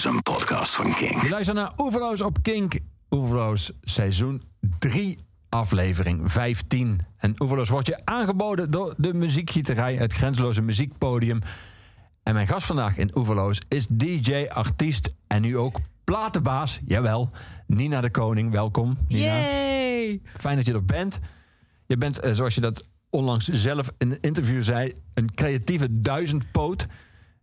is 0.00 0.06
een 0.06 0.22
podcast 0.22 0.74
van 0.74 0.92
King. 0.92 1.22
Je 1.22 1.28
luistert 1.28 1.56
naar 1.56 1.72
Oeverloos 1.76 2.20
op 2.20 2.42
Kink. 2.42 2.78
Oeverloos 3.10 3.72
seizoen 3.82 4.42
3, 4.78 5.18
aflevering 5.48 6.32
15. 6.32 7.00
En 7.16 7.34
Oeverloos 7.42 7.68
wordt 7.68 7.86
je 7.86 8.04
aangeboden 8.04 8.70
door 8.70 8.94
de 8.96 9.14
muziekgieterij, 9.14 9.94
het 9.94 10.12
grenzeloze 10.12 10.62
muziekpodium. 10.62 11.38
En 12.22 12.34
mijn 12.34 12.46
gast 12.46 12.66
vandaag 12.66 12.96
in 12.96 13.16
Oeverloos 13.16 13.60
is 13.68 13.86
DJ, 13.86 14.46
artiest 14.48 15.14
en 15.26 15.42
nu 15.42 15.58
ook 15.58 15.78
platenbaas. 16.04 16.80
Jawel, 16.86 17.30
Nina 17.66 18.00
de 18.00 18.10
Koning. 18.10 18.52
Welkom, 18.52 18.98
Nina. 19.08 19.24
Yay! 19.24 20.20
Fijn 20.36 20.56
dat 20.56 20.66
je 20.66 20.72
er 20.72 20.84
bent. 20.84 21.18
Je 21.86 21.96
bent, 21.96 22.20
eh, 22.20 22.32
zoals 22.32 22.54
je 22.54 22.60
dat 22.60 22.86
onlangs 23.10 23.48
zelf 23.48 23.92
in 23.98 24.10
een 24.10 24.20
interview 24.20 24.62
zei, 24.62 24.94
een 25.14 25.34
creatieve 25.34 26.00
duizendpoot. 26.00 26.86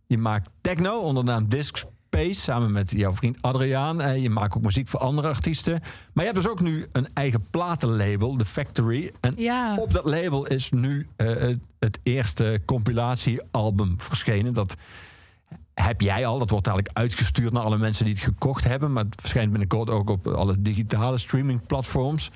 Je 0.06 0.18
maakt 0.18 0.50
techno 0.60 0.98
onder 0.98 1.24
de 1.24 1.30
naam 1.30 1.48
Disc 1.48 1.84
Space 2.10 2.40
samen 2.40 2.72
met 2.72 2.90
jouw 2.90 3.12
vriend 3.12 3.36
Adriaan. 3.40 4.00
Eh, 4.00 4.22
Je 4.22 4.30
maakt 4.30 4.56
ook 4.56 4.62
muziek 4.62 4.88
voor 4.88 5.00
andere 5.00 5.28
artiesten. 5.28 5.80
Maar 6.12 6.24
je 6.24 6.30
hebt 6.30 6.42
dus 6.42 6.48
ook 6.48 6.60
nu 6.60 6.86
een 6.92 7.08
eigen 7.14 7.46
platenlabel, 7.50 8.36
The 8.36 8.44
Factory. 8.44 9.12
En 9.20 9.34
Ja. 9.36 9.76
op 9.76 9.92
dat 9.92 10.04
label 10.04 10.46
is 10.46 10.70
nu 10.70 11.06
eh, 11.16 11.54
het, 11.78 11.98
eerste 12.02 12.62
compilatiealbum 12.64 14.00
verschenen. 14.00 14.54
Dat 14.54 14.74
heb 15.74 16.00
jij 16.00 16.26
al. 16.26 16.38
Dat 16.38 16.50
wordt 16.50 16.64
dadelijk 16.64 16.90
uitgestuurd 16.92 17.52
naar 17.52 17.62
alle 17.62 17.78
mensen 17.78 18.04
die 18.04 18.14
het 18.14 18.22
gekocht 18.22 18.64
hebben. 18.64 18.92
Maar 18.92 19.04
het 19.04 19.20
verschijnt 19.20 19.50
binnenkort 19.50 19.90
ook 19.90 20.10
op 20.10 20.26
alle 20.26 20.60
digitale 20.60 21.18
streamingplatforms. 21.18 22.30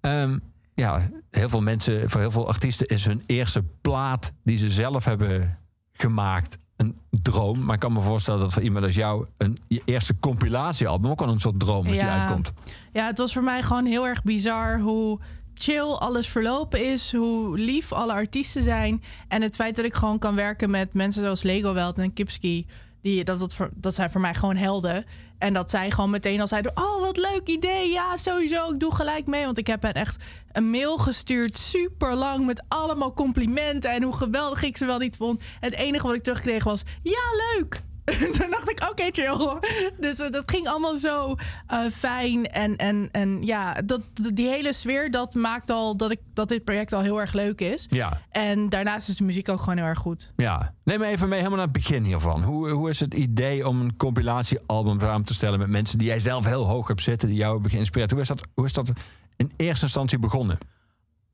Ehm, 0.00 0.38
ja, 0.74 1.08
heel 1.30 1.48
veel 1.48 1.62
mensen, 1.62 2.10
voor 2.10 2.20
heel 2.20 2.30
veel 2.30 2.48
artiesten 2.48 2.86
is 2.86 3.04
hun 3.04 3.22
eerste 3.26 3.64
plaat 3.80 4.32
die 4.44 4.56
ze 4.56 4.70
zelf 4.70 5.04
hebben 5.04 5.58
gemaakt 5.92 6.56
een 6.76 6.98
droom. 7.10 7.64
Maar 7.64 7.74
ik 7.74 7.80
kan 7.80 7.92
me 7.92 8.00
voorstellen 8.00 8.40
dat 8.40 8.52
voor 8.52 8.62
iemand 8.62 8.84
als 8.84 8.94
jou 8.94 9.26
een 9.36 9.56
je 9.68 9.82
eerste 9.84 10.18
compilatiealbum 10.18 11.10
ook 11.10 11.20
wel 11.20 11.28
een 11.28 11.40
soort 11.40 11.60
droom 11.60 11.86
is 11.86 11.98
die 11.98 12.06
uitkomt. 12.06 12.52
Ja, 12.92 13.06
het 13.06 13.18
was 13.18 13.32
voor 13.32 13.44
mij 13.44 13.62
gewoon 13.62 13.84
heel 13.84 14.06
erg 14.06 14.22
bizar 14.22 14.80
hoe 14.80 15.20
chill 15.54 15.92
alles 15.92 16.28
verlopen 16.28 16.90
is, 16.92 17.12
hoe 17.12 17.58
lief 17.58 17.92
alle 17.92 18.12
artiesten 18.12 18.62
zijn 18.62 19.02
en 19.28 19.42
het 19.42 19.54
feit 19.54 19.76
dat 19.76 19.84
ik 19.84 19.94
gewoon 19.94 20.18
kan 20.18 20.34
werken 20.34 20.70
met 20.70 20.94
mensen 20.94 21.22
zoals 21.22 21.42
Lego 21.42 21.72
Welt 21.72 21.98
en 21.98 22.12
Kipski. 22.12 22.66
Die, 23.00 23.24
dat, 23.24 23.38
dat, 23.38 23.56
dat 23.74 23.94
zijn 23.94 24.10
voor 24.10 24.20
mij 24.20 24.34
gewoon 24.34 24.56
helden. 24.56 25.04
En 25.42 25.52
dat 25.52 25.70
zij 25.70 25.90
gewoon 25.90 26.10
meteen 26.10 26.40
al 26.40 26.48
zeiden: 26.48 26.72
Oh, 26.74 27.00
wat 27.00 27.16
leuk 27.16 27.42
idee. 27.44 27.90
Ja, 27.90 28.16
sowieso. 28.16 28.70
Ik 28.70 28.78
doe 28.78 28.94
gelijk 28.94 29.26
mee. 29.26 29.44
Want 29.44 29.58
ik 29.58 29.66
heb 29.66 29.82
hen 29.82 29.92
echt 29.92 30.16
een 30.52 30.70
mail 30.70 30.98
gestuurd. 30.98 31.58
Super 31.58 32.14
lang. 32.14 32.46
Met 32.46 32.62
allemaal 32.68 33.12
complimenten. 33.12 33.90
En 33.90 34.02
hoe 34.02 34.16
geweldig 34.16 34.62
ik 34.62 34.76
ze 34.76 34.86
wel 34.86 34.98
niet 34.98 35.16
vond. 35.16 35.42
Het 35.60 35.74
enige 35.74 36.06
wat 36.06 36.16
ik 36.16 36.22
terugkreeg 36.22 36.64
was: 36.64 36.82
Ja, 37.02 37.20
leuk. 37.54 37.82
Toen 38.38 38.50
dacht 38.50 38.70
ik, 38.70 38.86
oké, 38.90 39.08
chill. 39.10 39.58
Dus 40.00 40.18
eh, 40.18 40.30
dat 40.30 40.50
ging 40.50 40.66
allemaal 40.68 40.96
zo 40.96 41.34
eh, 41.66 41.78
fijn. 41.92 42.46
En, 42.46 42.76
en, 42.76 43.08
en 43.12 43.42
ja, 43.42 43.74
dat, 43.84 44.00
die 44.34 44.48
hele 44.48 44.72
sfeer, 44.72 45.10
dat 45.10 45.34
maakt 45.34 45.70
al 45.70 45.96
dat, 45.96 46.10
ik, 46.10 46.20
dat 46.34 46.48
dit 46.48 46.64
project 46.64 46.92
al 46.92 47.00
heel 47.00 47.20
erg 47.20 47.32
leuk 47.32 47.60
is. 47.60 47.86
Ja, 47.88 48.20
En 48.30 48.68
daarnaast 48.68 49.08
is 49.08 49.16
de 49.16 49.24
muziek 49.24 49.48
ook 49.48 49.58
gewoon 49.58 49.76
heel 49.76 49.86
erg 49.86 49.98
goed. 49.98 50.32
ja. 50.36 50.74
Neem 50.84 50.98
me 50.98 51.06
even 51.06 51.28
mee 51.28 51.38
helemaal 51.38 51.58
naar 51.58 51.68
het 51.68 51.76
begin 51.76 52.04
hiervan. 52.04 52.42
Hoe, 52.42 52.70
hoe 52.70 52.88
is 52.90 53.00
het 53.00 53.14
idee 53.14 53.68
om 53.68 53.80
een 53.80 53.96
compilatiealbum 53.96 55.00
samen 55.00 55.26
te 55.26 55.34
stellen 55.34 55.58
met 55.58 55.68
mensen 55.68 55.98
die 55.98 56.06
jij 56.06 56.18
zelf 56.18 56.44
heel 56.44 56.64
hoog 56.66 56.88
hebt 56.88 57.02
zitten, 57.02 57.28
die 57.28 57.36
jou 57.36 57.52
hebben 57.52 57.70
geïnspireerd? 57.70 58.10
Hoe 58.10 58.20
is 58.20 58.28
dat, 58.28 58.40
hoe 58.54 58.64
is 58.64 58.72
dat 58.72 58.92
in 59.36 59.52
eerste 59.56 59.84
instantie 59.84 60.18
begonnen? 60.18 60.58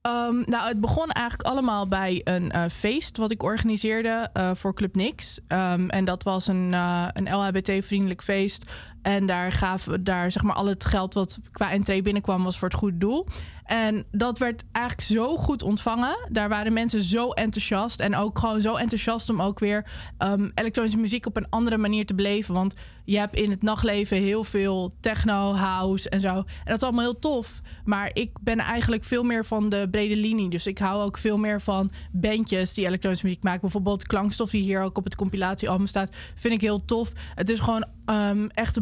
Ehm, 0.01 0.43
nou, 0.45 0.69
het 0.69 0.81
begon 0.81 1.11
eigenlijk 1.11 1.49
allemaal 1.49 1.89
bij 1.89 2.21
een 2.25 2.51
eh, 2.51 2.65
feest 2.71 3.17
wat 3.17 3.31
ik 3.31 3.43
organiseerde 3.43 4.31
eh, 4.33 4.51
voor 4.55 4.75
Club 4.75 4.95
Nix. 4.95 5.39
Ehm, 5.47 5.89
en 5.89 6.05
dat 6.05 6.23
was 6.23 6.47
een, 6.47 6.75
eh, 6.75 7.09
een 7.13 7.35
LHBT-vriendelijk 7.35 8.23
feest. 8.23 8.65
En 9.03 9.27
daar 9.27 9.53
gaven 9.53 9.93
we 9.93 10.03
daar 10.03 10.33
zeg 10.33 10.43
maar 10.43 10.55
al 10.55 10.67
het 10.67 10.85
geld 10.85 11.15
wat 11.15 11.39
qua 11.53 11.71
entree 11.71 12.03
binnenkwam 12.03 12.45
was 12.45 12.59
voor 12.59 12.69
het 12.69 12.77
goede 12.77 12.99
doel. 12.99 13.27
En 13.65 14.05
dat 14.11 14.39
werd 14.39 14.65
eigenlijk 14.73 15.09
zo 15.09 15.37
goed 15.37 15.63
ontvangen. 15.63 16.19
Daar 16.29 16.49
waren 16.49 16.73
mensen 16.73 17.03
zo 17.03 17.31
enthousiast. 17.31 18.01
En 18.01 18.17
ook 18.17 18.39
gewoon 18.39 18.61
zo 18.61 18.75
enthousiast 18.75 19.31
om 19.31 19.43
ook 19.43 19.59
weer 19.59 19.91
ehm, 20.19 20.51
elektronische 20.55 20.99
muziek 20.99 21.27
op 21.27 21.37
een 21.37 21.51
andere 21.51 21.77
manier 21.77 22.07
te 22.07 22.15
beleven. 22.15 22.55
Want 22.55 22.75
je 23.05 23.19
hebt 23.19 23.37
in 23.37 23.51
het 23.51 23.63
nachtleven 23.63 24.17
heel 24.17 24.45
veel 24.45 24.95
techno, 25.01 25.55
house 25.55 26.09
en 26.09 26.21
zo. 26.21 26.35
En 26.35 26.45
dat 26.65 26.77
is 26.77 26.83
allemaal 26.83 27.05
heel 27.05 27.19
tof. 27.19 27.61
Maar 27.89 28.11
ik 28.13 28.31
ben 28.41 28.59
eigenlijk 28.59 29.05
veel 29.05 29.23
meer 29.23 29.45
van 29.45 29.69
de 29.69 29.89
brede 29.91 30.17
linie. 30.17 30.51
Dus 30.51 30.67
ik 30.67 30.79
hou 30.79 31.03
ook 31.03 31.19
veel 31.19 31.39
meer 31.39 31.61
van 31.61 31.91
bandjes 32.13 32.75
die 32.75 32.87
elektronische 32.87 33.27
muziek 33.27 33.43
maken. 33.43 33.61
Bijvoorbeeld 33.61 34.07
Klankstof, 34.07 34.51
die 34.51 34.63
hier 34.63 34.83
ook 34.83 34.99
op 34.99 35.05
het 35.05 35.15
compilatiealbum 35.15 35.87
staat. 35.87 36.17
Vind 36.35 36.55
ik 36.55 36.61
heel 36.61 36.85
tof. 36.85 37.13
Het 37.35 37.51
is 37.51 37.59
gewoon 37.61 37.85
ehm, 38.05 38.47
echt 38.47 38.79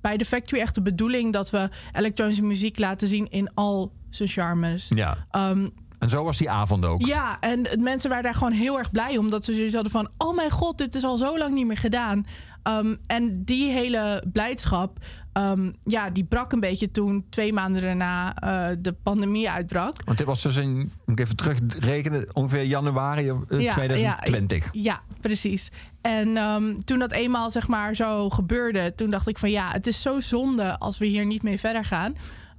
bij 0.00 0.16
de 0.16 0.24
Factory 0.24 0.60
echt 0.60 0.74
de 0.74 0.82
bedoeling 0.82 1.32
dat 1.32 1.50
we 1.50 1.68
elektronische 1.92 2.42
muziek 2.42 2.78
laten 2.78 3.08
zien 3.08 3.30
in 3.30 3.54
al 3.54 3.92
zijn 4.10 4.28
charmes. 4.28 4.88
Ja. 4.94 5.26
Ehm, 5.30 5.68
En 5.98 6.08
zo 6.08 6.24
was 6.24 6.38
die 6.38 6.50
avond 6.50 6.84
ook. 6.86 7.06
ja, 7.06 7.40
en 7.40 7.66
mensen 7.78 8.08
waren 8.08 8.24
daar 8.24 8.34
gewoon 8.34 8.52
heel 8.52 8.78
erg 8.78 8.90
blij 8.90 9.16
om. 9.16 9.24
Omdat 9.24 9.44
ze 9.44 9.54
zoiets 9.54 9.74
hadden 9.74 9.92
van... 9.92 10.10
oh 10.18 10.34
mijn 10.36 10.50
god, 10.50 10.78
dit 10.78 10.94
is 10.94 11.04
al 11.04 11.18
zo 11.18 11.38
lang 11.38 11.54
niet 11.54 11.66
meer 11.66 11.76
gedaan. 11.78 12.26
Ehm, 12.66 12.94
en 13.06 13.44
die 13.44 13.70
hele 13.70 14.24
blijdschap... 14.32 14.98
ehm, 15.32 15.72
ja, 15.82 16.10
die 16.10 16.24
brak 16.24 16.52
een 16.52 16.60
beetje 16.60 16.90
toen 16.90 17.26
twee 17.30 17.52
maanden 17.52 17.82
daarna 17.82 18.34
eh, 18.34 18.76
de 18.78 18.92
pandemie 18.92 19.50
uitbrak. 19.50 20.04
Want 20.04 20.18
dit 20.18 20.26
was 20.26 20.42
dus 20.42 20.56
in, 20.56 20.76
moet 20.76 21.18
ik 21.18 21.20
even 21.20 21.36
terugrekenen, 21.36 22.34
ongeveer 22.34 22.62
januari 22.62 23.28
eh, 23.28 23.60
Ja, 23.60 23.72
2020. 23.72 24.68
Ja, 24.72 25.00
precies. 25.20 25.68
En 26.00 26.36
ehm, 26.36 26.78
toen 26.84 26.98
dat 26.98 27.12
eenmaal 27.12 27.50
zeg 27.50 27.68
maar 27.68 27.94
zo 27.94 28.30
gebeurde... 28.30 28.94
toen 28.94 29.10
dacht 29.10 29.28
ik 29.28 29.38
van 29.38 29.50
ja, 29.50 29.70
het 29.70 29.86
is 29.86 30.02
zo 30.02 30.20
zonde 30.20 30.78
als 30.78 30.98
we 30.98 31.06
hier 31.06 31.26
niet 31.26 31.42
mee 31.42 31.58
verder 31.58 31.84
gaan. 31.84 32.14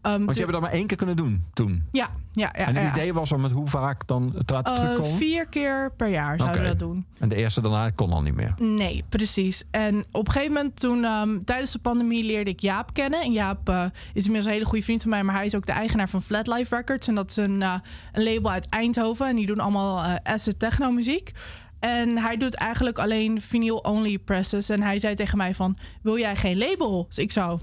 Ehm, 0.08 0.18
Want 0.26 0.34
je 0.34 0.40
hebt 0.40 0.52
dat 0.52 0.62
maar 0.62 0.72
één 0.72 0.88
keer 0.88 0.98
kunnen 0.98 1.16
doen 1.16 1.44
toen. 1.54 1.84
Ja, 1.92 2.10
ja, 2.32 2.54
ja. 2.58 2.66
en 2.66 2.76
het 2.76 2.84
ja. 2.84 2.90
idee 2.92 3.14
was 3.14 3.32
om 3.32 3.44
het 3.44 3.52
hoe 3.52 3.68
vaak 3.68 4.08
dan 4.08 4.34
te 4.46 4.54
laten 4.54 4.74
Eh, 4.74 4.80
terugkomen? 4.80 5.18
vier 5.18 5.48
keer 5.48 5.92
per 5.98 6.08
jaar 6.08 6.38
zouden 6.40 6.62
we 6.62 6.68
dat 6.68 6.80
doen. 6.80 7.06
En 7.20 7.30
de 7.30 7.36
eerste 7.36 7.62
daarna 7.62 7.90
kon 7.90 8.12
al 8.12 8.22
niet 8.22 8.36
meer. 8.36 8.54
Nee, 8.62 9.04
precies. 9.10 9.64
En 9.72 10.06
op 10.12 10.28
een 10.28 10.34
gegeven 10.34 10.54
moment 10.54 10.80
toen, 10.80 11.04
ehm, 11.04 11.44
tijdens 11.46 11.72
de 11.72 11.80
pandemie, 11.80 12.24
leerde 12.24 12.50
ik 12.50 12.60
Jaap 12.60 12.94
kennen. 12.94 13.22
En 13.22 13.32
Jaap 13.32 13.70
eh, 13.70 13.84
is 14.14 14.26
inmiddels 14.26 14.46
een 14.46 14.52
hele 14.52 14.66
goede 14.66 14.84
vriend 14.84 15.02
van 15.02 15.10
mij, 15.12 15.24
maar 15.24 15.36
hij 15.36 15.46
is 15.46 15.56
ook 15.56 15.66
de 15.66 15.72
eigenaar 15.72 16.10
van 16.10 16.22
Flatlife 16.22 16.76
Records. 16.76 17.08
En 17.08 17.16
dat 17.16 17.30
is 17.30 17.36
een, 17.36 17.62
eh, 17.62 17.74
een 18.12 18.24
label 18.24 18.52
uit 18.52 18.70
Eindhoven. 18.70 19.28
En 19.28 19.36
die 19.36 19.46
doen 19.46 19.60
allemaal 19.60 20.20
acid 20.24 20.60
techno 20.60 20.92
muziek. 20.92 21.32
En 21.80 22.18
hij 22.18 22.38
doet 22.38 22.56
eigenlijk 22.56 23.00
alleen 23.00 23.42
vinyl-only 23.42 24.18
presses. 24.18 24.70
En 24.70 24.82
hij 24.82 25.00
zei 25.00 25.16
tegen 25.16 25.38
mij 25.38 25.56
van, 25.56 25.78
wil 26.02 26.18
jij 26.18 26.36
geen 26.36 26.58
label? 26.58 27.06
Dus 27.08 27.18
ik 27.18 27.32
zou... 27.32 27.60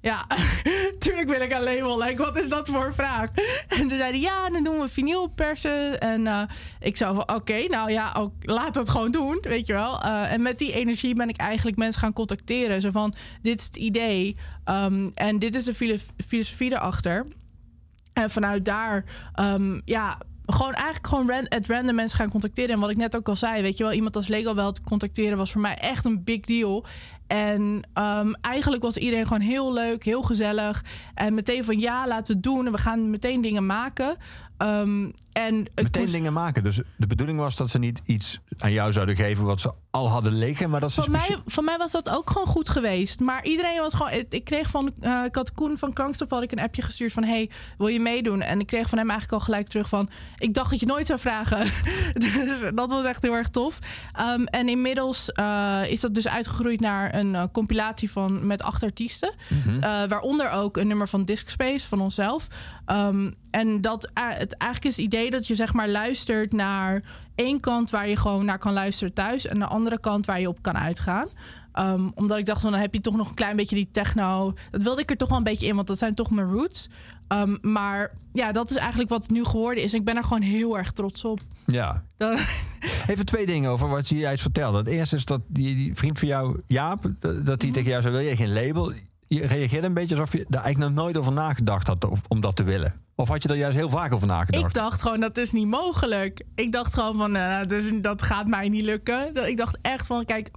Ja, 0.00 0.26
tuurlijk 0.98 1.28
wil 1.28 1.40
ik 1.40 1.52
een 1.52 1.62
label. 1.62 1.98
Like, 2.02 2.22
wat 2.22 2.36
is 2.38 2.48
dat 2.48 2.68
voor 2.68 2.86
een 2.86 2.94
vraag? 2.94 3.28
En 3.68 3.78
toen 3.78 3.88
zei 3.88 4.02
hij, 4.02 4.20
ja, 4.20 4.50
dan 4.50 4.62
doen 4.64 4.80
we 4.80 4.88
vinylpersen. 4.88 6.00
En 6.00 6.26
eh, 6.26 6.42
ik 6.80 6.96
zou 6.96 7.14
van, 7.14 7.34
oké, 7.36 7.66
nou 7.68 7.90
ja, 7.90 8.12
ook, 8.18 8.32
laat 8.40 8.74
dat 8.74 8.90
gewoon 8.90 9.10
doen, 9.10 9.38
weet 9.42 9.66
je 9.66 9.72
wel. 9.72 10.02
Eh, 10.02 10.32
en 10.32 10.42
met 10.42 10.58
die 10.58 10.72
energie 10.72 11.14
ben 11.14 11.28
ik 11.28 11.36
eigenlijk 11.36 11.76
mensen 11.76 12.00
gaan 12.00 12.12
contacteren. 12.12 12.80
Zo 12.80 12.90
van, 12.90 13.14
dit 13.42 13.58
is 13.58 13.64
het 13.64 13.76
idee. 13.76 14.36
ehm, 14.64 15.08
en 15.14 15.38
dit 15.38 15.54
is 15.54 15.64
de 15.64 15.74
filo- 15.74 15.96
filosofie 16.26 16.72
erachter. 16.72 17.26
En 18.12 18.30
vanuit 18.30 18.64
daar, 18.64 19.04
ehm, 19.34 19.80
ja, 19.84 20.18
gewoon 20.52 20.72
eigenlijk 20.72 21.06
gewoon 21.06 21.30
ran, 21.30 21.48
at 21.48 21.66
random 21.66 21.94
mensen 21.94 22.18
gaan 22.18 22.30
contacteren. 22.30 22.74
En 22.74 22.80
wat 22.80 22.90
ik 22.90 22.96
net 22.96 23.16
ook 23.16 23.28
al 23.28 23.36
zei, 23.36 23.62
weet 23.62 23.78
je 23.78 23.84
wel, 23.84 23.92
iemand 23.92 24.16
als 24.16 24.28
Lego 24.28 24.54
wel 24.54 24.72
te 24.72 24.82
contacteren 24.82 25.38
was 25.38 25.52
voor 25.52 25.60
mij 25.60 25.76
echt 25.76 26.04
een 26.04 26.24
big 26.24 26.40
deal. 26.40 26.84
En 27.26 27.82
ehm, 27.92 28.32
eigenlijk 28.40 28.82
was 28.82 28.96
iedereen 28.96 29.26
gewoon 29.26 29.42
heel 29.42 29.72
leuk, 29.72 30.04
heel 30.04 30.22
gezellig. 30.22 30.84
En 31.14 31.34
meteen 31.34 31.64
van 31.64 31.80
ja, 31.80 32.06
laten 32.06 32.26
we 32.26 32.32
het 32.32 32.42
doen. 32.42 32.66
En 32.66 32.72
we 32.72 32.78
gaan 32.78 33.10
meteen 33.10 33.40
dingen 33.40 33.66
maken. 33.66 34.16
Ehm, 34.56 35.10
en 35.38 35.66
Meteen 35.74 36.06
dingen 36.06 36.32
maken. 36.32 36.62
Dus 36.62 36.80
de 36.96 37.06
bedoeling 37.06 37.38
was 37.38 37.56
dat 37.56 37.70
ze 37.70 37.78
niet 37.78 38.00
iets 38.04 38.40
aan 38.58 38.72
jou 38.72 38.92
zouden 38.92 39.16
geven 39.16 39.44
wat 39.44 39.60
ze 39.60 39.72
al 39.90 40.08
hadden 40.08 40.32
liggen, 40.32 40.70
maar 40.70 40.80
dat 40.80 40.92
ze 40.92 41.02
Van 41.02 41.12
mij, 41.12 41.36
van 41.46 41.64
mij 41.64 41.78
was 41.78 41.92
dat 41.92 42.08
ook 42.10 42.30
gewoon 42.30 42.46
goed 42.46 42.68
geweest. 42.68 43.20
Maar 43.20 43.44
iedereen 43.44 43.80
was 43.80 43.94
gewoon. 43.94 44.24
Ik 44.28 44.44
kreeg 44.44 44.70
van. 44.70 44.92
eh 45.00 45.22
ik 45.24 45.34
had 45.34 45.52
Koen 45.52 45.78
van 45.78 45.92
Klankstof 45.92 46.30
had 46.30 46.42
ik 46.42 46.52
een 46.52 46.60
appje 46.60 46.82
gestuurd 46.82 47.12
van: 47.12 47.24
Hey, 47.24 47.50
wil 47.78 47.86
je 47.86 48.00
meedoen? 48.00 48.40
En 48.40 48.60
ik 48.60 48.66
kreeg 48.66 48.88
van 48.88 48.98
hem 48.98 49.10
eigenlijk 49.10 49.40
al 49.40 49.46
gelijk 49.46 49.68
terug 49.68 49.88
van: 49.88 50.10
Ik 50.36 50.54
dacht 50.54 50.70
dat 50.70 50.80
je 50.80 50.86
nooit 50.86 51.06
zou 51.06 51.18
vragen. 51.18 51.66
dus 52.14 52.32
dat 52.74 52.90
was 52.90 53.04
echt 53.04 53.22
heel 53.22 53.34
erg 53.34 53.48
tof. 53.48 53.78
Ehm, 54.12 54.44
en 54.44 54.68
inmiddels 54.68 55.32
eh, 55.32 55.82
is 55.88 56.00
dat 56.00 56.14
dus 56.14 56.28
uitgegroeid 56.28 56.80
naar 56.80 57.14
een 57.14 57.34
eh, 57.34 57.44
compilatie 57.52 58.10
van 58.10 58.46
met 58.46 58.62
acht 58.62 58.82
artiesten. 58.82 59.34
Mhm. 59.48 59.80
Waaronder 60.08 60.50
ook 60.50 60.76
een 60.76 60.86
nummer 60.86 61.08
van 61.08 61.24
Disc 61.24 61.48
Space 61.48 61.88
van 61.88 62.00
onszelf. 62.00 62.46
Ehm, 62.86 63.30
en 63.50 63.80
dat 63.80 64.10
het 64.14 64.56
eigenlijk 64.56 64.84
is 64.84 64.96
het 64.96 65.06
idee 65.06 65.27
dat 65.30 65.46
je 65.46 65.54
zeg 65.54 65.72
maar 65.72 65.88
luistert 65.88 66.52
naar 66.52 67.02
één 67.34 67.60
kant 67.60 67.90
waar 67.90 68.08
je 68.08 68.16
gewoon 68.16 68.44
naar 68.44 68.58
kan 68.58 68.72
luisteren 68.72 69.12
thuis 69.14 69.46
en 69.46 69.58
de 69.58 69.66
andere 69.66 70.00
kant 70.00 70.26
waar 70.26 70.40
je 70.40 70.48
op 70.48 70.62
kan 70.62 70.76
uitgaan. 70.76 71.28
Ehm, 71.72 72.08
omdat 72.14 72.38
ik 72.38 72.46
dacht, 72.46 72.62
dan 72.62 72.74
heb 72.74 72.94
je 72.94 73.00
toch 73.00 73.16
nog 73.16 73.28
een 73.28 73.34
klein 73.34 73.56
beetje 73.56 73.76
die 73.76 73.88
techno. 73.92 74.52
Dat 74.70 74.82
wilde 74.82 75.00
ik 75.00 75.10
er 75.10 75.16
toch 75.16 75.28
wel 75.28 75.38
een 75.38 75.44
beetje 75.44 75.66
in, 75.66 75.74
want 75.74 75.86
dat 75.86 75.98
zijn 75.98 76.14
toch 76.14 76.30
mijn 76.30 76.50
roots. 76.50 76.88
Ehm, 77.28 77.56
maar 77.60 78.12
ja, 78.32 78.52
dat 78.52 78.70
is 78.70 78.76
eigenlijk 78.76 79.10
wat 79.10 79.22
het 79.22 79.30
nu 79.30 79.44
geworden 79.44 79.82
is. 79.82 79.94
Ik 79.94 80.04
ben 80.04 80.16
er 80.16 80.22
gewoon 80.22 80.42
heel 80.42 80.78
erg 80.78 80.92
trots 80.92 81.24
op. 81.24 81.40
Ja. 81.66 82.04
Dan, 82.16 82.38
Even 83.06 83.24
twee 83.26 83.46
dingen 83.46 83.70
over 83.70 83.88
wat 83.88 84.08
je 84.08 84.16
juist 84.16 84.42
vertelde. 84.42 84.78
Het 84.78 84.86
eerste 84.86 85.16
is 85.16 85.24
dat 85.24 85.40
die, 85.48 85.76
die 85.76 85.94
vriend 85.94 86.18
van 86.18 86.28
jou, 86.28 86.60
Jaap, 86.66 87.10
dat 87.44 87.62
hij 87.62 87.70
tegen 87.72 87.90
jou 87.90 88.02
zei: 88.02 88.14
wil 88.14 88.24
je 88.24 88.36
geen 88.36 88.52
label? 88.52 88.92
Je 89.28 89.46
reageerde 89.46 89.86
een 89.86 89.94
beetje 89.94 90.14
alsof 90.14 90.32
je 90.32 90.44
daar 90.48 90.62
eigenlijk 90.62 90.94
nog 90.94 91.04
nooit 91.04 91.16
over 91.16 91.32
nagedacht 91.32 91.86
had 91.86 92.04
of- 92.04 92.20
om 92.28 92.40
dat 92.40 92.56
te 92.56 92.62
willen. 92.64 92.94
Of 93.20 93.28
had 93.28 93.42
je 93.42 93.48
er 93.48 93.56
juist 93.56 93.76
heel 93.76 93.88
vaak 93.88 94.12
over 94.12 94.28
ik 94.28 94.34
nagedacht? 94.34 94.74
dacht 94.74 95.02
gewoon, 95.02 95.20
dat 95.20 95.36
is 95.36 95.52
niet 95.52 95.66
mogelijk. 95.66 96.42
Ik 96.54 96.72
dacht 96.72 96.94
gewoon 96.94 97.16
van, 97.16 97.36
eh, 97.36 97.60
dus, 97.66 97.90
dat 98.00 98.22
gaat 98.22 98.46
mij 98.46 98.68
niet 98.68 98.84
lukken. 98.84 99.46
Ik 99.48 99.56
dacht 99.56 99.78
echt 99.82 100.06
van, 100.06 100.24
kijk, 100.24 100.50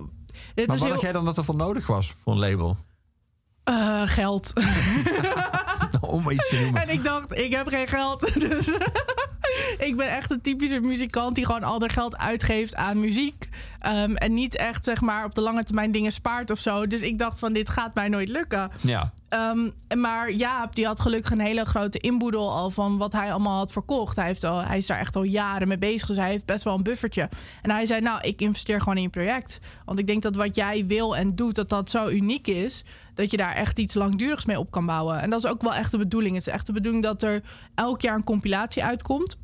dit 0.54 0.68
maar 0.68 0.76
is 0.76 0.82
wat 0.82 0.92
heel... 0.92 1.02
jij 1.02 1.12
dan 1.12 1.26
dat 1.26 1.38
er 1.38 1.44
voor 1.44 1.56
nodig 1.56 1.88
was 1.88 2.14
voor 2.18 2.34
een 2.34 2.40
label? 2.40 2.78
eh, 3.64 4.02
geld. 4.06 4.54
om 6.02 6.30
iets 6.30 6.50
te 6.50 6.60
noemen. 6.62 6.82
En 6.82 6.90
ik 6.90 7.04
dacht, 7.04 7.38
ik 7.38 7.54
heb 7.56 7.68
geen 7.68 7.88
geld. 7.88 8.20
Dus 8.50 8.68
ik 9.88 9.94
ben 9.98 10.10
echt 10.10 10.32
een 10.32 10.42
typische 10.42 10.80
muzikant 10.80 11.36
die 11.36 11.46
gewoon 11.46 11.64
al 11.64 11.80
haar 11.80 11.90
geld 11.90 12.18
uitgeeft 12.18 12.76
aan 12.76 13.00
muziek. 13.00 13.50
Ehm, 13.80 14.16
en 14.16 14.34
niet 14.34 14.56
echt, 14.56 14.84
zeg 14.84 15.02
maar, 15.02 15.26
op 15.26 15.36
de 15.36 15.42
lange 15.42 15.64
termijn 15.64 15.92
dingen 15.92 16.12
spaart 16.12 16.52
of 16.52 16.60
zo. 16.60 16.88
Dus 16.88 17.02
ik 17.02 17.20
dacht 17.20 17.40
van, 17.40 17.54
dit 17.54 17.70
gaat 17.70 17.96
mij 17.96 18.10
nooit 18.10 18.30
lukken. 18.30 18.72
Ja, 18.82 19.14
Ehm, 19.32 19.70
maar 20.02 20.32
Jaap, 20.32 20.76
die 20.76 20.86
had 20.86 21.00
gelukkig 21.00 21.32
een 21.32 21.40
hele 21.40 21.66
grote 21.66 22.00
inboedel 22.00 22.52
al 22.52 22.70
van 22.70 22.98
wat 22.98 23.12
hij 23.12 23.32
allemaal 23.32 23.58
had 23.58 23.72
verkocht. 23.72 24.16
Hij, 24.16 24.26
heeft 24.26 24.44
al, 24.44 24.64
hij 24.64 24.78
is 24.78 24.86
daar 24.86 25.00
echt 25.00 25.16
al 25.16 25.24
jaren 25.24 25.68
mee 25.68 25.78
bezig, 25.78 26.08
dus 26.08 26.18
hij 26.18 26.30
heeft 26.30 26.46
best 26.46 26.64
wel 26.64 26.76
een 26.76 26.84
buffertje. 26.84 27.30
En 27.62 27.72
hij 27.72 27.86
zei, 27.86 28.02
nou, 28.02 28.22
ik 28.22 28.42
investeer 28.42 28.80
gewoon 28.80 28.96
in 28.96 29.02
je 29.02 29.10
project. 29.10 29.60
Want 29.86 30.00
ik 30.00 30.08
denk 30.08 30.22
dat 30.22 30.36
wat 30.36 30.56
jij 30.56 30.86
wil 30.86 31.16
en 31.16 31.36
doet, 31.36 31.56
dat 31.56 31.70
dat 31.70 31.90
zo 31.90 32.08
uniek 32.08 32.48
is... 32.48 32.84
dat 33.14 33.32
je 33.32 33.38
daar 33.38 33.54
echt 33.54 33.80
iets 33.80 33.94
langdurigs 33.94 34.46
mee 34.46 34.60
op 34.60 34.72
kan 34.72 34.86
bouwen. 34.86 35.22
En 35.22 35.30
dat 35.30 35.44
is 35.44 35.52
ook 35.52 35.62
wel 35.62 35.74
echt 35.74 35.92
de 35.92 35.98
bedoeling. 35.98 36.36
Het 36.36 36.48
is 36.48 36.54
echt 36.54 36.66
de 36.66 36.74
bedoeling 36.74 37.04
dat 37.04 37.22
er 37.22 37.42
elk 37.76 38.02
jaar 38.02 38.16
een 38.16 38.24
compilatie 38.24 38.84
uitkomt... 38.84 39.38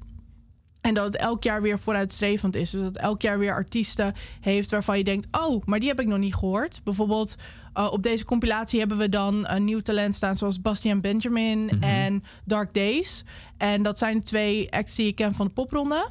En 0.88 0.94
dat 0.94 1.06
het 1.06 1.16
elk 1.18 1.44
jaar 1.44 1.62
weer 1.62 1.80
vooruitstrevend 1.80 2.56
is. 2.56 2.70
Dus 2.70 2.82
dat 2.82 2.98
elk 2.98 3.22
jaar 3.22 3.40
weer 3.40 3.54
artiesten 3.54 4.14
heeft 4.42 4.72
waarvan 4.72 4.98
je 4.98 5.04
denkt: 5.04 5.28
oh, 5.32 5.66
maar 5.66 5.80
die 5.80 5.88
heb 5.88 6.00
ik 6.00 6.08
nog 6.08 6.18
niet 6.18 6.36
gehoord. 6.36 6.82
Bijvoorbeeld 6.84 7.36
uh, 7.76 7.92
op 7.92 8.04
deze 8.04 8.26
compilatie 8.26 8.80
hebben 8.80 8.98
we 8.98 9.10
dan 9.10 9.48
een 9.48 9.64
nieuw 9.64 9.80
talent 9.80 10.16
staan, 10.16 10.36
zoals 10.36 10.62
Bastian 10.62 11.02
Benjamin 11.02 11.60
mm 11.60 11.70
-hmm. 11.70 11.84
en 11.84 12.24
Dark 12.46 12.74
Days. 12.74 13.24
En 13.58 13.84
dat 13.84 13.98
zijn 13.98 14.24
twee 14.24 14.72
acts 14.72 14.96
die 14.96 15.08
ik 15.08 15.16
ken 15.16 15.34
van 15.34 15.46
de 15.46 15.54
popronde. 15.54 16.10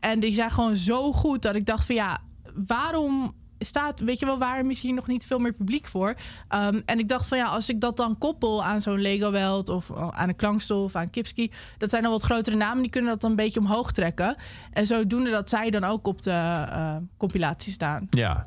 En 0.00 0.20
die 0.20 0.34
zijn 0.34 0.50
gewoon 0.50 0.76
zo 0.76 1.12
goed 1.12 1.42
dat 1.42 1.54
ik 1.54 1.66
dacht: 1.66 1.86
van 1.86 1.94
ja, 1.94 2.20
waarom 2.66 3.34
staat, 3.58 4.00
weet 4.00 4.20
je 4.20 4.26
wel, 4.26 4.38
waar 4.38 4.66
misschien 4.66 4.94
nog 4.94 5.06
niet 5.06 5.26
veel 5.26 5.38
meer 5.38 5.52
publiek 5.52 5.86
voor. 5.86 6.08
Um, 6.08 6.82
en 6.84 6.98
ik 6.98 7.08
dacht 7.08 7.28
van 7.28 7.38
ja, 7.38 7.46
als 7.46 7.68
ik 7.68 7.80
dat 7.80 7.96
dan 7.96 8.18
koppel 8.18 8.64
aan 8.64 8.80
zo'n 8.80 9.00
Lego 9.00 9.30
Welt 9.30 9.68
of 9.68 9.90
aan 10.10 10.28
een 10.28 10.36
klankstof 10.36 10.84
of 10.84 10.94
aan 10.94 11.10
Kipski, 11.10 11.50
dat 11.78 11.90
zijn 11.90 12.02
dan 12.02 12.12
wat 12.12 12.22
grotere 12.22 12.56
namen, 12.56 12.82
die 12.82 12.90
kunnen 12.90 13.10
dat 13.10 13.20
dan 13.20 13.30
een 13.30 13.36
beetje 13.36 13.60
omhoog 13.60 13.92
trekken. 13.92 14.36
En 14.72 14.86
zodoende 14.86 15.30
dat 15.30 15.48
zij 15.48 15.70
dan 15.70 15.84
ook 15.84 16.06
op 16.06 16.22
de 16.22 16.30
uh, 16.30 16.96
compilatie 17.16 17.72
staan. 17.72 18.06
Ja. 18.10 18.46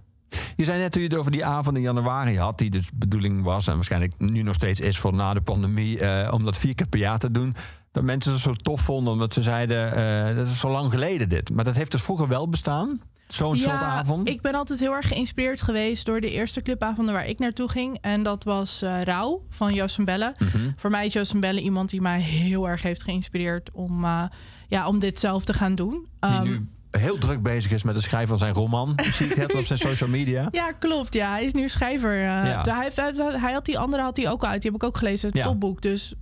Je 0.56 0.64
zei 0.64 0.80
net 0.80 0.92
toen 0.92 1.02
je 1.02 1.08
het 1.08 1.18
over 1.18 1.32
die 1.32 1.46
avond 1.46 1.76
in 1.76 1.82
januari 1.82 2.38
had, 2.38 2.58
die 2.58 2.70
dus 2.70 2.90
bedoeling 2.96 3.44
was 3.44 3.68
en 3.68 3.76
waarschijnlijk 3.76 4.14
nu 4.18 4.42
nog 4.42 4.56
steeds 4.56 4.80
is 4.80 5.00
voor 5.00 5.14
na 5.14 5.34
de 5.34 5.42
pandemie, 5.42 6.02
uh, 6.02 6.30
om 6.34 6.46
dat 6.46 6.58
vier 6.58 6.76
keer 6.76 6.88
per 6.88 7.00
jaar 7.00 7.20
te 7.20 7.32
doen. 7.32 7.56
Dat 7.92 8.04
mensen 8.04 8.32
het 8.32 8.42
zo 8.42 8.54
tof 8.54 8.82
vonden, 8.82 9.14
omdat 9.14 9.34
ze 9.34 9.42
zeiden, 9.42 9.98
uh, 10.30 10.36
dat 10.36 10.48
is 10.48 10.60
zo 10.60 10.70
lang 10.70 10.92
geleden 10.92 11.30
dit. 11.30 11.50
Maar 11.50 11.64
dat 11.64 11.76
heeft 11.76 11.92
dus 11.92 12.02
vroeger 12.02 12.28
wel 12.28 12.50
bestaan? 12.50 13.02
Zo'n 13.34 13.56
ja, 13.56 13.62
soort 13.62 13.82
avond? 13.82 14.28
Ik 14.28 14.42
ben 14.42 14.56
altijd 14.56 14.80
heel 14.80 14.94
erg 14.94 15.08
geïnspireerd 15.08 15.62
geweest 15.62 16.06
door 16.06 16.22
de 16.22 16.32
eerste 16.32 16.62
clubavonden 16.62 17.14
waar 17.14 17.28
ik 17.28 17.40
naartoe 17.40 17.70
ging. 17.70 17.98
En 18.02 18.24
dat 18.24 18.44
was 18.44 18.84
uh, 18.84 19.02
Rauw 19.02 19.46
van 19.50 19.74
Joost 19.74 19.96
van 19.96 20.06
Bellen. 20.06 20.34
Mm 20.38 20.48
-hmm. 20.48 20.74
Voor 20.76 20.90
mij 20.90 21.06
is 21.06 21.14
Joost 21.14 21.32
van 21.32 21.40
Bellen 21.40 21.64
iemand 21.64 21.90
die 21.90 22.02
mij 22.02 22.20
heel 22.22 22.70
erg 22.70 22.82
heeft 22.82 23.04
geïnspireerd 23.04 23.70
om, 23.74 24.04
uh, 24.04 24.24
ja, 24.68 24.88
om 24.88 25.00
dit 25.00 25.20
zelf 25.20 25.46
te 25.46 25.54
gaan 25.54 25.76
doen. 25.76 26.08
Die 26.20 26.32
um, 26.32 26.44
nu 26.44 26.68
heel 26.92 27.18
druk 27.18 27.42
bezig 27.42 27.72
is 27.72 27.84
met 27.84 27.96
het 27.96 28.04
schrijven 28.04 28.30
van 28.30 28.38
zijn 28.38 28.54
roman. 28.54 29.00
Zie 29.12 29.28
ik 29.28 29.36
het 29.36 29.56
op 29.56 29.66
zijn 29.66 29.80
social 29.80 30.10
media. 30.10 30.48
Ja, 30.52 30.72
klopt. 30.72 31.14
Ja, 31.14 31.32
hij 31.32 31.46
is 31.46 31.54
nu 31.54 31.70
schrijver. 31.70 32.16
Uh, 32.16 32.24
ja. 32.24 32.64
hij, 32.64 32.92
hij, 32.96 33.40
hij, 33.40 33.52
had 33.52 33.66
die 33.66 33.80
andere 33.80 34.04
had 34.04 34.18
hij 34.18 34.30
ook 34.30 34.46
uit. 34.46 34.62
Die 34.62 34.72
heb 34.72 34.82
ik 34.82 34.88
ook 34.88 34.98
gelezen, 34.98 35.28
het 35.28 35.38
ja. 35.38 35.44
topboek. 35.44 35.82
Dus 35.82 36.14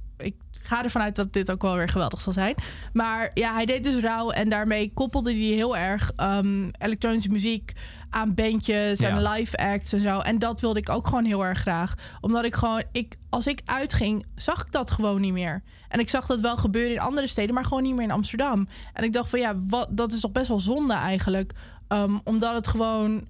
ga 0.69 0.83
ervan 0.83 1.01
uit 1.01 1.16
dat 1.16 1.33
dit 1.33 1.51
ook 1.51 1.62
wel 1.62 1.75
weer 1.75 1.89
geweldig 1.89 2.21
zal 2.21 2.33
zijn. 2.33 2.56
Maar 2.94 3.31
ja, 3.33 3.54
hij 3.54 3.66
deed 3.66 3.83
dus 3.83 4.01
rouw 4.01 4.30
en 4.30 4.50
daarmee 4.50 4.92
koppelde 4.94 5.31
hij 5.31 5.42
heel 5.42 5.77
erg 5.77 6.12
um, 6.18 6.71
elektronische 6.80 7.30
muziek 7.30 7.74
aan 8.10 8.33
bandjes 8.33 9.00
en 9.00 9.21
ja. 9.21 9.31
live 9.31 9.57
acts 9.57 9.94
en 9.94 10.01
zo. 10.01 10.19
En 10.19 10.39
dat 10.39 10.62
wilde 10.62 10.80
ik 10.80 10.89
ook 10.89 11.07
gewoon 11.07 11.25
heel 11.25 11.45
erg 11.45 11.60
graag. 11.60 11.94
Omdat 12.21 12.45
ik 12.45 12.56
gewoon, 12.56 12.83
ik, 12.92 13.18
als 13.30 13.48
ik 13.48 13.62
uitging, 13.66 14.25
zag 14.36 14.66
ik 14.66 14.71
dat 14.71 14.92
gewoon 14.92 15.21
niet 15.21 15.33
meer. 15.33 15.63
En 15.88 16.00
ik 16.00 16.10
zag 16.10 16.25
dat 16.25 16.42
wel 16.42 16.57
gebeuren 16.57 16.92
in 16.92 17.00
andere 17.00 17.27
steden, 17.27 17.54
maar 17.54 17.63
gewoon 17.63 17.83
niet 17.83 17.95
meer 17.95 18.04
in 18.04 18.12
Amsterdam. 18.12 18.68
En 18.94 19.04
ik 19.04 19.13
dacht 19.13 19.30
van 19.30 19.39
ja, 19.39 19.56
wat, 19.68 19.88
dat 19.92 20.12
is 20.12 20.19
toch 20.19 20.31
best 20.31 20.48
wel 20.48 20.60
zonde 20.60 20.94
eigenlijk. 20.94 21.54
Um, 21.88 22.21
omdat 22.24 22.54
het 22.54 22.68
gewoon 22.68 23.27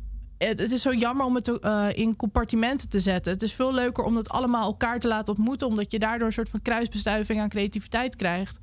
het, 0.47 0.59
het, 0.59 0.71
is 0.71 0.81
zo 0.81 0.94
jammer 0.94 1.25
om 1.25 1.36
het 1.36 1.47
uh, 1.47 1.86
in 1.94 2.15
compartimenten 2.15 2.89
te 2.89 3.00
zetten. 3.00 3.33
Het 3.33 3.44
is 3.44 3.53
veel 3.53 3.74
leuker 3.74 4.03
om 4.03 4.15
het 4.15 4.30
allemaal 4.30 4.65
elkaar 4.65 5.00
te 5.00 5.07
laten 5.07 5.36
ontmoeten, 5.36 5.68
omdat 5.68 5.91
je 5.91 6.00
daardoor 6.00 6.27
een 6.27 6.33
soort 6.33 6.50
van 6.50 6.62
kruisbestuiving 6.62 7.39
aan 7.39 7.50
creativiteit 7.50 8.15
krijgt. 8.15 8.59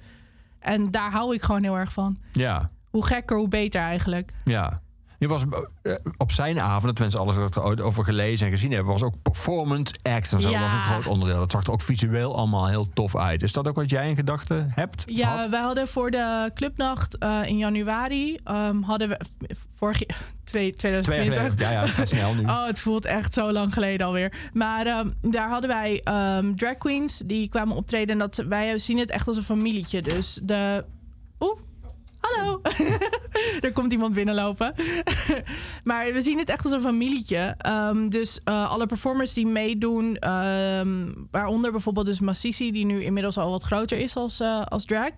En 0.58 0.90
daar 0.90 1.10
hou 1.10 1.34
ik 1.34 1.42
gewoon 1.42 1.62
heel 1.62 1.78
erg 1.78 1.92
van. 1.92 2.16
Ja. 2.32 2.70
Hoe 2.90 3.06
gekker, 3.06 3.36
hoe 3.36 3.48
beter 3.48 3.80
eigenlijk. 3.80 4.32
Ja. 4.44 4.80
Je 5.18 5.28
was 5.28 5.44
uh, 5.82 5.94
op 6.16 6.32
zijn 6.32 6.60
avond, 6.60 6.94
tenminste 6.94 7.20
alles 7.20 7.36
wat 7.36 7.54
we 7.54 7.60
er 7.60 7.82
over 7.82 8.04
gelezen 8.04 8.46
en 8.46 8.52
gezien 8.52 8.72
hebben, 8.72 8.92
was 8.92 9.02
ook 9.02 9.22
performance 9.22 9.94
acts 10.02 10.32
en 10.32 10.40
zo. 10.40 10.50
Ja. 10.50 10.60
Was 10.60 10.72
een 10.72 10.80
groot 10.80 11.06
onderdeel. 11.06 11.38
Dat 11.38 11.50
zag 11.50 11.64
er 11.64 11.72
ook 11.72 11.80
visueel 11.80 12.36
allemaal 12.36 12.66
heel 12.66 12.88
tof 12.92 13.16
uit. 13.16 13.42
Is 13.42 13.52
dat 13.52 13.68
ook 13.68 13.74
wat 13.74 13.90
jij 13.90 14.08
in 14.08 14.16
gedachten 14.16 14.70
hebt? 14.74 15.02
Ja, 15.06 15.36
had? 15.36 15.48
wij 15.48 15.60
hadden 15.60 15.88
voor 15.88 16.10
de 16.10 16.50
clubnacht 16.54 17.16
uh, 17.22 17.40
in 17.44 17.58
januari 17.58 18.38
um, 18.50 18.82
hadden 18.82 19.08
we 19.08 19.18
vorig 19.76 20.02
twee, 20.44 20.72
2020. 20.72 21.54
Twee 21.54 21.68
ja, 21.68 21.72
ja, 21.72 21.80
het 21.80 21.90
gaat 21.90 22.08
snel 22.08 22.34
nu. 22.34 22.44
oh, 22.56 22.66
het 22.66 22.80
voelt 22.80 23.04
echt 23.04 23.34
zo 23.34 23.52
lang 23.52 23.72
geleden 23.72 24.06
alweer. 24.06 24.50
Maar 24.52 24.86
um, 24.86 25.14
daar 25.20 25.48
hadden 25.48 25.70
wij 25.70 26.00
um, 26.38 26.56
drag 26.56 26.76
queens 26.76 27.22
die 27.24 27.48
kwamen 27.48 27.76
optreden. 27.76 28.08
En 28.08 28.18
dat, 28.18 28.44
wij 28.48 28.78
zien 28.78 28.98
het 28.98 29.10
echt 29.10 29.26
als 29.26 29.36
een 29.36 29.42
familietje. 29.42 30.02
Dus 30.02 30.40
de. 30.42 30.84
Oeh, 31.40 31.58
hallo. 32.26 32.60
er 33.66 33.72
komt 33.72 33.92
iemand 33.92 34.14
binnenlopen. 34.14 34.74
maar 35.84 36.12
we 36.12 36.20
zien 36.20 36.38
het 36.38 36.48
echt 36.48 36.64
als 36.64 36.72
een 36.72 36.80
familietje. 36.80 37.56
Um, 37.66 38.08
dus 38.08 38.40
uh, 38.44 38.70
alle 38.70 38.86
performers 38.86 39.32
die 39.32 39.46
meedoen, 39.46 40.30
um, 40.30 41.28
waaronder 41.30 41.70
bijvoorbeeld 41.70 42.06
dus 42.06 42.20
Massisi, 42.20 42.72
die 42.72 42.84
nu 42.84 43.04
inmiddels 43.04 43.38
al 43.38 43.50
wat 43.50 43.62
groter 43.62 43.98
is 43.98 44.16
als, 44.16 44.40
uh, 44.40 44.62
als 44.62 44.84
drag. 44.84 45.10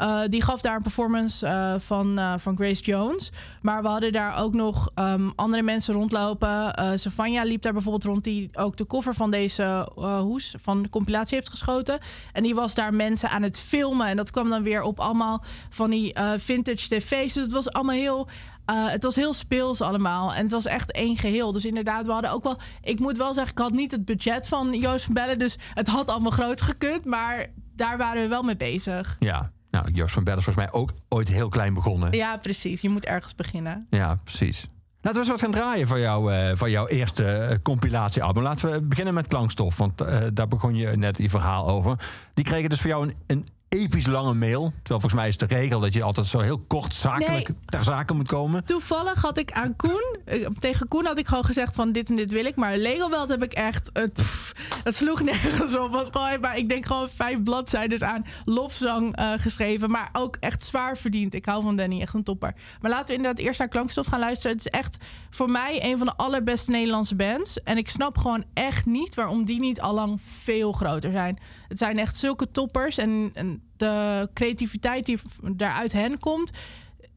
Uh, 0.00 0.20
die 0.28 0.42
gaf 0.42 0.60
daar 0.60 0.76
een 0.76 0.82
performance 0.82 1.46
uh, 1.46 1.74
van, 1.78 2.18
uh, 2.18 2.34
van 2.38 2.56
Grace 2.56 2.82
Jones. 2.82 3.32
Maar 3.62 3.82
we 3.82 3.88
hadden 3.88 4.12
daar 4.12 4.38
ook 4.38 4.54
nog 4.54 4.90
um, 4.94 5.32
andere 5.36 5.62
mensen 5.62 5.94
rondlopen. 5.94 6.74
Savanja 6.98 7.42
liep 7.42 7.62
daar 7.62 7.72
bijvoorbeeld 7.72 8.04
rond, 8.04 8.24
die 8.24 8.48
ook 8.52 8.76
de 8.76 8.86
cover 8.86 9.14
van 9.14 9.30
deze 9.30 9.88
hoes 10.20 10.54
van 10.62 10.82
de 10.82 10.88
compilatie 10.88 11.36
heeft 11.36 11.50
geschoten. 11.50 11.98
En 12.32 12.42
die 12.42 12.54
was 12.54 12.74
daar 12.74 12.94
mensen 12.94 13.30
aan 13.30 13.42
het 13.42 13.58
filmen. 13.58 14.06
En 14.06 14.16
dat 14.16 14.30
kwam 14.30 14.48
dan 14.48 14.62
weer 14.62 14.82
op 14.82 15.00
allemaal 15.00 15.44
van 15.68 15.90
die 15.90 16.16
vintage 16.36 16.88
tv's. 16.88 17.34
Dus 17.34 17.44
het 17.44 17.52
was 17.52 17.72
allemaal 17.72 17.94
heel. 17.94 18.28
Uh, 18.70 18.88
het 18.88 19.02
was 19.02 19.16
heel 19.16 19.34
speels 19.34 19.80
allemaal. 19.80 20.34
En 20.34 20.42
het 20.42 20.52
was 20.52 20.66
echt 20.66 20.92
één 20.92 21.16
geheel. 21.16 21.52
Dus 21.52 21.64
inderdaad, 21.64 22.06
we 22.06 22.12
hadden 22.12 22.30
ook 22.30 22.42
wel... 22.42 22.58
Ik 22.82 22.98
moet 22.98 23.16
wel 23.16 23.34
zeggen, 23.34 23.52
ik 23.52 23.58
had 23.58 23.72
niet 23.72 23.90
het 23.90 24.04
budget 24.04 24.48
van 24.48 24.72
Joost 24.72 25.04
van 25.04 25.14
Bellen. 25.14 25.38
Dus 25.38 25.58
het 25.74 25.88
had 25.88 26.08
allemaal 26.08 26.30
groot 26.30 26.62
gekund. 26.62 27.04
Maar 27.04 27.46
daar 27.76 27.98
waren 27.98 28.22
we 28.22 28.28
wel 28.28 28.42
mee 28.42 28.56
bezig. 28.56 29.16
Ja, 29.18 29.50
nou, 29.70 29.92
Joost 29.92 30.14
van 30.14 30.24
Bellen 30.24 30.38
is 30.38 30.44
volgens 30.44 30.64
mij 30.64 30.80
ook 30.80 30.92
ooit 31.08 31.28
heel 31.28 31.48
klein 31.48 31.74
begonnen. 31.74 32.12
Ja, 32.12 32.36
precies. 32.36 32.80
Je 32.80 32.88
moet 32.88 33.04
ergens 33.04 33.34
beginnen. 33.34 33.86
Ja, 33.90 34.14
precies. 34.24 34.68
Laten 35.02 35.20
we 35.20 35.26
eens 35.26 35.40
wat 35.40 35.40
gaan 35.40 35.60
draaien 35.60 35.86
van, 35.86 36.00
jou, 36.00 36.32
uh, 36.34 36.50
van 36.54 36.70
jouw 36.70 36.86
eerste 36.86 37.48
uh, 37.50 37.56
compilatiealbum. 37.62 38.42
Laten 38.42 38.72
we 38.72 38.82
beginnen 38.82 39.14
met 39.14 39.26
Klankstof, 39.26 39.76
want 39.76 40.02
uh, 40.02 40.18
daar 40.32 40.48
begon 40.48 40.74
je 40.74 40.86
net 40.86 41.18
je 41.18 41.30
verhaal 41.30 41.68
over. 41.68 41.98
Die 42.34 42.44
kregen 42.44 42.70
dus 42.70 42.80
voor 42.80 42.90
jou 42.90 43.06
een, 43.06 43.14
een 43.26 43.44
episch 43.70 44.06
lange 44.06 44.34
mail. 44.34 44.60
Terwijl 44.62 45.00
volgens 45.00 45.14
mij 45.14 45.28
is 45.28 45.36
de 45.36 45.46
regel 45.46 45.80
dat 45.80 45.92
je 45.92 46.02
altijd 46.02 46.26
zo 46.26 46.38
heel 46.38 46.58
kort 46.58 46.94
zakelijk 46.94 47.48
nee. 47.48 47.56
ter 47.64 47.84
zake 47.84 48.14
moet 48.14 48.28
komen. 48.28 48.64
Toevallig 48.64 49.22
had 49.22 49.38
ik 49.38 49.52
aan 49.52 49.76
Koen, 49.76 50.16
tegen 50.58 50.88
Koen 50.88 51.06
had 51.06 51.18
ik 51.18 51.26
gewoon 51.28 51.44
gezegd 51.44 51.74
van 51.74 51.92
dit 51.92 52.08
en 52.08 52.16
dit 52.16 52.32
wil 52.32 52.44
ik. 52.44 52.56
Maar 52.56 52.76
Lego 52.76 53.10
Welt 53.10 53.28
heb 53.28 53.42
ik 53.42 53.52
echt, 53.52 53.90
het, 53.92 54.12
pff, 54.12 54.52
het 54.84 54.96
sloeg 54.96 55.22
nergens 55.22 55.76
op. 55.76 55.92
Was 55.92 56.08
gewoon, 56.10 56.40
maar 56.40 56.56
ik 56.56 56.68
denk 56.68 56.86
gewoon 56.86 57.08
vijf 57.14 57.42
bladzijden 57.42 58.08
aan 58.08 58.26
lofzang 58.44 59.20
uh, 59.20 59.32
geschreven. 59.36 59.90
Maar 59.90 60.08
ook 60.12 60.36
echt 60.40 60.62
zwaar 60.62 60.98
verdiend. 60.98 61.34
Ik 61.34 61.44
hou 61.44 61.62
van 61.62 61.76
Danny, 61.76 62.00
echt 62.00 62.14
een 62.14 62.24
topper. 62.24 62.54
Maar 62.80 62.90
laten 62.90 63.06
we 63.06 63.14
inderdaad 63.14 63.44
eerst 63.44 63.58
naar 63.58 63.68
Klankstof 63.68 64.06
gaan 64.06 64.20
luisteren. 64.20 64.56
Het 64.56 64.66
is 64.66 64.72
echt 64.72 64.96
voor 65.30 65.50
mij 65.50 65.84
een 65.84 65.98
van 65.98 66.06
de 66.06 66.16
allerbeste 66.16 66.70
Nederlandse 66.70 67.14
bands. 67.14 67.62
En 67.62 67.76
ik 67.76 67.90
snap 67.90 68.18
gewoon 68.18 68.44
echt 68.54 68.86
niet 68.86 69.14
waarom 69.14 69.44
die 69.44 69.60
niet 69.60 69.80
allang 69.80 70.20
veel 70.22 70.72
groter 70.72 71.10
zijn. 71.10 71.38
Het 71.70 71.78
zijn 71.78 71.98
echt 71.98 72.16
zulke 72.16 72.50
toppers. 72.50 72.98
En, 72.98 73.30
en 73.34 73.62
de 73.76 74.28
creativiteit 74.34 75.06
die 75.06 75.18
daaruit 75.52 75.92
hen 75.92 76.18
komt, 76.18 76.50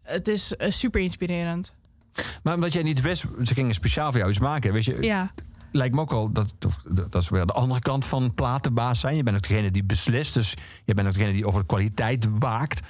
het 0.02 0.28
is 0.28 0.54
uh, 0.58 0.72
super 0.72 1.02
inspirerend. 1.02 1.74
Maar 2.44 2.54
omdat 2.54 2.74
jij 2.74 2.84
niet 2.84 3.02
wist, 3.02 3.26
ze 3.44 3.54
gingen 3.54 3.74
speciaal 3.74 4.10
voor 4.10 4.18
jou 4.18 4.30
iets 4.30 4.40
maken. 4.40 4.74
Weet 4.74 4.86
je, 4.86 5.02
ja. 5.02 5.32
lijkt 5.72 5.96
me 5.96 6.02
ook 6.02 6.12
al, 6.12 6.32
dat, 6.32 6.56
dat 7.10 7.22
is 7.22 7.30
weer 7.30 7.46
de 7.46 7.54
andere 7.54 7.80
kant 7.80 8.06
van 8.06 8.34
platenbaas 8.34 9.00
zijn. 9.00 9.16
Je 9.16 9.24
bent 9.24 9.36
ook 9.36 9.48
degene 9.48 9.72
die 9.72 9.84
beslist, 9.84 10.34
dus 10.34 10.54
je 10.86 10.94
bent 10.94 11.08
ook 11.08 11.14
degene 11.14 11.34
die 11.34 11.48
over 11.48 11.60
de 11.60 11.66
kwaliteit 11.66 12.28
waakt. 12.40 12.88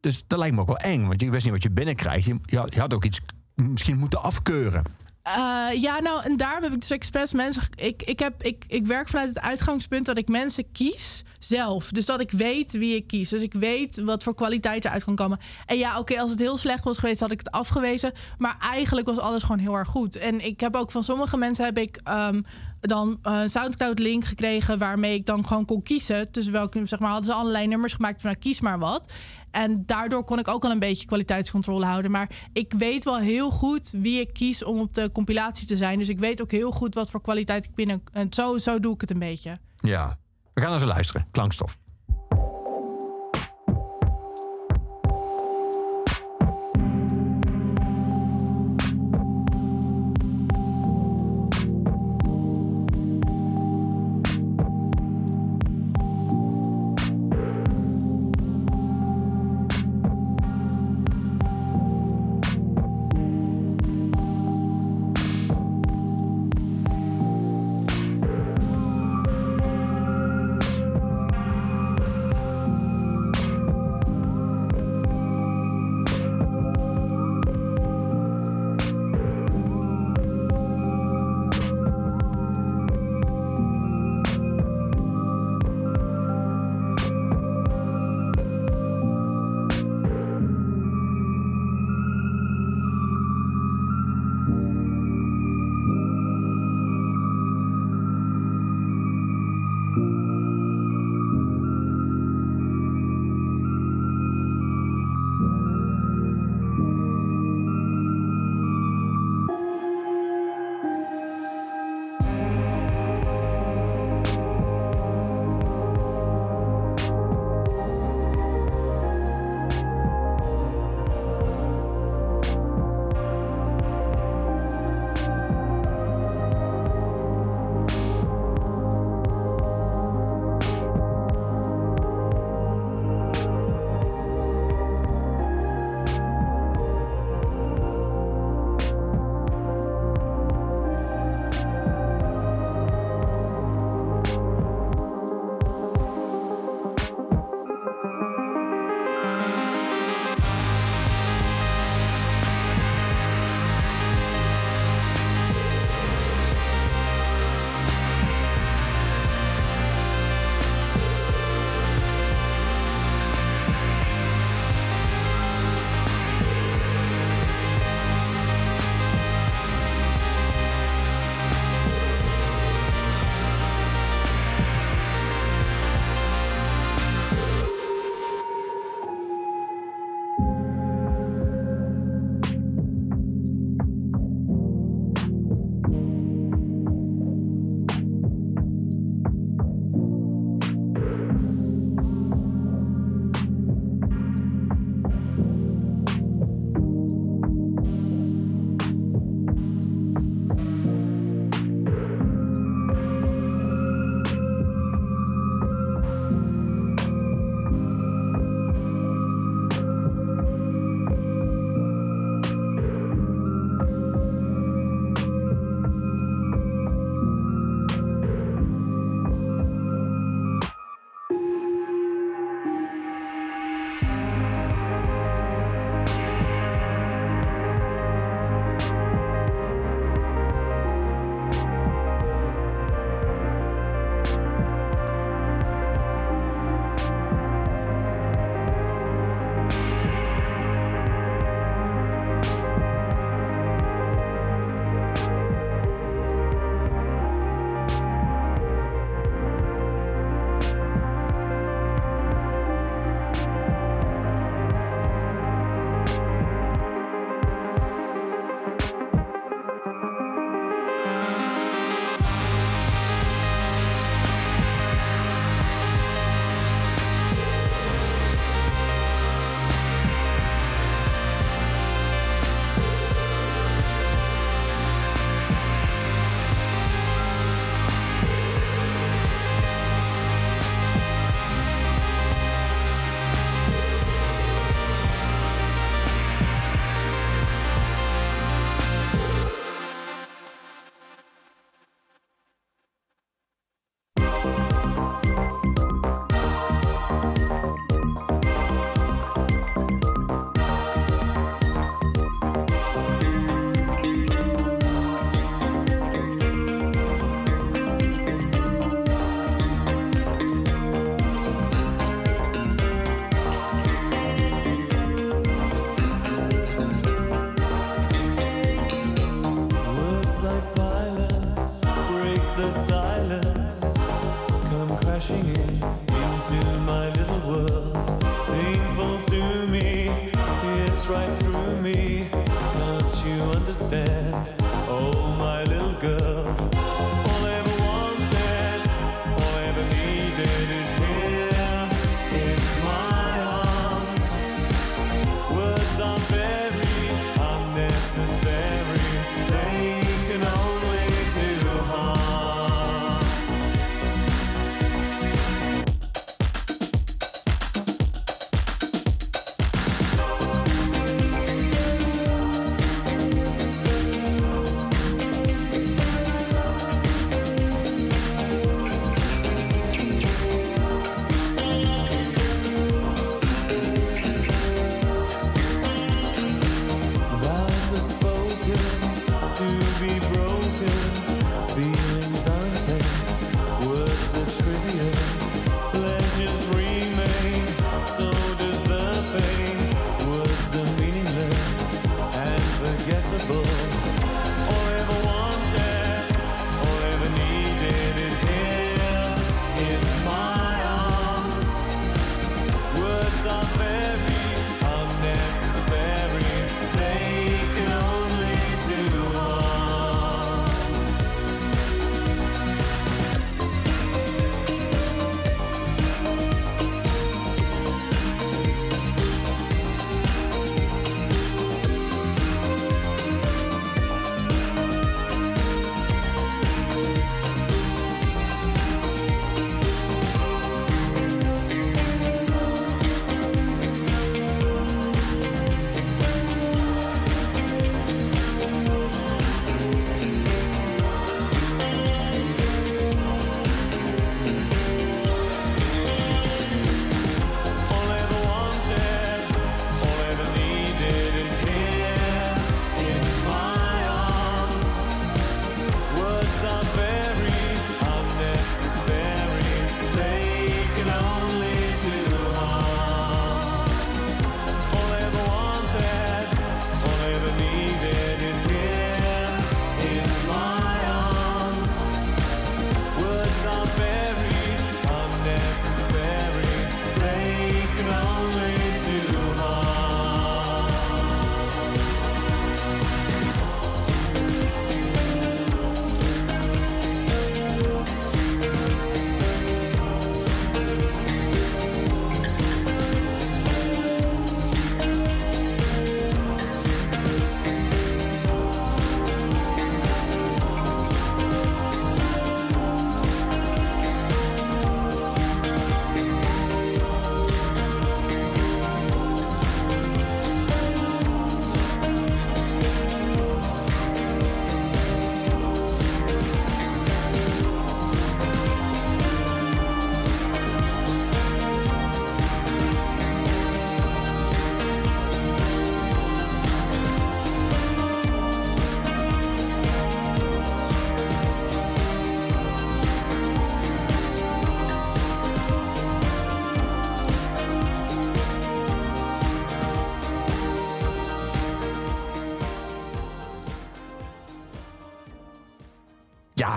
Dus 0.00 0.24
dat 0.26 0.38
lijkt 0.38 0.54
me 0.54 0.60
ook 0.60 0.66
wel 0.66 0.76
eng, 0.76 1.06
want 1.06 1.20
je 1.20 1.30
wist 1.30 1.44
niet 1.44 1.52
wat 1.52 1.62
je 1.62 1.70
binnenkrijgt. 1.70 2.26
Je, 2.26 2.38
je, 2.42 2.58
had, 2.58 2.74
je 2.74 2.80
had 2.80 2.94
ook 2.94 3.04
iets 3.04 3.20
misschien 3.54 3.98
moeten 3.98 4.22
afkeuren. 4.22 4.84
Uh, 5.28 5.82
ja, 5.82 6.00
nou, 6.00 6.22
en 6.22 6.36
daarom 6.36 6.62
heb 6.62 6.72
ik 6.72 6.80
dus 6.80 6.90
expres 6.90 7.32
mensen. 7.32 7.62
Ik, 7.74 8.02
ik, 8.02 8.18
heb, 8.18 8.42
ik, 8.42 8.64
ik 8.68 8.86
werk 8.86 9.08
vanuit 9.08 9.28
het 9.28 9.40
uitgangspunt 9.40 10.06
dat 10.06 10.18
ik 10.18 10.28
mensen 10.28 10.72
kies 10.72 11.24
zelf. 11.38 11.88
Dus 11.90 12.06
dat 12.06 12.20
ik 12.20 12.30
weet 12.30 12.72
wie 12.72 12.94
ik 12.94 13.06
kies. 13.06 13.28
Dus 13.28 13.42
ik 13.42 13.54
weet 13.54 14.00
wat 14.00 14.22
voor 14.22 14.34
kwaliteit 14.34 14.84
eruit 14.84 15.04
kan 15.04 15.14
komen. 15.14 15.38
En 15.66 15.78
ja, 15.78 15.98
oké, 15.98 16.20
als 16.20 16.30
het 16.30 16.38
heel 16.38 16.56
slecht 16.56 16.84
was 16.84 16.98
geweest, 16.98 17.20
had 17.20 17.30
ik 17.30 17.38
het 17.38 17.50
afgewezen. 17.50 18.12
Maar 18.38 18.56
eigenlijk 18.60 19.06
was 19.06 19.18
alles 19.18 19.42
gewoon 19.42 19.58
heel 19.58 19.74
erg 19.74 19.88
goed. 19.88 20.16
En 20.16 20.40
ik 20.44 20.60
heb 20.60 20.76
ook 20.76 20.90
van 20.90 21.02
sommige 21.02 21.36
mensen 21.36 21.64
heb 21.64 21.78
ik 21.78 22.00
um, 22.08 22.44
dan 22.88 23.18
een 23.22 23.50
Soundcloud-link 23.50 24.24
gekregen 24.24 24.78
waarmee 24.78 25.14
ik 25.14 25.26
dan 25.26 25.46
gewoon 25.46 25.64
kon 25.64 25.82
kiezen. 25.82 26.28
Dus 26.30 26.48
welke, 26.48 26.86
zeg 26.86 26.98
maar, 26.98 27.10
hadden 27.10 27.32
ze 27.32 27.38
allerlei 27.38 27.66
nummers 27.66 27.92
gemaakt 27.92 28.20
van 28.20 28.30
nou, 28.30 28.42
kies 28.42 28.60
maar 28.60 28.78
wat. 28.78 29.12
En 29.50 29.82
daardoor 29.86 30.24
kon 30.24 30.38
ik 30.38 30.48
ook 30.48 30.64
al 30.64 30.70
een 30.70 30.78
beetje 30.78 31.06
kwaliteitscontrole 31.06 31.84
houden. 31.84 32.10
Maar 32.10 32.30
ik 32.52 32.72
weet 32.78 33.04
wel 33.04 33.18
heel 33.18 33.50
goed 33.50 33.90
wie 33.90 34.20
ik 34.20 34.32
kies 34.32 34.64
om 34.64 34.80
op 34.80 34.94
de 34.94 35.10
compilatie 35.12 35.66
te 35.66 35.76
zijn. 35.76 35.98
Dus 35.98 36.08
ik 36.08 36.18
weet 36.18 36.42
ook 36.42 36.50
heel 36.50 36.70
goed 36.70 36.94
wat 36.94 37.10
voor 37.10 37.20
kwaliteit 37.20 37.64
ik 37.64 37.74
binnen. 37.74 38.02
En 38.12 38.26
zo, 38.30 38.58
zo 38.58 38.80
doe 38.80 38.94
ik 38.94 39.00
het 39.00 39.10
een 39.10 39.18
beetje. 39.18 39.58
Ja, 39.76 40.18
we 40.54 40.60
gaan 40.60 40.80
ze 40.80 40.86
luisteren. 40.86 41.26
Klankstof. 41.30 41.78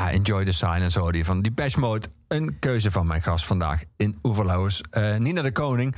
Ja, 0.08 0.14
Enjoy 0.14 0.46
the 0.46 0.52
Silence 0.52 1.00
hoorde 1.00 1.18
je 1.18 1.26
van 1.26 1.42
Depeche 1.42 1.80
Mode. 1.80 2.08
Een 2.28 2.60
keuze 2.60 2.92
van 2.92 3.08
mijn 3.08 3.22
gast 3.22 3.46
vandaag 3.46 3.84
in 3.96 4.20
Oeverloos. 4.24 4.82
Eh 4.90 5.16
Nina 5.16 5.42
de 5.42 5.52
Koning. 5.52 5.96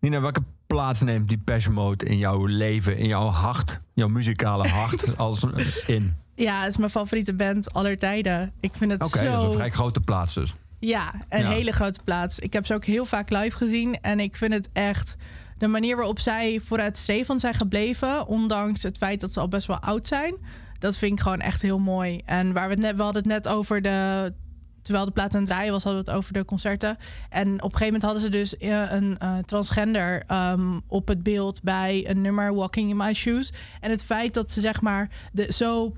Nina, 0.00 0.20
welke 0.20 0.40
plaats 0.66 1.00
neemt 1.00 1.28
Depeche 1.28 1.72
Mode 1.72 2.04
in 2.04 2.18
jouw 2.18 2.46
leven, 2.46 2.96
in 2.96 3.06
jouw 3.06 3.26
hart, 3.28 3.80
jouw 3.94 4.08
muzikale 4.08 4.68
hart 4.68 5.04
als 5.16 5.44
eh, 5.52 5.66
in? 5.86 6.14
Ja, 6.34 6.60
het 6.60 6.70
is 6.70 6.76
mijn 6.76 6.90
favoriete 6.90 7.34
band 7.34 7.72
aller 7.72 7.98
tijden. 7.98 8.52
Ik 8.60 8.72
vind 8.76 8.90
het 8.90 9.04
Oké, 9.04 9.18
zo... 9.18 9.24
dat 9.24 9.38
is 9.40 9.44
een 9.46 9.52
vrij 9.52 9.70
grote 9.70 10.00
plaats 10.00 10.34
dus. 10.34 10.54
Ja, 10.78 11.12
een 11.28 11.40
Ja. 11.40 11.50
hele 11.50 11.72
grote 11.72 12.00
plaats. 12.04 12.38
Ik 12.38 12.52
heb 12.52 12.66
ze 12.66 12.74
ook 12.74 12.84
heel 12.84 13.06
vaak 13.06 13.30
live 13.30 13.56
gezien. 13.56 14.00
En 14.00 14.20
ik 14.20 14.36
vind 14.36 14.52
het 14.52 14.68
echt 14.72 15.16
de 15.58 15.66
manier 15.66 15.96
waarop 15.96 16.18
zij 16.18 16.60
vooruitstrevend 16.64 17.40
zijn 17.40 17.54
gebleven. 17.54 18.26
Ondanks 18.26 18.82
het 18.82 18.96
feit 18.96 19.20
dat 19.20 19.32
ze 19.32 19.40
al 19.40 19.48
best 19.48 19.66
wel 19.66 19.78
oud 19.80 20.06
zijn. 20.06 20.34
Dat 20.80 20.98
vind 20.98 21.12
ik 21.12 21.20
gewoon 21.20 21.40
echt 21.40 21.62
heel 21.62 21.78
mooi. 21.78 22.20
En 22.24 22.52
waar 22.52 22.68
we 22.68 22.74
het 22.74 22.82
net, 22.82 22.96
we 22.96 23.02
hadden 23.02 23.22
het 23.22 23.32
net 23.32 23.48
over 23.48 23.82
de. 23.82 24.32
Terwijl 24.82 25.04
de 25.04 25.12
plaat 25.12 25.34
aan 25.34 25.40
het 25.40 25.50
draaien 25.50 25.72
was, 25.72 25.84
hadden 25.84 26.04
we 26.04 26.10
het 26.10 26.18
over 26.18 26.32
de 26.32 26.44
concerten. 26.44 26.98
En 27.28 27.46
op 27.46 27.72
een 27.72 27.78
gegeven 27.78 27.84
moment 27.84 28.02
hadden 28.02 28.22
ze 28.22 28.28
dus 28.28 28.56
eh, 28.56 28.92
een 28.92 29.18
eh, 29.18 29.38
transgender 29.38 30.22
ehm, 30.26 30.78
op 30.86 31.08
het 31.08 31.22
beeld 31.22 31.62
bij 31.62 32.10
een 32.10 32.20
nummer 32.20 32.54
Walking 32.54 32.90
in 32.90 32.96
My 32.96 33.14
Shoes. 33.14 33.52
En 33.80 33.90
het 33.90 34.04
feit 34.04 34.34
dat 34.34 34.50
ze 34.50 34.60
zeg 34.60 34.80
maar 34.80 35.10
de, 35.32 35.52
zo 35.52 35.92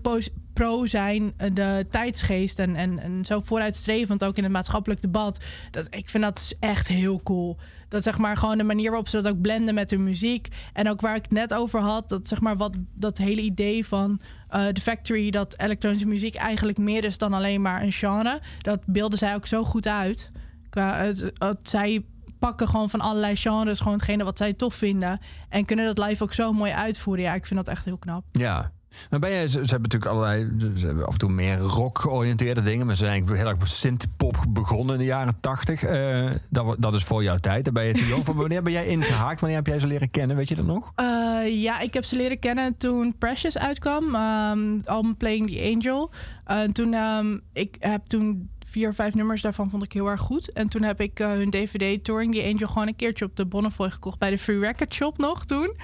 pro 0.53 0.87
zijn, 0.87 1.33
eh, 1.37 1.51
de 1.55 1.87
tijdsgeest 1.91 2.59
en, 2.59 2.77
en, 2.77 2.99
en 2.99 3.25
zo 3.25 3.41
vooruitstrevend 3.41 4.25
ook 4.25 4.37
in 4.37 4.43
het 4.43 4.53
maatschappelijk 4.53 5.01
debat. 5.01 5.45
Dat, 5.71 5.87
ik 5.91 6.09
vind 6.09 6.23
dat 6.23 6.57
echt 6.61 6.89
heel 6.89 7.21
cool. 7.23 7.59
Dat 7.93 8.03
zeg 8.03 8.19
maar 8.19 8.37
gewoon 8.37 8.59
de 8.59 8.65
manier 8.65 8.89
waarop 8.89 9.09
ze 9.09 9.21
dat 9.23 9.33
ook 9.33 9.41
blenden 9.41 9.75
met 9.75 9.91
hun 9.91 10.03
muziek. 10.05 10.49
En 10.73 10.89
ook 10.91 11.01
waar 11.01 11.17
ik 11.17 11.23
het 11.23 11.33
net 11.33 11.55
over 11.55 11.81
had, 11.81 12.09
dat 12.09 12.29
zeg 12.29 12.41
maar 12.41 12.57
wat 12.57 12.77
dat 12.95 13.19
hele 13.19 13.41
idee 13.41 13.87
van 13.87 14.21
eh 14.49 14.67
The 14.67 14.81
Factory, 14.81 15.31
dat 15.31 15.55
elektronische 15.59 16.07
muziek 16.07 16.35
eigenlijk 16.35 16.79
meer 16.79 17.05
is 17.05 17.19
dan 17.19 17.33
alleen 17.33 17.63
maar 17.63 17.83
een 17.83 17.93
genre. 17.93 18.41
Dat 18.59 18.81
beelden 18.87 19.19
zij 19.19 19.35
ook 19.35 19.47
zo 19.47 19.65
goed 19.65 19.87
uit. 19.87 20.31
Qua 20.71 20.97
het, 20.97 21.31
het- 21.39 21.69
zij 21.69 22.05
pakken 22.39 22.69
gewoon 22.69 22.91
van 22.91 23.01
allerlei 23.01 23.37
genres 23.37 23.79
gewoon 23.79 23.93
hetgene 23.95 24.25
wat 24.25 24.39
zij 24.39 24.53
tof 24.53 24.75
vinden. 24.75 25.21
En 25.49 25.65
kunnen 25.65 25.95
dat 25.95 26.07
live 26.09 26.23
ook 26.23 26.33
zo 26.35 26.53
mooi 26.53 26.73
uitvoeren. 26.73 27.25
Ja, 27.25 27.35
ik 27.35 27.47
vind 27.47 27.65
dat 27.65 27.69
echt 27.75 27.85
heel 27.85 27.99
knap. 27.99 28.25
Ja. 28.33 28.73
Maar 29.11 29.21
ben 29.21 29.31
je, 29.31 29.49
ze, 29.49 29.59
hebben 29.59 29.83
natuurlijk 29.83 30.11
allerlei, 30.11 30.51
ze 30.77 30.87
hebben 30.87 31.07
af 31.07 31.13
en 31.13 31.19
toe 31.19 31.31
meer 31.31 31.59
rock 31.59 31.99
georiënteerde 31.99 32.63
dingen, 32.63 32.87
maar 32.87 32.97
ze 32.97 33.05
zijn 33.05 33.13
eigenlijk 33.13 33.43
heel 33.43 33.51
erg 33.51 33.69
synth-pop 33.69 34.37
begonnen 34.49 34.95
in 34.95 35.01
de 35.01 35.07
jaren 35.07 35.35
tachtig. 35.41 35.83
Eh, 35.83 36.31
dat, 36.51 36.77
dat 36.79 36.95
is 36.95 37.05
voor 37.05 37.23
jouw 37.23 37.37
tijd. 37.37 37.73
Ben 37.73 37.85
je. 37.85 38.23
Wanneer 38.35 38.63
ben 38.63 38.73
jij 38.73 38.87
ingehaakt? 38.87 39.41
Wanneer 39.41 39.59
heb 39.59 39.67
jij 39.67 39.79
ze 39.79 39.87
leren 39.87 40.11
kennen? 40.11 40.37
Weet 40.37 40.49
je 40.49 40.55
dat 40.55 40.67
nog? 40.67 40.93
Eh, 40.95 41.63
ja, 41.63 41.81
ik 41.81 41.95
heb 41.95 42.05
ze 42.05 42.17
leren 42.17 42.39
kennen 42.39 42.77
toen 42.77 43.15
Precious 43.19 43.59
uitkwam. 43.59 44.15
Um, 44.15 44.83
album 44.85 45.17
Playing 45.17 45.51
the 45.51 45.73
Angel. 45.75 46.11
Eh, 46.45 46.61
toen, 46.61 46.95
ehm, 46.95 47.39
ik 47.53 47.77
heb 47.79 48.07
toen 48.07 48.51
vier 48.67 48.95
vijf 48.95 49.15
nummers 49.15 49.43
daarvan 49.43 49.71
vond 49.71 49.83
ik 49.83 49.93
heel 49.93 50.11
erg 50.11 50.21
goed. 50.21 50.53
En 50.53 50.69
toen 50.69 50.83
heb 50.83 51.01
ik 51.01 51.19
hun 51.19 51.51
DVD 51.51 52.05
Touring 52.05 52.35
the 52.35 52.43
Angel 52.43 52.69
gewoon 52.69 52.89
een 52.89 52.97
keertje 52.97 53.25
op 53.25 53.37
de 53.37 53.47
Bonnefoy 53.47 53.91
gekocht 53.91 54.19
bij 54.19 54.31
de 54.31 54.39
Free 54.39 54.59
Record 54.59 54.95
Shop 54.95 55.19
nog 55.19 55.45
toen. 55.45 55.75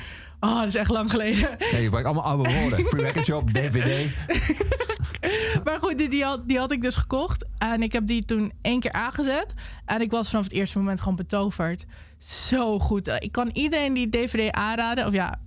Oh, 0.41 0.59
dat 0.59 0.69
is 0.69 0.75
echt 0.75 0.91
lang 0.91 1.11
geleden. 1.11 1.57
Ja, 1.59 1.77
je 1.77 1.85
gebruikt 1.85 2.07
allemaal 2.07 2.25
oude 2.25 2.53
woorden. 2.53 2.85
Free 2.85 3.05
Record 3.05 3.25
Shop, 3.25 3.53
DVD. 3.53 4.07
Maar 5.65 5.79
goed, 5.81 5.99
die, 5.99 6.09
die, 6.09 6.25
had, 6.25 6.49
die 6.49 6.59
had 6.59 6.71
ik 6.71 6.83
dus 6.83 6.95
gekocht. 6.95 7.47
En 7.59 7.83
ik 7.83 7.93
heb 7.93 8.07
die 8.07 8.25
toen 8.25 8.53
één 8.63 8.81
keer 8.81 8.93
aangezet. 8.93 9.55
En 9.85 10.01
ik 10.01 10.11
was 10.11 10.31
vanaf 10.31 10.45
het 10.45 10.53
eerste 10.53 10.79
moment 10.79 11.01
gewoon 11.01 11.17
betoverd. 11.17 11.87
Zo 12.19 12.79
goed. 12.79 13.09
Ik 13.19 13.33
kan 13.33 13.51
iedereen 13.53 13.93
die 13.93 14.09
DVD 14.09 14.51
aanraden. 14.51 15.07
Of 15.07 15.13
ja, 15.13 15.41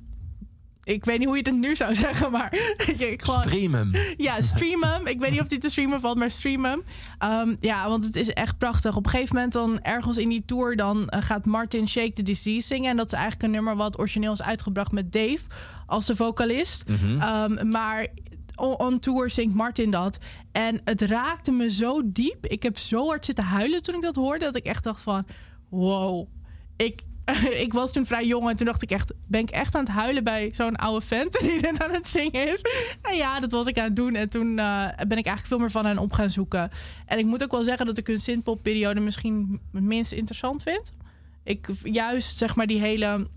ik 0.93 1.05
weet 1.05 1.19
niet 1.19 1.27
hoe 1.27 1.37
je 1.37 1.43
het 1.43 1.59
nu 1.59 1.75
zou 1.75 1.95
zeggen, 1.95 2.31
maar 2.31 2.53
ik 2.97 3.21
gewoon... 3.21 3.43
Stream 3.43 3.73
hem. 3.73 3.91
Ja, 4.17 4.41
stream 4.41 4.83
hem. 4.83 5.07
Ik 5.07 5.19
weet 5.19 5.31
niet 5.31 5.41
of 5.41 5.47
die 5.47 5.59
te 5.59 5.69
streamen 5.69 5.99
valt, 5.99 6.17
maar 6.17 6.31
stream 6.31 6.65
hem. 6.65 6.83
Ehm, 7.17 7.55
ja, 7.59 7.89
want 7.89 8.05
het 8.05 8.15
is 8.15 8.29
echt 8.29 8.57
prachtig. 8.57 8.95
Op 8.95 9.05
een 9.05 9.11
gegeven 9.11 9.35
moment 9.35 9.53
dan 9.53 9.81
ergens 9.81 10.17
in 10.17 10.29
die 10.29 10.45
tour... 10.45 10.75
dan 10.75 11.09
eh, 11.09 11.21
gaat 11.21 11.45
Martin 11.45 11.87
Shake 11.87 12.13
the 12.13 12.23
Disease 12.23 12.67
zingen. 12.67 12.89
En 12.89 12.95
dat 12.95 13.05
is 13.05 13.13
eigenlijk 13.13 13.43
een 13.43 13.51
nummer 13.51 13.75
wat 13.75 13.99
origineel 13.99 14.33
is 14.33 14.41
uitgebracht 14.41 14.91
met 14.91 15.11
Dave... 15.11 15.41
als 15.85 16.05
de 16.05 16.15
vocalist. 16.15 16.83
Ehm, 17.19 17.69
maar 17.69 18.07
on, 18.55 18.79
on 18.79 18.99
tour 18.99 19.29
zingt 19.29 19.55
Martin 19.55 19.91
dat. 19.91 20.17
En 20.51 20.81
het 20.83 21.01
raakte 21.01 21.51
me 21.51 21.71
zo 21.71 22.01
diep. 22.05 22.45
Ik 22.45 22.63
heb 22.63 22.77
zo 22.77 23.07
hard 23.07 23.25
zitten 23.25 23.43
huilen 23.43 23.81
toen 23.81 23.95
ik 23.95 24.01
dat 24.01 24.15
hoorde... 24.15 24.45
dat 24.45 24.55
ik 24.55 24.65
echt 24.65 24.83
dacht 24.83 25.01
van... 25.01 25.25
wow, 25.69 26.27
ik, 26.77 27.01
ik 27.65 27.73
was 27.73 27.91
toen 27.91 28.05
vrij 28.05 28.25
jong 28.25 28.49
en 28.49 28.55
toen 28.55 28.65
dacht 28.65 28.81
ik 28.81 28.91
echt... 28.91 29.13
ben 29.27 29.39
ik 29.39 29.49
echt 29.49 29.75
aan 29.75 29.83
het 29.83 29.93
huilen 29.93 30.23
bij 30.23 30.49
zo'n 30.53 30.75
oude 30.75 31.05
vent 31.05 31.39
die 31.41 31.61
dit 31.61 31.83
aan 31.83 31.93
het 31.93 32.07
zingen 32.07 32.47
is? 32.47 32.61
En 33.01 33.15
ja, 33.15 33.39
dat 33.39 33.51
was 33.51 33.67
ik 33.67 33.77
aan 33.77 33.83
het 33.83 33.95
doen. 33.95 34.15
En 34.15 34.29
toen 34.29 34.59
eh, 34.59 34.85
ben 34.85 35.17
ik 35.17 35.25
eigenlijk 35.25 35.45
veel 35.45 35.59
meer 35.59 35.71
van 35.71 35.85
hen 35.85 35.97
op 35.97 36.13
gaan 36.13 36.29
zoeken. 36.29 36.71
En 37.05 37.17
ik 37.17 37.25
moet 37.25 37.43
ook 37.43 37.51
wel 37.51 37.63
zeggen 37.63 37.85
dat 37.85 37.97
ik 37.97 38.07
hun 38.07 38.17
synthpop-periode 38.17 38.99
misschien 38.99 39.59
het 39.71 39.83
minst 39.83 40.11
interessant 40.11 40.63
vind. 40.63 40.93
Ik 41.43 41.67
juist, 41.83 42.37
zeg 42.37 42.55
maar, 42.55 42.67
die 42.67 42.79
hele... 42.79 43.27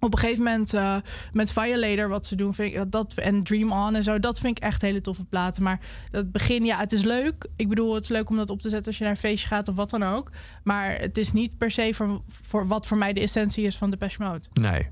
Op 0.00 0.12
een 0.12 0.18
gegeven 0.18 0.42
moment 0.44 0.74
eh, 0.74 0.96
met 1.32 1.52
Violator 1.52 2.08
wat 2.08 2.26
ze 2.26 2.34
doen, 2.36 2.54
vind 2.54 2.72
ik 2.72 2.76
dat, 2.78 2.92
dat 2.92 3.12
en 3.14 3.42
Dream 3.42 3.72
On 3.72 3.94
en 3.94 4.04
zo, 4.04 4.18
dat 4.18 4.40
vind 4.40 4.56
ik 4.56 4.62
echt 4.62 4.82
hele 4.82 5.00
toffe 5.00 5.24
platen. 5.24 5.62
Maar 5.62 5.80
dat 6.10 6.32
begin, 6.32 6.64
ja, 6.64 6.78
het 6.78 6.92
is 6.92 7.02
leuk. 7.02 7.46
Ik 7.56 7.68
bedoel, 7.68 7.94
het 7.94 8.02
is 8.02 8.08
leuk 8.08 8.30
om 8.30 8.36
dat 8.36 8.50
op 8.50 8.60
te 8.62 8.68
zetten 8.68 8.86
als 8.88 8.96
je 8.98 9.02
naar 9.04 9.12
een 9.12 9.18
feestje 9.18 9.48
gaat 9.48 9.68
of 9.68 9.74
wat 9.74 9.90
dan 9.90 10.02
ook. 10.02 10.30
Maar 10.64 10.98
het 10.98 11.18
is 11.18 11.32
niet 11.32 11.58
per 11.58 11.70
se 11.70 11.90
voor, 11.94 12.20
voor 12.42 12.66
wat 12.66 12.86
voor 12.86 12.96
mij 12.96 13.12
de 13.12 13.20
essentie 13.20 13.64
is 13.64 13.76
van 13.76 13.90
Depeche 13.90 14.22
Mode. 14.22 14.46
Nee. 14.52 14.88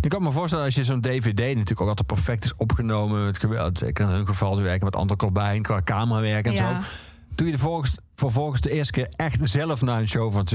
Ik 0.00 0.08
kan 0.08 0.22
me 0.22 0.32
voorstellen 0.32 0.64
als 0.64 0.74
je 0.74 0.84
zo'n 0.84 1.00
DVD 1.00 1.38
natuurlijk 1.38 1.80
ook 1.80 1.88
altijd 1.88 2.06
perfect 2.06 2.44
is 2.44 2.54
opgenomen. 2.56 3.24
Met 3.24 3.38
geweld, 3.38 3.78
zeker 3.78 4.04
in 4.04 4.10
hun 4.10 4.26
geval 4.26 4.62
werken 4.62 4.84
met 4.84 4.96
Anton 4.96 5.16
Corbijn 5.16 5.62
qua 5.62 5.82
camerawerk 5.82 6.46
en 6.46 6.52
Ja. 6.52 6.82
zo. 6.82 6.88
Toen 7.34 7.46
je 7.46 7.52
de 7.52 7.58
volgens, 7.58 7.96
vervolgens 8.14 8.60
de 8.60 8.70
eerste 8.70 8.92
keer 8.92 9.08
echt 9.16 9.48
zelf 9.50 9.82
naar 9.82 10.00
een 10.00 10.08
show 10.08 10.32
van 10.32 10.46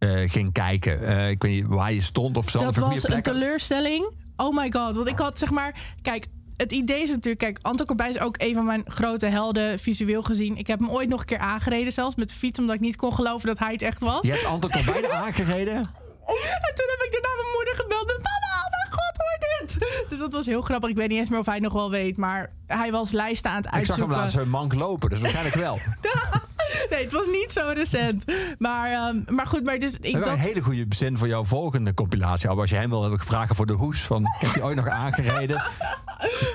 eh, 0.00 0.30
ging 0.30 0.52
kijken. 0.52 1.06
Eh, 1.06 1.28
ik 1.28 1.42
weet 1.42 1.52
niet 1.52 1.66
waar 1.66 1.92
je 1.92 2.00
stond 2.00 2.36
of 2.36 2.50
zelf 2.50 2.64
dat 2.64 2.76
was 2.76 3.08
een 3.08 3.22
teleurstelling. 3.22 4.10
Oh 4.36 4.56
my 4.56 4.72
god. 4.72 4.96
Want 4.96 5.08
ik 5.08 5.18
had 5.18 5.38
zeg 5.38 5.50
maar. 5.50 5.74
Kijk, 6.02 6.26
het 6.56 6.72
idee 6.72 7.02
is 7.02 7.08
natuurlijk. 7.08 7.38
Kijk, 7.38 7.58
Anton 7.62 7.86
Corbijn 7.86 8.10
is 8.10 8.18
ook 8.20 8.34
een 8.38 8.54
van 8.54 8.64
mijn 8.64 8.82
grote 8.86 9.26
helden 9.26 9.78
visueel 9.78 10.22
gezien. 10.22 10.56
Ik 10.56 10.66
heb 10.66 10.78
hem 10.78 10.90
ooit 10.90 11.08
nog 11.08 11.20
een 11.20 11.26
keer 11.26 11.38
aangereden, 11.38 11.92
zelfs 11.92 12.16
met 12.16 12.28
de 12.28 12.34
fiets, 12.34 12.58
omdat 12.58 12.74
ik 12.74 12.80
niet 12.80 12.96
kon 12.96 13.14
geloven 13.14 13.46
dat 13.46 13.58
hij 13.58 13.72
het 13.72 13.82
echt 13.82 14.00
was. 14.00 14.22
Je 14.22 14.30
hebt 14.32 14.44
Anton 14.44 14.70
Corbijn 14.70 15.10
aangereden. 15.24 15.76
En 15.76 16.74
toen 16.74 16.86
heb 16.88 17.06
ik 17.06 17.12
daarna 17.12 17.42
mijn 17.42 17.54
moeder 17.56 17.74
gebeld 17.76 18.06
met 18.06 18.16
mama, 18.22 18.64
oh 18.64 18.70
mijn 18.70 18.92
god, 18.92 19.16
hoor 19.16 19.38
dit. 19.58 20.08
Dus 20.10 20.18
dat 20.18 20.32
was 20.32 20.46
heel 20.46 20.62
grappig. 20.62 20.90
Ik 20.90 20.96
weet 20.96 21.08
niet 21.08 21.18
eens 21.18 21.28
meer 21.28 21.38
of 21.38 21.46
hij 21.46 21.58
nog 21.58 21.72
wel 21.72 21.90
weet. 21.90 22.16
Maar 22.16 22.52
hij 22.66 22.90
was 22.92 23.10
lijsten 23.10 23.50
aan 23.50 23.56
het 23.56 23.66
Ik 23.66 23.70
zag 23.72 23.78
hem 23.80 23.88
uitzoeken. 23.88 24.16
laatst 24.16 24.36
een 24.36 24.48
mank 24.50 24.74
lopen, 24.74 25.10
dus 25.10 25.20
waarschijnlijk 25.20 25.56
wel. 25.56 25.78
Nee, 26.90 27.02
het 27.02 27.12
was 27.12 27.26
niet 27.26 27.52
zo 27.52 27.70
recent. 27.74 28.24
Maar, 28.58 28.90
ehm, 28.92 29.34
maar 29.34 29.46
goed, 29.46 29.64
maar 29.64 29.78
dus 29.78 29.92
Ik 29.94 30.04
ik 30.04 30.14
heb 30.14 30.24
dat... 30.24 30.32
een 30.32 30.38
hele 30.38 30.60
goede 30.60 30.86
zin 30.88 31.18
voor 31.18 31.28
jouw 31.28 31.44
volgende 31.44 31.94
compilatie. 31.94 32.48
Al 32.48 32.60
als 32.60 32.70
je 32.70 32.76
hem 32.76 32.90
wil, 32.90 33.02
heb 33.02 33.12
ik 33.12 33.22
vragen 33.22 33.56
voor 33.56 33.66
de 33.66 33.72
hoes. 33.72 34.00
Van, 34.00 34.22
heb 34.38 34.54
je 34.54 34.62
ooit 34.62 34.76
nog 34.76 34.88
aangereden? 34.88 35.62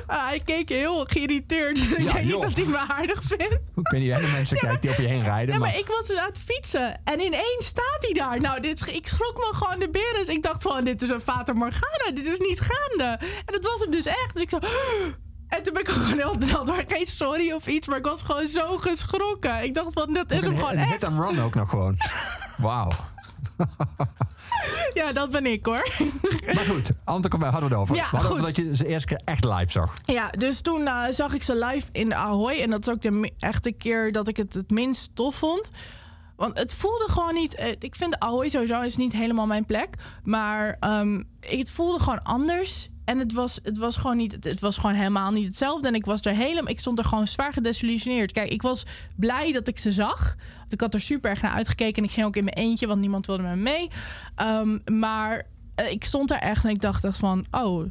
Ah, 0.07 0.27
hij 0.27 0.41
keek 0.45 0.69
heel 0.69 1.05
geïrriteerd. 1.05 1.77
ik 1.83 1.89
Ja, 1.99 2.13
denk 2.13 2.13
niet 2.19 2.27
joh. 2.27 2.41
dat 2.41 2.55
hij 2.55 2.65
me 2.65 2.77
aardig 2.87 3.21
vindt. 3.23 3.53
Ik 3.75 3.87
weet 3.89 4.01
niet 4.01 4.11
hoe 4.13 4.21
de 4.21 4.27
mensen 4.31 4.57
kijken 4.57 4.81
die 4.81 4.89
over 4.89 5.03
je 5.03 5.09
heen 5.09 5.23
rijden. 5.23 5.53
Ja, 5.53 5.59
maar... 5.59 5.69
maar 5.69 5.79
ik 5.79 5.87
was 5.87 6.07
dus 6.07 6.17
aan 6.17 6.27
het 6.27 6.37
fietsen. 6.45 7.01
En 7.03 7.19
ineens 7.21 7.65
staat 7.65 7.97
hij 7.99 8.13
daar. 8.13 8.39
Nou, 8.39 8.61
dit, 8.61 8.87
ik 8.87 9.07
schrok 9.07 9.37
me 9.37 9.49
gewoon 9.57 9.79
de 9.79 9.89
beren. 9.89 10.29
Ik 10.35 10.43
dacht 10.43 10.63
van, 10.63 10.83
dit 10.83 11.01
is 11.01 11.09
een 11.09 11.21
Fata 11.21 11.53
Morgana. 11.53 12.11
Dit 12.13 12.25
is 12.25 12.37
niet 12.39 12.59
gaande. 12.61 13.17
En 13.19 13.51
dat 13.53 13.63
was 13.63 13.79
hem 13.79 13.91
dus 13.91 14.05
echt. 14.05 14.33
Dus 14.33 14.41
ik 14.41 14.49
zo... 14.49 14.59
En 15.47 15.63
toen 15.63 15.73
ben 15.73 15.81
ik 15.81 15.87
gewoon 15.97 16.17
heel 16.17 16.35
snel 16.39 16.65
door. 16.65 16.83
Geen 16.87 17.07
sorry 17.07 17.51
of 17.51 17.67
iets, 17.67 17.87
maar 17.87 17.97
ik 17.97 18.05
was 18.05 18.21
gewoon 18.21 18.47
zo 18.47 18.77
geschrokken. 18.77 19.63
Ik 19.63 19.73
dacht 19.73 19.93
van, 19.93 20.13
dat 20.13 20.31
is 20.31 20.39
hem 20.45 20.55
gewoon 20.55 20.71
echt. 20.75 20.91
hit 20.91 21.03
and 21.03 21.17
run 21.17 21.39
ook 21.39 21.55
nog 21.55 21.69
gewoon. 21.69 21.97
Wauw. 22.57 22.91
Ja, 24.93 25.11
dat 25.13 25.31
ben 25.31 25.45
ik 25.45 25.65
hoor. 25.65 25.89
Maar 26.55 26.65
goed, 26.65 26.91
Anton 27.03 27.29
Corbijn 27.29 27.51
hadden 27.51 27.69
we 27.69 27.75
het 27.75 27.83
over. 27.83 27.95
Ja, 27.95 28.01
we 28.01 28.07
hadden 28.17 28.29
goed. 28.31 28.39
over 28.39 28.53
dat 28.53 28.65
je 28.65 28.75
ze 28.75 28.87
eerste 28.87 29.07
keer 29.07 29.21
echt 29.25 29.43
live 29.45 29.71
zag. 29.71 29.93
Ja, 30.05 30.29
dus 30.29 30.61
toen 30.61 30.87
eh, 30.87 31.03
zag 31.09 31.33
ik 31.33 31.43
ze 31.43 31.55
live 31.65 31.87
in 31.91 32.09
de 32.09 32.15
Ahoy. 32.15 32.53
En 32.61 32.69
dat 32.69 32.87
is 32.87 32.93
ook 32.93 33.01
de 33.01 33.31
echte 33.39 33.71
keer 33.71 34.11
dat 34.11 34.27
ik 34.27 34.37
het 34.37 34.53
het 34.53 34.69
minst 34.69 35.15
tof 35.15 35.35
vond. 35.35 35.69
Want 36.35 36.57
het 36.57 36.73
voelde 36.73 37.05
gewoon 37.11 37.33
niet... 37.33 37.55
eh, 37.55 37.67
Ik 37.79 37.95
vind 37.95 38.11
de 38.11 38.19
Ahoy 38.19 38.49
sowieso 38.49 38.81
is 38.81 38.95
niet 38.95 39.13
helemaal 39.13 39.45
mijn 39.47 39.65
plek. 39.65 39.95
Maar 40.23 40.77
ik- 41.39 41.57
het 41.59 41.69
voelde 41.69 41.99
gewoon 41.99 42.23
anders. 42.23 42.89
En 43.05 43.19
het 43.19 43.33
was, 43.33 43.59
het 43.63 43.77
was 43.77 43.97
gewoon 43.97 44.17
niet... 44.17 44.43
Het, 44.43 44.59
was 44.59 44.77
gewoon 44.77 44.95
helemaal 44.95 45.31
niet 45.31 45.47
hetzelfde. 45.47 45.87
En 45.87 45.95
ik 45.95 46.05
was 46.05 46.21
er 46.21 46.33
helemaal... 46.33 46.71
Ik 46.71 46.79
stond 46.79 46.99
er 46.99 47.05
gewoon 47.05 47.27
zwaar 47.27 47.53
gedesillusioneerd. 47.53 48.31
Kijk, 48.31 48.49
ik 48.49 48.61
was 48.61 48.85
blij 49.15 49.51
dat 49.51 49.67
ik 49.67 49.79
ze 49.79 49.91
zag. 49.91 50.35
Want 50.57 50.73
ik 50.73 50.81
had 50.81 50.93
er 50.93 51.01
super 51.01 51.29
erg 51.29 51.41
naar 51.41 51.51
uitgekeken. 51.51 51.95
En 51.95 52.09
ik 52.09 52.13
ging 52.13 52.25
ook 52.25 52.35
in 52.35 52.43
mijn 52.43 52.55
eentje, 52.55 52.87
want 52.87 53.01
niemand 53.01 53.25
wilde 53.25 53.43
me 53.43 53.55
mee. 53.55 53.89
Ehm, 54.35 54.77
maar 54.99 55.47
eh, 55.75 55.91
ik 55.91 56.05
stond 56.05 56.29
daar 56.29 56.39
echt 56.39 56.63
en 56.63 56.69
ik 56.69 56.81
dacht 56.81 57.03
echt 57.03 57.17
van... 57.17 57.45
Oh, 57.51 57.85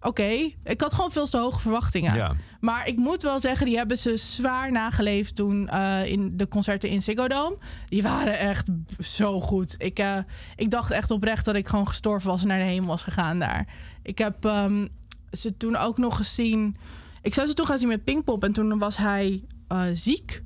oké. 0.00 0.52
Ik 0.64 0.80
had 0.80 0.94
gewoon 0.94 1.10
veel 1.10 1.26
te 1.26 1.38
hoge 1.38 1.60
verwachtingen. 1.60 2.14
Ja. 2.14 2.34
Maar 2.60 2.88
ik 2.88 2.96
moet 2.96 3.22
wel 3.22 3.40
zeggen, 3.40 3.66
die 3.66 3.76
hebben 3.76 3.98
ze 3.98 4.16
zwaar 4.16 4.72
nageleefd 4.72 5.34
toen 5.36 5.68
eh, 5.68 6.06
in 6.06 6.36
de 6.36 6.48
concerten 6.48 6.88
in 6.88 7.02
Ziggo 7.02 7.28
Dome. 7.28 7.56
Die 7.88 8.02
waren 8.02 8.38
echt 8.38 8.70
zo 8.98 9.40
goed. 9.40 9.74
Ik, 9.78 9.98
eh, 9.98 10.16
ik 10.56 10.70
dacht 10.70 10.90
echt 10.90 11.10
oprecht 11.10 11.44
dat 11.44 11.54
ik 11.54 11.68
gewoon 11.68 11.88
gestorven 11.88 12.30
was 12.30 12.42
en 12.42 12.48
naar 12.48 12.58
de 12.58 12.64
hemel 12.64 12.88
was 12.88 13.02
gegaan 13.02 13.38
daar. 13.38 13.66
Ik 14.02 14.18
heb 14.18 14.44
ehm, 14.44 14.86
ze 15.32 15.56
toen 15.56 15.76
ook 15.76 15.98
nog 15.98 16.16
gezien... 16.16 16.76
Ik 17.22 17.34
zou 17.34 17.48
ze 17.48 17.54
toen 17.54 17.66
gaan 17.66 17.78
zien 17.78 17.88
met 17.88 18.04
Pinkpop 18.04 18.44
en 18.44 18.52
toen 18.52 18.78
was 18.78 18.96
hij 18.96 19.42
eh, 19.68 19.82
ziek. 19.92 20.42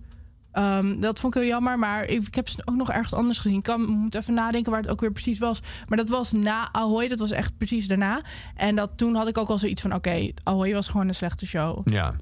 Ehm, 0.55 1.01
dat 1.01 1.21
vond 1.21 1.35
ik 1.35 1.41
heel 1.41 1.51
jammer, 1.51 1.79
maar 1.79 2.05
ik, 2.05 2.27
ik 2.27 2.35
heb 2.35 2.49
ze 2.49 2.63
ook 2.65 2.77
nog 2.77 2.91
ergens 2.91 3.15
anders 3.15 3.39
gezien. 3.39 3.59
Ik 3.59 3.63
kan, 3.63 3.87
moet 3.87 4.15
even 4.15 4.35
nadenken 4.35 4.71
waar 4.71 4.81
het 4.81 4.91
ook 4.91 5.01
weer 5.01 5.13
precies 5.13 5.39
was. 5.39 5.61
Maar 5.89 5.99
dat 5.99 6.09
was 6.09 6.33
na 6.33 6.69
Ahoy, 6.73 7.09
dat 7.09 7.19
was 7.19 7.31
echt 7.31 7.57
precies 7.59 7.87
daarna. 7.87 8.23
En 8.55 8.77
dat, 8.77 8.91
toen 8.97 9.15
had 9.15 9.29
ik 9.29 9.39
ook 9.39 9.49
al 9.49 9.59
zoiets 9.59 9.83
van, 9.83 9.95
oké, 9.95 10.31
Ahoy 10.43 10.73
was 10.73 10.89
gewoon 10.89 11.09
een 11.09 11.15
slechte 11.15 11.47
show. 11.47 11.81
Ja. 11.85 12.15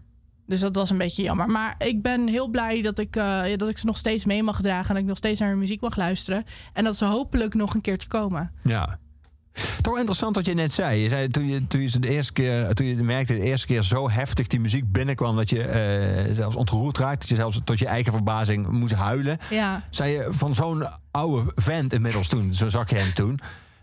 Dus 0.47 0.61
dat 0.61 0.75
was 0.75 0.91
een 0.91 0.99
beetje 0.99 1.23
jammer. 1.23 1.47
Maar 1.47 1.75
ik 1.79 2.03
ben 2.03 2.29
heel 2.29 2.49
blij 2.49 2.83
dat 2.83 2.99
ik, 2.99 3.17
eh, 3.17 3.43
dat 3.57 3.69
ik 3.69 3.79
ze 3.79 3.87
nog 3.87 3.97
steeds 3.97 4.25
mee 4.25 4.43
mag 4.43 4.61
dragen. 4.61 4.89
En 4.89 4.95
dat 4.95 5.03
ik 5.03 5.09
nog 5.09 5.17
steeds 5.17 5.41
naar 5.41 5.49
hun 5.49 5.59
muziek 5.59 5.81
mag 5.81 5.97
luisteren. 5.97 6.45
En 6.73 6.85
dat 6.85 6.97
ze 6.97 7.05
hopelijk 7.05 7.55
nog 7.55 7.75
een 7.75 7.81
keertje 7.81 8.09
komen. 8.09 8.53
Ja. 8.63 8.99
Toch 9.81 9.97
interessant 9.97 10.37
wat 10.37 10.47
je 10.47 10.55
net 10.55 10.73
zei. 10.73 11.03
Je 11.03 11.09
zei 11.09 11.29
toen 11.29 11.47
je, 11.47 11.67
toen 11.67 11.81
je, 11.81 11.99
de 11.99 12.09
eerste 12.09 12.33
keer, 12.33 12.75
toen 12.75 12.87
je 12.87 12.95
merkte 12.95 13.35
de 13.35 13.41
eerste 13.41 13.67
keer 13.67 13.83
zo 13.83 14.11
heftig 14.11 14.47
die 14.47 14.61
muziek 14.61 14.93
binnenkwam... 14.93 15.37
dat 15.37 15.51
je 15.51 15.63
eh, 15.63 16.35
zelfs 16.35 16.57
ontroerd 16.57 16.99
raakte. 16.99 17.19
Dat 17.19 17.29
je 17.29 17.35
zelfs 17.35 17.61
tot 17.65 17.79
je 17.79 17.87
eigen 17.87 18.13
verbazing 18.13 18.69
moest 18.69 18.95
huilen. 18.95 19.39
Ja. 19.51 19.83
Zei 19.91 20.13
je 20.13 20.27
van 20.31 20.55
zo'n 20.55 20.87
oude 21.11 21.53
vent 21.55 21.93
inmiddels 21.93 22.29
toen. 22.29 22.55
Zo 22.55 22.69
zag 22.69 22.91
je 22.91 22.97
hem 22.97 23.15
toen. 23.15 23.39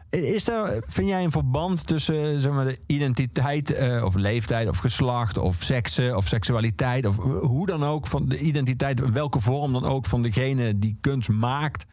Is 0.09 0.43
daar, 0.43 0.81
vind 0.87 1.09
jij 1.09 1.23
een 1.23 1.31
verband 1.31 1.87
tussen 1.87 2.41
zeg 2.41 2.51
maar, 2.51 2.65
de 2.65 2.79
identiteit 2.85 3.73
eh, 3.73 4.03
of 4.03 4.15
leeftijd 4.15 4.67
of 4.67 4.77
geslacht 4.77 5.37
of 5.37 5.55
seksen 5.59 6.17
of 6.17 6.27
seksualiteit 6.27 7.05
of 7.05 7.15
hoe 7.41 7.65
dan 7.65 7.83
ook 7.83 8.07
van 8.07 8.29
de 8.29 8.39
identiteit, 8.39 9.11
welke 9.11 9.39
vorm 9.39 9.73
dan 9.73 9.85
ook 9.85 10.05
van 10.05 10.21
degene 10.21 10.79
die 10.79 10.97
kunst 11.01 11.29
maakt 11.29 11.85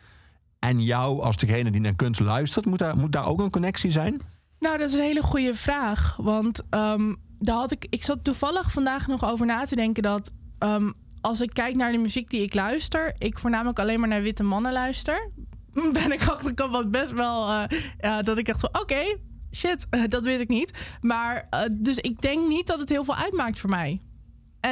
en 0.58 0.82
jou 0.82 1.22
als 1.22 1.36
degene 1.36 1.70
die 1.70 1.80
naar 1.80 1.94
kunst 1.94 2.20
luistert? 2.20 2.66
Moet 2.66 2.78
daar, 2.78 2.96
moet 2.96 3.12
daar 3.12 3.26
ook 3.26 3.40
een 3.40 3.50
connectie 3.50 3.90
zijn? 3.90 4.20
Nou, 4.58 4.78
dat 4.78 4.88
is 4.88 4.94
een 4.94 5.02
hele 5.02 5.22
goede 5.22 5.54
vraag. 5.54 6.16
Want 6.16 6.62
ehm, 6.70 7.14
daar 7.38 7.56
had 7.56 7.72
ik, 7.72 7.86
ik 7.90 8.04
zat 8.04 8.24
toevallig 8.24 8.72
vandaag 8.72 9.06
nog 9.06 9.24
over 9.24 9.46
na 9.46 9.64
te 9.64 9.76
denken 9.76 10.02
dat 10.02 10.32
ehm, 10.58 10.90
als 11.20 11.40
ik 11.40 11.50
kijk 11.52 11.76
naar 11.76 11.92
de 11.92 11.98
muziek 11.98 12.30
die 12.30 12.42
ik 12.42 12.54
luister, 12.54 13.14
ik 13.18 13.38
voornamelijk 13.38 13.78
alleen 13.78 14.00
maar 14.00 14.08
naar 14.08 14.22
witte 14.22 14.42
mannen 14.42 14.72
luister. 14.72 15.30
Ben 15.92 16.12
ik 16.12 16.28
achterkant 16.28 16.72
wat 16.72 16.90
best 16.90 17.12
wel 17.12 17.66
eh, 17.98 18.18
dat 18.22 18.38
ik 18.38 18.48
echt 18.48 18.60
van 18.60 18.80
oké, 18.80 19.16
shit, 19.52 19.86
dat 20.08 20.24
weet 20.24 20.40
ik 20.40 20.48
niet. 20.48 20.72
Maar 21.00 21.46
eh, 21.50 21.60
dus 21.72 21.98
ik 21.98 22.20
denk 22.20 22.48
niet 22.48 22.66
dat 22.66 22.80
het 22.80 22.88
heel 22.88 23.04
veel 23.04 23.16
uitmaakt 23.16 23.60
voor 23.60 23.70
mij. 23.70 24.00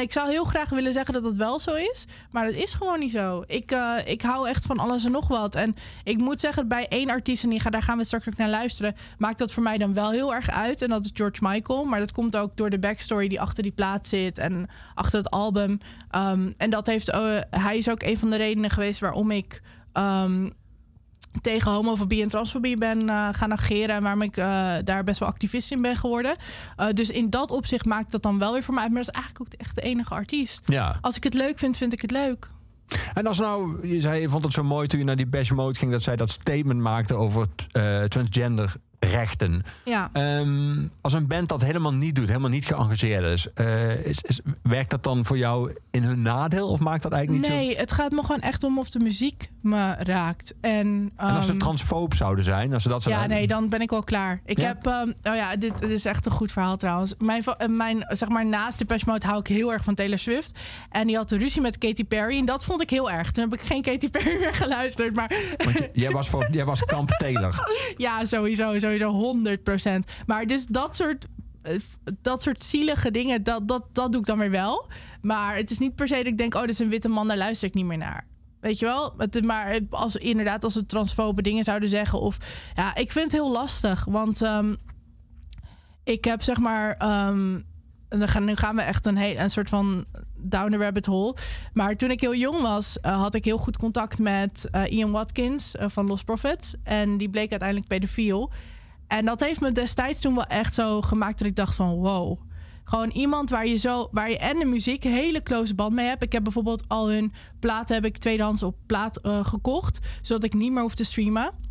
Ik 0.00 0.12
zou 0.12 0.30
heel 0.30 0.44
graag 0.44 0.68
willen 0.68 0.92
zeggen 0.92 1.14
dat 1.14 1.24
het 1.24 1.36
wel 1.36 1.58
zo 1.60 1.74
is. 1.74 2.04
Maar 2.30 2.44
dat 2.44 2.54
is 2.54 2.74
gewoon 2.74 2.98
niet 2.98 3.10
zo. 3.10 3.42
Ik, 3.46 3.70
eh, 3.70 3.96
ik 4.04 4.22
hou 4.22 4.48
echt 4.48 4.66
van 4.66 4.78
alles 4.78 5.04
en 5.04 5.10
nog 5.10 5.28
wat. 5.28 5.54
En 5.54 5.74
ik 6.04 6.18
moet 6.18 6.40
zeggen, 6.40 6.68
bij 6.68 6.88
één 6.88 7.10
artiest, 7.10 7.42
en 7.44 7.50
die, 7.50 7.70
daar 7.70 7.82
gaan 7.82 7.98
we 7.98 8.04
straks 8.04 8.28
ook 8.28 8.36
naar 8.36 8.48
luisteren, 8.48 8.94
maakt 9.18 9.38
dat 9.38 9.52
voor 9.52 9.62
mij 9.62 9.78
dan 9.78 9.94
wel 9.94 10.10
heel 10.10 10.34
erg 10.34 10.50
uit. 10.50 10.82
En 10.82 10.88
dat 10.88 11.04
is 11.04 11.10
George 11.14 11.38
Michael. 11.40 11.84
Maar 11.84 11.98
dat 11.98 12.12
komt 12.12 12.36
ook 12.36 12.56
door 12.56 12.70
de 12.70 12.78
backstory 12.78 13.28
die 13.28 13.40
achter 13.40 13.62
die 13.62 13.72
plaat 13.72 14.06
zit 14.08 14.38
en 14.38 14.68
achter 14.94 15.18
het 15.18 15.30
album. 15.30 15.78
Ehm, 16.10 16.52
en 16.56 16.70
dat 16.70 16.86
heeft, 16.86 17.10
eh, 17.10 17.38
hij 17.50 17.78
is 17.78 17.90
ook 17.90 18.02
een 18.02 18.18
van 18.18 18.30
de 18.30 18.36
redenen 18.36 18.70
geweest 18.70 19.00
waarom 19.00 19.30
ik. 19.30 19.62
ehm, 19.92 20.48
tegen 21.40 21.70
homofobie 21.70 22.22
en 22.22 22.28
transfobie 22.28 22.76
ben 22.76 23.08
eh, 23.08 23.28
gaan 23.30 23.52
ageren. 23.52 23.96
En 23.96 24.02
waarom 24.02 24.22
ik 24.22 24.36
eh, 24.36 24.72
daar 24.84 25.04
best 25.04 25.20
wel 25.20 25.28
activist 25.28 25.70
in 25.70 25.82
ben 25.82 25.96
geworden. 25.96 26.36
Eh, 26.76 26.86
dus 26.92 27.10
in 27.10 27.30
dat 27.30 27.50
opzicht 27.50 27.84
maakt 27.84 28.12
dat 28.12 28.22
dan 28.22 28.38
wel 28.38 28.52
weer 28.52 28.62
voor 28.62 28.74
mij 28.74 28.82
uit. 28.82 28.92
Maar 28.92 29.02
dat 29.02 29.14
is 29.14 29.20
eigenlijk 29.20 29.44
ook 29.44 29.58
de, 29.58 29.64
echt 29.64 29.74
de 29.74 29.80
enige 29.80 30.14
artiest. 30.14 30.60
Ja. 30.64 30.98
Als 31.00 31.16
ik 31.16 31.24
het 31.24 31.34
leuk 31.34 31.58
vind, 31.58 31.76
vind 31.76 31.92
ik 31.92 32.00
het 32.00 32.10
leuk. 32.10 32.50
En 33.14 33.26
als 33.26 33.38
nou, 33.38 33.88
je 33.88 34.00
zei, 34.00 34.20
je 34.20 34.28
vond 34.28 34.44
het 34.44 34.52
zo 34.52 34.62
mooi 34.62 34.86
toen 34.86 34.98
je 34.98 35.04
naar 35.04 35.16
die 35.16 35.26
Bash 35.26 35.50
Mode 35.50 35.78
ging, 35.78 35.92
dat 35.92 36.02
zij 36.02 36.16
dat 36.16 36.30
statement 36.30 36.80
maakte 36.80 37.14
over 37.14 37.46
transgender 38.08 38.74
rechten. 39.04 39.62
Ja. 39.84 40.10
Ehm, 40.12 40.86
als 41.00 41.12
een 41.12 41.26
band 41.26 41.48
dat 41.48 41.62
helemaal 41.62 41.94
niet 41.94 42.14
doet, 42.14 42.26
helemaal 42.28 42.48
niet 42.50 42.66
geëngageerd 42.66 43.24
is, 43.24 43.52
eh, 43.54 44.06
is, 44.06 44.20
is, 44.20 44.40
werkt 44.62 44.90
dat 44.90 45.02
dan 45.02 45.24
voor 45.24 45.38
jou 45.38 45.74
in 45.90 46.02
hun 46.02 46.22
nadeel 46.22 46.68
of 46.68 46.80
maakt 46.80 47.02
dat 47.02 47.12
eigenlijk 47.12 47.42
niet 47.42 47.52
zo? 47.52 47.58
Nee, 47.58 47.76
het 47.76 47.92
gaat 47.92 48.10
me 48.12 48.20
gewoon 48.20 48.40
echt 48.40 48.64
om 48.64 48.78
of 48.78 48.90
de 48.90 48.98
muziek 48.98 49.50
me 49.62 49.94
raakt. 49.98 50.54
En, 50.60 51.12
En 51.16 51.34
als 51.34 51.44
ze 51.44 51.50
ehm, 51.50 51.60
transfoob 51.60 52.14
zouden 52.14 52.44
zijn, 52.44 52.72
als 52.72 52.82
ze 52.82 52.88
dat 52.88 53.04
Ja, 53.04 53.10
zouden... 53.10 53.36
nee, 53.36 53.46
dan 53.46 53.68
ben 53.68 53.80
ik 53.80 53.90
wel 53.90 54.02
klaar. 54.04 54.40
Ik 54.44 54.58
Ja? 54.58 54.66
heb, 54.66 54.86
ehm, 54.86 55.08
oh 55.22 55.34
ja, 55.34 55.56
dit, 55.56 55.78
dit 55.78 55.90
is 55.90 56.04
echt 56.04 56.26
een 56.26 56.32
goed 56.32 56.52
verhaal 56.52 56.76
trouwens. 56.76 57.14
Mijn, 57.18 57.42
eh, 57.44 57.68
mijn 57.68 58.04
zeg 58.08 58.28
maar, 58.28 58.46
naast 58.46 58.78
de 58.78 59.02
Mode 59.06 59.26
hou 59.26 59.38
ik 59.38 59.46
heel 59.46 59.72
erg 59.72 59.84
van 59.84 59.94
Taylor 59.94 60.18
Swift. 60.18 60.58
En 60.90 61.06
die 61.06 61.16
had 61.16 61.28
de 61.28 61.38
ruzie 61.38 61.60
met 61.60 61.78
Katy 61.78 62.04
Perry. 62.04 62.38
En 62.38 62.44
dat 62.44 62.64
vond 62.64 62.82
ik 62.82 62.90
heel 62.90 63.10
erg. 63.10 63.30
Toen 63.30 63.44
heb 63.50 63.60
ik 63.60 63.66
geen 63.66 63.82
Katy 63.82 64.10
Perry 64.10 64.38
meer 64.38 64.54
geluisterd. 64.54 65.14
Maar 65.14 65.32
Want 65.64 65.88
jij 65.92 66.10
was, 66.10 66.28
voor, 66.28 66.46
jij 66.50 66.64
was 66.64 66.84
kamp 66.94 67.08
Taylor. 67.08 67.54
ja, 67.96 68.24
sowieso, 68.24 68.78
sowieso 68.78 68.93
100%. 69.00 69.98
Maar 70.26 70.46
dus 70.46 70.66
dat 70.66 70.96
soort, 70.96 71.26
eh, 71.62 71.78
dat 72.20 72.42
soort 72.42 72.62
zielige 72.62 73.10
dingen, 73.10 73.42
dat, 73.42 73.68
dat, 73.68 73.84
dat 73.92 74.12
doe 74.12 74.20
ik 74.20 74.26
dan 74.26 74.38
weer 74.38 74.50
wel. 74.50 74.88
Maar 75.22 75.56
het 75.56 75.70
is 75.70 75.78
niet 75.78 75.94
per 75.94 76.08
se 76.08 76.14
dat 76.14 76.26
ik 76.26 76.36
denk, 76.36 76.54
oh, 76.54 76.60
dit 76.60 76.70
is 76.70 76.78
een 76.78 76.88
witte 76.88 77.08
man, 77.08 77.28
daar 77.28 77.36
luister 77.36 77.68
ik 77.68 77.74
niet 77.74 77.84
meer 77.84 77.98
naar. 77.98 78.26
Weet 78.60 78.78
je 78.78 78.86
wel? 78.86 79.14
Het, 79.18 79.44
maar 79.44 79.80
als, 79.90 80.16
inderdaad, 80.16 80.64
als 80.64 80.72
ze 80.72 80.86
transfobe 80.86 81.42
dingen 81.42 81.64
zouden 81.64 81.88
zeggen. 81.88 82.20
Of 82.20 82.38
ja, 82.74 82.94
ik 82.94 83.12
vind 83.12 83.24
het 83.24 83.40
heel 83.40 83.50
lastig. 83.50 84.04
Want 84.04 84.42
ehm, 84.42 84.74
ik 86.04 86.24
heb 86.24 86.42
zeg 86.42 86.58
maar. 86.58 86.96
ehm, 86.96 87.60
dan 88.08 88.28
gaan, 88.28 88.44
nu 88.44 88.56
gaan 88.56 88.76
we 88.76 88.82
echt 88.82 89.06
een, 89.06 89.16
heel, 89.16 89.36
een 89.36 89.50
soort 89.50 89.68
van 89.68 90.04
down 90.36 90.70
the 90.70 90.76
rabbit 90.76 91.06
hole. 91.06 91.36
Maar 91.72 91.96
toen 91.96 92.10
ik 92.10 92.20
heel 92.20 92.34
jong 92.34 92.60
was, 92.60 93.00
eh, 93.00 93.20
had 93.20 93.34
ik 93.34 93.44
heel 93.44 93.58
goed 93.58 93.76
contact 93.76 94.18
met 94.18 94.68
eh, 94.70 94.92
Ian 94.92 95.10
Watkins 95.10 95.74
van 95.78 96.06
Lost 96.06 96.24
Prophets. 96.24 96.74
En 96.82 97.16
die 97.16 97.30
bleek 97.30 97.50
uiteindelijk 97.50 97.88
pedofiel. 97.88 98.52
En 99.06 99.24
dat 99.24 99.40
heeft 99.40 99.60
me 99.60 99.72
destijds 99.72 100.20
toen 100.20 100.34
wel 100.34 100.46
echt 100.46 100.74
zo 100.74 101.02
gemaakt 101.02 101.38
dat 101.38 101.48
ik 101.48 101.56
dacht 101.56 101.74
van 101.74 101.94
wow. 101.94 102.38
Gewoon 102.84 103.10
iemand 103.10 103.50
waar 103.50 103.66
je 103.66 103.76
zo, 103.76 104.08
waar 104.12 104.30
je 104.30 104.38
en 104.38 104.58
de 104.58 104.64
muziek 104.64 105.04
een 105.04 105.12
hele 105.12 105.42
close 105.42 105.74
band 105.74 105.92
mee 105.94 106.06
hebt. 106.06 106.22
Ik 106.22 106.32
heb 106.32 106.42
bijvoorbeeld 106.42 106.84
al 106.88 107.10
hun 107.10 107.32
platen 107.58 107.94
heb 107.94 108.04
ik 108.04 108.18
tweedehands 108.18 108.62
op 108.62 108.76
plaat 108.86 109.16
eh, 109.16 109.44
gekocht, 109.44 109.98
zodat 110.22 110.44
ik 110.44 110.54
niet 110.54 110.72
meer 110.72 110.82
hoef 110.82 110.94
te 110.94 111.04
streamen. 111.04 111.63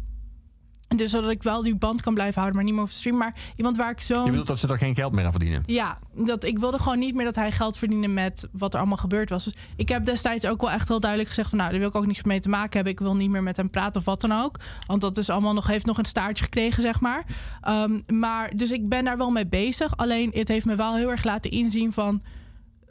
Dus 0.95 1.11
zodat 1.11 1.29
ik 1.31 1.43
wel 1.43 1.61
die 1.61 1.75
band 1.75 2.01
kan 2.01 2.13
blijven 2.13 2.35
houden, 2.35 2.55
maar 2.55 2.63
niet 2.63 2.73
meer 2.73 2.83
hoef 2.83 2.91
te 2.91 2.97
streamen. 2.97 3.21
Maar 3.21 3.35
iemand 3.55 3.77
waar 3.77 3.91
ik 3.91 4.01
zo. 4.01 4.23
Je 4.23 4.29
bedoelt 4.29 4.47
dat 4.47 4.59
ze 4.59 4.67
er 4.67 4.77
geen 4.77 4.95
geld 4.95 5.11
meer 5.11 5.25
aan 5.25 5.31
verdienen? 5.31 5.63
Ja, 5.65 5.97
dat, 6.15 6.43
ik 6.43 6.59
wilde 6.59 6.77
gewoon 6.79 6.99
niet 6.99 7.15
meer 7.15 7.25
dat 7.25 7.35
hij 7.35 7.51
geld 7.51 7.77
verdiende 7.77 8.07
met 8.07 8.47
wat 8.51 8.73
er 8.73 8.79
allemaal 8.79 8.97
gebeurd 8.97 9.29
was. 9.29 9.43
Dus 9.43 9.53
ik 9.75 9.89
heb 9.89 10.05
destijds 10.05 10.45
ook 10.45 10.61
wel 10.61 10.71
echt 10.71 10.87
heel 10.87 10.99
duidelijk 10.99 11.29
gezegd 11.29 11.49
van... 11.49 11.57
nou, 11.57 11.69
daar 11.69 11.79
wil 11.79 11.89
ik 11.89 11.95
ook 11.95 12.05
niks 12.05 12.23
mee 12.23 12.39
te 12.39 12.49
maken 12.49 12.73
hebben. 12.73 12.93
Ik 12.93 12.99
wil 12.99 13.15
niet 13.15 13.29
meer 13.29 13.43
met 13.43 13.57
hem 13.57 13.69
praten 13.69 13.99
of 13.99 14.05
wat 14.05 14.21
dan 14.21 14.31
ook. 14.31 14.59
Want 14.87 15.01
dat 15.01 15.17
is 15.17 15.29
allemaal 15.29 15.53
nog, 15.53 15.67
heeft 15.67 15.85
nog 15.85 15.97
een 15.97 16.05
staartje 16.05 16.43
gekregen, 16.43 16.83
zeg 16.83 16.99
maar. 16.99 17.25
Ehm, 17.61 17.99
maar 18.07 18.55
dus 18.55 18.71
ik 18.71 18.89
ben 18.89 19.03
daar 19.03 19.17
wel 19.17 19.29
mee 19.29 19.47
bezig. 19.47 19.97
Alleen 19.97 20.31
het 20.33 20.47
heeft 20.47 20.65
me 20.65 20.75
wel 20.75 20.95
heel 20.95 21.11
erg 21.11 21.23
laten 21.23 21.51
inzien 21.51 21.93
van... 21.93 22.21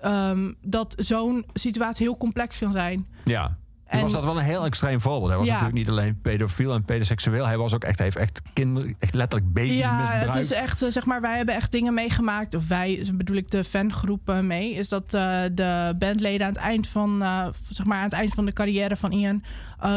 ehm, 0.01 0.53
dat 0.63 0.95
zo'n 0.99 1.45
situatie 1.55 2.07
heel 2.07 2.17
complex 2.17 2.59
kan 2.59 2.73
zijn. 2.73 3.07
Ja. 3.25 3.61
En- 3.93 4.01
was 4.01 4.13
dat 4.13 4.25
wel 4.25 4.37
een 4.39 4.45
heel 4.45 4.65
extreem 4.65 5.01
voorbeeld. 5.01 5.29
Hij 5.29 5.37
was 5.39 5.47
Ja. 5.47 5.53
natuurlijk 5.53 5.79
niet 5.79 5.89
alleen 5.89 6.21
pedofiel 6.21 6.75
en 6.75 6.85
pedoseksueel. 6.85 7.47
Hij 7.47 7.59
was 7.59 7.75
ook 7.75 7.85
echt, 7.85 7.97
hij 7.97 8.07
heeft 8.07 8.17
echt 8.19 8.43
kinderen, 8.53 8.95
echt 8.99 9.15
letterlijk 9.15 9.53
baby's 9.53 9.79
Ja, 9.79 9.97
misbruikt. 9.99 10.35
het 10.35 10.45
is 10.45 10.53
echt, 10.53 10.83
eh, 10.83 10.91
zeg 10.91 11.05
maar, 11.05 11.21
wij 11.21 11.37
hebben 11.37 11.55
echt 11.55 11.73
dingen 11.73 11.95
meegemaakt. 11.95 12.55
Of 12.55 12.69
wij, 12.69 13.11
bedoel 13.15 13.37
ik 13.37 13.51
de 13.51 13.65
fangroep 13.65 14.29
eh, 14.29 14.41
mee. 14.41 14.75
Is 14.75 14.89
dat 14.89 15.15
eh, 15.15 15.41
de 15.53 15.95
bandleden 15.99 16.47
aan 16.47 16.53
het 16.53 16.63
eind 16.63 16.87
van, 16.89 17.23
eh, 17.23 17.47
zeg 17.71 17.87
maar, 17.87 17.99
aan 17.99 18.05
het 18.05 18.13
eind 18.13 18.35
van 18.35 18.45
de 18.45 18.53
carrière 18.53 18.97
van 18.97 19.13
Ian. 19.13 19.43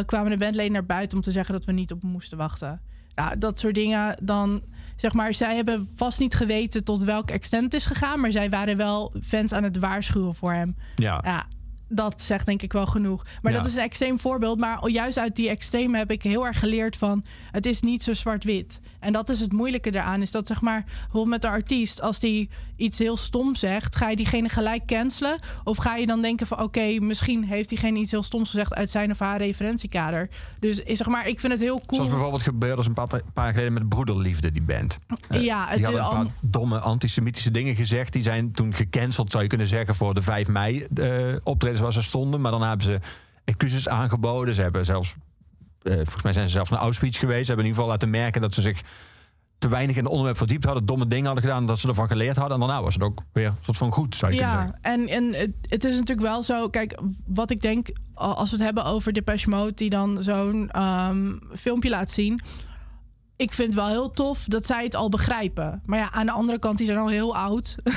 kwamen 0.05 0.31
de 0.31 0.37
bandleden 0.37 0.71
naar 0.71 0.85
buiten 0.85 1.17
om 1.17 1.23
te 1.23 1.31
zeggen 1.31 1.53
dat 1.53 1.65
we 1.65 1.71
niet 1.71 1.91
op 1.91 2.01
hem 2.01 2.11
moesten 2.11 2.37
wachten. 2.37 2.81
Ja, 3.15 3.35
dat 3.37 3.59
soort 3.59 3.75
dingen. 3.75 4.17
Dan, 4.21 4.61
zeg 4.95 5.13
maar, 5.13 5.33
zij 5.33 5.55
hebben 5.55 5.89
vast 5.95 6.19
niet 6.19 6.35
geweten 6.35 6.83
tot 6.83 7.03
welk 7.03 7.29
extent 7.29 7.63
het 7.63 7.73
is 7.73 7.85
gegaan. 7.85 8.19
Maar 8.19 8.31
zij 8.31 8.49
waren 8.49 8.77
wel 8.77 9.13
fans 9.23 9.53
aan 9.53 9.63
het 9.63 9.77
waarschuwen 9.79 10.35
voor 10.35 10.53
hem. 10.53 10.75
ja. 10.95 11.21
Ja, 11.23 11.45
dat 11.87 12.21
zegt 12.21 12.45
denk 12.45 12.61
ik 12.61 12.73
wel 12.73 12.85
genoeg. 12.85 13.25
Maar 13.41 13.51
Ja. 13.51 13.57
dat 13.57 13.67
is 13.67 13.73
een 13.75 13.81
extreem 13.81 14.19
voorbeeld. 14.19 14.59
Maar 14.59 14.87
juist 14.89 15.17
uit 15.17 15.35
die 15.35 15.49
extreme 15.49 15.97
heb 15.97 16.11
ik 16.11 16.23
heel 16.23 16.45
erg 16.45 16.59
geleerd 16.59 16.97
van... 16.97 17.23
het 17.51 17.65
is 17.65 17.81
niet 17.81 18.03
zo 18.03 18.13
zwart-wit. 18.13 18.79
En 19.05 19.13
dat 19.13 19.29
is 19.29 19.39
het 19.39 19.51
moeilijke 19.51 19.91
daaraan. 19.91 20.21
Is 20.21 20.31
dat 20.31 20.47
zeg 20.47 20.61
maar, 20.61 20.83
bijvoorbeeld 20.85 21.27
met 21.27 21.41
de 21.41 21.47
artiest... 21.47 22.01
als 22.01 22.19
die 22.19 22.49
iets 22.75 22.97
heel 22.99 23.17
stom 23.17 23.55
zegt... 23.55 23.95
ga 23.95 24.09
je 24.09 24.15
diegene 24.15 24.49
gelijk 24.49 24.85
cancelen? 24.85 25.39
Of 25.63 25.77
ga 25.77 25.95
je 25.95 26.05
dan 26.05 26.21
denken 26.21 26.47
van... 26.47 26.61
oké, 26.61 26.99
misschien 26.99 27.43
heeft 27.43 27.69
diegene 27.69 27.99
iets 27.99 28.11
heel 28.11 28.23
stoms 28.23 28.49
gezegd... 28.49 28.73
uit 28.73 28.89
zijn 28.89 29.11
of 29.11 29.19
haar 29.19 29.37
referentiekader. 29.37 30.29
Dus 30.59 30.83
eh, 30.83 30.95
zeg 30.95 31.07
maar, 31.07 31.27
ik 31.27 31.39
vind 31.39 31.51
het 31.51 31.61
heel 31.61 31.81
cool. 31.85 31.95
Zoals 31.95 32.09
bijvoorbeeld 32.09 32.43
gebeurde 32.43 32.83
een 32.85 32.93
paar, 32.93 33.07
paar 33.07 33.21
jaar 33.35 33.53
geleden 33.53 33.73
met 33.73 33.89
Broederliefde, 33.89 34.51
die 34.51 34.63
band. 34.63 34.97
Eh, 35.29 35.43
ja, 35.43 35.67
het 35.67 35.77
die 35.77 35.85
hadden 35.85 36.19
een 36.19 36.25
paar 36.25 36.35
domme 36.41 36.79
antisemitische 36.79 37.51
dingen 37.51 37.75
gezegd. 37.75 38.13
Die 38.13 38.21
zijn 38.21 38.51
toen 38.51 38.73
gecanceld, 38.73 39.31
zou 39.31 39.43
je 39.43 39.49
kunnen 39.49 39.67
zeggen, 39.67 39.95
voor 39.95 40.13
de 40.13 40.21
5 40.21 40.47
mei 40.47 40.83
eh, 40.95 41.35
optredens 41.43 41.81
waar 41.81 41.93
ze 41.93 42.01
stonden. 42.01 42.41
Maar 42.41 42.51
dan 42.51 42.61
hebben 42.61 42.85
ze 42.85 42.99
excuses 43.43 43.87
aangeboden. 43.87 44.53
Ze 44.53 44.61
hebben 44.61 44.85
zelfs, 44.85 45.09
eh, 45.11 45.17
volgens 45.93 46.23
mij 46.23 46.33
zijn 46.33 46.45
ze 46.47 46.53
zelfs 46.53 46.69
naar 46.69 46.79
Auschwitz 46.79 47.19
geweest. 47.19 47.41
Ze 47.41 47.47
hebben 47.47 47.65
in 47.65 47.71
ieder 47.71 47.83
geval 47.83 47.87
laten 47.99 48.09
merken 48.09 48.41
dat 48.41 48.53
ze 48.53 48.61
zich 48.61 48.81
te 49.57 49.67
weinig 49.67 49.95
in 49.95 50.01
het 50.01 50.11
onderwerp 50.11 50.37
verdiept 50.37 50.65
hadden. 50.65 50.85
Domme 50.85 51.07
dingen 51.07 51.25
hadden 51.25 51.43
gedaan, 51.43 51.65
dat 51.65 51.79
ze 51.79 51.87
ervan 51.87 52.07
geleerd 52.07 52.35
hadden. 52.37 52.53
En 52.61 52.67
daarna 52.67 52.83
was 52.83 52.93
het 52.93 53.03
ook 53.03 53.19
weer 53.33 53.47
een 53.47 53.55
soort 53.61 53.77
van 53.77 53.91
goed, 53.91 54.15
zou 54.15 54.31
je 54.31 54.37
kunnen 54.37 54.55
Ja, 54.55 54.61
zeggen. 54.67 54.79
en, 54.81 55.07
en 55.07 55.33
het, 55.39 55.51
het 55.61 55.83
is 55.83 55.91
natuurlijk 55.99 56.27
wel 56.27 56.43
zo. 56.43 56.69
Kijk, 56.69 56.99
wat 57.25 57.49
ik 57.49 57.61
denk, 57.61 57.87
als 58.13 58.49
we 58.49 58.55
het 58.55 58.65
hebben 58.65 58.85
over 58.85 59.13
Depeche 59.13 59.49
Mode, 59.49 59.73
die 59.73 59.89
dan 59.89 60.17
zo'n 60.23 60.69
ehm, 60.71 61.33
filmpje 61.55 61.89
laat 61.89 62.11
zien. 62.11 62.41
Ik 63.37 63.53
vind 63.53 63.67
het 63.73 63.81
wel 63.81 63.89
heel 63.91 64.09
tof 64.09 64.43
dat 64.47 64.65
zij 64.65 64.83
het 64.83 64.95
al 64.95 65.09
begrijpen. 65.09 65.81
Maar 65.85 65.99
ja, 65.99 66.11
aan 66.11 66.25
de 66.25 66.31
andere 66.31 66.59
kant, 66.59 66.77
die 66.77 66.85
zijn 66.87 66.97
al 66.99 67.07
heel 67.09 67.35
oud. 67.35 67.75
Je 67.83 67.91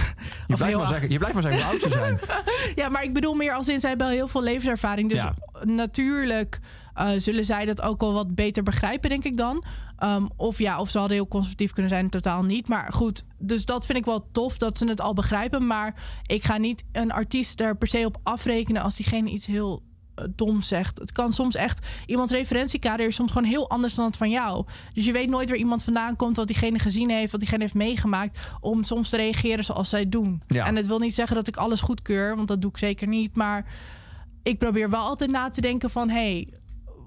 blijft, 0.47 0.61
maar 0.61 0.75
oud. 0.75 0.89
zeggen, 0.89 1.11
je 1.11 1.19
blijft 1.19 1.35
maar 1.35 1.43
zeggen 1.43 1.63
hoe 1.63 1.71
oud 1.73 1.81
ze 1.83 1.91
zijn. 1.91 2.19
Ja, 2.83 2.89
maar 2.89 3.03
ik 3.03 3.13
bedoel 3.15 3.35
meer 3.35 3.53
als 3.53 3.69
in, 3.69 3.81
zij 3.81 3.89
hebben 3.89 4.07
al 4.07 4.13
heel 4.13 4.29
veel 4.29 4.43
levenservaring. 4.43 5.11
Dus 5.11 5.23
Ja. 5.23 5.35
natuurlijk 5.63 6.61
eh, 6.99 7.11
zullen 7.17 7.45
zij 7.45 7.65
dat 7.65 7.83
ook 7.83 8.03
al 8.03 8.13
wat 8.13 8.35
beter 8.35 8.63
begrijpen, 8.63 9.11
denk 9.11 9.25
ik 9.25 9.37
dan. 9.37 9.65
Ehm, 9.97 10.27
of 10.37 10.59
ja, 10.59 10.81
of 10.81 10.91
ze 10.91 10.99
hadden 10.99 11.17
heel 11.17 11.29
conservatief 11.29 11.73
kunnen 11.73 11.91
zijn, 11.91 12.11
totaal 12.11 12.43
niet. 12.43 12.69
Maar 12.69 12.93
goed, 12.93 13.25
dus 13.39 13.65
dat 13.65 13.87
vind 13.87 13.99
ik 13.99 14.05
wel 14.05 14.29
tof 14.33 14.59
dat 14.59 14.79
ze 14.79 14.87
het 14.87 15.01
al 15.01 15.15
begrijpen. 15.15 15.67
Maar 15.67 15.95
ik 16.27 16.45
ga 16.45 16.57
niet 16.57 16.85
een 16.93 17.13
artiest 17.13 17.61
er 17.61 17.77
per 17.77 17.89
se 17.89 18.05
op 18.05 18.17
afrekenen 18.23 18.83
als 18.83 18.97
diegene 18.97 19.31
iets 19.31 19.47
heel 19.47 19.83
eh, 20.15 20.25
dom 20.31 20.63
zegt. 20.63 20.99
Het 20.99 21.13
kan 21.13 21.33
soms 21.33 21.55
echt, 21.55 21.87
iemands 22.07 22.33
referentiekader 22.33 23.07
is 23.07 23.15
soms 23.15 23.33
gewoon 23.33 23.49
heel 23.49 23.71
anders 23.71 23.95
dan 23.95 24.05
het 24.05 24.17
van 24.17 24.31
jou. 24.31 24.67
Dus 24.95 25.05
je 25.05 25.13
weet 25.13 25.29
nooit 25.29 25.49
waar 25.49 25.59
iemand 25.59 25.85
vandaan 25.85 26.17
komt, 26.17 26.37
wat 26.37 26.47
diegene 26.47 26.79
gezien 26.79 27.11
heeft, 27.11 27.31
wat 27.31 27.41
diegene 27.41 27.63
heeft 27.63 27.75
meegemaakt, 27.75 28.49
om 28.61 28.83
soms 28.83 29.09
te 29.09 29.17
reageren 29.17 29.65
zoals 29.65 29.89
zij 29.89 30.09
doen. 30.09 30.43
Ja. 30.47 30.67
En 30.67 30.77
het 30.77 30.87
wil 30.87 30.99
niet 30.99 31.15
zeggen 31.15 31.37
dat 31.37 31.49
ik 31.49 31.57
alles 31.57 31.81
goedkeur, 31.81 32.37
want 32.37 32.49
dat 32.49 32.61
doe 32.61 32.71
ik 32.71 32.79
zeker 32.79 33.09
niet. 33.09 33.37
Maar 33.37 33.67
ik 34.43 34.59
probeer 34.59 34.91
wel 34.91 35.01
altijd 35.01 35.31
na 35.31 35.49
te 35.49 35.61
denken 35.61 35.91
van, 35.91 36.11
hey, 36.11 36.49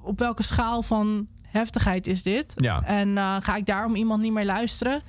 op 0.04 0.20
welke 0.20 0.44
schaal 0.44 0.84
van 0.84 1.28
heftigheid 1.42 2.08
is 2.08 2.24
dit? 2.24 2.54
Ja. 2.56 2.84
En 2.84 3.18
eh, 3.18 3.36
ga 3.40 3.56
ik 3.56 3.66
daarom 3.66 3.96
iemand 3.96 4.22
niet 4.22 4.34
meer 4.34 4.46
luisteren? 4.46 5.02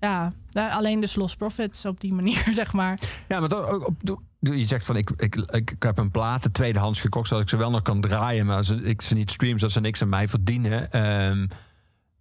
Ja, 0.00 0.32
nou, 0.50 0.72
alleen 0.72 1.00
dus 1.00 1.14
Lost 1.14 1.36
Profits 1.36 1.84
op 1.84 2.00
die 2.00 2.12
manier, 2.12 2.50
zeg 2.54 2.72
maar. 2.72 2.98
Ja, 3.28 3.40
maar 3.40 3.70
ook 3.70 3.86
op, 3.86 4.20
je 4.38 4.66
zegt 4.66 4.84
van 4.84 4.96
ik, 4.96 5.10
ik, 5.16 5.34
ik, 5.34 5.70
ik 5.70 5.82
heb 5.82 5.98
een 5.98 6.10
platen 6.10 6.52
tweedehands 6.52 7.00
gekocht 7.00 7.28
zodat 7.28 7.42
ik 7.42 7.50
ze 7.50 7.56
wel 7.56 7.70
nog 7.70 7.82
kan 7.82 8.00
draaien, 8.00 8.46
maar 8.46 8.56
als 8.56 8.70
ik 8.70 9.02
ze 9.02 9.14
niet 9.14 9.30
stream, 9.30 9.58
zodat 9.58 9.72
ze 9.72 9.80
niks 9.80 10.02
aan 10.02 10.08
mij 10.08 10.28
verdienen. 10.28 10.92
Ehm, 10.92 11.46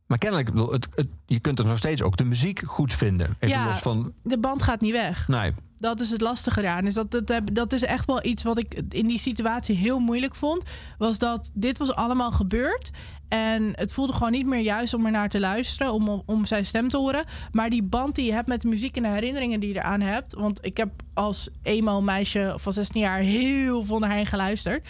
maar 0.07 0.17
kennelijk, 0.17 0.49
het, 0.71 0.87
het, 0.95 1.07
je 1.25 1.39
kunt 1.39 1.59
er 1.59 1.65
nog 1.65 1.77
steeds 1.77 2.01
ook 2.01 2.17
de 2.17 2.23
muziek 2.25 2.61
goed 2.65 2.93
vinden. 2.93 3.35
Even 3.39 3.57
Ja. 3.57 3.65
los 3.65 3.79
van. 3.79 4.13
De 4.23 4.39
band 4.39 4.63
gaat 4.63 4.81
niet 4.81 4.91
weg. 4.91 5.27
Nee. 5.27 5.51
Dat 5.77 5.99
is 5.99 6.09
het 6.09 6.21
lastige 6.21 6.61
eraan. 6.61 6.85
Is 6.85 6.93
dat, 6.93 7.11
dat, 7.11 7.27
heb- 7.29 7.53
dat 7.55 7.73
is 7.73 7.83
echt 7.83 8.05
wel 8.05 8.25
iets 8.25 8.43
wat 8.43 8.57
ik 8.57 8.81
in 8.89 9.07
die 9.07 9.19
situatie 9.19 9.75
heel 9.75 9.99
moeilijk 9.99 10.35
vond. 10.35 10.63
Was 10.97 11.17
dat 11.17 11.51
dit 11.53 11.77
was 11.77 11.93
allemaal 11.93 12.31
gebeurd. 12.31 12.91
En 13.27 13.71
het 13.75 13.93
voelde 13.93 14.13
gewoon 14.13 14.31
niet 14.31 14.45
meer 14.45 14.59
juist 14.59 14.93
om 14.93 15.05
er 15.05 15.11
naar 15.11 15.29
te 15.29 15.39
luisteren, 15.39 15.93
om, 15.93 16.23
om 16.25 16.45
zijn 16.45 16.65
stem 16.65 16.89
te 16.89 16.97
horen. 16.97 17.25
Maar 17.51 17.69
die 17.69 17.83
band 17.83 18.15
die 18.15 18.25
je 18.25 18.33
hebt 18.33 18.47
met 18.47 18.61
de 18.61 18.67
muziek 18.67 18.97
en 18.97 19.03
de 19.03 19.09
herinneringen 19.09 19.59
die 19.59 19.69
je 19.69 19.75
eraan 19.75 20.01
hebt. 20.01 20.33
Want 20.33 20.59
ik 20.65 20.77
heb 20.77 20.89
als 21.13 21.49
emo-meisje 21.63 22.53
van 22.57 22.73
16 22.73 23.01
jaar 23.01 23.19
heel 23.19 23.83
veel 23.85 23.99
naar 23.99 24.11
hen 24.15 24.25
geluisterd. 24.25 24.87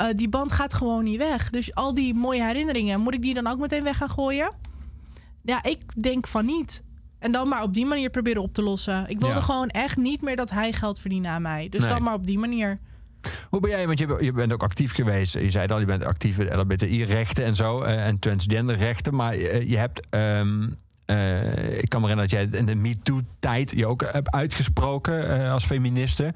Uh, 0.00 0.06
die 0.16 0.28
band 0.28 0.52
gaat 0.52 0.74
gewoon 0.74 1.04
niet 1.04 1.18
weg. 1.18 1.50
Dus 1.50 1.74
al 1.74 1.94
die 1.94 2.14
mooie 2.14 2.42
herinneringen, 2.44 3.00
moet 3.00 3.14
ik 3.14 3.22
die 3.22 3.34
dan 3.34 3.46
ook 3.46 3.58
meteen 3.58 3.82
weg 3.84 3.96
gaan 3.96 4.10
gooien? 4.10 4.50
Ja, 5.42 5.62
ik 5.62 5.82
denk 6.02 6.26
van 6.26 6.46
niet. 6.46 6.82
En 7.18 7.32
dan 7.32 7.48
maar 7.48 7.62
op 7.62 7.74
die 7.74 7.86
manier 7.86 8.10
proberen 8.10 8.42
op 8.42 8.52
te 8.54 8.62
lossen. 8.62 9.08
Ik 9.08 9.20
wilde 9.20 9.34
Ja. 9.34 9.40
gewoon 9.40 9.68
echt 9.68 9.96
niet 9.96 10.22
meer 10.22 10.36
dat 10.36 10.50
hij 10.50 10.72
geld 10.72 10.98
verdiende 10.98 11.28
aan 11.28 11.42
mij. 11.42 11.68
Dus 11.68 11.80
Nee. 11.80 11.88
dan 11.92 12.02
maar 12.02 12.14
op 12.14 12.26
die 12.26 12.38
manier. 12.38 12.78
Hoe 13.50 13.60
ben 13.60 13.70
jij, 13.70 13.86
want 13.86 13.98
je, 13.98 14.32
bent 14.32 14.52
ook 14.52 14.62
actief 14.62 14.94
geweest. 14.94 15.32
Je 15.32 15.50
zei 15.50 15.62
het 15.62 15.72
al, 15.72 15.78
je 15.80 15.84
bent 15.86 16.04
actief 16.04 16.38
in 16.38 16.56
LHBTI-rechten 16.58 17.44
en 17.44 17.54
zo. 17.56 17.80
eh, 17.82 18.06
en 18.06 18.18
transgenderrechten. 18.18 19.14
Maar 19.14 19.32
eh, 19.32 19.68
je 19.70 19.76
hebt... 19.76 20.00
ehm, 20.10 20.68
eh, 21.04 21.78
ik 21.78 21.88
kan 21.88 22.00
me 22.00 22.06
herinneren 22.08 22.16
dat 22.16 22.30
jij 22.30 22.48
in 22.60 22.66
de 22.66 22.74
MeToo-tijd 22.74 23.70
je 23.76 23.86
ook 23.86 24.02
hebt 24.12 24.30
uitgesproken 24.30 25.40
eh, 25.44 25.52
als 25.52 25.64
feministe. 25.64 26.34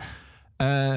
Eh, 0.56 0.96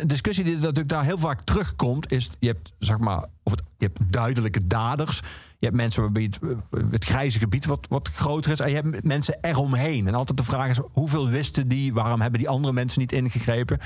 een 0.00 0.06
discussie 0.06 0.44
die 0.44 0.54
natuurlijk 0.54 0.88
daar 0.88 1.04
heel 1.04 1.18
vaak 1.18 1.40
terugkomt, 1.40 2.12
is 2.12 2.30
je 2.38 2.46
hebt 2.46 2.72
zeg 2.78 2.98
maar, 2.98 3.24
of 3.42 3.50
het, 3.52 3.62
je 3.78 3.86
hebt 3.86 4.12
duidelijke 4.12 4.66
daders. 4.66 5.20
Je 5.58 5.68
hebt 5.68 5.76
mensen 5.80 6.02
waarbij 6.02 6.22
het, 6.22 6.38
eh, 6.42 6.80
het 6.90 7.04
grijze 7.04 7.38
gebied 7.38 7.66
wat, 7.66 7.86
wat 7.88 8.08
groter 8.08 8.52
is. 8.52 8.60
En 8.60 8.68
je 8.68 8.74
hebt 8.74 9.04
mensen 9.04 9.38
eromheen. 9.40 10.06
En 10.06 10.14
altijd 10.14 10.38
de 10.38 10.44
vraag 10.44 10.68
is: 10.68 10.80
hoeveel 10.92 11.28
wisten 11.28 11.68
die? 11.68 11.92
Waarom 11.92 12.20
hebben 12.20 12.38
die 12.40 12.48
andere 12.48 12.72
mensen 12.72 13.00
niet 13.00 13.12
ingegrepen? 13.12 13.78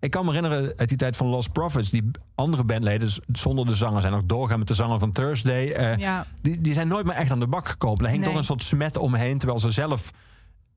Ik 0.00 0.10
kan 0.10 0.24
me 0.24 0.32
herinneren 0.32 0.72
uit 0.76 0.88
die 0.88 0.98
tijd 0.98 1.16
van 1.16 1.26
Lost 1.26 1.52
Prophets, 1.52 1.90
die 1.90 2.10
andere 2.34 2.64
bandleden 2.64 3.10
zonder 3.32 3.66
de 3.66 3.74
zanger 3.74 4.00
zijn 4.00 4.12
ook 4.14 4.28
doorgaan 4.28 4.58
met 4.58 4.68
de 4.68 4.74
zanger 4.74 4.98
van 4.98 5.12
Thursday. 5.12 5.70
eh, 5.72 5.96
Ja. 5.98 6.26
die, 6.40 6.60
die 6.60 6.74
zijn 6.74 6.88
nooit 6.88 7.06
meer 7.06 7.14
echt 7.14 7.30
aan 7.30 7.40
de 7.40 7.46
bak 7.46 7.68
gekomen. 7.68 8.04
Er 8.04 8.10
hing 8.10 8.18
Nee. 8.20 8.28
toch 8.28 8.38
een 8.38 8.44
soort 8.44 8.62
smet 8.62 8.96
omheen, 8.96 9.38
terwijl 9.38 9.58
ze 9.60 9.70
zelf. 9.70 10.10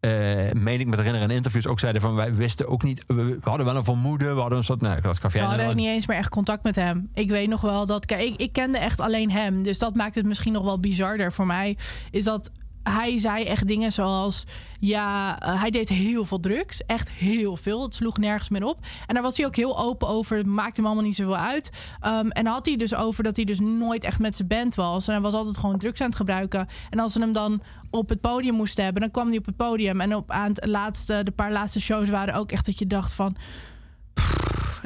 Eh 0.05 0.51
meen 0.53 0.79
ik 0.79 0.85
me 0.85 0.91
te 0.91 0.97
herinneren 0.97 1.29
in 1.29 1.35
interviews 1.35 1.67
ook 1.67 1.79
zeiden 1.79 2.01
van 2.01 2.15
wij 2.15 2.33
wisten 2.33 2.67
ook 2.67 2.83
niet, 2.83 3.03
we, 3.07 3.23
we 3.23 3.37
hadden 3.41 3.65
wel 3.65 3.75
een 3.75 3.83
vermoeden, 3.83 4.33
we 4.33 4.39
hadden 4.39 4.57
een 4.57 4.63
soort, 4.63 4.81
nou, 4.81 5.01
dat 5.01 5.15
Ze 5.15 5.27
jij 5.37 5.45
hadden 5.45 5.67
ook 5.67 5.75
niet 5.75 5.87
eens 5.87 6.07
meer 6.07 6.17
echt 6.17 6.29
contact 6.29 6.63
met 6.63 6.75
hem. 6.75 7.09
Ik 7.13 7.29
weet 7.29 7.49
nog 7.49 7.61
wel 7.61 7.85
dat. 7.85 8.11
Ik, 8.11 8.35
ik 8.37 8.53
kende 8.53 8.77
echt 8.77 8.99
alleen 8.99 9.31
hem. 9.31 9.63
Dus 9.63 9.79
dat 9.79 9.95
maakt 9.95 10.15
het 10.15 10.25
misschien 10.25 10.53
nog 10.53 10.63
wel 10.63 10.79
bizarder 10.79 11.33
voor 11.33 11.45
mij. 11.45 11.77
Is 12.11 12.23
dat 12.23 12.51
hij 12.89 13.19
zei 13.19 13.43
echt 13.43 13.67
dingen 13.67 13.91
zoals. 13.91 14.45
Ja, 14.79 15.39
eh, 15.39 15.61
hij 15.61 15.69
deed 15.69 15.89
heel 15.89 16.25
veel 16.25 16.39
drugs. 16.39 16.85
Echt 16.85 17.09
heel 17.09 17.57
veel. 17.57 17.83
Het 17.83 17.95
sloeg 17.95 18.17
nergens 18.17 18.49
meer 18.49 18.63
op. 18.63 18.77
En 19.07 19.13
daar 19.13 19.23
was 19.23 19.37
hij 19.37 19.45
ook 19.45 19.55
heel 19.55 19.79
open 19.79 20.07
over. 20.07 20.47
Maakte 20.47 20.75
hem 20.75 20.85
allemaal 20.85 21.03
niet 21.03 21.15
zoveel 21.15 21.37
uit. 21.37 21.69
Ehm, 21.99 22.27
en 22.27 22.45
had 22.45 22.65
hij 22.65 22.75
dus 22.75 22.95
over 22.95 23.23
dat 23.23 23.35
hij 23.35 23.45
dus 23.45 23.59
nooit 23.59 24.03
echt 24.03 24.19
met 24.19 24.35
zijn 24.35 24.47
band 24.47 24.75
was. 24.75 25.07
En 25.07 25.13
hij 25.13 25.21
was 25.21 25.33
altijd 25.33 25.57
gewoon 25.57 25.77
drugs 25.77 26.01
aan 26.01 26.07
het 26.07 26.15
gebruiken. 26.15 26.67
En 26.89 26.99
als 26.99 27.13
ze 27.13 27.19
hem 27.19 27.33
dan 27.33 27.61
op 27.89 28.09
het 28.09 28.21
podium 28.21 28.55
moesten 28.55 28.83
hebben, 28.83 29.01
dan 29.01 29.11
kwam 29.11 29.27
hij 29.27 29.37
op 29.37 29.45
het 29.45 29.55
podium. 29.55 30.01
En 30.01 30.15
op 30.15 30.31
aan 30.31 30.49
het 30.49 30.65
laatste, 30.65 31.21
de 31.23 31.31
paar 31.31 31.51
laatste 31.51 31.81
shows 31.81 32.09
waren 32.09 32.33
ook 32.33 32.51
echt 32.51 32.65
dat 32.65 32.79
je 32.79 32.87
dacht 32.87 33.13
van 33.13 33.35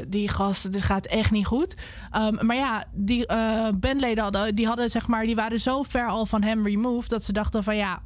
die 0.07 0.27
gasten, 0.27 0.71
dit 0.71 0.81
gaat 0.81 1.05
echt 1.05 1.31
niet 1.31 1.45
goed. 1.45 1.75
Ehm, 2.11 2.45
maar 2.45 2.55
ja, 2.55 2.85
die 2.91 3.27
eh, 3.27 3.67
bandleden 3.79 4.23
hadden, 4.23 4.55
die 4.55 4.67
hadden 4.67 4.89
zeg 4.89 5.07
maar, 5.07 5.25
die 5.25 5.35
waren 5.35 5.59
zo 5.59 5.83
ver 5.83 6.07
al 6.07 6.25
van 6.25 6.43
hem 6.43 6.65
removed 6.65 7.09
dat 7.09 7.23
ze 7.23 7.33
dachten 7.33 7.63
van 7.63 7.75
ja, 7.75 8.01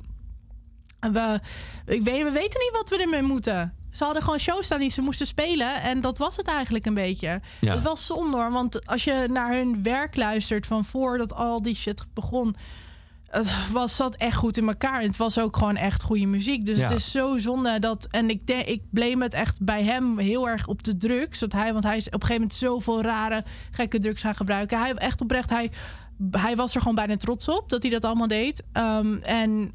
we, 0.99 1.39
ik 1.85 2.01
weet, 2.01 2.23
we 2.23 2.31
weten 2.31 2.59
niet 2.59 2.71
wat 2.71 2.89
we 2.89 2.97
ermee 2.97 3.21
moeten. 3.21 3.73
Ze 3.91 4.03
hadden 4.03 4.23
gewoon 4.23 4.39
shows 4.39 4.65
staan 4.65 4.79
die 4.79 4.89
ze 4.89 5.01
moesten 5.01 5.27
spelen. 5.27 5.81
En 5.81 6.01
dat 6.01 6.17
was 6.17 6.35
het 6.35 6.47
eigenlijk 6.47 6.85
een 6.85 6.93
beetje. 6.93 7.27
Ja. 7.27 7.69
Het 7.69 7.77
is 7.77 7.83
wel 7.83 7.97
zonde 7.97 8.37
hoor. 8.37 8.51
Want 8.51 8.87
als 8.87 9.03
je 9.03 9.25
naar 9.29 9.53
hun 9.53 9.83
werk 9.83 10.15
luistert 10.15 10.67
van 10.67 10.85
voordat 10.85 11.33
al 11.33 11.61
die 11.61 11.75
shit 11.75 12.05
begon. 12.13 12.55
Het 13.33 13.71
was, 13.71 13.95
zat 13.95 14.15
echt 14.15 14.37
goed 14.37 14.57
in 14.57 14.67
elkaar. 14.67 15.01
Het 15.01 15.17
was 15.17 15.39
ook 15.39 15.57
gewoon 15.57 15.75
echt 15.75 16.01
goede 16.03 16.25
muziek. 16.25 16.65
Dus 16.65 16.77
Ja. 16.77 16.83
het 16.83 16.91
is 16.91 17.11
zo 17.11 17.37
zonde 17.37 17.79
dat. 17.79 18.07
En 18.11 18.29
ik, 18.29 18.47
denk, 18.47 18.65
ik 18.67 18.81
blame 18.91 19.23
het 19.23 19.33
echt 19.33 19.61
bij 19.63 19.83
hem 19.83 20.17
heel 20.17 20.49
erg 20.49 20.67
op 20.67 20.83
de 20.83 20.97
drugs. 20.97 21.39
Dat 21.39 21.51
hij, 21.51 21.71
want 21.73 21.83
hij 21.83 21.97
is 21.97 22.05
op 22.07 22.13
een 22.13 22.19
gegeven 22.21 22.41
moment 22.41 22.59
zoveel 22.59 23.01
rare, 23.01 23.43
gekke 23.71 23.99
drugs 23.99 24.21
gaan 24.21 24.35
gebruiken. 24.35 24.79
Hij 24.79 24.93
echt 24.93 25.21
oprecht, 25.21 25.49
hij, 25.49 25.71
hij 26.31 26.55
was 26.55 26.73
er 26.75 26.79
gewoon 26.79 26.95
bijna 26.95 27.17
trots 27.17 27.47
op 27.47 27.69
dat 27.69 27.81
hij 27.81 27.91
dat 27.91 28.05
allemaal 28.05 28.27
deed. 28.27 28.63
Ehm, 28.71 29.15
en 29.21 29.71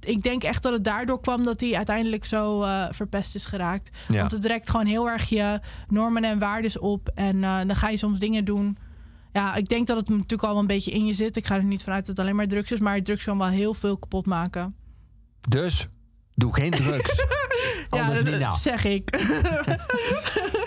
ik 0.00 0.22
denk 0.22 0.42
echt 0.42 0.62
dat 0.62 0.72
het 0.72 0.84
daardoor 0.84 1.20
kwam 1.20 1.42
dat 1.44 1.60
hij 1.60 1.74
uiteindelijk 1.76 2.24
zo 2.24 2.62
eh, 2.62 2.86
verpest 2.90 3.34
is 3.34 3.44
geraakt. 3.44 3.90
Ja. 4.08 4.18
Want 4.18 4.30
het 4.30 4.42
direct 4.42 4.70
gewoon 4.70 4.86
heel 4.86 5.08
erg 5.10 5.28
je 5.28 5.60
normen 5.88 6.24
en 6.24 6.38
waardes 6.38 6.78
op. 6.78 7.08
En 7.14 7.44
eh, 7.44 7.56
dan 7.66 7.76
ga 7.76 7.88
je 7.88 7.96
soms 7.96 8.18
dingen 8.18 8.44
doen. 8.44 8.78
Ja, 9.36 9.54
ik 9.54 9.68
denk 9.68 9.86
dat 9.86 9.96
het 9.96 10.08
natuurlijk 10.08 10.42
al 10.42 10.58
een 10.58 10.66
beetje 10.66 10.90
in 10.90 11.06
je 11.06 11.14
zit. 11.14 11.36
Ik 11.36 11.46
ga 11.46 11.54
er 11.56 11.64
niet 11.64 11.82
vanuit 11.82 12.06
dat 12.06 12.16
het 12.16 12.24
alleen 12.24 12.36
maar 12.36 12.46
drugs 12.46 12.72
is. 12.72 12.78
Maar 12.78 13.02
drugs 13.02 13.24
kan 13.24 13.38
wel 13.38 13.48
heel 13.48 13.74
veel 13.74 13.96
kapot 13.96 14.26
maken. 14.26 14.74
Dus 15.48 15.88
doe 16.34 16.54
geen 16.54 16.70
drugs. 16.84 17.16
ja, 17.90 18.00
Anders 18.00 18.18
dat, 18.18 18.28
niet 18.28 18.38
nou. 18.40 18.56
zeg 18.58 18.84
ik. 18.84 19.10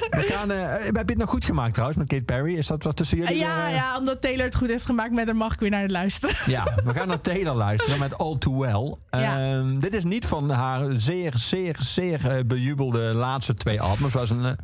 We 0.09 0.25
gaan, 0.25 0.51
eh, 0.51 0.71
heb 0.71 0.93
je 0.95 0.99
het 1.05 1.17
nog 1.17 1.29
goed 1.29 1.45
gemaakt 1.45 1.71
trouwens 1.73 1.99
met 1.99 2.07
Kate 2.07 2.23
Perry? 2.23 2.57
Is 2.57 2.67
dat 2.67 2.83
wat 2.83 2.95
tussen 2.95 3.17
jullie? 3.17 3.37
ja, 3.37 3.67
eh, 3.67 3.75
ja, 3.75 3.97
omdat 3.97 4.21
Taylor 4.21 4.45
het 4.45 4.55
goed 4.55 4.67
heeft 4.67 4.85
gemaakt 4.85 5.11
met 5.11 5.25
haar 5.25 5.35
mag 5.35 5.53
ik 5.53 5.59
weer 5.59 5.69
naar 5.69 5.81
het 5.81 5.91
luisteren. 5.91 6.35
Ja, 6.55 6.63
we 6.83 6.93
gaan 6.93 7.07
naar 7.07 7.21
Taylor 7.21 7.55
luisteren 7.55 7.99
met 7.99 8.17
All 8.17 8.37
Too 8.37 8.57
Well. 8.57 8.95
Ja. 9.21 9.53
Ehm, 9.53 9.79
dit 9.79 9.95
is 9.95 10.03
niet 10.03 10.25
van 10.25 10.49
haar 10.49 10.85
zeer, 10.99 11.37
zeer, 11.37 11.75
zeer 11.79 12.29
eh, 12.29 12.43
bejubelde 12.45 12.99
laatste 12.99 13.53
twee 13.53 13.81
albums. 13.81 14.01
Het 14.01 14.13
Was 14.13 14.29
een, 14.29 14.57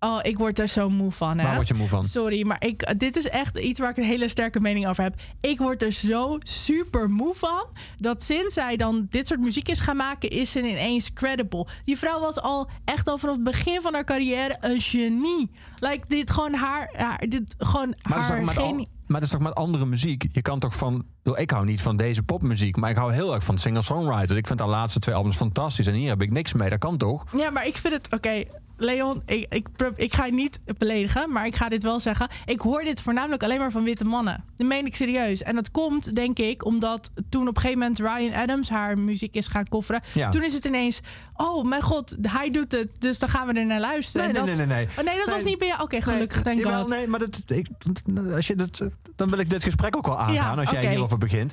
Oh, 0.00 0.18
ik 0.22 0.38
word 0.38 0.58
er 0.58 0.68
zo 0.68 0.90
moe 0.90 1.10
van. 1.10 1.38
Hè? 1.38 1.44
waar 1.44 1.54
word 1.54 1.68
je 1.68 1.74
moe 1.74 1.88
van? 1.88 2.04
Sorry, 2.04 2.46
maar 2.46 2.64
ik, 2.64 2.94
dit 2.98 3.16
is 3.16 3.28
echt 3.28 3.58
iets 3.58 3.80
waar 3.80 3.90
ik 3.90 3.96
een 3.96 4.02
hele 4.02 4.28
sterke 4.28 4.60
mening 4.60 4.88
over 4.88 5.02
heb. 5.02 5.14
Ik 5.40 5.58
word 5.58 5.82
er 5.82 5.92
zo 5.92 6.36
super 6.38 7.10
moe 7.10 7.34
van. 7.34 7.66
Dat 7.98 8.22
sinds 8.22 8.54
zij 8.54 8.76
dan 8.76 9.06
dit 9.10 9.26
soort 9.26 9.40
muziek 9.40 9.68
is 9.68 9.80
gaan 9.80 9.96
maken, 9.96 10.30
is 10.30 10.50
ze 10.50 10.58
ineens 10.58 11.12
credible. 11.12 11.66
Die 11.84 11.98
vrouw 11.98 12.20
was 12.20 12.40
al 12.40 12.68
echt 12.84 13.08
al 13.08 13.18
vanaf 13.18 13.34
het 13.34 13.44
begin 13.44 13.80
van 13.80 13.94
haar 13.94 14.04
carrière 14.04 14.56
een 14.60 14.80
genie. 14.80 15.50
Like, 15.78 16.00
dit 16.08 16.30
gewoon 16.30 16.54
haar, 16.54 16.90
haar 16.96 17.24
dit 17.28 17.54
gewoon 17.58 17.94
Maar 18.02 18.18
dat, 18.18 18.28
haar 18.28 18.56
al- 18.58 18.68
genie. 18.68 18.88
maar 19.06 19.20
dat 19.20 19.28
is 19.28 19.34
toch 19.34 19.40
met 19.44 19.54
andere 19.54 19.86
muziek? 19.86 20.26
Je 20.32 20.42
kan 20.42 20.58
toch 20.58 20.74
van... 20.76 21.04
Ik 21.34 21.50
hou 21.50 21.64
niet 21.64 21.80
van 21.82 21.96
deze 21.96 22.22
popmuziek, 22.22 22.76
maar 22.76 22.90
ik 22.90 22.96
hou 22.96 23.12
heel 23.12 23.34
erg 23.34 23.44
van 23.44 23.58
singer-songwriters. 23.58 24.38
Ik 24.38 24.46
vind 24.46 24.58
haar 24.58 24.68
laatste 24.68 24.98
twee 24.98 25.14
albums 25.14 25.36
fantastisch 25.36 25.86
en 25.86 25.94
hier 25.94 26.08
heb 26.08 26.22
ik 26.22 26.30
niks 26.30 26.52
mee. 26.52 26.68
Dat 26.68 26.78
kan 26.78 26.96
toch? 26.96 27.24
Ja, 27.36 27.50
maar 27.50 27.66
ik 27.66 27.76
vind 27.76 27.94
het... 27.94 28.12
Oké, 28.12 28.44
Leon, 28.80 29.22
ik, 29.26 29.46
ik, 29.54 29.68
ik 29.96 30.14
ga 30.14 30.24
je 30.24 30.32
niet 30.32 30.60
beledigen, 30.78 31.32
maar 31.32 31.46
ik 31.46 31.56
ga 31.56 31.68
dit 31.68 31.82
wel 31.82 32.00
zeggen. 32.00 32.28
Ik 32.44 32.60
hoor 32.60 32.82
dit 32.84 33.00
voornamelijk 33.02 33.42
alleen 33.42 33.58
maar 33.58 33.70
van 33.70 33.84
witte 33.84 34.04
mannen. 34.04 34.44
Dat 34.56 34.66
meen 34.66 34.86
ik 34.86 34.96
serieus. 34.96 35.42
En 35.42 35.54
dat 35.54 35.70
komt, 35.70 36.14
denk 36.14 36.38
ik, 36.38 36.64
omdat 36.64 37.10
toen 37.28 37.48
op 37.48 37.54
een 37.56 37.62
gegeven 37.62 37.78
moment 37.80 37.98
Ryan 37.98 38.34
Adams 38.34 38.68
haar 38.68 38.98
muziek 38.98 39.34
is 39.34 39.46
gaan 39.46 39.68
kofferen. 39.68 40.02
Ja. 40.14 40.28
Toen 40.28 40.42
is 40.42 40.54
het 40.54 40.64
ineens, 40.64 41.00
oh 41.36 41.64
mijn 41.64 41.82
god, 41.82 42.16
hij 42.22 42.50
doet 42.50 42.72
het, 42.72 42.96
dus 42.98 43.18
dan 43.18 43.28
gaan 43.28 43.46
we 43.46 43.52
er 43.52 43.66
naar 43.66 43.80
luisteren. 43.80 44.26
Nee, 44.26 44.36
En 44.36 44.44
nee, 44.46 44.56
dat- 44.56 44.66
nee, 44.66 44.76
nee, 44.76 44.86
nee. 44.86 44.96
Oh, 44.98 45.04
nee, 45.04 45.16
dat 45.16 45.26
Nee. 45.26 45.34
was 45.34 45.44
niet 45.44 45.58
bij 45.58 45.66
jou. 45.68 45.82
Oké, 45.82 46.00
gelukkig, 46.02 46.44
nee, 46.44 46.56
jawel, 46.56 46.78
God. 46.80 46.88
nee, 46.88 47.06
maar 47.06 47.18
dat, 47.18 47.42
ik, 47.46 47.66
als 48.34 48.46
je 48.46 48.54
dat, 48.56 48.80
dan 49.16 49.30
wil 49.30 49.38
ik 49.38 49.50
dit 49.50 49.64
gesprek 49.64 49.96
ook 49.96 50.06
wel 50.06 50.18
aangaan 50.18 50.34
Ja, 50.34 50.54
als 50.54 50.70
jij 50.70 50.88
hierover 50.88 51.18
begint. 51.18 51.52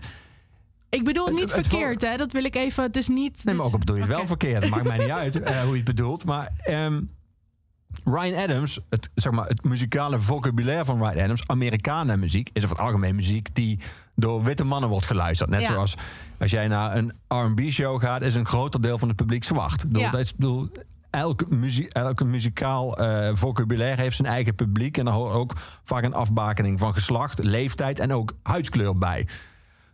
Ik 0.96 1.04
bedoel 1.04 1.26
het 1.26 1.34
niet 1.34 1.56
het 1.56 1.68
verkeerd, 1.68 2.02
hè. 2.02 2.18
Dat 2.18 2.32
wil 2.32 2.44
ik 2.44 2.56
even, 2.56 2.84
het 2.84 2.96
is 2.96 3.08
niet... 3.08 3.42
Nee, 3.44 3.56
maar 3.56 3.66
ook 3.66 3.80
bedoel 3.80 3.96
je 3.96 4.06
wel 4.06 4.28
verkeerd. 4.28 4.62
Dat 4.62 4.70
maakt 4.70 4.84
mij 4.84 4.98
niet 4.98 5.10
uit 5.10 5.42
eh, 5.42 5.60
hoe 5.62 5.70
je 5.70 5.76
het 5.76 5.84
bedoelt. 5.86 6.26
Maar 6.26 6.52
ehm, 6.58 7.02
Ryan 8.04 8.36
Adams, 8.44 8.80
het, 8.90 9.10
zeg 9.16 9.32
maar, 9.32 9.48
het 9.48 9.64
muzikale 9.64 10.20
vocabulaire 10.20 10.86
van 10.86 10.98
Ryan 10.98 11.24
Adams, 11.24 11.48
Amerikanen 11.48 12.20
muziek, 12.20 12.50
is 12.54 12.64
over 12.64 12.76
het 12.76 12.86
algemeen 12.86 13.16
muziek 13.16 13.56
die 13.56 13.80
door 14.16 14.44
witte 14.44 14.64
mannen 14.64 14.90
wordt 14.90 15.06
geluisterd. 15.06 15.50
Net 15.50 15.62
Ja. 15.62 15.68
zoals 15.68 15.96
als 16.40 16.52
jij 16.52 16.68
naar 16.68 16.96
een 16.96 17.12
R&B-show 17.28 18.02
gaat, 18.02 18.22
is 18.22 18.36
een 18.36 18.46
groter 18.46 18.82
deel 18.82 18.98
van 18.98 19.08
het 19.08 19.18
publiek 19.18 19.44
zwart. 19.44 19.82
Ik 19.84 19.88
bedoel, 19.88 20.02
Ja. 20.02 20.12
dat 20.12 20.20
is, 20.20 20.30
ik 20.30 20.38
bedoel, 20.38 20.70
elke, 21.10 21.46
muziek, 21.50 21.90
elke 21.94 22.26
muzikaal 22.26 22.98
eh, 22.98 23.30
vocabulaire 23.36 24.02
heeft 24.02 24.16
zijn 24.16 24.28
eigen 24.28 24.56
publiek. 24.56 24.98
En 24.98 25.06
daar 25.06 25.14
hoort 25.14 25.34
ook 25.34 25.54
vaak 25.84 26.04
een 26.04 26.14
afbakening 26.14 26.80
van 26.80 26.94
geslacht, 26.94 27.44
leeftijd 27.44 28.00
en 28.00 28.14
ook 28.14 28.34
huidskleur 28.44 28.98
bij. 28.98 29.28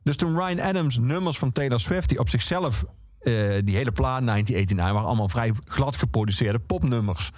Dus 0.03 0.15
toen 0.15 0.35
Ryan 0.35 0.59
Adams 0.59 0.97
nummers 0.97 1.37
van 1.37 1.51
Taylor 1.51 1.79
Swift, 1.79 2.09
die 2.09 2.19
op 2.19 2.29
zichzelf, 2.29 2.85
eh, 3.19 3.33
die 3.63 3.75
hele 3.75 3.91
plaat 3.91 4.23
1989, 4.23 4.91
waren 4.93 5.07
allemaal 5.07 5.29
vrij 5.29 5.53
glad 5.65 5.95
geproduceerde 5.95 6.59
popnummers. 6.59 7.31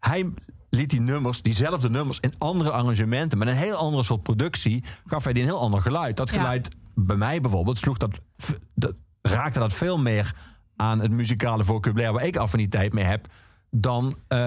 Hij 0.00 0.30
liet 0.70 0.90
die 0.90 1.00
nummers, 1.00 1.42
diezelfde 1.42 1.90
nummers, 1.90 2.20
in 2.20 2.32
andere 2.38 2.70
arrangementen, 2.70 3.38
met 3.38 3.48
een 3.48 3.54
heel 3.54 3.76
andere 3.76 4.02
soort 4.02 4.22
productie, 4.22 4.84
gaf 5.06 5.24
hij 5.24 5.32
die 5.32 5.42
een 5.42 5.48
heel 5.48 5.60
ander 5.60 5.82
geluid. 5.82 6.16
Dat 6.16 6.30
Ja. 6.30 6.36
geluid, 6.36 6.68
bij 6.94 7.16
mij 7.16 7.40
bijvoorbeeld, 7.40 7.78
sloeg 7.78 7.96
dat, 7.96 8.10
dat, 8.74 8.94
raakte 9.22 9.58
dat 9.58 9.72
veel 9.72 9.98
meer 9.98 10.34
aan 10.76 11.00
het 11.00 11.10
muzikale 11.10 11.64
vocabulaire 11.64 12.14
waar 12.14 12.26
ik 12.26 12.36
affiniteit 12.36 12.92
mee 12.92 13.04
heb, 13.04 13.26
dan 13.70 14.06
eh, 14.28 14.38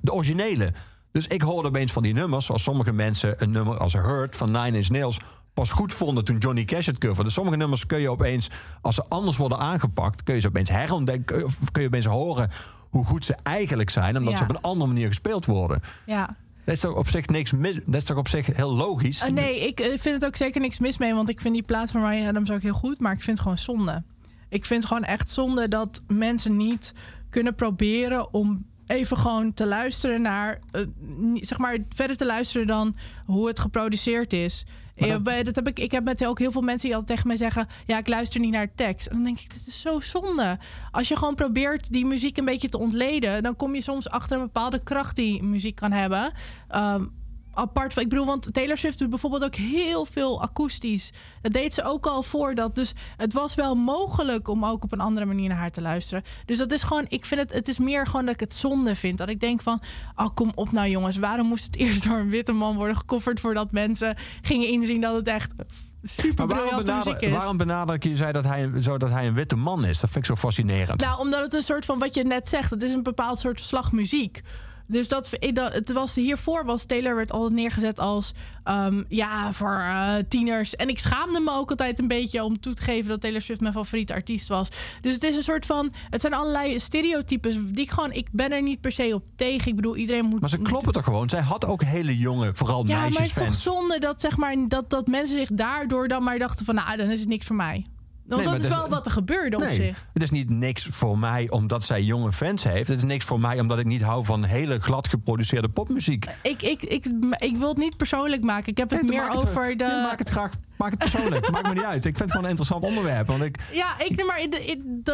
de 0.00 0.12
originele. 0.12 0.72
Dus 1.12 1.26
ik 1.26 1.42
hoorde 1.42 1.68
opeens 1.68 1.92
van 1.92 2.02
die 2.02 2.14
nummers, 2.14 2.46
zoals 2.46 2.62
sommige 2.62 2.92
mensen 2.92 3.42
een 3.42 3.50
nummer 3.50 3.78
als 3.78 3.92
Hurt 3.92 4.36
van 4.36 4.50
Nine 4.50 4.76
Inch 4.76 4.88
Nails 4.88 5.18
pas 5.56 5.72
goed 5.72 5.94
vonden 5.94 6.24
toen 6.24 6.38
Johnny 6.38 6.64
Cash 6.64 6.86
het 6.86 6.98
coverde. 6.98 7.30
Sommige 7.30 7.56
nummers 7.56 7.86
kun 7.86 8.00
je 8.00 8.10
opeens, 8.10 8.50
als 8.80 8.94
ze 8.94 9.04
anders 9.08 9.36
worden 9.36 9.58
aangepakt, 9.58 10.22
kun 10.22 10.34
je 10.34 10.40
ze 10.40 10.48
opeens 10.48 10.70
herontdekken, 10.70 11.44
of 11.44 11.58
kun 11.72 11.82
je 11.82 11.88
opeens 11.88 12.06
horen 12.06 12.50
hoe 12.90 13.04
goed 13.04 13.24
ze 13.24 13.34
eigenlijk 13.42 13.90
zijn, 13.90 14.16
omdat 14.16 14.32
Ja. 14.32 14.38
ze 14.38 14.44
op 14.44 14.50
een 14.50 14.60
andere 14.60 14.92
manier 14.92 15.06
gespeeld 15.06 15.46
worden. 15.46 15.80
Ja. 16.06 16.36
Dat 16.64 16.74
is 16.74 16.80
toch 16.80 16.94
op 16.94 17.08
zich 17.08 17.26
niks 17.26 17.52
mis. 17.52 17.74
Dat 17.86 17.94
is 17.94 18.04
toch 18.04 18.16
op 18.16 18.28
zich 18.28 18.46
heel 18.46 18.74
logisch. 18.74 19.22
Uh, 19.24 19.30
nee, 19.30 19.66
ik 19.66 19.80
uh, 19.80 19.86
vind 19.86 20.04
het 20.04 20.24
ook 20.26 20.36
zeker 20.36 20.60
niks 20.60 20.78
mis 20.78 20.98
mee. 20.98 21.14
Want 21.14 21.28
ik 21.28 21.40
vind 21.40 21.54
die 21.54 21.62
plaat 21.62 21.90
van 21.90 22.08
Ryan 22.08 22.28
Adams 22.28 22.50
ook 22.50 22.62
heel 22.62 22.74
goed. 22.74 23.00
Maar 23.00 23.12
ik 23.12 23.22
vind 23.22 23.38
het 23.38 23.40
gewoon 23.40 23.58
zonde. 23.58 24.02
Ik 24.48 24.64
vind 24.64 24.82
het 24.82 24.92
gewoon 24.92 25.08
echt 25.08 25.30
zonde 25.30 25.68
dat 25.68 26.02
mensen 26.06 26.56
niet 26.56 26.92
kunnen 27.30 27.54
proberen 27.54 28.34
om 28.34 28.66
even 28.86 29.16
gewoon 29.16 29.54
te 29.54 29.66
luisteren 29.66 30.22
naar, 30.22 30.60
uh, 30.72 30.86
zeg 31.34 31.58
maar, 31.58 31.78
verder 31.88 32.16
te 32.16 32.26
luisteren 32.26 32.66
dan 32.66 32.96
hoe 33.24 33.46
het 33.48 33.58
geproduceerd 33.58 34.32
is. 34.32 34.66
Dat... 34.96 35.24
dat... 35.24 35.54
heb 35.54 35.68
ik, 35.68 35.78
ik 35.78 35.92
heb 35.92 36.04
met 36.04 36.26
ook 36.26 36.38
heel 36.38 36.52
veel 36.52 36.62
mensen 36.62 36.88
die 36.88 36.96
altijd 36.96 37.16
tegen 37.16 37.28
mij 37.28 37.36
zeggen: 37.36 37.68
Ja, 37.86 37.98
ik 37.98 38.08
luister 38.08 38.40
niet 38.40 38.52
naar 38.52 38.74
tekst. 38.74 39.06
En 39.06 39.14
dan 39.14 39.24
denk 39.24 39.40
ik: 39.40 39.52
Dit 39.52 39.66
is 39.66 39.80
zo 39.80 40.00
zonde. 40.00 40.58
Als 40.90 41.08
je 41.08 41.16
gewoon 41.16 41.34
probeert 41.34 41.92
die 41.92 42.06
muziek 42.06 42.36
een 42.36 42.44
beetje 42.44 42.68
te 42.68 42.78
ontleden, 42.78 43.42
dan 43.42 43.56
kom 43.56 43.74
je 43.74 43.80
soms 43.80 44.08
achter 44.08 44.36
een 44.36 44.44
bepaalde 44.44 44.82
kracht 44.82 45.16
die 45.16 45.42
muziek 45.42 45.74
kan 45.74 45.92
hebben. 45.92 46.32
Um, 46.76 47.12
apart 47.56 47.92
van. 47.92 48.02
Ik 48.02 48.08
bedoel, 48.08 48.26
want 48.26 48.52
Taylor 48.52 48.78
Swift 48.78 48.98
doet 48.98 49.10
bijvoorbeeld 49.10 49.44
ook 49.44 49.54
heel 49.54 50.04
veel 50.04 50.42
akoestisch. 50.42 51.12
Dat 51.42 51.52
deed 51.52 51.74
ze 51.74 51.82
ook 51.82 52.06
al 52.06 52.22
voordat. 52.22 52.74
Dus 52.74 52.94
het 53.16 53.32
was 53.32 53.54
wel 53.54 53.74
mogelijk 53.74 54.48
om 54.48 54.64
ook 54.64 54.84
op 54.84 54.92
een 54.92 55.00
andere 55.00 55.26
manier 55.26 55.48
naar 55.48 55.58
haar 55.58 55.70
te 55.70 55.80
luisteren. 55.80 56.24
Dus 56.44 56.58
dat 56.58 56.72
is 56.72 56.82
gewoon, 56.82 57.04
ik 57.08 57.24
vind 57.24 57.40
het, 57.40 57.52
het 57.52 57.68
is 57.68 57.78
meer 57.78 58.06
gewoon 58.06 58.24
dat 58.24 58.34
ik 58.34 58.40
het 58.40 58.52
zonde 58.52 58.96
vind. 58.96 59.18
Dat 59.18 59.28
ik 59.28 59.40
denk 59.40 59.62
van, 59.62 59.82
oh 60.16 60.28
kom 60.34 60.52
op 60.54 60.72
nou 60.72 60.88
jongens, 60.88 61.16
waarom 61.16 61.46
moest 61.46 61.64
het 61.64 61.76
eerst 61.86 62.04
door 62.04 62.16
een 62.16 62.30
witte 62.30 62.52
man 62.52 62.76
worden 62.76 62.96
gecoverd 62.96 63.40
voordat 63.40 63.72
mensen 63.72 64.16
gingen 64.42 64.68
inzien 64.68 65.00
dat 65.00 65.14
het 65.14 65.26
echt 65.26 65.54
super 66.02 66.46
maar 66.46 66.56
waarom, 66.56 66.84
benader, 66.84 67.30
waarom 67.30 67.56
benadruk 67.56 68.02
je 68.02 68.16
zei 68.16 68.32
dat 68.32 68.44
hij, 68.44 68.70
zo 68.80 68.98
dat 68.98 69.10
hij 69.10 69.26
een 69.26 69.34
witte 69.34 69.56
man 69.56 69.84
is? 69.84 70.00
Dat 70.00 70.10
vind 70.10 70.24
ik 70.24 70.30
zo 70.30 70.36
fascinerend. 70.36 71.00
Nou, 71.00 71.20
omdat 71.20 71.40
het 71.40 71.54
een 71.54 71.62
soort 71.62 71.84
van, 71.84 71.98
wat 71.98 72.14
je 72.14 72.24
net 72.24 72.48
zegt, 72.48 72.70
het 72.70 72.82
is 72.82 72.90
een 72.90 73.02
bepaald 73.02 73.38
soort 73.38 73.60
slagmuziek. 73.60 74.42
Dus 74.86 75.08
dat, 75.08 75.30
dat, 75.52 75.72
het 75.72 75.92
was, 75.92 76.14
hiervoor 76.14 76.64
was 76.64 76.84
Taylor 76.84 77.14
werd 77.14 77.32
altijd 77.32 77.52
neergezet 77.52 78.00
als 78.00 78.32
um, 78.64 79.04
ja, 79.08 79.52
voor 79.52 79.78
uh, 79.78 80.14
tieners. 80.28 80.76
En 80.76 80.88
ik 80.88 80.98
schaamde 80.98 81.40
me 81.40 81.50
ook 81.50 81.70
altijd 81.70 81.98
een 81.98 82.08
beetje 82.08 82.44
om 82.44 82.60
toe 82.60 82.74
te 82.74 82.82
geven 82.82 83.08
dat 83.08 83.20
Taylor 83.20 83.40
Swift 83.40 83.60
mijn 83.60 83.72
favoriete 83.72 84.12
artiest 84.12 84.48
was. 84.48 84.68
Dus 85.00 85.14
het 85.14 85.22
is 85.22 85.36
een 85.36 85.42
soort 85.42 85.66
van, 85.66 85.92
het 86.10 86.20
zijn 86.20 86.34
allerlei 86.34 86.78
stereotypes 86.78 87.56
die 87.64 87.84
ik 87.84 87.90
gewoon, 87.90 88.12
ik 88.12 88.28
ben 88.32 88.52
er 88.52 88.62
niet 88.62 88.80
per 88.80 88.92
se 88.92 89.10
op 89.14 89.22
tegen. 89.36 89.68
Ik 89.68 89.76
bedoel, 89.76 89.96
iedereen 89.96 90.24
moet. 90.24 90.40
Maar 90.40 90.48
ze 90.48 90.58
kloppen 90.58 90.92
toch 90.92 91.04
gewoon? 91.04 91.30
Zij 91.30 91.40
had 91.40 91.64
ook 91.64 91.82
hele 91.82 92.16
jonge, 92.16 92.54
vooral 92.54 92.86
ja, 92.86 93.00
meisjes. 93.00 93.14
Ja, 93.14 93.20
maar 93.20 93.28
het 93.28 93.54
is 93.54 93.62
toch 93.62 93.72
zonde 93.72 93.98
dat, 93.98 94.20
zeg 94.20 94.36
maar, 94.36 94.68
dat, 94.68 94.90
dat 94.90 95.06
mensen 95.06 95.36
zich 95.36 95.50
daardoor 95.52 96.08
dan 96.08 96.22
maar 96.22 96.38
dachten 96.38 96.64
van, 96.64 96.74
nou, 96.74 96.96
dan 96.96 97.10
is 97.10 97.20
het 97.20 97.28
niks 97.28 97.46
voor 97.46 97.56
mij. 97.56 97.86
Want 98.28 98.42
nee, 98.42 98.52
dat 98.52 98.62
is 98.62 98.68
wel 98.68 98.88
wat 98.88 99.06
er 99.06 99.12
gebeurde 99.12 99.56
op 99.56 99.62
nee, 99.62 99.74
zich. 99.74 100.06
Het 100.12 100.22
is 100.22 100.30
niet 100.30 100.50
niks 100.50 100.86
voor 100.90 101.18
mij 101.18 101.50
omdat 101.50 101.84
zij 101.84 102.02
jonge 102.02 102.32
fans 102.32 102.64
heeft. 102.64 102.88
Het 102.88 102.96
is 102.96 103.02
niks 103.02 103.24
voor 103.24 103.40
mij 103.40 103.60
omdat 103.60 103.78
ik 103.78 103.86
niet 103.86 104.02
hou 104.02 104.24
van 104.24 104.44
hele 104.44 104.80
glad 104.80 105.08
geproduceerde 105.08 105.68
popmuziek. 105.68 106.26
Ik, 106.42 106.62
ik, 106.62 106.82
ik, 106.82 107.06
ik 107.36 107.56
wil 107.56 107.68
het 107.68 107.76
niet 107.76 107.96
persoonlijk 107.96 108.42
maken. 108.42 108.66
Ik 108.66 108.76
heb 108.76 108.90
het 108.90 109.08
meer 109.08 109.30
over 109.30 109.76
de. 109.76 109.84
Maak 110.02 110.18
het 110.18 110.28
graag. 110.28 110.50
Maak 110.76 110.90
het 110.90 110.98
persoonlijk. 110.98 111.50
Maakt 111.50 111.68
me 111.68 111.74
niet 111.74 111.82
uit. 111.82 112.04
Ik 112.04 112.16
vind 112.16 112.18
het 112.18 112.30
gewoon 112.30 112.44
een 112.44 112.50
interessant 112.50 112.84
onderwerp. 112.84 113.26
Want 113.26 113.42
ik, 113.42 113.58
ja, 113.72 113.98
ik, 113.98 114.24
maar 114.24 114.46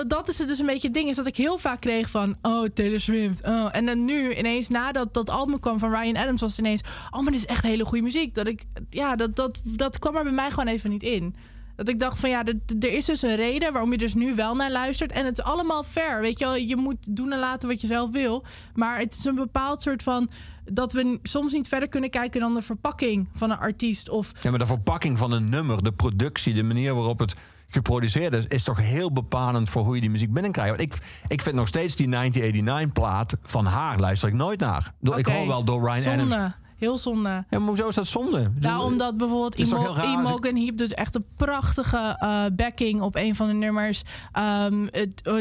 dat 0.08 0.28
is 0.28 0.38
het 0.38 0.48
dus 0.48 0.58
een 0.58 0.66
beetje 0.66 0.86
het 0.86 0.96
ding. 0.96 1.08
Is 1.08 1.16
dat 1.16 1.26
ik 1.26 1.36
heel 1.36 1.58
vaak 1.58 1.80
kreeg 1.80 2.10
van. 2.10 2.36
Oh, 2.42 2.68
Taylor 2.74 3.00
Swift. 3.00 3.44
Oh. 3.44 3.68
En 3.72 3.86
dan 3.86 4.04
nu 4.04 4.34
ineens 4.34 4.68
nadat 4.68 5.14
dat 5.14 5.30
album 5.30 5.60
kwam 5.60 5.78
van 5.78 5.90
Ryan 5.94 6.16
Adams. 6.16 6.40
Was 6.40 6.50
het 6.50 6.60
ineens. 6.60 6.82
Oh, 7.10 7.22
maar 7.22 7.32
dit 7.32 7.40
is 7.40 7.46
echt 7.46 7.62
hele 7.62 7.84
goede 7.84 8.04
muziek. 8.04 8.34
Dat 8.34 8.46
ik. 8.46 8.64
Ja, 8.90 9.16
dat, 9.16 9.36
dat, 9.36 9.60
dat 9.64 9.98
kwam 9.98 10.16
er 10.16 10.22
bij 10.22 10.32
mij 10.32 10.50
gewoon 10.50 10.66
even 10.66 10.90
niet 10.90 11.02
in. 11.02 11.34
Dat 11.76 11.88
ik 11.88 11.98
dacht 11.98 12.20
van 12.20 12.30
ja, 12.30 12.44
er 12.80 12.92
is 12.92 13.04
dus 13.04 13.22
een 13.22 13.36
reden 13.36 13.72
waarom 13.72 13.90
je 13.90 13.98
dus 13.98 14.14
nu 14.14 14.34
wel 14.34 14.54
naar 14.54 14.70
luistert. 14.70 15.12
En 15.12 15.24
het 15.24 15.38
is 15.38 15.44
allemaal 15.44 15.82
fair. 15.82 16.20
Weet 16.20 16.38
je 16.38 16.44
wel, 16.44 16.56
je 16.56 16.76
moet 16.76 17.16
doen 17.16 17.32
en 17.32 17.38
laten 17.38 17.68
wat 17.68 17.80
je 17.80 17.86
zelf 17.86 18.10
wil. 18.10 18.44
Maar 18.74 18.98
het 18.98 19.14
is 19.14 19.24
een 19.24 19.34
bepaald 19.34 19.82
soort 19.82 20.02
van 20.02 20.30
dat 20.64 20.92
we 20.92 21.18
soms 21.22 21.52
niet 21.52 21.68
verder 21.68 21.88
kunnen 21.88 22.10
kijken 22.10 22.40
dan 22.40 22.54
de 22.54 22.62
verpakking 22.62 23.28
van 23.34 23.50
een 23.50 23.58
artiest. 23.58 24.08
Of... 24.08 24.32
Ja, 24.40 24.50
maar 24.50 24.58
de 24.58 24.66
verpakking 24.66 25.18
van 25.18 25.32
een 25.32 25.48
nummer, 25.48 25.82
de 25.82 25.92
productie, 25.92 26.54
de 26.54 26.62
manier 26.62 26.94
waarop 26.94 27.18
het 27.18 27.34
geproduceerd 27.68 28.34
is, 28.34 28.46
is 28.46 28.64
toch 28.64 28.78
heel 28.78 29.12
bepalend 29.12 29.68
voor 29.68 29.84
hoe 29.84 29.94
je 29.94 30.00
die 30.00 30.10
muziek 30.10 30.32
binnenkrijgt. 30.32 30.76
Want 30.76 30.92
ik, 30.92 30.98
ik 31.28 31.42
vind 31.42 31.56
nog 31.56 31.68
steeds 31.68 31.96
die 31.96 32.08
1989-plaat 32.08 33.36
van 33.42 33.66
haar 33.66 33.98
luister 33.98 34.28
ik 34.28 34.34
nooit 34.34 34.60
naar. 34.60 34.94
Okay. 35.02 35.18
Ik 35.18 35.26
hoor 35.26 35.46
wel 35.46 35.64
door 35.64 35.80
Ryan 35.80 36.18
Zonde. 36.18 36.34
Adams. 36.34 36.54
Heel 36.82 36.98
zonde. 36.98 37.28
Ja, 37.28 37.58
maar 37.58 37.68
hoezo 37.68 37.88
is 37.88 37.94
dat 37.94 38.06
zonde? 38.06 38.52
Nou, 38.60 38.84
omdat 38.84 39.16
bijvoorbeeld 39.16 39.58
Imo 39.58 39.94
Imogen 40.02 40.56
Heap 40.56 40.76
doet 40.76 40.94
echt 40.94 41.14
een 41.14 41.24
prachtige 41.36 42.18
uh, 42.22 42.44
backing 42.56 43.00
op 43.00 43.16
een 43.16 43.34
van 43.34 43.46
de 43.46 43.52
nummers. 43.52 44.02
Um, 44.38 44.90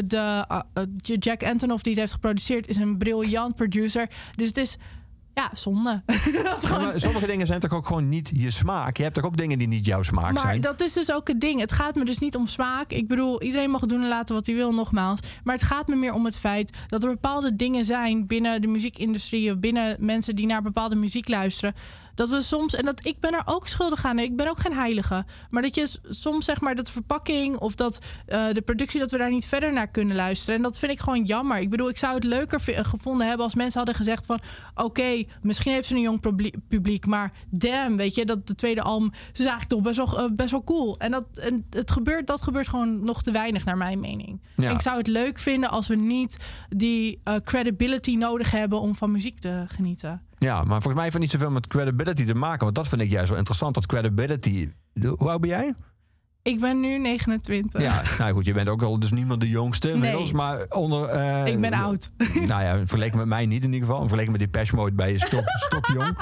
de, 0.06 0.44
uh, 0.48 0.82
Jack 1.18 1.44
Antonoff 1.44 1.82
die 1.82 1.92
het 1.92 2.00
heeft 2.00 2.12
geproduceerd 2.12 2.68
is 2.68 2.76
een 2.76 2.98
briljant 2.98 3.54
producer. 3.54 4.10
Dus 4.36 4.48
het 4.48 4.56
is 4.56 4.76
ja, 5.34 5.50
zonde. 5.54 6.02
ja, 6.44 6.98
sommige 6.98 7.26
dingen 7.26 7.46
zijn 7.46 7.60
toch 7.60 7.72
ook 7.72 7.86
gewoon 7.86 8.08
niet 8.08 8.30
je 8.34 8.50
smaak. 8.50 8.96
Je 8.96 9.02
hebt 9.02 9.14
toch 9.14 9.24
ook 9.24 9.36
dingen 9.36 9.58
die 9.58 9.68
niet 9.68 9.86
jouw 9.86 10.02
smaak 10.02 10.32
maar 10.32 10.40
zijn. 10.40 10.60
Maar 10.60 10.70
dat 10.70 10.80
is 10.80 10.92
dus 10.92 11.12
ook 11.12 11.28
het 11.28 11.40
ding. 11.40 11.60
Het 11.60 11.72
gaat 11.72 11.94
me 11.94 12.04
dus 12.04 12.18
niet 12.18 12.36
om 12.36 12.46
smaak. 12.46 12.90
Ik 12.90 13.08
bedoel, 13.08 13.42
iedereen 13.42 13.70
mag 13.70 13.80
doen 13.80 14.02
en 14.02 14.08
laten 14.08 14.34
wat 14.34 14.46
hij 14.46 14.54
wil, 14.54 14.74
nogmaals. 14.74 15.20
Maar 15.44 15.54
het 15.54 15.64
gaat 15.64 15.88
me 15.88 15.96
meer 15.96 16.12
om 16.12 16.24
het 16.24 16.38
feit 16.38 16.76
dat 16.88 17.02
er 17.02 17.10
bepaalde 17.10 17.56
dingen 17.56 17.84
zijn 17.84 18.26
binnen 18.26 18.60
de 18.60 18.66
muziekindustrie 18.66 19.52
of 19.52 19.58
binnen 19.58 19.96
mensen 19.98 20.36
die 20.36 20.46
naar 20.46 20.62
bepaalde 20.62 20.94
muziek 20.94 21.28
luisteren. 21.28 21.74
Dat 22.14 22.30
we 22.30 22.42
soms, 22.42 22.74
en 22.74 22.84
dat 22.84 23.06
ik 23.06 23.20
ben 23.20 23.32
er 23.32 23.42
ook 23.44 23.68
schuldig 23.68 24.04
aan, 24.04 24.18
ik 24.18 24.36
ben 24.36 24.48
ook 24.48 24.58
geen 24.58 24.74
heilige. 24.74 25.24
Maar 25.50 25.62
dat 25.62 25.74
je 25.74 25.98
soms 26.08 26.44
zeg 26.44 26.60
maar 26.60 26.74
dat 26.74 26.86
de 26.86 26.92
verpakking 26.92 27.56
of 27.56 27.74
dat 27.74 27.98
uh, 28.28 28.52
de 28.52 28.62
productie, 28.62 29.00
dat 29.00 29.10
we 29.10 29.18
daar 29.18 29.30
niet 29.30 29.46
verder 29.46 29.72
naar 29.72 29.88
kunnen 29.88 30.16
luisteren. 30.16 30.56
En 30.56 30.62
dat 30.62 30.78
vind 30.78 30.92
ik 30.92 31.00
gewoon 31.00 31.24
jammer. 31.24 31.58
Ik 31.58 31.70
bedoel, 31.70 31.88
ik 31.88 31.98
zou 31.98 32.14
het 32.14 32.24
leuker 32.24 32.60
gevonden 32.60 33.26
hebben 33.26 33.44
als 33.44 33.54
mensen 33.54 33.78
hadden 33.78 33.94
gezegd 33.94 34.26
van 34.26 34.38
oké, 34.74 34.84
okay, 34.84 35.28
misschien 35.42 35.72
heeft 35.72 35.88
ze 35.88 35.94
een 35.94 36.00
jong 36.00 36.20
publiek, 36.68 37.06
maar 37.06 37.32
damn, 37.50 37.96
weet 37.96 38.14
je, 38.14 38.24
dat 38.24 38.46
de 38.46 38.54
tweede 38.54 38.82
album 38.82 39.12
is 39.32 39.38
eigenlijk 39.38 39.68
toch 39.68 39.82
best 39.82 39.96
wel, 39.96 40.24
uh, 40.24 40.34
best 40.36 40.50
wel 40.50 40.64
cool. 40.64 40.98
En 40.98 41.10
dat 41.10 41.24
en 41.38 41.66
het 41.70 41.90
gebeurt, 41.90 42.26
dat 42.26 42.42
gebeurt 42.42 42.68
gewoon 42.68 43.04
nog 43.04 43.22
te 43.22 43.30
weinig 43.30 43.64
naar 43.64 43.76
mijn 43.76 44.00
mening. 44.00 44.40
Ja. 44.56 44.70
Ik 44.70 44.80
zou 44.80 44.98
het 44.98 45.06
leuk 45.06 45.38
vinden 45.38 45.70
als 45.70 45.88
we 45.88 45.94
niet 45.94 46.36
die 46.68 47.20
uh, 47.24 47.34
credibility 47.36 48.14
nodig 48.16 48.50
hebben 48.50 48.80
om 48.80 48.94
van 48.94 49.10
muziek 49.10 49.38
te 49.38 49.64
genieten. 49.66 50.22
Ja, 50.42 50.56
maar 50.56 50.82
volgens 50.82 50.94
mij 50.94 51.02
heeft 51.02 51.14
het 51.14 51.22
niet 51.22 51.32
zoveel 51.32 51.50
met 51.50 51.66
credibility 51.66 52.24
te 52.24 52.34
maken. 52.34 52.64
Want 52.64 52.74
dat 52.74 52.88
vind 52.88 53.00
ik 53.00 53.10
juist 53.10 53.28
wel 53.28 53.38
interessant, 53.38 53.74
dat 53.74 53.86
credibility. 53.86 54.68
Hoe 55.16 55.30
oud 55.30 55.40
ben 55.40 55.50
jij? 55.50 55.74
Ik 56.42 56.60
ben 56.60 56.80
nu 56.80 56.98
29. 56.98 57.82
Ja, 57.82 58.02
nou 58.18 58.32
goed, 58.32 58.44
je 58.44 58.52
bent 58.52 58.68
ook 58.68 58.82
al 58.82 58.98
dus 58.98 59.10
niemand 59.10 59.40
de 59.40 59.48
jongste 59.48 59.90
inmiddels, 59.92 60.32
nee. 60.32 60.34
maar 60.34 60.66
onder... 60.68 61.14
Uh, 61.14 61.46
ik 61.46 61.60
ben 61.60 61.72
oud. 61.72 62.10
Nou 62.34 62.62
ja, 62.62 62.76
vergeleken 62.76 63.18
met 63.18 63.26
mij 63.26 63.46
niet 63.46 63.64
in 63.64 63.72
ieder 63.72 63.86
geval. 63.86 64.00
Vergeleken 64.00 64.32
met 64.32 64.52
die 64.52 64.74
Mode 64.74 64.92
bij 64.92 65.12
je 65.12 65.18
stok, 65.18 65.44
stokjong. 65.66 66.18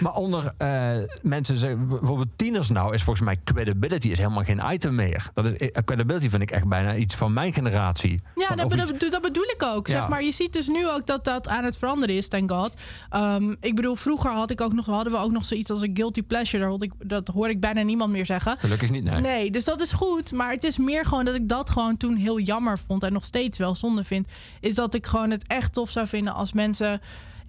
Maar 0.00 0.12
onder 0.12 0.52
uh, 0.58 0.92
mensen 1.22 1.56
zeggen, 1.56 1.88
bijvoorbeeld 1.88 2.28
tieners 2.36 2.68
nou, 2.68 2.94
is 2.94 3.02
volgens 3.02 3.24
mij 3.24 3.38
credibility 3.44 4.08
is 4.08 4.18
helemaal 4.18 4.44
geen 4.44 4.60
item 4.70 4.94
meer. 4.94 5.30
Dat 5.34 5.44
is, 5.44 5.70
eh, 5.70 5.82
credibility 5.84 6.28
vind 6.28 6.42
ik 6.42 6.50
echt 6.50 6.68
bijna 6.68 6.94
iets 6.94 7.14
van 7.14 7.32
mijn 7.32 7.52
generatie. 7.52 8.20
Ja, 8.34 8.54
dat, 8.54 8.70
dat, 8.70 9.10
dat, 9.10 9.22
bedoel 9.22 9.44
ik 9.44 9.62
ook. 9.62 9.86
Ja. 9.86 9.98
Zeg 9.98 10.08
maar, 10.08 10.22
je 10.22 10.32
ziet 10.32 10.52
dus 10.52 10.68
nu 10.68 10.88
ook 10.88 11.06
dat 11.06 11.24
dat 11.24 11.48
aan 11.48 11.64
het 11.64 11.78
veranderen 11.78 12.16
is, 12.16 12.28
thank 12.28 12.50
god. 12.50 12.76
Um, 13.16 13.56
ik 13.60 13.74
bedoel, 13.74 13.94
vroeger 13.94 14.30
had 14.30 14.50
ik 14.50 14.60
ook 14.60 14.72
nog, 14.72 14.86
hadden 14.86 15.12
we 15.12 15.18
ook 15.18 15.32
nog 15.32 15.44
zoiets 15.44 15.70
als 15.70 15.82
een 15.82 15.90
guilty 15.94 16.22
pleasure. 16.22 16.68
Dat, 16.68 16.82
ik, 16.82 16.92
dat 16.98 17.28
hoor 17.28 17.48
ik 17.48 17.60
bijna 17.60 17.82
niemand 17.82 18.12
meer 18.12 18.26
zeggen. 18.26 18.56
Gelukkig 18.58 18.90
niet, 18.90 19.04
nee. 19.04 19.20
Nee, 19.20 19.50
dus 19.50 19.64
dat 19.64 19.80
is 19.80 19.92
goed. 19.92 20.32
Maar 20.32 20.50
het 20.50 20.64
is 20.64 20.78
meer 20.78 21.04
gewoon 21.04 21.24
dat 21.24 21.34
ik 21.34 21.48
dat 21.48 21.70
gewoon 21.70 21.96
toen 21.96 22.16
heel 22.16 22.40
jammer 22.40 22.78
vond. 22.86 23.02
En 23.02 23.12
nog 23.12 23.24
steeds 23.24 23.58
wel 23.58 23.74
zonde 23.74 24.04
vind. 24.04 24.28
Is 24.60 24.74
dat 24.74 24.94
ik 24.94 25.06
gewoon 25.06 25.30
het 25.30 25.44
echt 25.46 25.72
tof 25.72 25.90
zou 25.90 26.06
vinden 26.06 26.34
als 26.34 26.52
mensen 26.52 27.00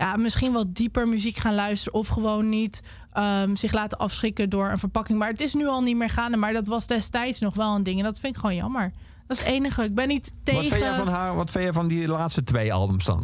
ja, 0.02 0.16
misschien 0.16 0.52
wat 0.52 0.76
dieper 0.76 1.08
muziek 1.08 1.38
gaan 1.38 1.56
luisteren. 1.56 2.00
Of 2.00 2.08
gewoon 2.08 2.50
niet 2.50 2.82
um, 3.18 3.56
zich 3.56 3.74
laten 3.74 3.98
afschrikken 3.98 4.50
door 4.50 4.70
een 4.70 4.80
verpakking. 4.80 5.20
Maar 5.20 5.30
het 5.30 5.42
is 5.42 5.54
nu 5.54 5.68
al 5.68 5.82
niet 5.82 5.96
meer 5.96 6.10
gaande. 6.10 6.38
Maar 6.38 6.54
dat 6.54 6.68
was 6.68 6.88
destijds 6.88 7.40
nog 7.40 7.56
wel 7.56 7.76
een 7.76 7.84
ding. 7.84 7.98
En 7.98 8.04
dat 8.04 8.20
vind 8.20 8.36
ik 8.36 8.42
gewoon 8.42 8.56
jammer. 8.56 8.92
Dat 9.28 9.38
is 9.38 9.44
het 9.44 9.54
enige. 9.54 9.84
Ik 9.84 9.96
ben 9.96 10.08
niet 10.08 10.34
tegen... 10.44 10.62
Wat 10.62 10.72
vind 10.72 10.86
je 10.86 10.96
van, 10.96 11.08
haar, 11.08 11.36
wat 11.36 11.50
vind 11.50 11.66
je 11.66 11.74
van 11.74 11.88
die 11.88 12.08
laatste 12.08 12.44
twee 12.44 12.74
albums 12.74 13.06
dan? 13.06 13.20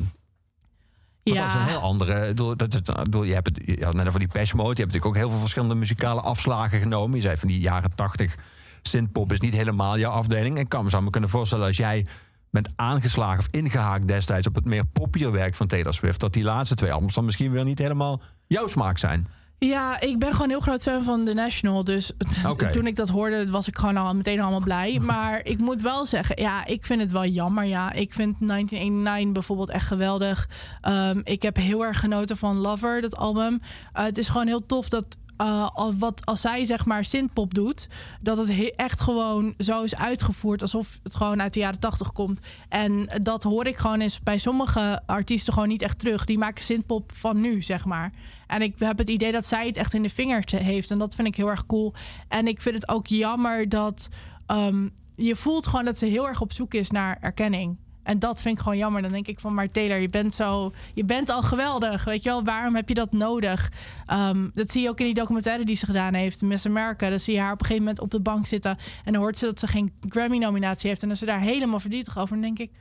Want 1.23 1.37
ja. 1.37 1.41
dat 1.41 1.55
is 1.55 1.61
een 1.61 1.67
heel 1.67 1.79
andere. 1.79 2.33
Dat 2.33 2.81
je 3.25 3.33
hebt 3.33 3.47
het, 3.47 3.61
je 3.65 3.85
had 3.85 3.93
net 3.93 4.07
over 4.07 4.19
die 4.19 4.27
Pesh 4.27 4.53
Mode. 4.53 4.69
Je 4.75 4.81
hebt 4.81 4.93
natuurlijk 4.93 5.05
ook 5.05 5.15
heel 5.15 5.29
veel 5.29 5.39
verschillende 5.39 5.75
muzikale 5.75 6.21
afslagen 6.21 6.79
genomen. 6.79 7.15
Je 7.15 7.21
zei 7.21 7.37
van 7.37 7.47
die 7.47 7.59
jaren 7.59 7.95
tachtig 7.95 8.35
synthpop 8.81 9.31
is 9.31 9.39
niet 9.39 9.53
helemaal 9.53 9.97
jouw 9.97 10.11
afdeling. 10.11 10.57
Ik 10.57 10.69
kan 10.69 10.85
me, 10.85 11.01
me 11.01 11.09
kunnen 11.09 11.29
voorstellen 11.29 11.65
als 11.65 11.77
jij 11.77 12.05
bent 12.61 12.75
aangeslagen 12.75 13.39
of 13.39 13.47
ingehaakt 13.51 14.07
destijds 14.07 14.47
op 14.47 14.55
het 14.55 14.65
meer 14.65 14.85
poppier 14.85 15.31
werk 15.31 15.55
van 15.55 15.67
Taylor 15.67 15.93
Swift, 15.93 16.19
dat 16.19 16.33
die 16.33 16.43
laatste 16.43 16.75
twee 16.75 16.91
albums 16.91 17.13
dan 17.13 17.25
misschien 17.25 17.51
weer 17.51 17.63
niet 17.63 17.79
helemaal 17.79 18.21
jouw 18.47 18.67
smaak 18.67 18.97
zijn. 18.97 19.27
Ja, 19.59 19.99
ik 19.99 20.19
ben 20.19 20.31
gewoon 20.31 20.49
heel 20.49 20.59
groot 20.59 20.83
fan 20.83 21.03
van 21.03 21.25
The 21.25 21.33
National. 21.33 21.83
Dus 21.83 22.11
okay. 22.45 22.71
toen 22.71 22.87
ik 22.87 22.95
dat 22.95 23.09
hoorde, 23.09 23.51
was 23.51 23.67
ik 23.67 23.77
gewoon 23.77 23.97
al 23.97 24.15
meteen 24.15 24.39
allemaal 24.39 24.61
blij. 24.61 24.99
Maar 25.05 25.39
ik 25.43 25.57
moet 25.57 25.81
wel 25.81 26.05
zeggen, 26.05 26.41
ja, 26.41 26.65
ik 26.65 26.85
vind 26.85 27.01
het 27.01 27.11
wel 27.11 27.25
jammer. 27.25 27.65
Ja, 27.65 27.91
ik 27.91 28.13
vind 28.13 28.35
1989 28.39 29.31
bijvoorbeeld 29.33 29.69
echt 29.69 29.87
geweldig. 29.87 30.49
Um, 30.87 31.21
ik 31.23 31.41
heb 31.41 31.55
heel 31.55 31.85
erg 31.85 31.99
genoten 31.99 32.37
van 32.37 32.57
Lover, 32.57 33.01
dat 33.01 33.15
album. 33.15 33.53
Uh, 33.53 34.03
het 34.03 34.17
is 34.17 34.29
gewoon 34.29 34.47
heel 34.47 34.65
tof 34.65 34.89
dat 34.89 35.17
eh, 35.37 35.91
wat 35.99 36.25
als 36.25 36.41
zij 36.41 36.65
zeg 36.65 36.85
maar 36.85 37.05
synthpop 37.05 37.53
doet, 37.53 37.87
dat 38.21 38.37
het 38.37 38.47
he- 38.47 38.71
echt 38.75 39.01
gewoon 39.01 39.53
zo 39.57 39.83
is 39.83 39.95
uitgevoerd 39.95 40.61
alsof 40.61 40.99
het 41.03 41.15
gewoon 41.15 41.41
uit 41.41 41.53
de 41.53 41.59
jaren 41.59 41.79
tachtig 41.79 42.11
komt. 42.11 42.39
En 42.69 43.09
dat 43.21 43.43
hoor 43.43 43.65
ik 43.67 43.77
gewoon 43.77 43.99
eens 43.99 44.19
bij 44.19 44.37
sommige 44.37 45.01
artiesten 45.05 45.53
gewoon 45.53 45.67
niet 45.67 45.81
echt 45.81 45.99
terug. 45.99 46.25
Die 46.25 46.37
maken 46.37 46.63
synthpop 46.63 47.11
van 47.13 47.41
nu, 47.41 47.61
zeg 47.61 47.85
maar. 47.85 48.11
En 48.47 48.61
ik 48.61 48.73
heb 48.79 48.97
het 48.97 49.09
idee 49.09 49.31
dat 49.31 49.45
zij 49.45 49.67
het 49.67 49.77
echt 49.77 49.93
in 49.93 50.01
de 50.03 50.09
vingers 50.09 50.51
heeft. 50.51 50.91
En 50.91 50.97
dat 50.97 51.15
vind 51.15 51.27
ik 51.27 51.35
heel 51.35 51.49
erg 51.49 51.65
cool. 51.65 51.93
En 52.27 52.47
ik 52.47 52.61
vind 52.61 52.75
het 52.75 52.89
ook 52.89 53.07
jammer 53.07 53.69
dat 53.69 54.09
ehm, 54.45 54.87
je 55.15 55.35
voelt 55.35 55.67
gewoon 55.67 55.85
dat 55.85 55.97
ze 55.97 56.05
heel 56.05 56.27
erg 56.27 56.41
op 56.41 56.51
zoek 56.53 56.73
is 56.73 56.91
naar 56.91 57.17
erkenning. 57.21 57.77
En 58.07 58.19
dat 58.19 58.41
vind 58.41 58.57
ik 58.57 58.63
gewoon 58.63 58.77
jammer. 58.77 59.01
Dan 59.01 59.11
denk 59.11 59.27
ik 59.27 59.39
van, 59.39 59.53
maar 59.53 59.67
Taylor, 59.67 60.01
je 60.01 60.09
bent 60.09 60.33
zo, 60.33 60.73
je 60.93 61.05
bent 61.05 61.29
al 61.29 61.41
geweldig. 61.41 62.03
Weet 62.03 62.23
je 62.23 62.29
wel, 62.29 62.43
waarom 62.43 62.75
heb 62.75 62.87
je 62.87 62.93
dat 62.93 63.11
nodig? 63.11 63.71
Ehm, 64.05 64.49
dat 64.53 64.71
zie 64.71 64.81
je 64.81 64.89
ook 64.89 64.99
in 64.99 65.05
die 65.05 65.13
documentaire 65.13 65.65
die 65.65 65.75
ze 65.75 65.85
gedaan 65.85 66.13
heeft, 66.13 66.41
Miss 66.41 66.65
America. 66.65 67.09
Dan 67.09 67.19
zie 67.19 67.33
je 67.33 67.39
haar 67.39 67.51
op 67.51 67.59
een 67.59 67.65
gegeven 67.65 67.85
moment 67.85 68.03
op 68.03 68.11
de 68.11 68.19
bank 68.19 68.47
zitten 68.47 68.77
en 69.05 69.13
dan 69.13 69.21
hoort 69.21 69.37
ze 69.37 69.45
dat 69.45 69.59
ze 69.59 69.67
geen 69.67 69.93
Grammy-nominatie 70.09 70.89
heeft 70.89 71.01
en 71.01 71.07
dan 71.07 71.17
is 71.17 71.23
ze 71.23 71.29
daar 71.29 71.39
helemaal 71.39 71.79
verdrietig 71.79 72.17
over. 72.17 72.29
Dan 72.29 72.41
denk 72.41 72.59
ik, 72.59 72.71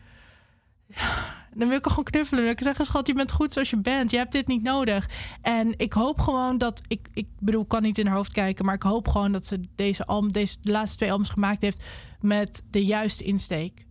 dan 1.59 1.69
wil 1.69 1.79
ik 1.79 1.87
gewoon 1.87 2.05
knuffelen. 2.05 2.45
Dan 2.45 2.45
wil 2.45 2.59
ik 2.59 2.63
zeggen, 2.63 2.85
schat, 2.85 3.07
je 3.07 3.15
bent 3.15 3.33
goed 3.33 3.53
zoals 3.53 3.71
je 3.71 3.81
bent. 3.81 4.11
Je 4.11 4.17
hebt 4.17 4.33
dit 4.33 4.47
niet 4.47 4.63
nodig. 4.63 5.09
En 5.43 5.75
ik 5.77 5.93
hoop 5.93 6.21
gewoon 6.21 6.59
dat... 6.59 6.83
Ik, 6.89 7.09
ik 7.13 7.27
bedoel, 7.39 7.63
ik 7.63 7.69
kan 7.69 7.83
niet 7.83 7.99
in 7.99 8.07
haar 8.07 8.17
hoofd 8.17 8.33
kijken... 8.33 8.65
maar 8.65 8.75
ik 8.75 8.83
hoop 8.83 9.09
gewoon 9.09 9.33
dat 9.33 9.47
ze 9.47 9.61
deze, 9.75 10.07
album, 10.07 10.33
deze 10.33 10.57
de 10.61 10.71
laatste 10.71 10.97
twee 10.97 11.11
albums 11.11 11.31
gemaakt 11.31 11.63
heeft... 11.63 11.85
met 12.21 12.63
de 12.71 12.85
juiste 12.85 13.25
insteek. 13.25 13.86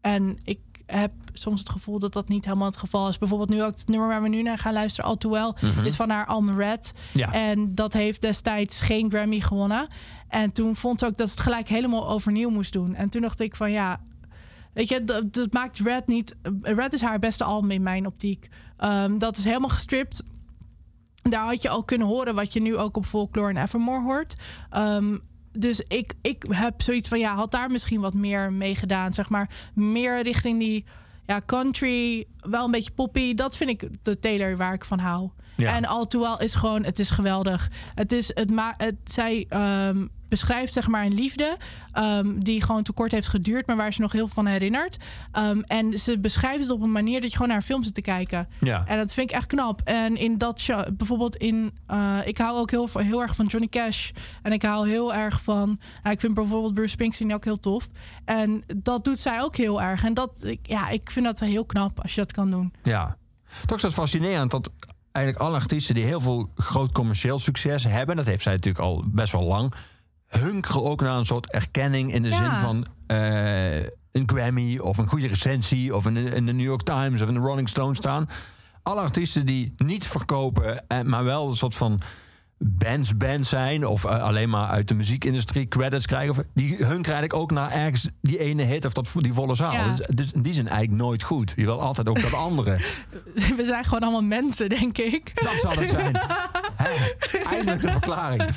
En 0.00 0.36
ik 0.44 0.58
heb 0.86 1.12
soms 1.32 1.60
het 1.60 1.68
gevoel 1.68 1.98
dat 1.98 2.12
dat 2.12 2.28
niet 2.28 2.44
helemaal 2.44 2.66
het 2.66 2.76
geval 2.76 3.08
is. 3.08 3.18
Bijvoorbeeld 3.18 3.50
nu 3.50 3.62
ook 3.62 3.78
het 3.78 3.88
nummer 3.88 4.08
waar 4.08 4.22
we 4.22 4.28
nu 4.28 4.42
naar 4.42 4.58
gaan 4.58 4.72
luisteren... 4.72 5.10
All 5.10 5.16
Too 5.16 5.30
Well, 5.30 5.70
is 5.84 5.96
van 5.96 6.10
haar 6.10 6.26
album 6.26 6.58
Red. 6.58 6.92
Ja. 7.12 7.32
En 7.32 7.74
dat 7.74 7.92
heeft 7.92 8.20
destijds 8.20 8.80
geen 8.80 9.10
Grammy 9.10 9.40
gewonnen. 9.40 9.86
En 10.28 10.52
toen 10.52 10.76
vond 10.76 11.00
ze 11.00 11.06
ook 11.06 11.16
dat 11.16 11.28
ze 11.28 11.34
het 11.34 11.42
gelijk 11.42 11.68
helemaal 11.68 12.08
overnieuw 12.08 12.50
moest 12.50 12.72
doen. 12.72 12.94
En 12.94 13.08
toen 13.08 13.22
dacht 13.22 13.40
ik 13.40 13.56
van 13.56 13.70
ja... 13.70 14.00
Weet 14.72 14.88
je, 14.88 15.04
dat, 15.04 15.34
dat 15.34 15.52
maakt 15.52 15.78
Red 15.78 16.06
niet... 16.06 16.36
Red 16.62 16.92
is 16.92 17.00
haar 17.00 17.18
beste 17.18 17.44
album 17.44 17.70
in 17.70 17.82
mijn 17.82 18.06
optiek. 18.06 18.48
Ehm, 18.76 19.18
dat 19.18 19.36
is 19.36 19.44
helemaal 19.44 19.68
gestript. 19.68 20.22
Daar 21.22 21.44
had 21.44 21.62
je 21.62 21.68
al 21.68 21.84
kunnen 21.84 22.06
horen 22.06 22.34
wat 22.34 22.52
je 22.52 22.60
nu 22.60 22.76
ook 22.76 22.96
op 22.96 23.06
Folklore 23.06 23.48
en 23.48 23.62
Evermore 23.62 24.02
hoort. 24.02 24.34
Ehm, 24.70 25.18
dus 25.58 25.82
ik, 25.88 26.14
ik 26.22 26.44
heb 26.48 26.82
zoiets 26.82 27.08
van, 27.08 27.18
ja, 27.18 27.34
had 27.34 27.50
daar 27.50 27.70
misschien 27.70 28.00
wat 28.00 28.14
meer 28.14 28.52
mee 28.52 28.74
gedaan. 28.74 29.12
Zeg 29.12 29.28
maar, 29.28 29.50
meer 29.74 30.22
richting 30.22 30.58
die 30.58 30.84
ja, 31.26 31.40
country, 31.46 32.26
wel 32.40 32.64
een 32.64 32.70
beetje 32.70 32.90
poppy. 32.90 33.34
Dat 33.34 33.56
vind 33.56 33.70
ik 33.70 33.88
de 34.02 34.18
Taylor 34.18 34.56
waar 34.56 34.74
ik 34.74 34.84
van 34.84 34.98
hou. 34.98 35.30
Ja. 35.56 35.74
En 35.74 35.84
All 35.84 36.06
Too 36.06 36.20
Well 36.20 36.46
is 36.46 36.54
gewoon, 36.54 36.84
het 36.84 36.98
is 36.98 37.10
geweldig. 37.10 37.70
Het 37.94 38.12
is, 38.12 38.30
het 38.34 38.50
ma 38.50 38.74
het, 38.76 38.94
zij 39.04 39.46
ehm, 39.48 40.06
beschrijft 40.28 40.72
zeg 40.72 40.88
maar 40.88 41.04
een 41.04 41.14
liefde 41.14 41.56
ehm, 41.92 42.38
die 42.38 42.62
gewoon 42.62 42.82
te 42.82 42.92
kort 42.92 43.12
heeft 43.12 43.28
geduurd, 43.28 43.66
maar 43.66 43.76
waar 43.76 43.92
ze 43.92 44.00
nog 44.00 44.12
heel 44.12 44.26
veel 44.26 44.34
van 44.34 44.46
herinnert. 44.46 44.96
Ehm, 45.32 45.60
en 45.60 45.98
ze 45.98 46.18
beschrijft 46.18 46.62
het 46.62 46.70
op 46.70 46.80
een 46.82 46.92
manier 46.92 47.20
dat 47.20 47.30
je 47.30 47.36
gewoon 47.36 47.52
naar 47.52 47.62
film 47.62 47.82
zit 47.82 47.94
te 47.94 48.00
kijken. 48.02 48.48
Ja. 48.60 48.86
En 48.86 48.98
dat 48.98 49.14
vind 49.14 49.30
ik 49.30 49.36
echt 49.36 49.46
knap. 49.46 49.80
En 49.84 50.16
in 50.16 50.38
dat 50.38 50.60
show, 50.60 50.96
bijvoorbeeld 50.96 51.36
in. 51.36 51.72
eh, 51.86 52.18
ik 52.24 52.38
hou 52.38 52.58
ook 52.58 52.70
heel, 52.70 52.88
heel 52.92 53.22
erg 53.22 53.34
van 53.34 53.46
Johnny 53.46 53.68
Cash. 53.68 54.10
En 54.42 54.52
ik 54.52 54.62
hou 54.62 54.88
heel 54.88 55.14
erg 55.14 55.42
van. 55.42 55.78
Nou, 56.02 56.14
ik 56.14 56.20
vind 56.20 56.34
bijvoorbeeld 56.34 56.74
Bruce 56.74 56.90
Springsteen 56.90 57.34
ook 57.34 57.44
heel 57.44 57.58
tof. 57.58 57.88
En 58.24 58.64
dat 58.76 59.04
doet 59.04 59.20
zij 59.20 59.40
ook 59.42 59.56
heel 59.56 59.82
erg. 59.82 60.04
En 60.04 60.14
dat, 60.14 60.44
ik, 60.44 60.58
ja, 60.62 60.88
ik 60.88 61.10
vind 61.10 61.24
dat 61.24 61.40
heel 61.40 61.64
knap 61.64 62.00
als 62.02 62.14
je 62.14 62.20
dat 62.20 62.32
kan 62.32 62.50
doen. 62.50 62.72
Ja. 62.82 63.16
Toch 63.66 63.76
is 63.76 63.82
het 63.82 63.94
fascinerend 63.94 64.50
dat 64.50 64.70
eigenlijk 65.12 65.46
alle 65.46 65.56
artiesten 65.56 65.94
die 65.94 66.04
heel 66.04 66.20
veel 66.20 66.50
groot 66.54 66.92
commercieel 66.92 67.38
succes 67.38 67.84
hebben, 67.84 68.16
dat 68.16 68.26
heeft 68.26 68.42
zij 68.42 68.52
natuurlijk 68.52 68.84
al 68.84 69.04
best 69.06 69.32
wel 69.32 69.42
lang, 69.42 69.74
hunkeren 70.28 70.84
ook 70.84 71.00
naar 71.00 71.16
een 71.16 71.26
soort 71.26 71.50
erkenning 71.52 72.12
in 72.12 72.22
de 72.22 72.28
Ja. 72.28 72.36
zin 72.36 72.54
van 72.54 72.86
eh, 73.06 73.76
een 74.12 74.22
Grammy 74.26 74.78
of 74.78 74.98
een 74.98 75.08
goede 75.08 75.26
recensie 75.26 75.96
of 75.96 76.06
in 76.06 76.14
de, 76.14 76.20
in 76.20 76.46
de 76.46 76.52
New 76.52 76.66
York 76.66 76.82
Times 76.82 77.20
of 77.22 77.28
in 77.28 77.34
de 77.34 77.40
Rolling 77.40 77.68
Stone 77.68 77.94
staan. 77.94 78.28
Alle 78.82 79.00
artiesten 79.00 79.46
die 79.46 79.74
niet 79.76 80.06
verkopen, 80.06 80.86
eh, 80.88 81.00
maar 81.00 81.24
wel 81.24 81.48
een 81.50 81.56
soort 81.56 81.74
van 81.74 82.00
bands 82.58 83.16
band 83.16 83.46
zijn 83.46 83.86
of 83.86 84.04
eh, 84.04 84.22
alleen 84.22 84.48
maar 84.48 84.68
uit 84.68 84.88
de 84.88 84.94
muziekindustrie 84.94 85.68
credits 85.68 86.06
krijgen, 86.06 86.30
of, 86.30 86.44
die 86.54 86.68
hunkeren 86.68 86.92
eigenlijk 86.92 87.34
ook 87.34 87.50
naar 87.50 87.70
ergens 87.70 88.08
die 88.20 88.38
ene 88.38 88.62
hit 88.62 88.84
of 88.84 88.92
dat, 88.92 89.14
die 89.16 89.32
volle 89.32 89.54
zaal. 89.54 89.72
Ja. 89.72 89.88
Dus, 89.88 90.06
dus 90.14 90.32
die 90.34 90.52
zijn 90.52 90.68
eigenlijk 90.68 91.02
nooit 91.02 91.22
goed. 91.22 91.52
Je 91.56 91.64
wil 91.64 91.80
altijd 91.80 92.08
ook 92.08 92.22
dat 92.22 92.32
andere. 92.32 92.80
We 93.56 93.64
zijn 93.64 93.84
gewoon 93.84 94.00
allemaal 94.00 94.22
mensen, 94.22 94.68
denk 94.68 94.98
ik. 94.98 95.32
Dat 95.34 95.60
zal 95.60 95.72
het 95.72 95.90
zijn. 95.90 96.20
Eindelijk 97.52 97.82
de 97.82 97.90
verklaring. 97.90 98.42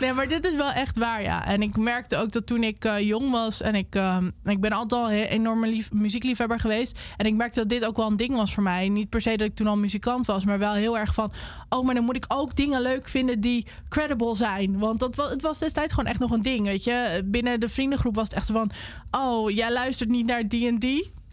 Nee, 0.00 0.12
maar 0.12 0.28
dit 0.28 0.46
is 0.46 0.54
wel 0.54 0.70
echt 0.70 0.98
waar, 0.98 1.22
ja. 1.22 1.46
En 1.46 1.62
ik 1.62 1.76
merkte 1.76 2.16
ook 2.16 2.32
dat 2.32 2.46
toen 2.46 2.62
ik 2.62 2.84
eh, 2.84 3.00
jong 3.00 3.30
was... 3.30 3.62
en 3.62 3.74
ik, 3.74 3.94
ehm, 3.94 4.30
ik 4.44 4.60
ben 4.60 4.72
altijd 4.72 5.02
al 5.02 5.10
een 5.10 5.24
enorme 5.24 5.68
lief, 5.68 5.92
muziekliefhebber 5.92 6.60
geweest... 6.60 6.98
en 7.16 7.26
ik 7.26 7.34
merkte 7.34 7.60
dat 7.60 7.68
dit 7.68 7.84
ook 7.84 7.96
wel 7.96 8.06
een 8.06 8.16
ding 8.16 8.34
was 8.34 8.54
voor 8.54 8.62
mij. 8.62 8.88
Niet 8.88 9.08
per 9.08 9.20
se 9.20 9.36
dat 9.36 9.46
ik 9.46 9.54
toen 9.54 9.66
al 9.66 9.76
muzikant 9.76 10.26
was... 10.26 10.44
maar 10.44 10.58
wel 10.58 10.72
heel 10.72 10.98
erg 10.98 11.14
van... 11.14 11.32
oh, 11.68 11.84
maar 11.84 11.94
dan 11.94 12.04
moet 12.04 12.16
ik 12.16 12.24
ook 12.28 12.56
dingen 12.60 12.80
leuk 12.82 13.08
vinden 13.08 13.40
die 13.40 13.66
credible 13.88 14.34
zijn. 14.36 14.78
Want 14.78 15.00
dat, 15.00 15.16
wa- 15.16 15.28
het 15.28 15.42
was 15.42 15.58
destijds 15.58 15.92
gewoon 15.94 16.10
echt 16.10 16.18
nog 16.20 16.30
een 16.30 16.42
ding, 16.42 16.64
weet 16.66 16.84
je. 16.84 17.22
Binnen 17.24 17.60
de 17.60 17.68
vriendengroep 17.68 18.14
was 18.14 18.28
het 18.28 18.36
echt 18.36 18.50
van... 18.50 18.70
oh, 19.10 19.50
jij 19.50 19.72
luistert 19.72 20.08
niet 20.10 20.26
naar 20.26 20.42
D&D... 20.46 20.84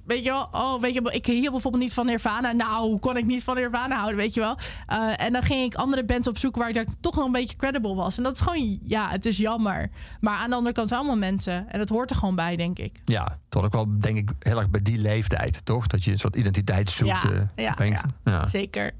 Weet 0.05 0.23
je 0.23 0.29
wel, 0.29 0.47
oh, 0.51 0.81
weet 0.81 0.93
je 0.93 1.01
wel, 1.01 1.13
ik 1.13 1.25
hield 1.25 1.51
bijvoorbeeld 1.51 1.83
niet 1.83 1.93
van 1.93 2.05
Nirvana. 2.05 2.51
Nou, 2.51 2.99
kon 2.99 3.17
ik 3.17 3.25
niet 3.25 3.43
van 3.43 3.55
Nirvana 3.55 3.95
houden, 3.95 4.17
weet 4.17 4.33
je 4.33 4.39
wel? 4.39 4.57
Eh, 4.87 5.25
en 5.25 5.33
dan 5.33 5.41
ging 5.43 5.65
ik 5.65 5.75
andere 5.75 6.05
bands 6.05 6.27
opzoeken 6.27 6.59
waar 6.59 6.69
ik 6.69 6.75
daar 6.75 6.85
toch 6.99 7.15
nog 7.15 7.25
een 7.25 7.31
beetje 7.31 7.55
credible 7.55 7.93
was. 7.95 8.17
En 8.17 8.23
dat 8.23 8.33
is 8.33 8.39
gewoon, 8.41 8.79
ja, 8.83 9.09
het 9.09 9.25
is 9.25 9.37
jammer. 9.37 9.89
Maar 10.19 10.35
aan 10.37 10.49
de 10.49 10.55
andere 10.55 10.73
kant 10.73 10.87
zijn 10.87 10.99
allemaal 10.99 11.17
mensen. 11.17 11.69
En 11.69 11.79
dat 11.79 11.89
hoort 11.89 12.09
er 12.09 12.15
gewoon 12.15 12.35
bij, 12.35 12.55
denk 12.55 12.79
ik. 12.79 12.99
Ja, 13.05 13.37
tot 13.49 13.63
ook 13.63 13.73
wel, 13.73 13.99
denk 13.99 14.17
ik, 14.17 14.29
heel 14.39 14.57
erg 14.57 14.69
bij 14.69 14.81
die 14.81 14.97
leeftijd, 14.97 15.65
toch? 15.65 15.87
Dat 15.87 16.03
je 16.03 16.11
een 16.11 16.17
soort 16.17 16.35
identiteit 16.35 16.89
zoekt. 16.89 17.21
Ja, 17.23 17.29
eh, 17.31 17.41
ja, 17.65 17.71
denk 17.73 17.95
ik. 17.97 18.03
ja. 18.23 18.45
Zeker. 18.47 18.91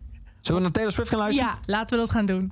Zullen 0.48 0.62
we 0.62 0.68
naar 0.68 0.72
Taylor 0.72 0.92
Swift 0.94 1.10
gaan 1.10 1.20
luisteren? 1.20 1.50
Ja, 1.52 1.60
laten 1.66 1.98
we 1.98 2.04
dat 2.06 2.14
gaan 2.14 2.26
doen. 2.26 2.52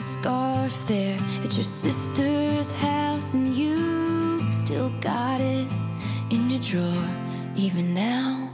Scarf 0.00 0.86
there 0.86 1.18
at 1.44 1.54
your 1.56 1.64
sister's 1.64 2.70
house, 2.70 3.34
and 3.34 3.54
you 3.54 4.50
still 4.50 4.90
got 5.00 5.40
it 5.40 5.66
in 6.30 6.50
your 6.50 6.60
drawer, 6.60 7.08
even 7.56 7.94
now. 7.94 8.47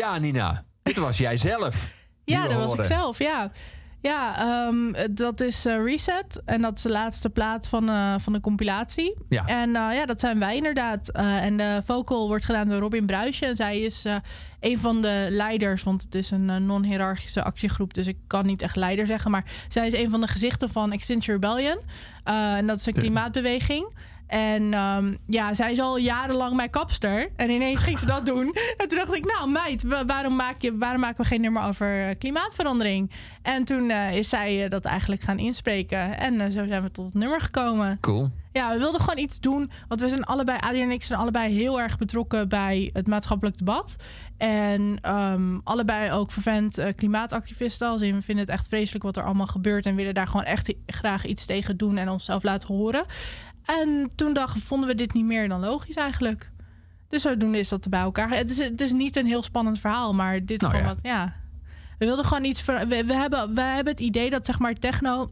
Ja, 0.00 0.18
Nina. 0.18 0.64
Dit 0.82 0.96
was 0.96 1.18
jij 1.18 1.36
zelf. 1.36 1.88
Ja, 2.24 2.48
dat 2.48 2.64
was 2.64 2.74
ik 2.74 2.84
zelf, 2.84 3.18
ja. 3.18 3.50
Ja, 4.00 4.38
ehm, 4.38 5.14
dat 5.14 5.40
is 5.40 5.64
eh, 5.66 5.84
Reset. 5.84 6.42
En 6.44 6.60
dat 6.60 6.76
is 6.76 6.82
de 6.82 6.90
laatste 6.90 7.30
plaat 7.30 7.68
van, 7.68 7.88
eh, 7.88 8.14
van 8.18 8.32
de 8.32 8.40
compilatie. 8.40 9.14
Ja. 9.28 9.46
En 9.46 9.76
eh, 9.76 9.94
ja, 9.94 10.06
dat 10.06 10.20
zijn 10.20 10.38
wij 10.38 10.56
inderdaad. 10.56 11.08
En 11.10 11.56
de 11.56 11.82
vocal 11.84 12.26
wordt 12.26 12.44
gedaan 12.44 12.68
door 12.68 12.78
Robin 12.78 13.06
Bruisje. 13.06 13.46
En 13.46 13.56
zij 13.56 13.80
is 13.80 14.04
een 14.60 14.78
van 14.78 15.02
de 15.02 15.26
leiders. 15.30 15.82
Want 15.82 16.02
het 16.02 16.14
is 16.14 16.30
een 16.30 16.66
non-hierarchische 16.66 17.42
actiegroep. 17.42 17.94
Dus 17.94 18.06
ik 18.06 18.18
kan 18.26 18.46
niet 18.46 18.62
echt 18.62 18.76
leider 18.76 19.06
zeggen. 19.06 19.30
Maar 19.30 19.44
zij 19.68 19.86
is 19.86 19.92
een 19.92 20.10
van 20.10 20.20
de 20.20 20.28
gezichten 20.28 20.68
van 20.68 20.92
Extinction 20.92 21.34
Rebellion. 21.34 21.78
En 22.24 22.66
dat 22.66 22.78
is 22.78 22.86
een 22.86 22.94
klimaatbeweging. 22.94 23.92
En 24.30 24.74
ehm, 24.74 25.14
ja, 25.26 25.54
zij 25.54 25.72
is 25.72 25.80
al 25.80 25.96
jarenlang 25.98 26.56
mijn 26.56 26.70
kapster. 26.70 27.30
En 27.36 27.50
ineens 27.50 27.82
ging 27.82 27.98
ze 27.98 28.06
dat 28.06 28.26
doen. 28.26 28.54
En 28.76 28.88
toen 28.88 28.98
dacht 28.98 29.14
ik, 29.14 29.24
nou 29.36 29.50
meid, 29.50 29.82
wa- 29.82 30.04
waarom, 30.04 30.36
maak 30.36 30.62
je, 30.62 30.76
waarom 30.78 31.00
maken 31.00 31.22
we 31.22 31.28
geen 31.28 31.40
nummer 31.40 31.62
over 31.62 32.08
eh, 32.08 32.14
klimaatverandering? 32.18 33.10
En 33.42 33.64
toen 33.64 33.90
eh, 33.90 34.16
is 34.16 34.28
zij 34.28 34.64
eh, 34.64 34.70
dat 34.70 34.84
eigenlijk 34.84 35.22
gaan 35.22 35.38
inspreken. 35.38 36.18
En 36.18 36.52
zo 36.52 36.66
zijn 36.66 36.82
we 36.82 36.90
tot 36.90 37.04
het 37.04 37.14
nummer 37.14 37.40
gekomen. 37.40 38.00
Cool. 38.00 38.30
Ja, 38.52 38.72
we 38.72 38.78
wilden 38.78 39.00
gewoon 39.00 39.18
iets 39.24 39.40
doen. 39.40 39.70
Want 39.88 40.00
we 40.00 40.08
zijn 40.08 40.24
allebei, 40.24 40.58
Adriaan 40.60 40.88
en 40.88 40.94
ik 40.94 41.02
zijn 41.02 41.18
allebei 41.20 41.54
heel 41.54 41.80
erg 41.80 41.98
betrokken 41.98 42.48
bij 42.48 42.90
het 42.92 43.06
maatschappelijk 43.06 43.58
debat. 43.58 43.96
En 44.36 44.98
ehm, 45.02 45.58
allebei 45.64 46.12
ook 46.12 46.30
vervent 46.32 46.78
klimaatactivisten. 46.96 47.88
Als 47.88 48.02
in, 48.02 48.14
we 48.14 48.22
vinden 48.22 48.44
het 48.44 48.54
echt 48.54 48.68
vreselijk 48.68 49.04
wat 49.04 49.16
er 49.16 49.22
allemaal 49.24 49.46
gebeurt. 49.46 49.86
En 49.86 49.94
willen 49.94 50.14
daar 50.14 50.26
gewoon 50.26 50.44
echt 50.46 50.74
graag 50.86 51.24
iets 51.26 51.46
tegen 51.46 51.76
doen 51.76 51.96
en 51.96 52.08
onszelf 52.08 52.42
laten 52.42 52.68
horen. 52.74 53.04
En 53.64 54.10
toen 54.14 54.32
dachten, 54.34 54.60
vonden 54.60 54.88
we 54.88 54.94
dit 54.94 55.12
niet 55.12 55.24
meer 55.24 55.48
dan 55.48 55.60
logisch 55.60 55.94
eigenlijk. 55.96 56.50
Dus 57.08 57.22
zodoende 57.22 57.58
is 57.58 57.68
dat 57.68 57.84
er 57.84 57.90
bij 57.90 58.00
elkaar. 58.00 58.30
Het 58.30 58.50
is, 58.50 58.58
het 58.58 58.80
is 58.80 58.92
niet 58.92 59.16
een 59.16 59.26
heel 59.26 59.42
spannend 59.42 59.78
verhaal, 59.78 60.14
maar 60.14 60.38
dit 60.40 60.50
is 60.50 60.56
Nou 60.68 60.70
gewoon 60.74 60.88
ja. 60.88 60.94
wat, 60.94 61.04
ja. 61.04 61.34
We 61.98 62.06
wilden 62.06 62.24
gewoon 62.24 62.44
iets. 62.44 62.62
ver- 62.62 62.88
We, 62.88 63.04
we, 63.04 63.12
hebben, 63.14 63.54
we 63.54 63.60
hebben 63.60 63.92
het 63.92 64.02
idee 64.02 64.30
dat 64.30 64.46
zeg 64.46 64.58
maar 64.58 64.74
techno. 64.74 65.30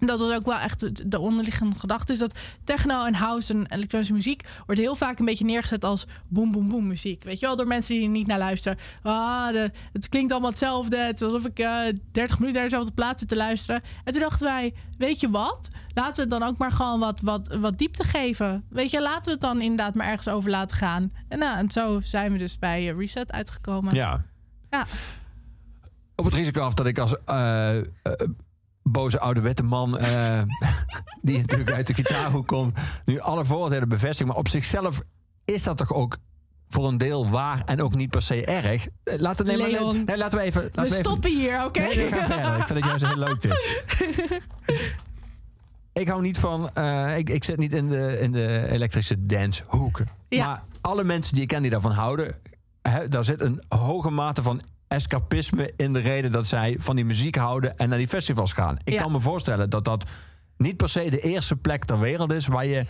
Dat 0.00 0.20
was 0.20 0.32
ook 0.34 0.46
wel 0.46 0.58
echt 0.58 0.80
de- 0.80 1.08
de 1.08 1.18
onderliggende 1.18 1.78
gedachte. 1.78 2.12
Is 2.12 2.18
dat 2.18 2.38
techno 2.64 3.04
en 3.04 3.14
house 3.14 3.52
en 3.52 3.66
elektronische 3.72 4.12
muziek. 4.14 4.48
wordt 4.66 4.80
heel 4.80 4.94
vaak 4.96 5.18
een 5.18 5.24
beetje 5.24 5.44
neergezet 5.44 5.84
als 5.84 6.06
boem, 6.28 6.52
boem, 6.52 6.68
boem 6.68 6.86
muziek. 6.86 7.24
Weet 7.24 7.40
je 7.40 7.46
wel, 7.46 7.56
door 7.56 7.66
mensen 7.66 7.94
die 7.94 8.04
er 8.04 8.10
niet 8.10 8.26
naar 8.26 8.38
luisteren. 8.38 8.78
Ah, 9.02 9.48
de, 9.48 9.70
het 9.92 10.08
klinkt 10.08 10.32
allemaal 10.32 10.50
hetzelfde. 10.50 10.96
Het 10.96 11.20
is 11.20 11.26
alsof 11.26 11.44
ik 11.44 11.58
eh 11.58 11.80
30 12.12 12.38
minuten 12.38 12.60
naar 12.60 12.70
dezelfde 12.70 12.92
plaats 12.94 13.18
zit 13.20 13.28
te 13.28 13.36
luisteren. 13.36 13.82
En 14.04 14.12
toen 14.12 14.22
dachten 14.22 14.46
wij, 14.46 14.74
weet 14.98 15.20
je 15.20 15.30
wat? 15.30 15.68
Laten 15.94 16.14
we 16.14 16.20
het 16.20 16.40
dan 16.40 16.48
ook 16.48 16.58
maar 16.58 16.72
gewoon 16.72 17.00
wat, 17.00 17.20
wat, 17.20 17.56
wat 17.60 17.78
diepte 17.78 18.04
geven. 18.04 18.64
Weet 18.68 18.90
je, 18.90 19.02
laten 19.02 19.24
we 19.24 19.30
het 19.30 19.40
dan 19.40 19.60
inderdaad 19.60 19.94
maar 19.94 20.06
ergens 20.06 20.28
over 20.28 20.50
laten 20.50 20.76
gaan. 20.76 21.12
En, 21.28 21.38
nou, 21.38 21.58
en 21.58 21.70
zo 21.70 22.00
zijn 22.02 22.32
we 22.32 22.38
dus 22.38 22.58
bij 22.58 22.88
eh, 22.90 22.96
Reset 22.98 23.32
uitgekomen. 23.32 23.94
Ja. 23.94 24.24
Ja. 24.70 24.86
Op 26.16 26.24
het 26.24 26.34
risico 26.34 26.60
af 26.62 26.74
dat 26.74 26.86
ik 26.86 26.98
als 26.98 27.14
eh, 27.24 27.76
boze 28.90 29.20
oude 29.20 29.62
man... 29.64 29.98
eh, 29.98 30.42
die 31.22 31.38
natuurlijk 31.38 31.70
uit 31.70 31.86
de 31.86 31.94
gitaarhoek 31.94 32.46
komt... 32.46 32.78
nu 33.04 33.20
alle 33.20 33.44
vooroordelen 33.44 33.88
bevestigt. 33.88 34.28
Maar 34.28 34.38
op 34.38 34.48
zichzelf 34.48 35.00
is 35.44 35.62
dat 35.62 35.76
toch 35.76 35.92
ook 35.92 36.16
voor 36.68 36.88
een 36.88 36.98
deel 36.98 37.28
waar... 37.30 37.62
en 37.66 37.82
ook 37.82 37.94
niet 37.94 38.10
per 38.10 38.22
se 38.22 38.44
erg. 38.44 38.86
Eh, 39.04 39.18
Laten, 39.18 39.46
Leon. 39.46 40.04
nee, 40.04 40.16
laten 40.16 40.38
we 40.38 40.44
even... 40.44 40.62
Laten 40.62 40.82
we 40.82 40.88
even 40.88 41.04
stoppen 41.04 41.30
hier, 41.30 41.64
oké? 41.64 41.80
Nee, 41.80 41.94
we. 42.10 42.16
Ik 42.58 42.66
vind 42.66 42.68
het 42.68 42.84
juist 42.84 43.06
heel 43.06 43.16
leuk 43.18 43.42
dit. 43.42 43.78
Ik 45.92 46.08
hou 46.08 46.22
niet 46.22 46.38
van... 46.38 46.74
eh, 46.74 47.18
ik, 47.18 47.30
ik 47.30 47.44
zit 47.44 47.56
niet 47.56 47.72
in 47.72 47.88
de, 47.88 48.18
in 48.20 48.32
de 48.32 48.66
elektrische 48.68 49.26
dancehoek. 49.26 50.02
Ja. 50.28 50.46
Maar 50.46 50.62
alle 50.80 51.04
mensen 51.04 51.32
die 51.34 51.42
ik 51.42 51.48
ken 51.48 51.62
die 51.62 51.70
daarvan 51.70 51.92
houden... 51.92 52.34
Daar 53.08 53.24
zit 53.24 53.40
een 53.40 53.62
hoge 53.68 54.10
mate 54.10 54.42
van 54.42 54.60
escapisme 54.94 55.72
in 55.76 55.92
de 55.92 55.98
reden... 56.00 56.32
dat 56.32 56.46
zij 56.46 56.76
van 56.78 56.96
die 56.96 57.04
muziek 57.04 57.36
houden 57.36 57.76
en 57.78 57.88
naar 57.88 57.98
die 57.98 58.08
festivals 58.08 58.52
gaan. 58.52 58.76
Ik 58.84 58.92
Ja. 58.92 59.02
kan 59.02 59.12
me 59.12 59.20
voorstellen 59.20 59.70
dat 59.70 59.84
dat 59.84 60.04
niet 60.56 60.76
per 60.76 60.88
se 60.88 61.10
de 61.10 61.20
eerste 61.20 61.56
plek 61.56 61.84
ter 61.84 62.00
wereld 62.00 62.32
is... 62.32 62.46
waar 62.46 62.66
je 62.66 62.84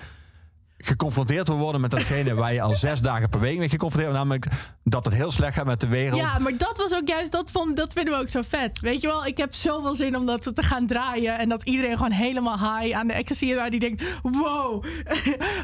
geconfronteerd 0.83 1.49
wil 1.49 1.57
worden 1.59 1.81
met 1.81 1.91
datgene 1.91 2.35
waar 2.35 2.53
je 2.53 2.61
al 2.62 2.74
zes 2.74 3.01
dagen 3.01 3.28
per 3.28 3.41
week 3.41 3.59
mee 3.59 3.68
geconfronteerd 3.68 4.12
wordt. 4.16 4.28
Namelijk 4.31 4.47
dat 4.85 5.05
het 5.05 5.14
heel 5.14 5.31
slecht 5.31 5.55
gaat 5.55 5.64
met 5.66 5.81
de 5.81 5.87
wereld. 5.89 6.20
Ja, 6.20 6.39
maar 6.39 6.57
dat 6.57 6.76
was 6.76 6.95
ook 6.95 7.09
juist, 7.09 7.33
dat, 7.33 7.51
vond, 7.51 7.76
dat 7.76 7.93
vinden 7.93 8.14
we 8.14 8.20
ook 8.20 8.31
zo 8.31 8.41
vet. 8.49 8.81
Weet 8.81 9.01
je 9.01 9.07
wel, 9.07 9.26
ik 9.26 9.37
heb 9.37 9.55
zoveel 9.55 9.95
zin 9.95 10.16
om 10.16 10.26
dat 10.26 10.43
te 10.55 10.62
gaan 10.62 10.87
draaien. 10.87 11.39
En 11.39 11.49
dat 11.49 11.62
iedereen 11.62 11.97
gewoon 11.97 12.12
helemaal 12.12 12.59
high 12.78 12.97
aan 12.97 13.07
de 13.07 13.12
ecstasy 13.12 13.55
Die 13.70 13.81
denkt, 13.81 14.03
wow. 14.22 14.85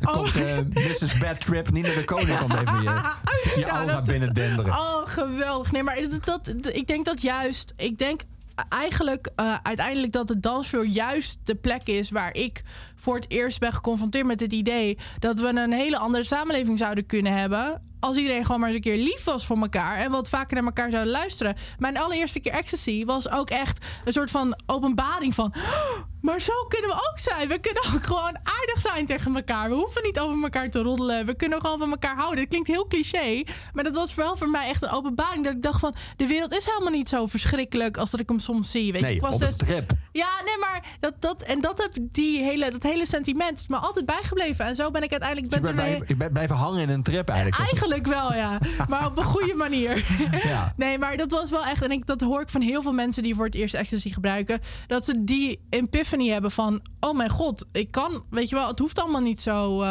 Er 0.00 0.06
komt 0.06 0.36
eh, 0.36 0.58
Mrs. 0.74 1.18
Bad 1.18 1.40
Trip, 1.40 1.70
Nina 1.70 1.94
de 1.94 2.04
Koning 2.04 2.38
komt 2.38 2.54
even 2.54 2.82
je, 2.82 2.90
je 3.54 3.60
Ja, 3.60 3.68
aura 3.68 3.94
dat- 3.94 4.04
binnen 4.04 4.32
denderen. 4.32 4.72
Oh, 4.72 5.00
geweldig. 5.04 5.72
Nee, 5.72 5.82
maar 5.82 5.98
dat, 6.24 6.24
dat, 6.24 6.74
ik 6.76 6.86
denk 6.86 7.04
dat 7.04 7.22
juist... 7.22 7.72
Ik 7.76 7.98
denk 7.98 8.20
eigenlijk 8.68 9.30
eh, 9.34 9.54
uiteindelijk 9.62 10.12
dat 10.12 10.28
de 10.28 10.40
dansvloer 10.40 10.86
juist 10.86 11.38
de 11.44 11.54
plek 11.54 11.86
is... 11.86 12.10
waar 12.10 12.34
ik 12.34 12.62
voor 12.94 13.14
het 13.14 13.24
eerst 13.28 13.58
ben 13.58 13.72
geconfronteerd 13.72 14.26
met 14.26 14.40
het 14.40 14.52
idee... 14.52 14.98
dat 15.18 15.40
we 15.40 15.46
een 15.46 15.72
hele 15.72 15.98
andere 15.98 16.24
samenleving 16.24 16.78
zouden 16.78 17.06
kunnen 17.06 17.32
hebben... 17.32 17.82
als 18.00 18.16
iedereen 18.16 18.44
gewoon 18.44 18.60
maar 18.60 18.68
eens 18.68 18.76
een 18.76 18.82
keer 18.82 18.96
lief 18.96 19.24
was 19.24 19.46
voor 19.46 19.56
elkaar... 19.56 19.96
en 19.96 20.10
wat 20.10 20.28
vaker 20.28 20.56
naar 20.56 20.64
elkaar 20.64 20.90
zouden 20.90 21.12
luisteren. 21.12 21.56
Mijn 21.78 21.98
allereerste 21.98 22.40
keer 22.40 22.52
Ecstasy 22.52 23.04
was 23.04 23.30
ook 23.30 23.50
echt 23.50 23.84
een 24.04 24.12
soort 24.12 24.30
van 24.30 24.60
openbaring 24.66 25.34
van... 25.34 25.54
"Oh, 25.56 26.04
maar 26.26 26.40
zo 26.40 26.52
kunnen 26.68 26.90
we 26.90 26.96
ook 26.96 27.18
zijn. 27.18 27.48
We 27.48 27.58
kunnen 27.58 27.82
ook 27.94 28.04
gewoon 28.04 28.38
aardig 28.42 28.80
zijn 28.80 29.06
tegen 29.06 29.36
elkaar. 29.36 29.68
We 29.68 29.74
hoeven 29.74 30.02
niet 30.02 30.18
over 30.20 30.42
elkaar 30.42 30.70
te 30.70 30.82
roddelen. 30.82 31.26
We 31.26 31.34
kunnen 31.34 31.60
gewoon 31.60 31.78
van 31.78 31.90
elkaar 31.90 32.16
houden. 32.16 32.38
Het 32.38 32.48
klinkt 32.48 32.68
heel 32.68 32.86
cliché. 32.86 33.44
Maar 33.72 33.84
dat 33.84 33.94
was 33.94 34.14
wel 34.14 34.36
voor 34.36 34.48
mij 34.48 34.68
echt 34.68 34.82
een 34.82 34.90
openbaring. 34.90 35.44
Dat 35.44 35.52
ik 35.52 35.62
dacht 35.62 35.80
van, 35.80 35.94
de 36.16 36.26
wereld 36.26 36.52
is 36.52 36.66
helemaal 36.66 36.92
niet 36.92 37.08
zo 37.08 37.26
verschrikkelijk 37.26 37.96
als 37.96 38.10
dat 38.10 38.20
ik 38.20 38.28
hem 38.28 38.38
soms 38.38 38.70
zie. 38.70 38.92
Weet 38.92 39.00
je, 39.00 39.14
ik 39.14 39.20
was 39.20 39.34
op 39.34 39.40
dus, 39.40 39.56
trip. 39.56 39.90
ja, 40.12 40.28
nee, 40.44 40.58
maar 40.58 40.84
dat, 41.00 41.14
dat, 41.18 41.42
en 41.42 41.60
dat, 41.60 41.78
heb 41.78 41.92
die 42.00 42.42
hele, 42.42 42.70
dat 42.70 42.82
hele 42.82 43.06
sentiment 43.06 43.60
is 43.60 43.68
me 43.68 43.76
altijd 43.76 44.06
bijgebleven. 44.06 44.64
En 44.64 44.74
zo 44.74 44.90
ben 44.90 45.02
ik 45.02 45.10
uiteindelijk... 45.10 45.50
Dus 45.50 45.58
ik 45.58 45.64
Ben 45.64 45.74
blijven, 45.74 46.08
ik 46.08 46.18
ben 46.18 46.32
blijven 46.32 46.56
hangen 46.56 46.80
in 46.80 46.88
een 46.88 47.02
trip 47.02 47.28
eigenlijk. 47.28 47.56
Eigenlijk 47.92 48.20
wel, 48.20 48.34
ja. 48.34 48.58
Maar 48.88 49.06
op 49.06 49.16
een 49.16 49.24
goede 49.24 49.54
manier. 49.54 50.04
Ja. 50.46 50.72
Nee, 50.76 50.98
maar 50.98 51.16
dat 51.16 51.30
was 51.30 51.50
wel 51.50 51.64
echt... 51.64 51.82
En 51.82 51.90
ik, 51.90 52.06
dat 52.06 52.20
hoor 52.20 52.40
ik 52.40 52.48
van 52.48 52.60
heel 52.60 52.82
veel 52.82 52.92
mensen 52.92 53.22
die 53.22 53.34
voor 53.34 53.44
het 53.44 53.54
eerst 53.54 53.74
ecstasy 53.74 54.10
gebruiken. 54.12 54.60
Dat 54.86 55.04
ze 55.04 55.24
die 55.24 55.60
epiphany 55.70 56.28
hebben 56.28 56.50
van... 56.50 56.80
Oh 57.00 57.16
mijn 57.16 57.30
god, 57.30 57.66
ik 57.72 57.90
kan... 57.90 58.24
Weet 58.30 58.48
je 58.48 58.54
wel, 58.56 58.68
het 58.68 58.78
hoeft 58.78 58.98
allemaal 58.98 59.20
niet 59.20 59.42
zo... 59.42 59.82
eh, 59.82 59.88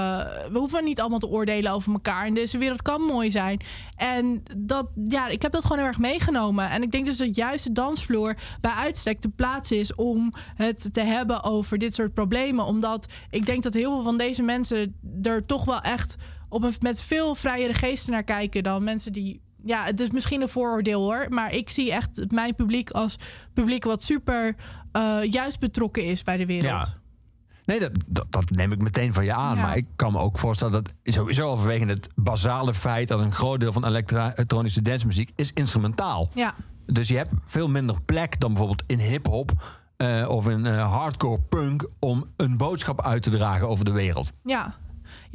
we 0.51 0.57
hoeven 0.57 0.83
niet 0.83 0.99
allemaal 0.99 1.19
te 1.19 1.27
oordelen 1.27 1.71
over 1.71 1.91
elkaar. 1.93 2.25
En 2.25 2.33
deze 2.33 2.57
wereld 2.57 2.81
kan 2.81 3.01
mooi 3.01 3.31
zijn. 3.31 3.61
En 3.95 4.43
dat, 4.57 4.87
ja, 5.07 5.27
ik 5.27 5.41
heb 5.41 5.51
dat 5.51 5.61
gewoon 5.61 5.77
heel 5.77 5.87
erg 5.87 5.99
meegenomen. 5.99 6.69
En 6.69 6.81
ik 6.83 6.91
denk 6.91 7.05
dus 7.05 7.17
dat 7.17 7.35
juist 7.35 7.63
de 7.63 7.71
dansvloer 7.71 8.35
bij 8.61 8.71
uitstek 8.71 9.21
de 9.21 9.29
plaats 9.29 9.71
is... 9.71 9.95
om 9.95 10.33
het 10.55 10.93
te 10.93 11.01
hebben 11.01 11.43
over 11.43 11.77
dit 11.77 11.93
soort 11.93 12.13
problemen. 12.13 12.65
Omdat 12.65 13.07
ik 13.29 13.45
denk 13.45 13.63
dat 13.63 13.73
heel 13.73 13.91
veel 13.91 14.03
van 14.03 14.17
deze 14.17 14.43
mensen 14.43 14.95
er 15.21 15.45
toch 15.45 15.65
wel 15.65 15.81
echt 15.81 16.15
op 16.55 16.63
een, 16.63 16.73
met 16.79 17.01
veel 17.01 17.35
vrijere 17.35 17.73
geesten 17.73 18.11
naar 18.11 18.23
kijken 18.23 18.63
dan 18.63 18.83
mensen 18.83 19.13
die. 19.13 19.41
Ja, 19.63 19.83
het 19.83 19.99
is 19.99 20.09
misschien 20.09 20.41
een 20.41 20.49
vooroordeel 20.49 21.01
hoor. 21.01 21.25
Maar 21.29 21.53
ik 21.53 21.69
zie 21.69 21.91
echt 21.91 22.31
mijn 22.31 22.55
publiek 22.55 22.89
als 22.89 23.15
publiek 23.53 23.83
wat 23.83 24.03
super 24.03 24.55
eh, 24.91 25.17
juist 25.23 25.59
betrokken 25.59 26.05
is 26.05 26.23
bij 26.23 26.37
de 26.37 26.45
wereld. 26.45 26.87
Ja. 26.87 27.03
Nee, 27.65 27.79
dat, 27.79 27.91
dat, 28.05 28.25
dat 28.29 28.49
neem 28.49 28.71
ik 28.71 28.81
meteen 28.81 29.13
van 29.13 29.25
je 29.25 29.33
aan. 29.33 29.55
Ja. 29.55 29.61
Maar 29.61 29.77
ik 29.77 29.85
kan 29.95 30.11
me 30.11 30.19
ook 30.19 30.37
voorstellen 30.37 30.73
dat 30.73 30.93
sowieso 31.03 31.49
overwegend 31.49 31.89
het 31.89 32.09
basale 32.15 32.73
feit... 32.73 33.07
dat 33.07 33.19
een 33.19 33.31
groot 33.31 33.59
deel 33.59 33.73
van 33.73 33.85
elektronische 33.85 34.81
dancemuziek 34.81 35.31
is 35.35 35.51
instrumentaal. 35.53 36.29
Ja. 36.33 36.53
Dus 36.85 37.07
je 37.07 37.17
hebt 37.17 37.33
veel 37.43 37.69
minder 37.69 38.01
plek 38.01 38.39
dan 38.39 38.49
bijvoorbeeld 38.49 38.83
in 38.87 38.99
hip-hop 38.99 39.51
eh, 39.97 40.25
of 40.27 40.47
in 40.47 40.65
eh, 40.65 40.93
hardcore 40.93 41.39
punk 41.39 41.89
om 41.99 42.25
een 42.37 42.57
boodschap 42.57 43.01
uit 43.01 43.23
te 43.23 43.29
dragen 43.29 43.69
over 43.69 43.85
de 43.85 43.91
wereld. 43.91 44.29
Ja. 44.43 44.75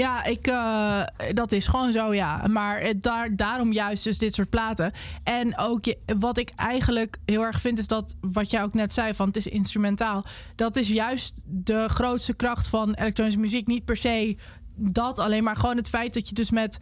Ja, 0.00 0.24
ik, 0.24 0.46
eh, 0.46 1.02
dat 1.32 1.52
is 1.52 1.66
gewoon 1.66 1.92
zo, 1.92 2.14
ja. 2.14 2.46
Maar 2.46 2.80
het, 2.80 3.02
daar, 3.02 3.36
daarom 3.36 3.72
juist 3.72 4.04
dus 4.04 4.18
dit 4.18 4.34
soort 4.34 4.50
platen. 4.50 4.92
En 5.22 5.58
ook 5.58 5.94
wat 6.18 6.38
ik 6.38 6.50
eigenlijk 6.56 7.18
heel 7.24 7.42
erg 7.42 7.60
vind... 7.60 7.78
is 7.78 7.86
dat, 7.86 8.16
wat 8.20 8.50
jij 8.50 8.62
ook 8.62 8.74
net 8.74 8.92
zei, 8.92 9.14
van 9.14 9.26
het 9.26 9.36
is 9.36 9.46
instrumentaal. 9.46 10.24
Dat 10.56 10.76
is 10.76 10.88
juist 10.88 11.34
de 11.44 11.88
grootste 11.88 12.34
kracht 12.34 12.68
van 12.68 12.94
elektronische 12.94 13.40
muziek. 13.40 13.66
Niet 13.66 13.84
per 13.84 13.96
se 13.96 14.36
dat 14.76 15.18
alleen, 15.18 15.44
maar 15.44 15.56
gewoon 15.56 15.76
het 15.76 15.88
feit 15.88 16.14
dat 16.14 16.28
je 16.28 16.34
dus 16.34 16.50
met... 16.50 16.78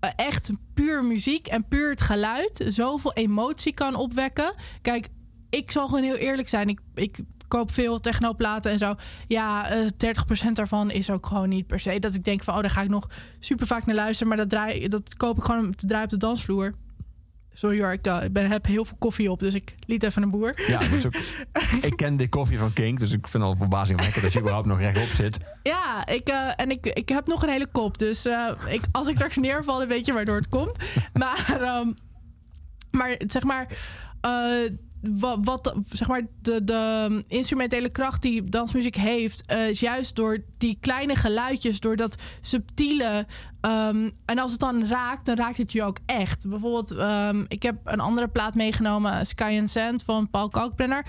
eh, 0.00 0.10
Echt 0.16 0.50
puur 0.74 1.04
muziek 1.04 1.46
en 1.46 1.68
puur 1.68 1.90
het 1.90 2.00
geluid 2.00 2.66
zoveel 2.68 3.12
emotie 3.12 3.74
kan 3.74 3.94
opwekken. 3.94 4.54
Kijk, 4.82 5.08
ik 5.50 5.70
zal 5.70 5.88
gewoon 5.88 6.04
heel 6.04 6.14
eerlijk 6.16 6.48
zijn. 6.48 6.68
Ik, 6.68 6.80
ik 6.94 7.18
koop 7.48 7.70
veel 7.72 8.00
technoplaten 8.00 8.70
en 8.72 8.78
zo. 8.78 8.94
Ja, 9.26 9.68
eh 9.70 9.86
30% 10.48 10.52
daarvan 10.52 10.90
is 10.90 11.10
ook 11.10 11.26
gewoon 11.26 11.48
niet 11.48 11.66
per 11.66 11.80
se. 11.80 11.98
Dat 11.98 12.14
ik 12.14 12.24
denk 12.24 12.42
van, 12.42 12.54
oh, 12.54 12.60
daar 12.60 12.70
ga 12.70 12.82
ik 12.82 12.88
nog 12.88 13.08
super 13.38 13.66
vaak 13.66 13.86
naar 13.86 13.94
luisteren. 13.96 14.28
Maar 14.28 14.36
dat, 14.36 14.50
draai, 14.50 14.88
dat 14.88 15.16
koop 15.16 15.36
ik 15.38 15.42
gewoon 15.44 15.64
om 15.64 15.76
te 15.76 15.86
draaien 15.86 16.04
op 16.04 16.10
de 16.10 16.16
dansvloer. 16.16 16.74
Sorry 17.52 17.80
hoor, 17.82 17.92
ik 17.92 18.06
eh, 18.06 18.22
ik 18.22 18.32
ben, 18.32 18.50
heb 18.50 18.66
heel 18.66 18.84
veel 18.84 18.96
koffie 18.98 19.30
op. 19.30 19.38
Dus 19.38 19.54
ik 19.54 19.74
liet 19.86 20.02
even 20.02 20.22
een 20.22 20.30
boer. 20.30 20.62
Ja, 20.66 20.80
ook, 21.06 21.14
ik 21.90 21.96
ken 21.96 22.16
de 22.16 22.28
koffie 22.28 22.58
van 22.58 22.72
Kink, 22.72 22.98
dus 22.98 23.12
ik 23.12 23.28
vind 23.28 23.42
het 23.42 23.52
al 23.52 23.58
verbazingwekkend 23.58 24.22
dat 24.22 24.32
je 24.32 24.38
überhaupt 24.38 24.66
nog 24.66 24.78
rechtop 24.80 25.02
zit. 25.14 25.38
Ja, 25.62 26.06
ik, 26.06 26.28
eh, 26.28 26.50
en 26.56 26.70
ik, 26.70 26.86
ik 26.86 27.08
heb 27.08 27.26
nog 27.26 27.42
een 27.42 27.48
hele 27.48 27.66
kop. 27.72 27.98
Dus 27.98 28.24
eh, 28.24 28.50
ik, 28.68 28.82
als 28.92 29.08
ik 29.08 29.14
straks 29.16 29.36
neerval, 29.36 29.78
dan 29.78 29.88
weet 29.88 30.06
je 30.06 30.12
waardoor 30.12 30.36
het 30.36 30.48
komt. 30.48 30.78
Maar 31.12 31.46
ehm, 31.60 31.92
Maar 32.90 33.16
zeg 33.26 33.42
maar. 33.42 33.66
eh, 34.20 34.30
wat, 35.42 35.74
zeg 35.88 36.08
maar 36.08 36.26
de, 36.42 36.64
de 36.64 37.24
instrumentele 37.28 37.90
kracht 37.90 38.22
die 38.22 38.42
dansmuziek 38.42 38.96
heeft, 38.96 39.46
eh, 39.46 39.68
is 39.68 39.80
juist 39.80 40.16
door 40.16 40.38
die 40.58 40.78
kleine 40.80 41.14
geluidjes, 41.14 41.80
door 41.80 41.96
dat 41.96 42.16
subtiele. 42.40 43.26
ehm, 43.60 44.10
en 44.24 44.38
als 44.38 44.50
het 44.50 44.60
dan 44.60 44.86
raakt, 44.86 45.26
dan 45.26 45.36
raakt 45.36 45.56
het 45.56 45.72
je 45.72 45.82
ook 45.82 45.98
echt. 46.06 46.48
Bijvoorbeeld, 46.48 46.90
ehm, 46.90 47.44
ik 47.48 47.62
heb 47.62 47.76
een 47.84 48.00
andere 48.00 48.28
plaat 48.28 48.54
meegenomen, 48.54 49.26
Sky 49.26 49.56
and 49.58 49.70
Sand 49.70 50.02
van 50.02 50.30
Paul 50.30 50.48
Kalkbrenner. 50.48 51.06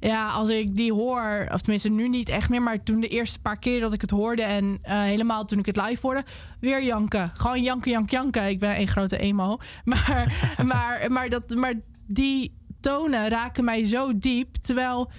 Ja, 0.00 0.28
als 0.28 0.48
ik 0.48 0.76
die 0.76 0.92
hoor, 0.92 1.48
of 1.52 1.60
tenminste 1.60 1.88
nu 1.88 2.08
niet 2.08 2.28
echt 2.28 2.48
meer, 2.48 2.62
maar 2.62 2.82
toen 2.82 3.00
de 3.00 3.08
eerste 3.08 3.40
paar 3.40 3.58
keer 3.58 3.80
dat 3.80 3.92
ik 3.92 4.00
het 4.00 4.10
hoorde 4.10 4.42
en 4.42 4.78
eh, 4.82 5.00
helemaal 5.00 5.44
toen 5.44 5.58
ik 5.58 5.66
het 5.66 5.76
live 5.76 6.06
hoorde, 6.06 6.24
weer 6.60 6.84
janken. 6.84 7.30
Gewoon 7.34 7.62
janken, 7.62 7.90
janken, 7.90 8.16
janken. 8.16 8.48
Ik 8.48 8.58
ben 8.58 8.80
een 8.80 8.88
grote 8.88 9.18
emo. 9.18 9.58
Maar, 9.84 10.54
maar, 10.64 11.06
maar, 11.12 11.28
dat, 11.28 11.54
maar 11.54 11.74
die 12.06 12.52
tonen 12.84 13.28
raken 13.28 13.64
mij 13.64 13.84
zo 13.84 14.18
diep. 14.18 14.56
Terwijl, 14.56 15.10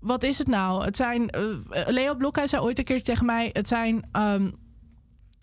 wat 0.00 0.22
is 0.22 0.38
het 0.38 0.46
nou? 0.46 0.84
Het 0.84 0.96
zijn, 0.96 1.28
eh, 1.28 1.42
Leo 1.86 2.14
Blokhuis 2.14 2.50
zei 2.50 2.62
ooit 2.62 2.78
een 2.78 2.84
keer 2.84 3.02
tegen 3.02 3.26
mij, 3.26 3.50
het 3.52 3.68
zijn 3.68 4.08
ehm, 4.12 4.50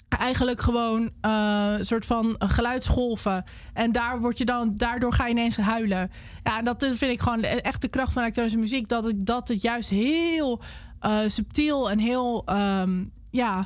eigenlijk 0.10 0.62
gewoon 0.62 1.12
eh, 1.22 1.74
soort 1.80 2.06
van 2.06 2.36
geluidsgolven. 2.38 3.43
En 3.74 3.91
daar 3.91 4.20
word 4.20 4.38
je 4.38 4.45
dan, 4.45 4.78
daardoor 4.78 5.14
ga 5.14 5.26
je 5.26 5.32
ineens 5.32 5.58
huilen. 5.58 6.12
Ja, 6.43 6.58
en 6.58 6.66
dat 6.66 6.86
vind 6.86 7.12
ik 7.12 7.22
gewoon 7.22 7.41
de 7.41 7.48
echte 7.48 7.88
kracht 7.88 8.14
van 8.14 8.22
elektronische 8.22 8.60
muziek. 8.60 8.88
Dat 8.88 9.04
het, 9.04 9.26
dat 9.26 9.48
het 9.48 9.62
juist 9.62 9.89
heel 9.89 10.62
eh, 11.00 11.20
subtiel 11.28 11.89
en 11.89 12.00
heel, 12.00 12.45
ehm, 12.45 13.06
ja, 13.32 13.64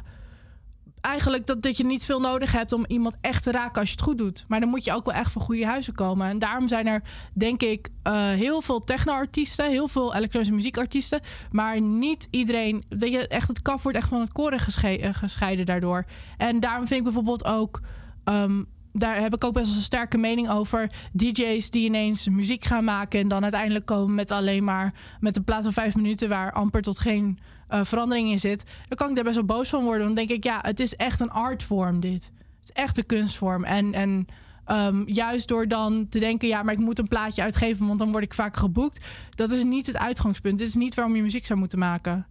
eigenlijk 1.01 1.45
dat, 1.45 1.61
dat 1.61 1.77
je 1.77 1.85
niet 1.85 2.05
veel 2.05 2.19
nodig 2.19 2.51
hebt 2.51 2.73
om 2.73 2.85
iemand 2.87 3.15
echt 3.21 3.43
te 3.43 3.51
raken 3.51 3.79
als 3.79 3.89
je 3.89 3.95
het 3.95 4.03
goed 4.03 4.17
doet. 4.17 4.45
Maar 4.47 4.59
dan 4.59 4.69
moet 4.69 4.85
je 4.85 4.93
ook 4.93 5.05
wel 5.05 5.13
echt 5.13 5.31
van 5.31 5.41
goede 5.41 5.65
huizen 5.65 5.93
komen. 5.93 6.27
En 6.27 6.39
daarom 6.39 6.67
zijn 6.67 6.87
er, 6.87 7.03
denk 7.33 7.61
ik, 7.61 7.89
eh, 8.03 8.29
heel 8.29 8.61
veel 8.61 8.79
techno-artiesten, 8.79 9.69
heel 9.69 9.87
veel 9.87 10.15
elektronische 10.15 10.53
muziekartiesten. 10.53 11.21
Maar 11.51 11.81
niet 11.81 12.27
iedereen, 12.31 12.83
weet 12.89 13.11
je, 13.11 13.27
echt 13.27 13.47
het 13.47 13.61
kaf 13.61 13.83
wordt 13.83 13.97
echt 13.97 14.09
van 14.09 14.19
het 14.19 14.31
koren 14.31 14.59
eh, 14.81 15.13
gescheiden 15.13 15.65
daardoor. 15.65 16.05
En 16.37 16.59
daarom 16.59 16.87
vind 16.87 16.99
ik 16.99 17.05
bijvoorbeeld 17.05 17.45
ook. 17.45 17.81
ehm, 18.23 18.63
daar 18.93 19.21
heb 19.21 19.33
ik 19.33 19.43
ook 19.43 19.53
best 19.53 19.67
wel 19.67 19.75
een 19.75 19.81
sterke 19.81 20.17
mening 20.17 20.49
over. 20.49 20.91
DJ's 21.11 21.69
die 21.69 21.85
ineens 21.85 22.27
muziek 22.27 22.65
gaan 22.65 22.83
maken 22.83 23.19
en 23.19 23.27
dan 23.27 23.43
uiteindelijk 23.43 23.85
komen 23.85 24.15
met 24.15 24.31
alleen 24.31 24.63
maar 24.63 24.93
met 25.19 25.37
een 25.37 25.43
plaat 25.43 25.63
van 25.63 25.73
vijf 25.73 25.95
minuten 25.95 26.29
waar 26.29 26.51
amper 26.51 26.81
tot 26.81 26.99
geen 26.99 27.39
eh, 27.71 27.83
verandering 27.83 28.31
in 28.31 28.39
zit. 28.39 28.63
Dan 28.87 28.97
kan 28.97 29.09
ik 29.09 29.15
daar 29.15 29.23
best 29.23 29.35
wel 29.35 29.45
boos 29.45 29.69
van 29.69 29.83
worden. 29.83 30.05
Dan 30.05 30.15
denk 30.15 30.29
ik, 30.29 30.43
ja, 30.43 30.59
het 30.61 30.79
is 30.79 30.95
echt 30.95 31.19
een 31.19 31.31
artvorm 31.31 31.99
dit. 31.99 32.31
Het 32.59 32.69
is 32.69 32.71
echt 32.71 32.97
een 32.97 33.05
kunstvorm. 33.05 33.63
En, 33.63 33.93
en 33.93 34.25
ehm, 34.65 35.03
juist 35.05 35.47
door 35.47 35.67
dan 35.67 36.07
te 36.09 36.19
denken, 36.19 36.47
ja, 36.47 36.63
maar 36.63 36.73
ik 36.73 36.79
moet 36.79 36.99
een 36.99 37.07
plaatje 37.07 37.41
uitgeven, 37.41 37.87
want 37.87 37.99
dan 37.99 38.11
word 38.11 38.23
ik 38.23 38.33
vaak 38.33 38.57
geboekt. 38.57 39.05
Dat 39.29 39.51
is 39.51 39.63
niet 39.63 39.87
het 39.87 39.97
uitgangspunt. 39.97 40.57
Dit 40.57 40.67
is 40.67 40.75
niet 40.75 40.95
waarom 40.95 41.15
je 41.15 41.21
muziek 41.21 41.45
zou 41.45 41.59
moeten 41.59 41.79
maken. 41.79 42.25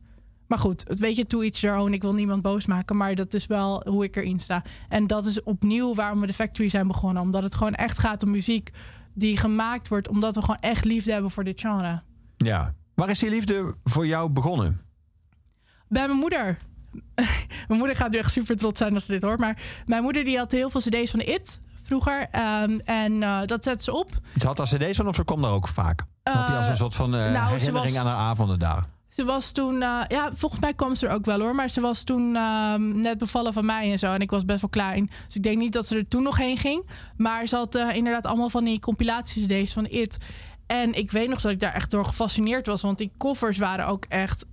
Maar 0.46 0.58
goed, 0.58 0.84
het 0.88 0.98
weet 0.98 1.16
je, 1.16 1.26
to 1.26 1.40
each 1.40 1.80
own. 1.80 1.92
Ik 1.92 2.02
wil 2.02 2.14
niemand 2.14 2.42
boos 2.42 2.66
maken, 2.66 2.96
maar 2.96 3.14
dat 3.14 3.34
is 3.34 3.46
wel 3.46 3.88
hoe 3.88 4.04
ik 4.04 4.16
erin 4.16 4.40
sta. 4.40 4.62
En 4.88 5.06
dat 5.06 5.26
is 5.26 5.42
opnieuw 5.42 5.94
waarom 5.94 6.20
we 6.20 6.26
de 6.26 6.32
Factory 6.32 6.68
zijn 6.68 6.86
begonnen. 6.86 7.22
Omdat 7.22 7.42
het 7.42 7.54
gewoon 7.54 7.74
echt 7.74 7.98
gaat 7.98 8.22
om 8.22 8.30
muziek 8.30 8.70
die 9.14 9.36
gemaakt 9.36 9.88
wordt. 9.88 10.08
Omdat 10.08 10.34
we 10.34 10.40
gewoon 10.40 10.60
echt 10.60 10.84
liefde 10.84 11.12
hebben 11.12 11.30
voor 11.30 11.44
dit 11.44 11.60
genre. 11.60 12.02
Ja. 12.36 12.74
Waar 12.94 13.10
is 13.10 13.18
die 13.18 13.30
liefde 13.30 13.74
voor 13.84 14.06
jou 14.06 14.30
begonnen? 14.30 14.80
Bij 15.90 16.06
mijn 16.06 16.18
moeder. 16.18 16.58
mijn 17.68 17.78
moeder 17.78 17.96
gaat 17.96 18.10
nu 18.12 18.18
echt 18.18 18.32
super 18.32 18.56
trots 18.56 18.78
zijn 18.78 18.94
als 18.94 19.04
ze 19.06 19.12
dit 19.12 19.22
hoort. 19.22 19.38
Maar 19.40 19.58
mijn 19.86 20.02
moeder 20.02 20.24
die 20.24 20.38
had 20.38 20.52
heel 20.52 20.70
veel 20.70 20.80
cd's 20.80 21.10
van 21.10 21.20
It 21.20 21.60
vroeger. 21.82 22.26
Ehm, 22.30 22.78
en 22.84 23.22
eh, 23.22 23.40
dat 23.46 23.64
zette 23.64 23.84
ze 23.84 23.92
op. 23.92 24.10
Ze 24.36 24.46
had 24.46 24.60
als 24.60 24.70
cd's 24.74 24.96
van 24.96 25.08
of 25.08 25.14
ze 25.14 25.24
kwam 25.24 25.42
daar 25.42 25.52
ook 25.52 25.68
vaak? 25.68 26.02
Had 26.22 26.48
hij 26.48 26.56
als 26.56 26.68
een 26.68 26.76
soort 26.76 26.94
van 26.96 27.14
eh, 27.14 27.20
nou, 27.32 27.44
herinnering 27.52 27.78
was- 27.94 27.96
aan 27.96 28.06
haar 28.06 28.16
avonden 28.16 28.58
daar? 28.58 28.84
Ze 29.08 29.24
was 29.24 29.52
toen, 29.52 29.82
eh, 29.82 30.00
ja, 30.08 30.30
volgens 30.34 30.60
mij 30.60 30.74
kwam 30.74 30.94
ze 30.94 31.06
er 31.06 31.14
ook 31.14 31.24
wel 31.24 31.40
hoor. 31.40 31.54
Maar 31.54 31.68
ze 31.70 31.80
was 31.80 32.02
toen 32.02 32.36
ehm, 32.36 33.00
net 33.00 33.18
bevallen 33.18 33.52
van 33.52 33.64
mij 33.64 33.90
en 33.92 33.98
zo. 33.98 34.12
En 34.12 34.20
ik 34.20 34.30
was 34.30 34.44
best 34.44 34.60
wel 34.60 34.70
klein. 34.70 35.10
Dus 35.26 35.34
ik 35.36 35.42
denk 35.42 35.58
niet 35.58 35.72
dat 35.72 35.86
ze 35.86 35.96
er 35.96 36.08
toen 36.08 36.22
nog 36.22 36.36
heen 36.36 36.56
ging. 36.56 36.86
Maar 37.16 37.46
ze 37.46 37.56
had 37.56 37.74
eh, 37.74 37.94
inderdaad 37.96 38.26
allemaal 38.26 38.50
van 38.50 38.64
die 38.64 38.80
compilaties 38.80 39.72
van 39.72 39.86
It. 39.86 40.18
En 40.66 40.94
ik 40.94 41.10
weet 41.10 41.28
nog 41.28 41.40
dat 41.40 41.52
ik 41.52 41.60
daar 41.60 41.72
echt 41.74 41.90
door 41.90 42.04
gefascineerd 42.04 42.66
was. 42.66 42.82
Want 42.82 42.98
die 42.98 43.12
covers 43.18 43.58
waren 43.58 43.86
ook 43.86 44.04
echt. 44.08 44.44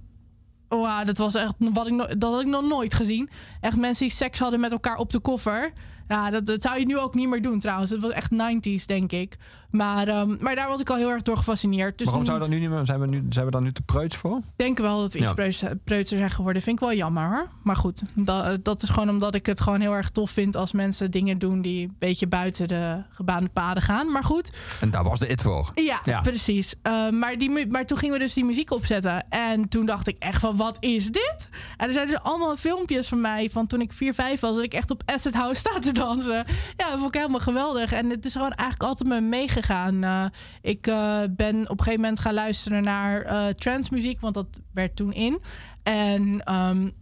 Wauw, 0.68 1.04
dat 1.04 1.18
was 1.18 1.36
echt 1.36 1.54
wat 1.58 1.88
ik, 1.88 2.20
dat 2.20 2.32
had 2.32 2.42
ik 2.42 2.48
nog 2.48 2.68
nooit 2.68 2.94
gezien. 2.94 3.30
Echt 3.62 3.78
mensen 3.78 4.08
die 4.08 4.16
seks 4.16 4.40
hadden 4.40 4.60
met 4.60 4.72
elkaar 4.72 4.98
op 4.98 5.10
de 5.10 5.20
koffer. 5.20 5.72
Ja, 6.08 6.30
dat, 6.30 6.46
dat 6.46 6.62
zou 6.62 6.80
je 6.80 6.86
nu 6.86 6.98
ook 6.98 7.16
niet 7.16 7.30
meer 7.30 7.42
doen 7.42 7.60
trouwens. 7.60 7.90
Het 7.90 8.02
was 8.02 8.12
echt 8.12 8.32
90s, 8.32 8.86
denk 8.86 9.12
ik. 9.12 9.38
Maar, 9.70 10.08
ehm, 10.08 10.36
maar 10.40 10.56
daar 10.56 10.68
was 10.68 10.80
ik 10.80 10.90
al 10.90 10.96
heel 10.96 11.10
erg 11.10 11.22
door 11.22 11.38
gefascineerd. 11.38 11.98
Dus 11.98 12.08
Waarom 12.08 12.26
zou 12.26 12.40
dat 12.40 12.50
nu 12.50 12.60
niet 12.60 12.70
meer? 12.70 12.86
Zijn 12.86 13.00
we, 13.00 13.08
nu, 13.08 13.26
zijn 13.30 13.46
we 13.46 13.52
daar 13.52 13.62
nu 13.62 13.72
te 13.72 13.82
preuts 13.82 14.16
voor? 14.16 14.42
denk 14.56 14.78
wel 14.78 15.00
dat 15.02 15.14
we 15.14 15.18
iets 15.20 15.28
Ja. 15.28 15.34
preuts- 15.34 15.64
preutser 15.84 16.18
zijn 16.18 16.30
geworden. 16.30 16.62
Vind 16.62 16.80
ik 16.82 16.88
wel 16.88 16.96
jammer 16.98 17.28
hoor. 17.30 17.48
Maar 17.64 17.76
goed, 17.76 18.02
dat, 18.14 18.64
dat 18.66 18.84
is 18.84 18.90
gewoon 18.90 19.10
omdat 19.10 19.36
ik 19.36 19.46
het 19.46 19.62
gewoon 19.62 19.80
heel 19.82 19.94
erg 19.96 20.10
tof 20.10 20.32
vind 20.32 20.56
als 20.56 20.72
mensen 20.72 21.12
dingen 21.12 21.38
doen 21.38 21.62
die 21.62 21.88
een 21.88 21.96
beetje 22.00 22.28
buiten 22.28 22.68
de 22.68 23.04
gebaande 23.10 23.50
paden 23.50 23.84
gaan. 23.84 24.12
Maar 24.12 24.24
goed, 24.24 24.52
En 24.82 24.92
daar 24.92 25.04
was 25.04 25.20
de 25.20 25.28
it 25.28 25.42
voor. 25.42 25.72
ja, 25.76 26.00
Ja. 26.04 26.22
precies. 26.22 26.74
Uh, 26.84 27.10
maar, 27.10 27.38
die, 27.38 27.68
maar 27.68 27.86
toen 27.86 27.98
gingen 27.98 28.14
we 28.18 28.22
dus 28.24 28.34
die 28.34 28.46
muziek 28.46 28.72
opzetten. 28.72 29.30
En 29.30 29.68
toen 29.70 29.86
dacht 29.86 30.08
ik 30.08 30.16
echt 30.20 30.40
van, 30.42 30.56
wat 30.58 30.78
is 30.80 31.12
dit? 31.12 31.50
En 31.78 31.88
er 31.88 31.94
zijn 31.94 32.08
dus 32.08 32.20
allemaal 32.20 32.56
filmpjes 32.58 33.08
van 33.08 33.22
mij 33.22 33.50
van 33.50 33.68
toen 33.68 33.82
ik 33.82 33.94
4, 33.94 34.14
5 34.14 34.40
was... 34.40 34.56
dat 34.56 34.64
ik 34.64 34.74
echt 34.74 34.92
op 34.92 35.02
Acid 35.06 35.34
House 35.34 35.56
sta 35.60 35.80
te 35.80 35.92
dansen. 35.94 36.46
Ja, 36.78 36.90
dat 36.90 36.98
vond 37.00 37.08
ik 37.16 37.20
helemaal 37.22 37.40
geweldig. 37.40 37.92
En 37.92 38.10
het 38.10 38.26
is 38.26 38.34
gewoon 38.34 38.52
eigenlijk 38.52 38.90
altijd 38.90 39.10
me 39.10 39.22
meegegaan. 39.58 40.04
Uh, 40.04 40.26
ik 40.62 40.88
uh, 40.88 41.20
ben 41.30 41.56
op 41.56 41.78
een 41.78 41.84
gegeven 41.84 42.02
moment 42.02 42.20
gaan 42.20 42.34
luisteren 42.34 42.84
naar 42.84 43.26
uh, 43.26 43.48
transmuziek... 43.48 44.22
want 44.22 44.34
dat 44.34 44.60
werd 44.74 44.96
toen 44.96 45.14
in. 45.14 45.42
En... 45.84 46.54
Um, 46.54 46.94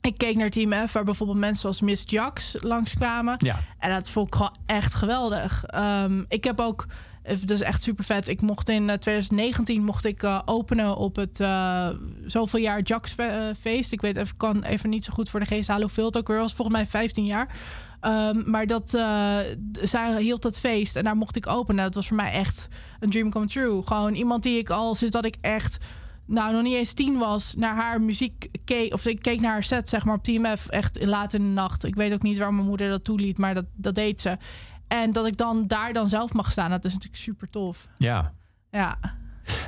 ik 0.00 0.18
keek 0.18 0.36
naar 0.36 0.50
Team 0.50 0.88
F, 0.88 0.92
waar 0.92 1.04
bijvoorbeeld 1.04 1.38
mensen 1.38 1.60
zoals 1.60 1.80
Miss 1.80 2.04
Jax 2.06 2.56
langskwamen. 2.60 3.34
Ja. 3.38 3.60
En 3.78 3.90
dat 3.90 4.10
vond 4.10 4.26
ik 4.26 4.34
gewoon 4.34 4.56
echt 4.66 4.94
geweldig. 4.94 5.64
Um, 5.74 6.24
ik 6.28 6.44
heb 6.44 6.60
ook, 6.60 6.86
dat 7.22 7.50
is 7.50 7.60
echt 7.60 7.82
super 7.82 8.04
vet. 8.04 8.28
Ik 8.28 8.40
mocht 8.40 8.68
in 8.68 8.82
uh, 8.82 8.94
2019 8.94 9.84
mocht 9.84 10.04
ik 10.04 10.22
uh, 10.22 10.40
openen 10.44 10.96
op 10.96 11.16
het 11.16 11.40
uh, 11.40 11.88
zoveel 12.26 12.60
jaar 12.60 12.82
Jax 12.82 13.12
fe 13.12 13.54
feest. 13.60 13.92
Ik 13.92 14.00
weet 14.00 14.16
even, 14.16 14.36
kan 14.36 14.62
even 14.62 14.90
niet 14.90 15.04
zo 15.04 15.12
goed 15.12 15.30
voor 15.30 15.40
de 15.40 15.46
geest 15.46 15.68
halen 15.68 15.84
hoeveel 15.84 16.06
het 16.06 16.16
ook 16.16 16.28
weer 16.28 16.38
was. 16.38 16.54
Volgens 16.54 16.76
mij 16.76 16.86
15 16.86 17.24
jaar. 17.24 17.48
Um, 18.00 18.50
maar 18.50 18.66
dat, 18.66 18.94
uh, 18.94 19.38
zij 19.82 20.22
hield 20.22 20.42
dat 20.42 20.58
feest 20.58 20.96
en 20.96 21.04
daar 21.04 21.16
mocht 21.16 21.36
ik 21.36 21.46
openen. 21.46 21.84
Dat 21.84 21.94
was 21.94 22.06
voor 22.06 22.16
mij 22.16 22.32
echt 22.32 22.68
een 23.00 23.10
dream 23.10 23.30
come 23.30 23.46
true. 23.46 23.82
Gewoon 23.82 24.14
iemand 24.14 24.42
die 24.42 24.58
ik 24.58 24.70
al 24.70 24.94
sinds 24.94 25.14
dat 25.14 25.24
ik 25.24 25.36
echt 25.40 25.78
nou, 26.26 26.52
nog 26.52 26.62
niet 26.62 26.74
eens 26.74 26.92
tien 26.92 27.18
was, 27.18 27.54
naar 27.54 27.74
haar 27.74 28.00
muziek 28.00 28.48
keek. 28.64 28.92
Of 28.92 29.06
ik 29.06 29.22
keek 29.22 29.40
naar 29.40 29.52
haar 29.52 29.64
set, 29.64 29.88
zeg 29.88 30.04
maar, 30.04 30.14
op 30.14 30.22
TMF. 30.22 30.68
Echt 30.68 31.04
laat 31.04 31.34
in 31.34 31.42
de 31.42 31.48
nacht. 31.48 31.84
Ik 31.84 31.94
weet 31.94 32.12
ook 32.12 32.22
niet 32.22 32.36
waarom 32.36 32.56
mijn 32.56 32.68
moeder 32.68 32.88
dat 32.88 33.04
toeliet, 33.04 33.38
maar 33.38 33.54
dat, 33.54 33.64
dat 33.74 33.94
deed 33.94 34.20
ze. 34.20 34.36
En 34.88 35.12
dat 35.12 35.26
ik 35.26 35.36
dan 35.36 35.66
daar 35.66 35.92
dan 35.92 36.08
zelf 36.08 36.32
mag 36.32 36.50
staan, 36.50 36.70
dat 36.70 36.84
is 36.84 36.92
natuurlijk 36.92 37.22
super 37.22 37.50
tof. 37.50 37.88
Ja. 37.98 38.32
Ja. 38.70 38.98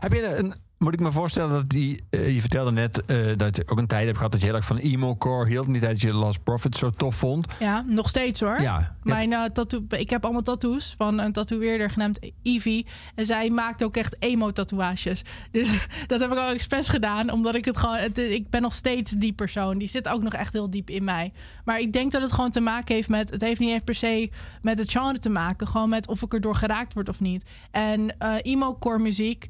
Heb 0.01 0.13
je 0.13 0.37
een, 0.37 0.55
moet 0.83 0.93
ik 0.93 1.01
me 1.01 1.13
voorstellen 1.13 1.51
dat 1.51 1.71
die, 1.71 2.01
uh, 2.11 2.35
je 2.35 2.41
vertelde 2.41 2.73
net 2.73 3.11
uh, 3.11 3.37
dat 3.37 3.57
je 3.57 3.63
ook 3.67 3.79
een 3.79 3.87
tijd 3.87 4.05
hebt 4.05 4.17
gehad 4.17 4.33
dat 4.33 4.41
je 4.41 4.47
heel 4.47 4.57
erg 4.57 4.65
van 4.65 4.77
emo-core 4.77 5.49
hield. 5.49 5.67
Niet 5.67 5.83
dat 5.83 6.01
je 6.01 6.15
Lost 6.15 6.43
Profit 6.43 6.77
zo 6.77 6.91
tof 6.91 7.15
vond. 7.15 7.47
Ja, 7.59 7.85
nog 7.87 8.09
steeds 8.09 8.41
hoor. 8.41 8.61
Ja. 8.61 8.97
Mijn 9.03 9.31
uh, 9.31 9.45
tattoo, 9.45 9.85
ik 9.89 10.11
heb 10.11 10.25
allemaal 10.25 10.43
tattoos 10.43 10.95
van 10.99 11.19
een 11.19 11.33
tatoeëerder 11.33 11.91
genaamd 11.91 12.19
Ivy. 12.43 12.85
En 13.15 13.27
zij 13.27 13.51
maakt 13.51 13.85
ook 13.85 13.97
echt 13.97 14.17
emo-tatoeages. 14.19 15.23
Dus 15.51 15.79
dat 16.07 16.21
heb 16.21 16.33
ik 16.33 16.39
ook 16.39 16.55
expres 16.55 16.89
gedaan, 16.89 17.33
omdat 17.33 17.55
ik 17.55 17.65
het 17.65 17.77
gewoon, 17.77 17.97
het, 17.97 18.19
ik 18.19 18.51
ben 18.51 18.63
nog 18.63 18.73
steeds 18.73 19.11
die 19.11 19.33
persoon. 19.33 19.79
Die 19.79 19.89
zit 19.89 20.09
ook 20.09 20.23
nog 20.23 20.35
echt 20.35 20.53
heel 20.53 20.71
diep 20.71 20.91
in 20.91 21.05
mij. 21.05 21.33
Maar 21.65 21.81
ik 21.81 21.93
denk 21.93 22.13
dat 22.13 22.23
het 22.23 22.33
gewoon 22.33 22.51
te 22.51 22.61
maken 22.61 22.95
heeft 22.95 23.09
met, 23.09 23.31
het 23.31 23.41
heeft 23.41 23.61
niet 23.61 23.71
eens 23.71 23.83
per 23.85 23.95
se 23.95 24.31
met 24.63 24.79
het 24.79 24.91
genre 24.91 25.19
te 25.19 25.31
maken, 25.31 25.67
gewoon 25.67 25.89
met 25.89 26.09
of 26.09 26.23
ik 26.23 26.33
erdoor 26.35 26.55
geraakt 26.57 26.95
word 26.95 27.09
of 27.09 27.21
niet. 27.21 27.51
En 27.71 28.17
emo-core 28.43 28.99
muziek. 28.99 29.49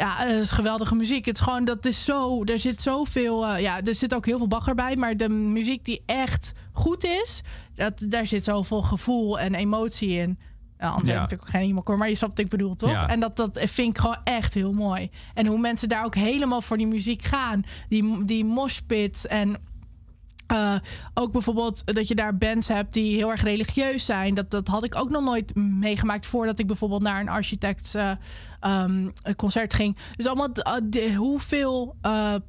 Ja, 0.00 0.16
het 0.16 0.38
is 0.38 0.50
geweldige 0.50 0.94
muziek. 0.94 1.24
Het 1.24 1.34
is 1.34 1.40
gewoon, 1.40 1.64
dat 1.64 1.86
is 1.86 2.04
zo, 2.04 2.44
er 2.44 2.58
zit 2.58 2.82
zoveel, 2.82 3.48
uh, 3.48 3.60
ja, 3.60 3.82
er 3.82 3.94
zit 3.94 4.14
ook 4.14 4.26
heel 4.26 4.38
veel 4.38 4.46
bagger 4.46 4.74
bij. 4.74 4.96
Maar 4.96 5.16
de 5.16 5.28
muziek 5.28 5.84
die 5.84 6.02
echt 6.06 6.52
goed 6.72 7.04
is, 7.04 7.42
dat, 7.74 8.04
daar 8.08 8.26
zit 8.26 8.44
zoveel 8.44 8.82
gevoel 8.82 9.38
en 9.38 9.54
emotie 9.54 10.10
in. 10.10 10.38
Nou, 10.78 10.92
anders 10.92 11.08
ja. 11.08 11.14
heb 11.14 11.24
ik 11.24 11.30
natuurlijk 11.30 11.50
geen 11.50 11.66
iemand 11.66 11.86
maar 11.88 12.08
je 12.08 12.14
snapt 12.14 12.36
wat 12.36 12.44
ik 12.44 12.50
bedoel, 12.50 12.74
toch? 12.74 12.90
Ja. 12.90 13.08
En 13.08 13.20
dat, 13.20 13.36
dat 13.36 13.58
vind 13.62 13.88
ik 13.88 13.98
gewoon 13.98 14.18
echt 14.24 14.54
heel 14.54 14.72
mooi. 14.72 15.10
En 15.34 15.46
hoe 15.46 15.58
mensen 15.58 15.88
daar 15.88 16.04
ook 16.04 16.14
helemaal 16.14 16.62
voor 16.62 16.76
die 16.76 16.86
muziek 16.86 17.22
gaan. 17.22 17.64
Die, 17.88 18.24
die 18.24 18.44
moshpits 18.44 19.26
en 19.26 19.56
Eh, 20.50 20.74
ook 21.14 21.32
bijvoorbeeld 21.32 21.82
dat 21.94 22.08
je 22.08 22.14
daar 22.14 22.36
bands 22.36 22.68
hebt 22.68 22.92
die 22.92 23.16
heel 23.16 23.30
erg 23.30 23.42
religieus 23.42 24.04
zijn. 24.04 24.34
Dat, 24.34 24.50
dat 24.50 24.68
had 24.68 24.84
ik 24.84 24.94
ook 24.96 25.10
nog 25.10 25.22
nooit 25.22 25.54
meegemaakt 25.54 26.26
voordat 26.26 26.58
ik 26.58 26.66
bijvoorbeeld 26.66 27.02
naar 27.02 27.20
een 27.20 27.28
architect 27.28 27.94
uh, 27.96 28.10
um, 28.84 29.12
concert 29.36 29.74
ging. 29.74 29.96
Dus 30.16 30.26
allemaal 30.26 30.48
uh, 30.52 30.74
de, 30.84 31.14
hoeveel 31.14 31.96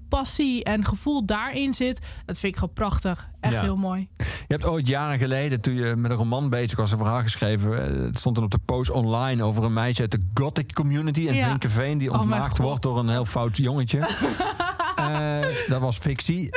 passie 0.09 0.63
en 0.63 0.85
gevoel 0.85 1.25
daarin 1.25 1.73
zit, 1.73 1.99
dat 2.25 2.39
vind 2.39 2.53
ik 2.53 2.59
gewoon 2.59 2.73
prachtig. 2.73 3.29
Echt 3.39 3.53
Ja. 3.53 3.61
heel 3.61 3.77
mooi. 3.77 4.07
Je 4.17 4.57
hebt 4.57 4.65
ooit 4.65 4.87
jaren 4.87 5.19
geleden, 5.19 5.61
toen 5.61 5.73
je 5.73 5.95
met 5.95 6.11
een 6.11 6.17
roman 6.17 6.49
bezig 6.49 6.77
was, 6.77 6.91
een 6.91 6.97
verhaal 6.97 7.21
geschreven. 7.21 7.77
eh, 7.97 8.03
Het 8.05 8.17
stond 8.17 8.35
dan 8.35 8.43
op 8.43 8.51
de 8.51 8.59
post 8.65 8.89
online 8.91 9.43
over 9.43 9.63
een 9.63 9.73
meisje 9.73 10.01
uit 10.01 10.11
de 10.11 10.27
gothic 10.33 10.73
community 10.73 11.21
in 11.21 11.33
Ja. 11.35 11.47
Vinkenveen. 11.49 11.97
Die 11.97 12.11
Oh 12.11 12.19
ontmaagd 12.19 12.49
God. 12.57 12.57
wordt 12.65 12.81
door 12.81 12.99
een 12.99 13.09
heel 13.09 13.25
fout 13.25 13.57
jongetje. 13.57 13.99
Eh, 14.95 15.39
dat 15.67 15.81
was 15.81 15.97
fictie. 15.97 16.49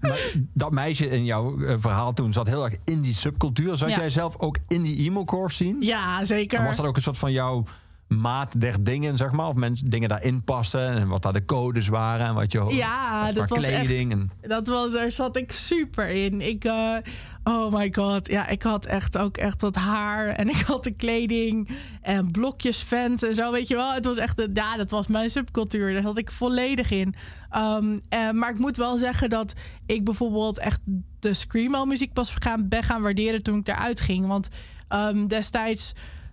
Maar 0.00 0.32
dat 0.54 0.70
meisje 0.70 1.08
in 1.08 1.24
jouw 1.24 1.60
eh, 1.64 1.74
verhaal 1.78 2.12
toen 2.12 2.32
zat 2.32 2.48
heel 2.48 2.64
erg 2.64 2.74
in 2.84 3.00
die 3.00 3.14
subcultuur. 3.14 3.76
Zat 3.76 3.90
Ja. 3.90 3.96
jij 3.96 4.10
zelf 4.10 4.38
ook 4.38 4.56
in 4.68 4.82
die 4.82 4.96
emo-core 4.96 5.50
scene? 5.50 5.76
Ja, 5.84 6.24
zeker. 6.24 6.58
En 6.58 6.64
was 6.64 6.76
dat 6.76 6.86
ook 6.86 6.96
een 6.96 7.02
soort 7.02 7.18
van 7.18 7.32
jouw 7.32 7.64
maat 8.08 8.60
der 8.60 8.82
dingen, 8.84 9.16
zeg 9.16 9.30
maar? 9.32 9.46
Of 9.48 9.54
mensen 9.54 9.90
dingen 9.90 10.08
daarin 10.08 10.42
pasten 10.42 10.88
en 10.92 11.08
wat 11.08 11.22
daar 11.22 11.32
de 11.32 11.44
codes 11.44 11.88
waren 11.88 12.26
en 12.26 12.34
wat 12.34 12.52
je 12.52 12.64
Ja, 12.68 13.24
wat 13.26 13.34
dat 13.34 13.48
was 13.48 13.64
echt- 13.64 13.84
kleding. 13.84 14.12
En, 14.12 14.30
Dat 14.40 14.66
was, 14.66 14.92
daar 14.92 15.10
zat 15.10 15.36
ik 15.36 15.52
super 15.52 16.08
in. 16.08 16.40
Ik, 16.40 16.64
eh, 16.64 16.96
oh 17.44 17.72
my 17.72 17.88
god. 17.92 18.28
Ja, 18.28 18.48
ik 18.48 18.62
had 18.62 18.86
echt 18.86 19.18
ook 19.18 19.36
echt 19.36 19.60
dat 19.60 19.74
haar. 19.74 20.28
En 20.28 20.48
ik 20.48 20.60
had 20.66 20.84
de 20.84 20.90
kleding. 20.90 21.68
En 22.02 22.30
blokjes 22.30 22.78
fans 22.78 23.22
en 23.22 23.34
zo, 23.34 23.52
weet 23.52 23.68
je 23.68 23.74
wel. 23.74 23.92
Het 23.92 24.04
was 24.04 24.16
echt, 24.16 24.48
ja, 24.54 24.76
dat 24.76 24.90
was 24.90 25.06
mijn 25.06 25.30
subcultuur. 25.30 25.92
Daar 25.92 26.02
zat 26.02 26.18
ik 26.18 26.30
volledig 26.30 26.90
in. 26.90 27.14
Ehm, 27.50 27.98
eh, 28.08 28.30
maar 28.30 28.50
ik 28.50 28.58
moet 28.58 28.76
wel 28.76 28.96
zeggen 28.96 29.30
dat 29.30 29.54
ik 29.86 30.04
bijvoorbeeld 30.04 30.58
echt 30.58 30.80
de 31.20 31.34
screamo 31.34 31.84
muziek 31.84 32.12
pas 32.12 32.34
gaan, 32.38 32.68
ben 32.68 32.82
gaan 32.82 33.02
waarderen 33.02 33.42
toen 33.42 33.58
ik 33.58 33.68
eruit 33.68 34.00
ging. 34.00 34.26
Want 34.26 34.48
ehm, 34.88 35.26
destijds 35.26 35.92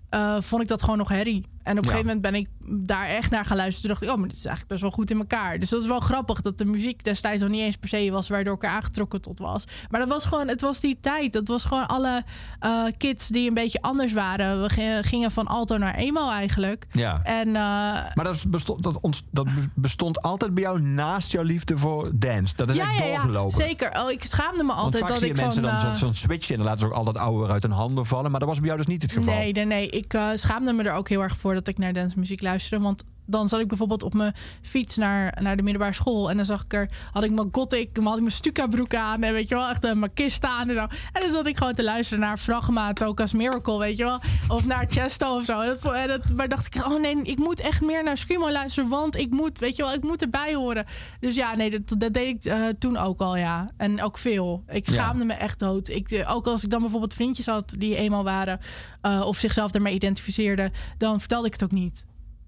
eh, 0.09 0.37
vond 0.39 0.61
ik 0.61 0.67
dat 0.67 0.81
gewoon 0.83 0.97
nog 0.97 1.09
herrie. 1.09 1.45
En 1.67 1.77
op 1.77 1.85
een 1.85 1.91
Ja. 1.91 1.97
gegeven 1.97 2.05
moment 2.15 2.21
ben 2.21 2.35
ik 2.35 2.47
daar 2.87 3.05
echt 3.07 3.31
naar 3.31 3.45
gaan 3.45 3.57
luisteren. 3.57 3.81
Toen 3.81 3.89
dacht 3.89 4.01
ik, 4.03 4.09
oh, 4.09 4.17
maar 4.17 4.27
dit 4.27 4.37
is 4.37 4.45
eigenlijk 4.45 4.69
best 4.71 4.81
wel 4.81 4.91
goed 4.91 5.11
in 5.11 5.17
elkaar. 5.17 5.59
Dus 5.59 5.69
dat 5.69 5.81
is 5.81 5.87
wel 5.87 5.99
grappig 5.99 6.41
dat 6.41 6.57
de 6.57 6.65
muziek 6.65 7.03
destijds 7.03 7.41
nog 7.41 7.51
niet 7.51 7.61
eens 7.61 7.75
per 7.77 7.89
se 7.89 8.11
was 8.11 8.29
waardoor 8.29 8.55
ik 8.55 8.63
er 8.63 8.69
aangetrokken 8.69 9.21
tot 9.21 9.39
was. 9.39 9.63
Maar 9.89 9.99
dat 9.99 10.09
was 10.09 10.25
gewoon, 10.25 10.47
het 10.47 10.61
was 10.61 10.79
die 10.79 10.97
tijd. 11.01 11.33
Dat 11.33 11.47
was 11.47 11.65
gewoon 11.65 11.87
alle 11.87 12.23
eh, 12.59 12.83
kids 12.97 13.27
die 13.27 13.47
een 13.47 13.53
beetje 13.53 13.81
anders 13.81 14.13
waren. 14.13 14.61
We 14.61 14.69
gi- 14.69 15.03
gingen 15.03 15.31
van 15.31 15.47
alto 15.47 15.77
naar 15.77 15.95
emo 15.95 16.29
eigenlijk. 16.29 16.85
ja. 16.91 17.19
En 17.23 17.47
eh, 17.47 17.53
Maar 17.53 18.23
dat 18.23 18.45
bestond, 18.47 18.83
dat, 18.83 18.97
ont- 19.01 19.23
dat 19.31 19.47
bestond 19.75 20.21
altijd 20.21 20.53
bij 20.53 20.63
jou 20.63 20.81
naast 20.81 21.31
jouw 21.31 21.43
liefde 21.43 21.77
voor 21.77 22.11
dance. 22.15 22.55
Dat 22.55 22.69
is 22.69 22.75
ja, 22.75 22.83
echt 22.83 22.97
ja, 22.97 23.05
ja, 23.05 23.15
doorgelopen. 23.15 23.57
zeker. 23.57 23.99
Oh, 24.03 24.11
ik 24.11 24.23
schaamde 24.25 24.63
me 24.63 24.71
altijd 24.73 25.07
dat 25.07 25.17
zie 25.17 25.27
je 25.27 25.33
ik 25.33 25.39
mensen 25.41 25.63
van... 25.63 25.75
dan 25.77 25.85
eh, 25.91 25.93
zo'n 25.95 26.13
switchen 26.13 26.51
en 26.51 26.57
dan 26.57 26.65
laten 26.69 26.79
ze 26.79 26.85
ook 26.87 26.93
altijd 26.97 27.17
ouder 27.17 27.51
uit 27.51 27.63
hun 27.63 27.71
handen 27.71 28.05
vallen. 28.05 28.31
Maar 28.31 28.39
dat 28.39 28.49
was 28.49 28.57
bij 28.57 28.65
jou 28.67 28.77
dus 28.77 28.87
niet 28.87 29.01
het 29.01 29.11
geval. 29.11 29.33
Nee, 29.33 29.51
nee, 29.51 29.65
nee. 29.65 29.89
Ik 29.89 30.17
schaamde 30.35 30.73
me 30.73 30.83
er 30.83 30.93
ook 30.93 31.09
heel 31.09 31.21
erg 31.21 31.37
voor 31.37 31.53
dat 31.57 31.67
ik 31.67 31.77
naar 31.77 31.93
dancemuziek 31.93 32.41
luisterde. 32.41 32.83
Want 32.83 33.03
dan 33.27 33.47
zat 33.47 33.59
ik 33.59 33.67
bijvoorbeeld 33.67 34.03
op 34.03 34.13
mijn 34.13 34.33
fiets 34.61 34.95
naar, 34.97 35.37
naar 35.41 35.55
de 35.55 35.63
middelbare 35.63 35.93
school. 35.93 36.29
En 36.29 36.35
dan 36.35 36.45
zag 36.45 36.63
ik 36.63 36.73
er, 36.73 36.89
had 37.11 37.23
ik 37.23 37.31
mijn 37.31 37.49
gothic, 37.51 37.89
had 38.03 38.13
ik 38.15 38.19
mijn 38.21 38.31
stuka 38.31 38.67
broek 38.67 38.95
aan. 38.95 39.23
En 39.23 39.33
weet 39.33 39.49
je 39.49 39.55
wel, 39.55 39.69
echt 39.69 39.93
mijn 39.93 40.13
kist 40.13 40.43
aan 40.45 40.69
en 40.69 40.75
zo. 40.75 40.81
En 40.81 41.21
dan 41.21 41.31
zat 41.31 41.47
ik 41.47 41.57
gewoon 41.57 41.73
te 41.73 41.83
luisteren 41.83 42.19
naar 42.23 42.37
Fragma, 42.37 42.93
Toka's 42.93 43.33
Miracle, 43.33 43.79
weet 43.79 43.97
je 43.97 44.03
wel. 44.03 44.19
Of 44.47 44.65
naar 44.65 44.85
Chesto 44.89 45.35
of 45.35 45.45
zo. 45.45 45.59
En 45.61 45.67
dat, 45.81 45.93
en 45.93 46.07
dat, 46.07 46.29
maar 46.35 46.47
dacht 46.47 46.75
ik, 46.75 46.85
oh 46.85 46.99
nee, 47.01 47.21
ik 47.21 47.37
moet 47.37 47.59
echt 47.59 47.81
meer 47.81 48.03
naar 48.03 48.17
Screamo 48.17 48.51
luisteren. 48.51 48.89
Want 48.89 49.15
ik 49.15 49.29
moet, 49.29 49.59
weet 49.59 49.75
je 49.75 49.83
wel, 49.83 49.93
ik 49.93 50.03
moet 50.03 50.21
erbij 50.21 50.55
horen. 50.55 50.85
Dus 51.19 51.35
ja, 51.35 51.55
nee, 51.55 51.69
dat, 51.69 51.99
dat 51.99 52.13
deed 52.13 52.35
ik 52.35 52.51
eh, 52.51 52.65
toen 52.79 52.97
ook 52.97 53.19
al, 53.21 53.35
ja. 53.37 53.69
En 53.77 54.01
ook 54.01 54.17
veel. 54.17 54.63
Ik 54.67 54.89
Ja. 54.89 54.93
schaamde 54.95 55.25
me 55.25 55.33
echt 55.33 55.59
dood. 55.59 55.87
Ik, 55.87 56.11
eh, 56.11 56.35
ook 56.35 56.47
als 56.47 56.63
ik 56.63 56.69
dan 56.69 56.81
bijvoorbeeld 56.81 57.13
vriendjes 57.13 57.45
had 57.45 57.73
die 57.77 57.95
eenmaal 57.95 58.23
waren... 58.23 58.59
eh, 59.01 59.21
of 59.25 59.37
zichzelf 59.37 59.73
ermee 59.73 59.93
identificeerden... 59.93 60.71
dan 60.97 61.19
vertelde 61.19 61.47
ik 61.47 61.53
het 61.53 61.63
ook 61.63 61.71
niet. 61.71 62.05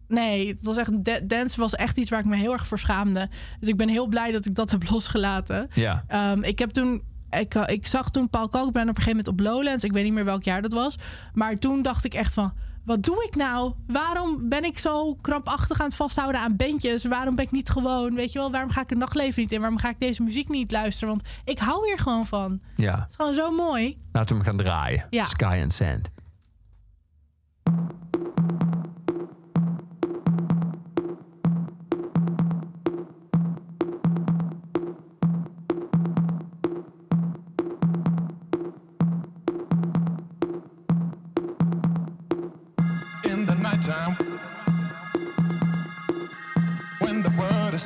Nee, 0.10 0.48
het 0.48 0.66
was 0.66 0.78
echt, 0.78 1.04
da- 1.06 1.20
dance 1.24 1.60
was 1.60 1.76
echt 1.76 1.98
iets 1.98 2.10
waar 2.10 2.20
ik 2.20 2.26
me 2.26 2.36
heel 2.36 2.54
erg 2.54 2.68
voor 2.68 2.80
schaamde. 2.80 3.30
Dus 3.60 3.70
ik 3.70 3.78
ben 3.78 3.90
heel 3.90 4.08
blij 4.08 4.32
dat 4.32 4.46
ik 4.46 4.56
dat 4.56 4.72
heb 4.72 4.90
losgelaten. 4.92 5.70
Ja. 5.74 6.04
Ehm, 6.08 6.44
ik 6.44 6.60
heb 6.60 6.70
toen... 6.70 7.02
Ik, 7.30 7.56
eh, 7.56 7.64
ik 7.68 7.88
zag 7.88 8.10
toen 8.10 8.30
Paul 8.30 8.50
Kalkbrenner 8.50 8.92
op 8.92 8.98
een 8.98 9.04
gegeven 9.04 9.24
moment 9.26 9.28
op 9.28 9.54
Lowlands. 9.54 9.84
Ik 9.84 9.92
weet 9.92 10.04
niet 10.04 10.14
meer 10.14 10.26
welk 10.26 10.44
jaar 10.44 10.62
dat 10.62 10.74
was. 10.74 10.98
Maar 11.34 11.58
toen 11.58 11.82
dacht 11.82 12.06
ik 12.06 12.14
echt 12.14 12.34
van... 12.34 12.54
Wat 12.86 13.04
doe 13.04 13.26
ik 13.28 13.36
nou? 13.36 13.74
Waarom 13.88 14.50
ben 14.50 14.64
ik 14.64 14.80
zo 14.80 15.16
krampachtig 15.16 15.80
aan 15.80 15.86
het 15.86 15.96
vasthouden 15.96 16.42
aan 16.42 16.56
bandjes? 16.56 17.06
Waarom 17.06 17.36
ben 17.36 17.46
ik 17.46 17.52
niet 17.52 17.70
gewoon... 17.70 18.16
Weet 18.16 18.32
je 18.32 18.40
wel, 18.40 18.52
waarom 18.52 18.70
ga 18.70 18.82
ik 18.82 18.90
het 18.90 19.00
nachtleven 19.00 19.42
niet 19.42 19.52
in? 19.52 19.60
Waarom 19.60 19.78
ga 19.78 19.90
ik 19.90 20.00
deze 20.00 20.24
muziek 20.24 20.50
niet 20.50 20.72
luisteren? 20.72 21.10
Want 21.10 21.28
ik 21.44 21.60
hou 21.60 21.88
hier 21.88 22.00
gewoon 22.00 22.26
van. 22.26 22.52
Het 22.52 22.62
ja. 22.76 23.06
is 23.10 23.16
gewoon 23.16 23.34
zo 23.34 23.52
mooi. 23.52 23.98
Laten 24.12 24.38
we 24.38 24.44
hem 24.44 24.52
gaan 24.52 24.66
draaien. 24.66 25.06
Ja. 25.10 25.24
Sky 25.24 25.60
and 25.62 25.74
Sand. 25.74 26.10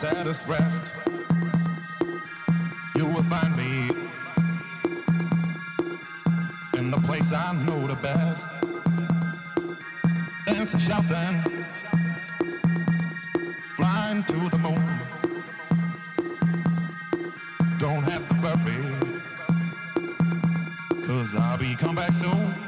Its 0.03 0.45
rest 0.47 0.91
you 2.95 3.05
will 3.05 3.23
find 3.23 3.55
me 3.55 3.89
in 6.77 6.91
the 6.91 6.99
place 7.03 7.31
i 7.31 7.53
know 7.65 7.87
the 7.87 7.95
best. 7.95 8.49
Dancing 10.45 10.79
shouting 10.79 11.65
flying 13.77 14.23
to 14.23 14.49
the 14.49 14.57
moon. 14.57 14.99
Don't 17.77 18.03
have 18.03 18.27
to 18.27 18.35
worry 18.43 19.21
cause 21.05 21.35
i'll 21.35 21.57
be 21.57 21.75
come 21.75 21.95
back 21.95 22.11
soon 22.13 22.62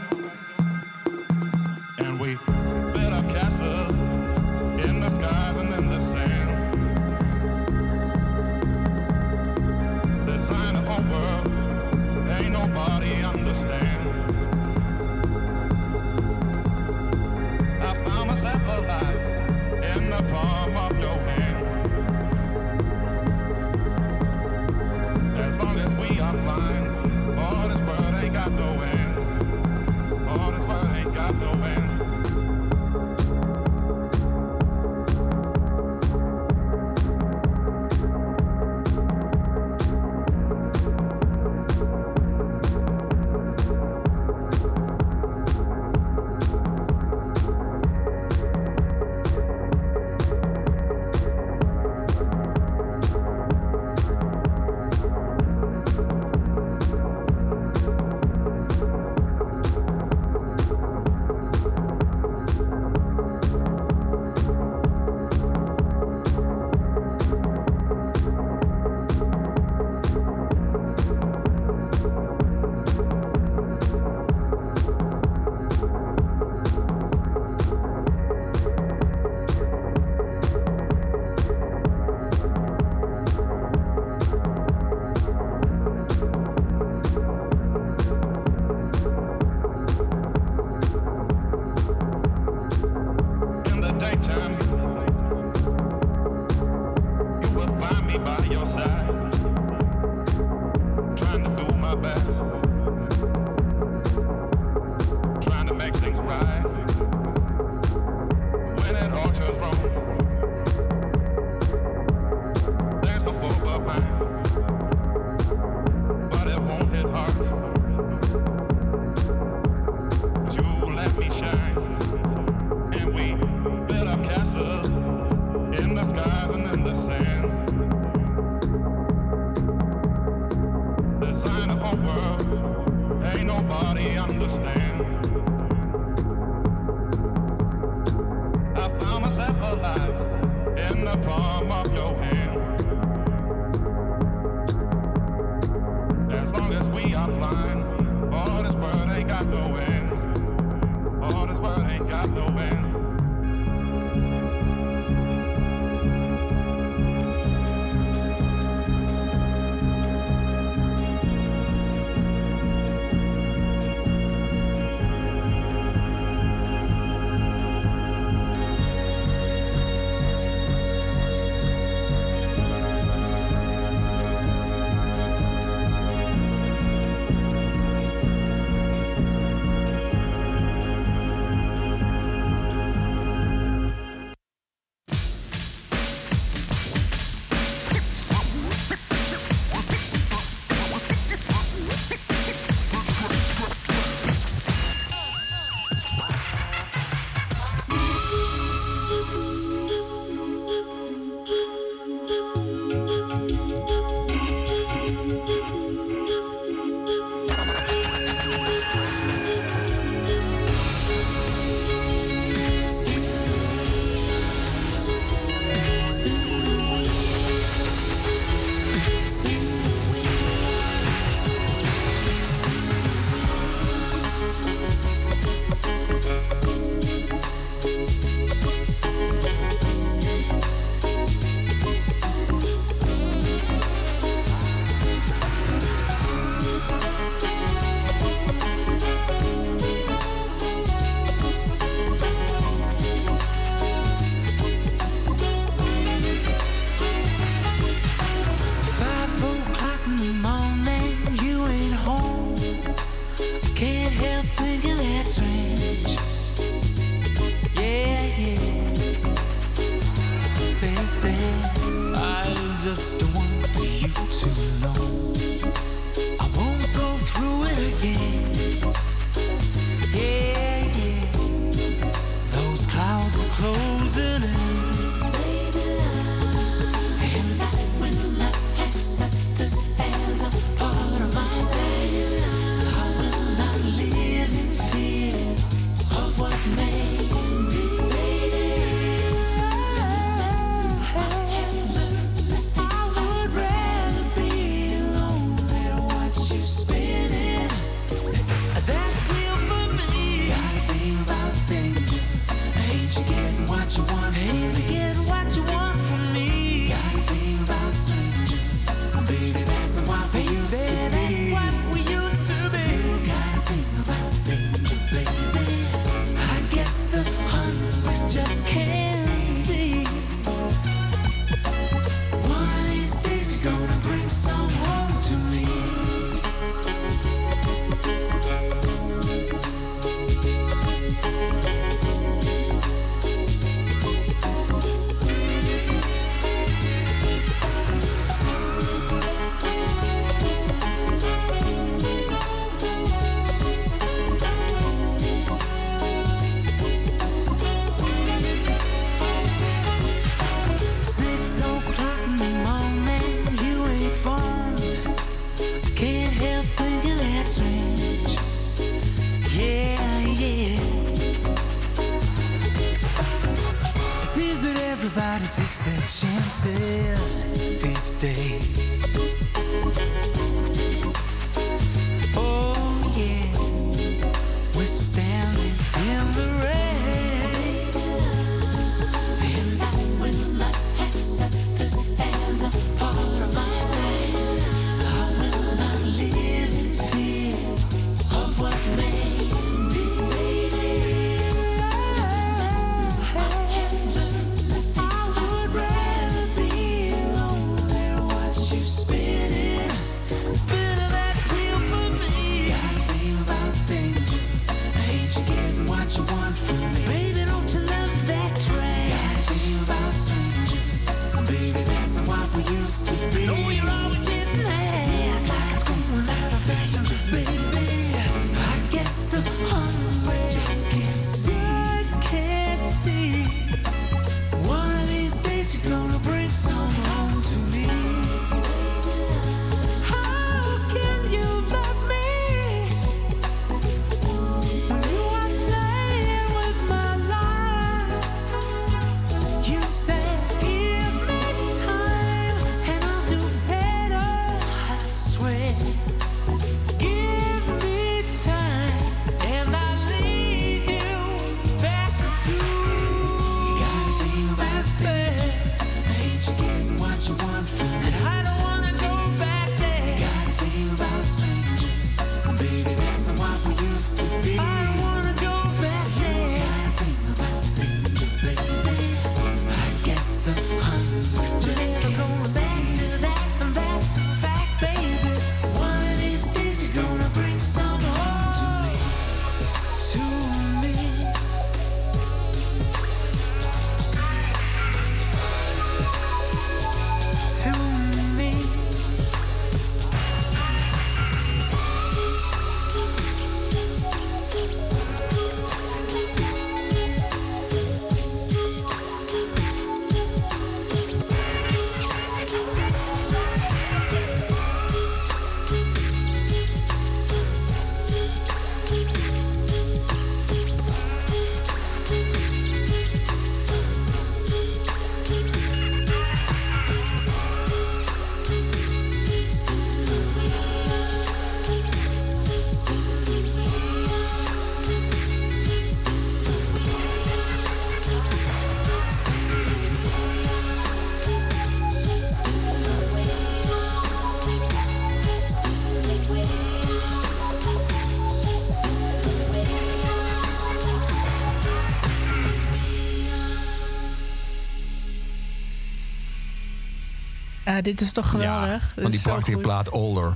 Eh, 547.75 547.83
dit 547.83 548.01
is 548.01 548.11
toch 548.11 548.29
geweldig. 548.29 548.93
Van 549.01 549.11
die 549.11 549.21
prachtige 549.21 549.57
plaat 549.57 549.89
Older. 549.89 550.33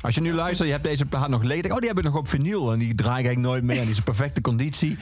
Als 0.00 0.14
je 0.14 0.20
nu 0.20 0.32
luistert, 0.32 0.68
je 0.68 0.74
hebt 0.74 0.86
deze 0.86 1.06
plaat 1.06 1.28
nog 1.28 1.42
denk, 1.46 1.72
Oh, 1.72 1.78
die 1.78 1.88
heb 1.88 1.98
ik 1.98 2.04
nog 2.04 2.16
op 2.16 2.28
vinyl. 2.28 2.72
En 2.72 2.78
die 2.78 2.94
draai 2.94 3.28
ik 3.28 3.38
nooit 3.38 3.62
meer. 3.62 3.76
En 3.76 3.82
die 3.82 3.90
is 3.90 3.96
in 3.96 4.04
perfecte 4.04 4.40
conditie. 4.40 4.96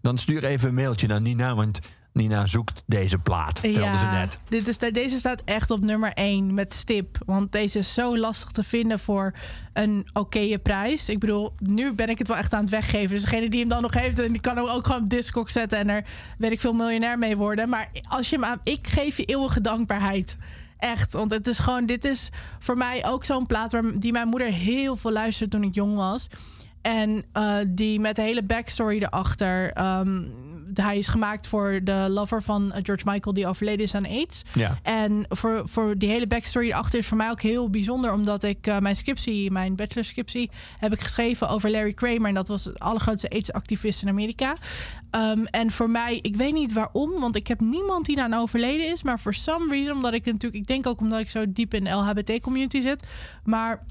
Dan 0.00 0.18
stuur 0.18 0.44
even 0.44 0.68
een 0.68 0.74
mailtje 0.74 1.06
naar 1.06 1.20
Nina. 1.20 1.54
Want 1.54 1.80
Nina 2.12 2.46
zoekt 2.46 2.82
deze 2.86 3.18
plaat. 3.18 3.60
Vertelde 3.60 3.98
ze 3.98 4.06
net. 4.06 4.40
Dit 4.48 4.68
is, 4.68 4.78
deze 4.78 5.18
staat 5.18 5.42
echt 5.44 5.70
op 5.70 5.80
nummer 5.80 6.12
1 6.12 6.54
met 6.54 6.72
stip. 6.72 7.18
Want 7.26 7.52
deze 7.52 7.78
is 7.78 7.94
zo 7.94 8.18
lastig 8.18 8.50
te 8.50 8.62
vinden 8.62 8.98
voor 8.98 9.32
een 9.72 10.08
oké 10.12 10.58
prijs. 10.58 11.08
Ik 11.08 11.18
bedoel, 11.18 11.54
nu 11.58 11.94
ben 11.94 12.08
ik 12.08 12.18
het 12.18 12.28
wel 12.28 12.36
echt 12.36 12.54
aan 12.54 12.60
het 12.60 12.70
weggeven. 12.70 13.08
Dus 13.08 13.20
degene 13.20 13.50
die 13.50 13.60
hem 13.60 13.68
dan 13.68 13.82
nog 13.82 13.94
heeft, 13.94 14.18
en 14.18 14.32
die 14.32 14.40
kan 14.40 14.56
hem 14.56 14.66
ook 14.66 14.86
gewoon 14.86 15.02
op 15.02 15.10
Discog 15.10 15.50
zetten 15.50 15.78
en 15.78 15.88
er 15.88 16.04
weet 16.38 16.52
ik 16.52 16.60
veel 16.60 16.72
miljonair 16.72 17.18
mee 17.18 17.36
worden. 17.36 17.68
Maar 17.68 17.90
als 18.08 18.30
je 18.30 18.36
hem 18.36 18.44
aan, 18.44 18.60
ik 18.62 18.86
geef 18.86 19.16
je 19.16 19.24
eeuwige 19.24 19.60
dankbaarheid. 19.60 20.36
Echt, 20.78 21.12
want 21.12 21.30
het 21.30 21.46
is 21.46 21.58
gewoon, 21.58 21.86
dit 21.86 22.04
is 22.04 22.28
voor 22.58 22.76
mij 22.76 23.06
ook 23.06 23.24
zo'n 23.24 23.46
plaat 23.46 23.72
waar, 23.72 23.98
die 23.98 24.12
mijn 24.12 24.28
moeder 24.28 24.48
heel 24.48 24.96
veel 24.96 25.12
luisterde 25.12 25.56
toen 25.56 25.68
ik 25.68 25.74
jong 25.74 25.94
was. 25.94 26.28
En 26.82 27.24
eh, 27.32 27.56
die 27.68 28.00
met 28.00 28.16
de 28.16 28.22
hele 28.22 28.42
backstory 28.42 28.98
erachter. 29.02 29.72
ehm, 29.72 30.22
hij 30.74 30.98
is 30.98 31.08
gemaakt 31.08 31.46
voor 31.46 31.80
de 31.84 32.06
lover 32.08 32.42
van 32.42 32.72
eh, 32.72 32.80
George 32.82 33.04
Michael, 33.06 33.34
die 33.34 33.46
overleden 33.46 33.84
is 33.84 33.94
aan 33.94 34.06
AIDS. 34.06 34.42
Ja. 34.52 34.78
En 34.82 35.26
voor, 35.28 35.62
voor 35.64 35.98
die 35.98 36.08
hele 36.08 36.26
backstory 36.26 36.68
erachter 36.68 36.98
is 36.98 37.06
voor 37.06 37.16
mij 37.16 37.30
ook 37.30 37.42
heel 37.42 37.70
bijzonder, 37.70 38.12
omdat 38.12 38.42
ik 38.42 38.66
eh, 38.66 38.78
mijn 38.78 38.96
scriptie, 38.96 39.50
mijn 39.50 39.76
bachelor 39.76 40.04
scriptie, 40.04 40.50
heb 40.78 40.92
ik 40.92 41.00
geschreven 41.00 41.48
over 41.48 41.70
Larry 41.70 41.92
Kramer. 41.92 42.28
En 42.28 42.34
dat 42.34 42.48
was 42.48 42.62
de 42.62 42.74
allergrootste 42.74 43.28
AIDS-activist 43.28 44.02
in 44.02 44.08
Amerika. 44.08 44.54
Ehm, 45.10 45.44
en 45.44 45.70
voor 45.70 45.90
mij, 45.90 46.18
ik 46.22 46.36
weet 46.36 46.52
niet 46.52 46.72
waarom, 46.72 47.20
want 47.20 47.36
ik 47.36 47.46
heb 47.46 47.60
niemand 47.60 48.06
die 48.06 48.22
aan 48.22 48.34
overleden 48.34 48.90
is. 48.90 49.02
Maar 49.02 49.18
for 49.18 49.34
some 49.34 49.70
reason, 49.70 49.94
omdat 49.94 50.12
ik 50.12 50.24
natuurlijk, 50.24 50.62
ik 50.62 50.66
denk 50.66 50.86
ook 50.86 51.00
omdat 51.00 51.18
ik 51.18 51.30
zo 51.30 51.44
diep 51.48 51.74
in 51.74 51.84
de 51.84 51.90
LHBT-community 51.90 52.80
zit. 52.80 53.06
Maar 53.44 53.86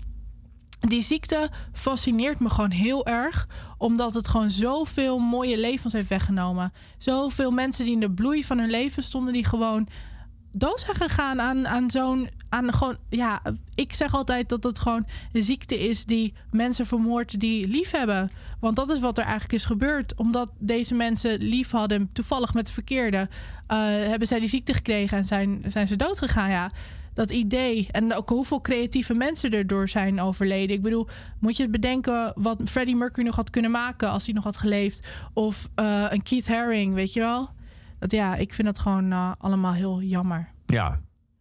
die 0.80 1.02
ziekte 1.02 1.50
fascineert 1.74 2.40
me 2.40 2.50
gewoon 2.50 2.72
heel 2.72 3.06
erg. 3.06 3.48
Omdat 3.78 4.14
het 4.14 4.28
gewoon 4.28 4.52
zoveel 4.52 5.20
mooie 5.20 5.58
levens 5.58 5.94
heeft 5.94 6.10
weggenomen. 6.10 6.74
Zoveel 6.98 7.52
mensen 7.52 7.86
die 7.86 7.94
in 7.94 8.00
de 8.00 8.12
bloei 8.12 8.44
van 8.44 8.60
hun 8.60 8.70
leven 8.70 9.04
stonden, 9.04 9.34
die 9.34 9.46
gewoon 9.46 9.88
dood 10.52 10.80
zijn 10.80 10.96
gegaan 10.96 11.42
aan, 11.42 11.68
aan 11.68 11.92
zo'n. 11.92 12.30
Aan 12.50 12.74
gewoon, 12.74 12.98
ja, 13.10 13.42
ik 13.76 13.94
zeg 13.94 14.14
altijd 14.14 14.50
dat 14.50 14.64
het 14.64 14.80
gewoon 14.80 15.08
een 15.32 15.44
ziekte 15.44 15.88
is 15.88 16.06
die 16.06 16.34
mensen 16.52 16.86
vermoordt 16.86 17.40
die 17.40 17.68
lief 17.68 17.92
hebben. 17.92 18.32
Want 18.60 18.76
dat 18.76 18.90
is 18.90 19.00
wat 19.00 19.18
er 19.18 19.24
eigenlijk 19.24 19.54
is 19.54 19.66
gebeurd. 19.66 20.16
Omdat 20.16 20.50
deze 20.58 20.94
mensen 20.94 21.38
lief 21.42 21.72
hadden, 21.72 22.10
toevallig 22.14 22.54
met 22.54 22.66
de 22.68 22.74
verkeerde, 22.74 23.30
eh, 23.68 23.78
hebben 23.88 24.28
zij 24.28 24.40
die 24.40 24.50
ziekte 24.50 24.74
gekregen 24.74 25.18
en 25.18 25.24
zijn, 25.24 25.64
zijn 25.68 25.88
ze 25.88 25.96
dood 25.96 26.18
gegaan. 26.18 26.50
Ja, 26.50 26.70
dat 27.18 27.32
idee. 27.32 27.88
En 27.92 28.14
ook 28.14 28.30
hoeveel 28.30 28.62
creatieve 28.62 29.14
mensen 29.14 29.52
erdoor 29.52 29.90
zijn 29.90 30.22
overleden. 30.22 30.76
Ik 30.76 30.82
bedoel, 30.82 31.08
moet 31.40 31.58
je 31.58 31.70
bedenken 31.70 32.34
wat 32.36 32.62
Freddie 32.66 32.96
Mercury 32.96 33.26
nog 33.26 33.36
had 33.36 33.50
kunnen 33.50 33.72
maken 33.72 34.10
als 34.10 34.26
hij 34.26 34.34
nog 34.34 34.44
had 34.44 34.58
geleefd. 34.58 35.08
Of 35.34 35.70
eh, 35.76 36.06
een 36.10 36.24
Keith 36.24 36.48
Haring, 36.48 36.94
weet 36.94 37.14
je 37.14 37.20
wel. 37.20 37.50
Dat 38.00 38.12
ja, 38.12 38.36
ik 38.36 38.54
vind 38.54 38.68
dat 38.68 38.80
gewoon 38.80 39.12
eh, 39.12 39.32
allemaal 39.38 39.74
heel 39.74 40.02
jammer. 40.02 40.50
Ja, 40.66 41.00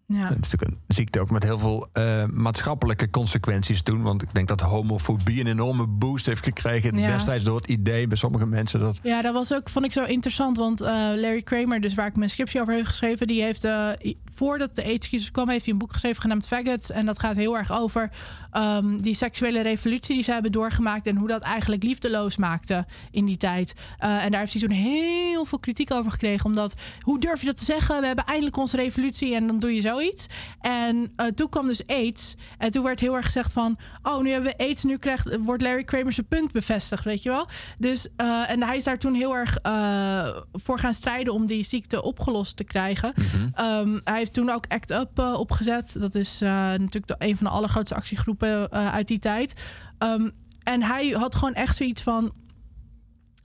Ja. 0.08 0.28
Het 0.28 0.44
is 0.44 0.50
natuurlijk 0.50 0.70
een 0.86 0.94
ziekte 0.94 1.20
ook 1.20 1.30
met 1.30 1.42
heel 1.42 1.58
veel 1.58 1.88
eh, 1.92 2.24
maatschappelijke 2.24 3.10
consequenties 3.10 3.82
toen. 3.82 4.02
Want 4.02 4.22
ik 4.22 4.34
denk 4.34 4.48
dat 4.48 4.60
homofobie 4.60 5.40
een 5.40 5.46
enorme 5.46 5.86
boost 5.86 6.26
heeft 6.26 6.44
gekregen. 6.44 6.98
Ja. 6.98 7.06
Destijds 7.06 7.44
door 7.44 7.56
het 7.56 7.66
idee 7.66 8.06
bij 8.06 8.16
sommige 8.16 8.46
mensen 8.46 8.80
dat. 8.80 9.00
Ja, 9.02 9.22
dat 9.22 9.32
was 9.32 9.54
ook, 9.54 9.68
vond 9.68 9.84
ik 9.84 9.92
zo 9.92 10.04
interessant. 10.04 10.56
Want 10.56 10.80
eh, 10.80 10.88
Larry 10.92 11.42
Kramer, 11.42 11.80
dus 11.80 11.94
waar 11.94 12.06
ik 12.06 12.16
mijn 12.16 12.30
scriptie 12.30 12.60
over 12.60 12.74
heb 12.74 12.84
geschreven, 12.84 13.26
die 13.26 13.42
heeft, 13.42 13.64
eh, 13.64 13.90
voordat 14.34 14.74
de 14.74 14.84
AIDS-crisis 14.84 15.30
kwam, 15.30 15.48
heeft 15.48 15.64
hij 15.64 15.72
een 15.72 15.78
boek 15.78 15.92
geschreven 15.92 16.22
genaamd 16.22 16.46
Faggots. 16.46 16.90
En 16.90 17.06
dat 17.06 17.18
gaat 17.18 17.36
heel 17.36 17.56
erg 17.56 17.72
over 17.72 18.10
ehm, 18.50 18.96
die 18.96 19.14
seksuele 19.14 19.60
revolutie 19.60 20.14
die 20.14 20.24
ze 20.24 20.32
hebben 20.32 20.52
doorgemaakt 20.52 21.06
en 21.06 21.16
hoe 21.16 21.28
dat 21.28 21.42
eigenlijk 21.42 21.82
liefdeloos 21.82 22.36
maakte 22.36 22.86
in 23.10 23.24
die 23.24 23.36
tijd. 23.36 23.74
En 23.98 24.30
daar 24.30 24.40
heeft 24.40 24.52
hij 24.52 24.62
toen 24.62 24.70
heel 24.70 25.44
veel 25.44 25.58
kritiek 25.58 25.92
over 25.92 26.10
gekregen. 26.10 26.46
Omdat, 26.46 26.74
hoe 27.00 27.20
durf 27.20 27.40
je 27.40 27.46
dat 27.46 27.56
te 27.56 27.64
zeggen? 27.64 28.00
We 28.00 28.06
hebben 28.06 28.24
eindelijk 28.24 28.56
onze 28.56 28.76
revolutie 28.76 29.34
en 29.34 29.46
dan 29.46 29.58
doe 29.58 29.74
je 29.74 29.80
zoiets. 29.96 30.26
En 30.60 31.12
eh, 31.16 31.26
toen 31.26 31.48
kwam 31.48 31.66
dus 31.66 31.86
AIDS. 31.86 32.34
En 32.58 32.70
toen 32.70 32.84
werd 32.84 33.00
heel 33.00 33.14
erg 33.14 33.24
gezegd 33.24 33.52
van, 33.52 33.78
oh, 34.02 34.20
nu 34.20 34.30
hebben 34.30 34.50
we 34.50 34.64
AIDS, 34.64 34.84
nu 34.84 34.96
krijgt, 34.96 35.36
wordt 35.40 35.62
Larry 35.62 35.84
Kramer 35.84 36.12
zijn 36.12 36.26
punt 36.26 36.52
bevestigd, 36.52 37.04
weet 37.04 37.22
je 37.22 37.28
wel? 37.28 37.48
Dus, 37.78 38.08
eh, 38.16 38.50
en 38.50 38.62
hij 38.62 38.76
is 38.76 38.84
daar 38.84 38.98
toen 38.98 39.14
heel 39.14 39.36
erg 39.36 39.56
eh, 39.56 40.36
voor 40.52 40.78
gaan 40.78 40.94
strijden 40.94 41.32
om 41.32 41.46
die 41.46 41.64
ziekte 41.64 42.02
opgelost 42.02 42.56
te 42.56 42.64
krijgen. 42.64 43.12
Ehm, 43.54 43.98
hij 44.04 44.18
heeft 44.18 44.32
toen 44.32 44.50
ook 44.50 44.64
ACT 44.68 44.90
UP 44.90 45.18
opgezet. 45.18 45.96
Dat 45.98 46.14
is 46.14 46.38
natuurlijk 46.40 47.06
de, 47.06 47.14
een 47.18 47.36
van 47.36 47.46
de 47.46 47.52
allergrootste 47.52 47.94
actiegroepen 47.94 48.70
uit 48.70 49.08
die 49.08 49.18
tijd. 49.18 49.54
Ehm, 49.98 50.28
en 50.62 50.82
hij 50.82 51.08
had 51.08 51.34
gewoon 51.34 51.54
echt 51.54 51.76
zoiets 51.76 52.02
van: 52.02 52.32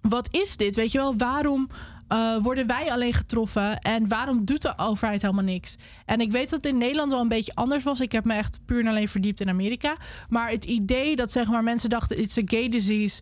wat 0.02 0.28
is 0.32 0.57
dit? 0.57 0.76
Weet 0.76 0.91
je 0.91 0.98
wel, 0.98 1.18
waarom 1.18 1.69
eh, 2.12 2.38
worden 2.42 2.68
wij 2.68 2.92
alleen 2.92 3.14
getroffen 3.14 3.80
en 3.80 4.08
waarom 4.08 4.46
doet 4.46 4.62
de 4.62 4.74
overheid 4.78 5.22
helemaal 5.22 5.44
niks? 5.44 5.76
En 6.06 6.22
ik 6.22 6.32
weet 6.32 6.50
dat 6.50 6.64
het 6.64 6.74
in 6.74 6.78
Nederland 6.78 7.12
wel 7.12 7.22
een 7.22 7.28
beetje 7.28 7.56
anders 7.56 7.84
was. 7.84 8.00
Ik 8.00 8.12
heb 8.12 8.26
me 8.26 8.34
echt 8.34 8.60
puur 8.66 8.80
en 8.80 8.88
alleen 8.88 9.08
verdiept 9.08 9.42
in 9.42 9.50
Amerika. 9.50 9.98
Maar 10.30 10.50
het 10.50 10.66
idee 10.66 11.16
dat 11.16 11.32
zeg 11.32 11.48
maar 11.48 11.64
mensen 11.64 11.90
dachten: 11.90 12.20
it's 12.22 12.38
a 12.38 12.42
gay 12.46 12.70
disease. 12.70 13.22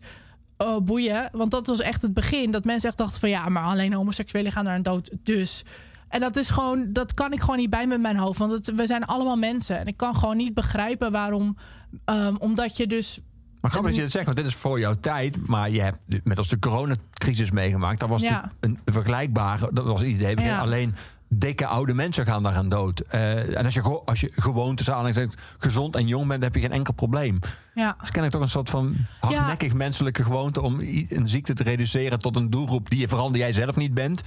Oh, 0.56 0.80
boeien. 0.80 1.28
Want 1.32 1.50
dat 1.50 1.66
was 1.66 1.80
echt 1.80 2.02
het 2.02 2.14
begin. 2.14 2.50
Dat 2.50 2.64
mensen 2.64 2.88
echt 2.88 2.98
dachten 2.98 3.20
van 3.20 3.28
ja, 3.28 3.48
maar 3.48 3.62
alleen 3.62 3.92
homoseksuelen 3.92 4.52
gaan 4.52 4.64
naar 4.64 4.76
een 4.76 4.82
dood. 4.82 5.10
Dus. 5.22 5.64
En 6.08 6.20
dat 6.20 6.36
is 6.36 6.50
gewoon, 6.50 6.92
dat 6.92 7.14
kan 7.14 7.32
ik 7.32 7.40
gewoon 7.40 7.58
niet 7.58 7.70
bij 7.70 7.86
met 7.86 8.00
mijn 8.00 8.16
hoofd. 8.16 8.38
Want 8.38 8.66
we 8.66 8.86
zijn 8.86 9.04
allemaal 9.04 9.36
mensen. 9.36 9.78
En 9.78 9.86
ik 9.86 9.96
kan 9.96 10.14
gewoon 10.16 10.36
niet 10.36 10.54
begrijpen 10.54 11.12
waarom. 11.12 11.56
ehm, 12.04 12.34
omdat 12.38 12.76
je 12.76 12.86
dus. 12.86 13.20
Maar 13.60 13.70
grappig 13.70 13.90
dat 13.90 13.94
je 13.98 14.02
het 14.04 14.12
zegt, 14.12 14.24
want 14.24 14.36
dit 14.36 14.46
is 14.46 14.54
voor 14.54 14.78
jouw 14.80 14.94
tijd. 15.00 15.46
Maar 15.46 15.70
je 15.70 15.80
hebt 15.82 15.98
met 16.24 16.38
als 16.38 16.48
de 16.48 16.58
coronacrisis 16.58 17.50
meegemaakt. 17.50 18.00
Dat 18.00 18.08
was 18.08 18.22
Ja. 18.22 18.50
een 18.60 18.78
vergelijkbare. 18.84 19.70
Dat 19.72 19.84
was 19.84 20.00
het 20.00 20.08
idee. 20.08 20.40
Ja. 20.40 20.58
Alleen 20.58 20.94
dikke 21.28 21.66
oude 21.66 21.94
mensen 21.94 22.26
gaan 22.26 22.42
daaraan 22.42 22.68
dood. 22.68 23.00
Eh, 23.00 23.56
en 23.58 23.64
als 23.64 23.74
je, 23.74 23.82
als 24.04 24.20
je 24.20 24.30
gewoon 24.36 24.74
tussen 24.76 24.94
aanhalingstekens 24.94 25.36
gezond 25.58 25.96
en 25.96 26.06
jong 26.06 26.28
bent, 26.28 26.42
heb 26.42 26.54
je 26.54 26.60
geen 26.60 26.70
enkel 26.72 26.94
probleem. 26.94 27.38
Ja, 27.74 27.86
Dat 27.86 27.96
is 28.02 28.08
kennelijk 28.10 28.32
toch 28.32 28.42
een 28.42 28.48
soort 28.48 28.70
van 28.70 28.96
hardnekkig 29.20 29.72
menselijke 29.74 30.24
gewoonte 30.24 30.62
om 30.62 30.80
een 31.08 31.28
ziekte 31.28 31.52
te 31.54 31.62
reduceren 31.62 32.18
tot 32.18 32.36
een 32.36 32.50
doelgroep 32.50 32.90
die 32.90 32.98
je 33.00 33.08
vooral 33.08 33.30
die 33.32 33.40
jij 33.40 33.52
zelf 33.52 33.76
niet 33.76 33.94
bent. 33.94 34.20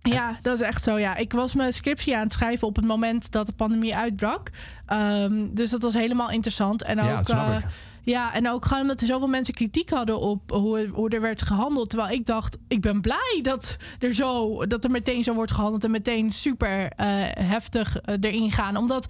ja, 0.00 0.38
dat 0.42 0.54
is 0.60 0.66
echt 0.66 0.82
zo. 0.82 0.98
Ja, 0.98 1.16
ik 1.16 1.32
was 1.32 1.54
mijn 1.54 1.72
scriptie 1.72 2.16
aan 2.16 2.22
het 2.22 2.32
schrijven 2.32 2.66
op 2.68 2.76
het 2.76 2.86
moment 2.86 3.30
dat 3.32 3.46
de 3.46 3.52
pandemie 3.52 3.96
uitbrak. 3.96 4.50
Ehm, 4.86 5.46
dus 5.54 5.70
dat 5.70 5.82
was 5.82 5.94
helemaal 5.94 6.30
interessant. 6.30 6.82
En 6.82 7.00
ook, 7.00 7.06
Ja, 7.06 7.16
dat 7.16 7.26
snap 7.26 7.48
eh, 7.48 7.56
ik. 7.56 7.64
Ja, 8.04 8.34
en 8.34 8.50
ook 8.50 8.64
gewoon 8.64 8.82
omdat 8.82 9.00
er 9.00 9.06
zoveel 9.06 9.28
mensen 9.28 9.54
kritiek 9.54 9.90
hadden 9.90 10.20
op 10.20 10.50
hoe, 10.50 10.88
hoe 10.92 11.10
er 11.10 11.20
werd 11.20 11.42
gehandeld. 11.42 11.90
Terwijl 11.90 12.12
ik 12.12 12.26
dacht, 12.26 12.58
ik 12.68 12.80
ben 12.80 13.00
blij 13.00 13.38
dat 13.42 13.76
er, 13.98 14.14
zo, 14.14 14.66
dat 14.66 14.84
er 14.84 14.90
meteen 14.90 15.24
zo 15.24 15.34
wordt 15.34 15.52
gehandeld 15.52 15.84
en 15.84 15.90
meteen 15.90 16.32
super 16.32 16.88
eh, 16.88 17.06
heftig 17.38 18.00
eh, 18.00 18.14
erin 18.20 18.50
gaan. 18.50 18.76
Omdat 18.76 19.06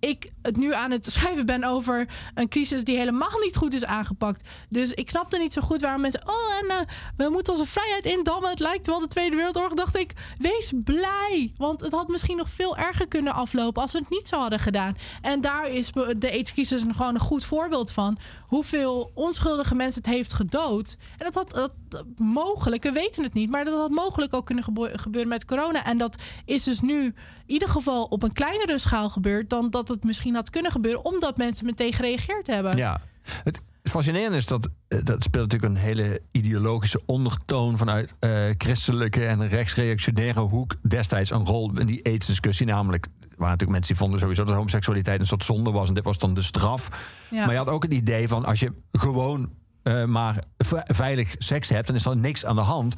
ik 0.00 0.30
het 0.42 0.56
nu 0.56 0.74
aan 0.74 0.90
het 0.90 1.06
schrijven 1.12 1.46
ben 1.46 1.64
over 1.64 2.08
een 2.34 2.48
crisis 2.48 2.84
die 2.84 2.96
helemaal 2.96 3.38
niet 3.44 3.56
goed 3.56 3.74
is 3.74 3.84
aangepakt. 3.84 4.48
Dus 4.68 4.92
ik 4.92 5.10
snapte 5.10 5.38
niet 5.38 5.52
zo 5.52 5.60
goed 5.60 5.80
waarom 5.80 6.00
mensen. 6.00 6.28
Oh, 6.28 6.58
en 6.62 6.68
eh, 6.68 6.86
we 7.16 7.28
moeten 7.28 7.52
onze 7.52 7.70
vrijheid 7.70 8.06
indammen. 8.06 8.50
Het 8.50 8.60
lijkt 8.60 8.86
wel 8.86 9.00
de 9.00 9.06
Tweede 9.06 9.36
Wereldoorlog. 9.36 9.74
Dacht 9.74 9.96
ik, 9.96 10.12
wees 10.38 10.72
blij. 10.84 11.52
Want 11.56 11.80
het 11.80 11.92
had 11.92 12.08
misschien 12.08 12.36
nog 12.36 12.50
veel 12.50 12.76
erger 12.76 13.08
kunnen 13.08 13.32
aflopen 13.32 13.82
als 13.82 13.92
we 13.92 13.98
het 13.98 14.10
niet 14.10 14.28
zo 14.28 14.38
hadden 14.38 14.58
gedaan. 14.58 14.96
En 15.22 15.40
daar 15.40 15.68
is 15.68 15.90
de 16.16 16.30
AIDS-crisis 16.30 16.82
gewoon 16.90 17.14
een 17.14 17.20
goed 17.20 17.44
voorbeeld 17.44 17.92
van. 17.92 18.18
Hoeveel 18.46 19.10
onschuldige 19.14 19.74
mensen 19.74 20.02
het 20.02 20.12
heeft 20.12 20.32
gedood. 20.32 20.96
En 21.18 21.30
dat 21.32 21.34
had 21.34 21.50
dat, 21.88 22.04
mogelijk, 22.16 22.82
we 22.82 22.92
weten 22.92 23.22
het 23.22 23.34
niet, 23.34 23.50
maar 23.50 23.64
dat 23.64 23.74
had 23.74 23.90
mogelijk 23.90 24.34
ook 24.34 24.46
kunnen 24.46 24.64
gebeuren 24.92 25.28
met 25.28 25.44
corona. 25.44 25.84
En 25.84 25.98
dat 25.98 26.16
is 26.44 26.64
dus 26.64 26.80
nu 26.80 27.04
in 27.04 27.14
ieder 27.46 27.68
geval 27.68 28.04
op 28.04 28.22
een 28.22 28.32
kleinere 28.32 28.78
schaal 28.78 29.08
gebeurd 29.08 29.50
dan 29.50 29.70
dat 29.70 29.88
het 29.90 30.04
misschien 30.04 30.34
had 30.34 30.50
kunnen 30.50 30.70
gebeuren, 30.70 31.04
omdat 31.04 31.36
mensen 31.36 31.66
meteen 31.66 31.92
gereageerd 31.92 32.46
hebben. 32.46 32.76
Ja. 32.76 33.00
Het 33.44 33.60
fascinerende 33.82 34.36
is 34.36 34.46
dat 34.46 34.68
eh, 34.88 34.98
dat 35.04 35.22
speelt 35.22 35.50
natuurlijk 35.50 35.72
een 35.74 35.86
hele 35.86 36.20
ideologische 36.30 37.02
ondertoon 37.06 37.78
vanuit 37.78 38.14
eh, 38.18 38.44
christelijke 38.58 39.26
en 39.26 39.48
rechtsreactionaire 39.48 40.40
hoek 40.40 40.76
destijds 40.82 41.30
een 41.30 41.46
rol 41.46 41.78
in 41.78 41.86
die 41.86 42.04
AIDS-discussie. 42.06 42.66
Namelijk, 42.66 43.06
waren 43.20 43.36
natuurlijk 43.38 43.70
mensen 43.70 43.88
die 43.94 43.96
vonden 44.02 44.20
sowieso 44.20 44.44
dat 44.44 44.54
homoseksualiteit 44.54 45.20
een 45.20 45.26
soort 45.26 45.44
zonde 45.44 45.70
was 45.70 45.88
en 45.88 45.94
dit 45.94 46.04
was 46.04 46.18
dan 46.18 46.34
de 46.34 46.42
straf. 46.42 46.88
Ja. 47.30 47.44
Maar 47.44 47.52
je 47.52 47.58
had 47.58 47.68
ook 47.68 47.82
het 47.82 47.92
idee 47.94 48.28
van 48.28 48.44
als 48.44 48.60
je 48.60 48.72
gewoon 48.92 49.50
eh, 49.82 50.04
maar 50.04 50.42
ve- 50.58 50.82
veilig 50.84 51.34
seks 51.38 51.68
hebt, 51.68 51.86
dan 51.86 51.96
is 51.96 52.06
er 52.06 52.16
niks 52.16 52.44
aan 52.44 52.56
de 52.56 52.62
hand. 52.62 52.94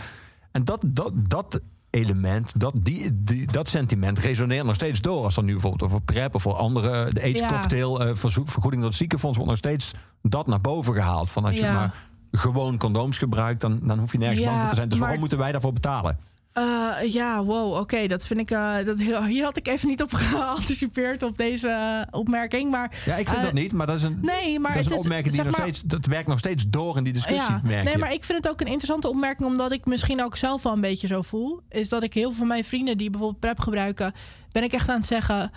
En 0.51 0.65
dat, 0.65 0.85
dat, 0.87 1.13
dat 1.15 1.61
element, 1.93 2.61
dat, 2.61 2.79
die, 2.83 3.23
die, 3.25 3.47
dat 3.53 3.69
sentiment 3.69 4.19
resoneert 4.19 4.65
nog 4.67 4.75
steeds 4.75 5.01
door. 5.01 5.25
Als 5.25 5.37
er 5.37 5.43
nu 5.43 5.53
bijvoorbeeld 5.53 5.83
over 5.91 6.03
PrEP 6.03 6.35
of 6.35 6.43
voor 6.43 6.55
andere, 6.55 7.13
de 7.13 7.23
AIDS-cocktail, 7.23 8.01
eh, 8.05 8.15
verzoek, 8.15 8.49
vergoeding 8.49 8.81
door 8.83 8.91
het 8.91 8.99
ziekenfonds, 9.01 9.37
wordt 9.37 9.51
nog 9.51 9.59
steeds 9.61 9.93
dat 10.23 10.47
naar 10.47 10.61
boven 10.61 10.95
gehaald. 10.95 11.31
Van 11.31 11.45
als 11.45 11.57
je 11.57 11.63
Ja. 11.63 11.75
maar 11.75 11.95
gewoon 12.31 12.79
condooms 12.79 13.19
gebruikt, 13.19 13.61
dan, 13.61 13.81
dan 13.83 13.99
hoef 13.99 14.13
je 14.13 14.19
nergens 14.19 14.41
Ja, 14.41 14.47
bang 14.47 14.61
voor 14.61 14.69
te 14.69 14.75
zijn. 14.77 14.89
Dus 14.89 14.95
maar- 14.95 15.03
waarom 15.05 15.21
moeten 15.21 15.39
wij 15.39 15.53
daarvoor 15.53 15.73
betalen? 15.73 16.19
Eh, 16.53 16.93
ja, 17.13 17.45
wow, 17.45 17.75
oké. 17.77 18.07
dat 18.07 18.27
vind 18.27 18.41
ik. 18.41 18.51
eh, 18.51 18.75
dat, 18.85 18.99
hier 19.29 19.45
had 19.45 19.57
ik 19.57 19.69
even 19.69 19.89
niet 19.89 20.03
op 20.03 20.13
geanticipeerd 20.31 21.23
op 21.23 21.37
deze 21.39 22.07
opmerking. 22.11 22.71
Maar, 22.71 23.03
Ja, 23.05 23.17
ik 23.17 23.27
vind 23.29 23.39
eh, 23.41 23.45
dat 23.45 23.53
niet, 23.53 23.73
maar 23.73 23.87
dat 23.87 23.97
is 23.97 24.03
een, 24.03 24.19
Nee, 24.23 24.59
maar 24.61 24.73
dat 24.73 24.81
is 24.81 24.87
een 24.87 24.93
het- 24.93 25.01
opmerking 25.01 25.35
die 25.35 25.43
nog 25.45 25.53
maar- 25.53 25.61
steeds... 25.61 25.83
Dat 25.83 26.07
werkt 26.07 26.29
nog 26.29 26.39
steeds 26.39 26.65
door 26.69 26.97
in 26.97 27.05
die 27.05 27.13
discussie, 27.13 27.55
merk 27.63 27.85
nee, 27.85 27.93
je. 27.93 27.99
maar 27.99 28.13
ik 28.13 28.25
vind 28.25 28.39
het 28.45 28.53
ook 28.53 28.61
een 28.61 28.67
interessante 28.67 29.09
opmerking, 29.09 29.49
omdat 29.49 29.73
ik 29.73 29.85
misschien 29.87 30.23
ook 30.25 30.37
zelf 30.37 30.63
wel 30.63 30.73
een 30.73 30.81
beetje 30.81 31.07
zo 31.07 31.23
voel. 31.23 31.61
Is 31.69 31.89
dat 31.89 32.03
ik 32.03 32.15
heel 32.15 32.29
veel 32.29 32.39
van 32.39 32.47
mijn 32.47 32.65
vrienden 32.65 32.97
die 32.97 33.11
bijvoorbeeld 33.11 33.41
PrEP 33.41 33.61
gebruiken, 33.61 34.13
ben 34.53 34.63
ik 34.63 34.73
echt 34.73 34.89
aan 34.89 34.97
het 34.99 35.07
zeggen. 35.07 35.51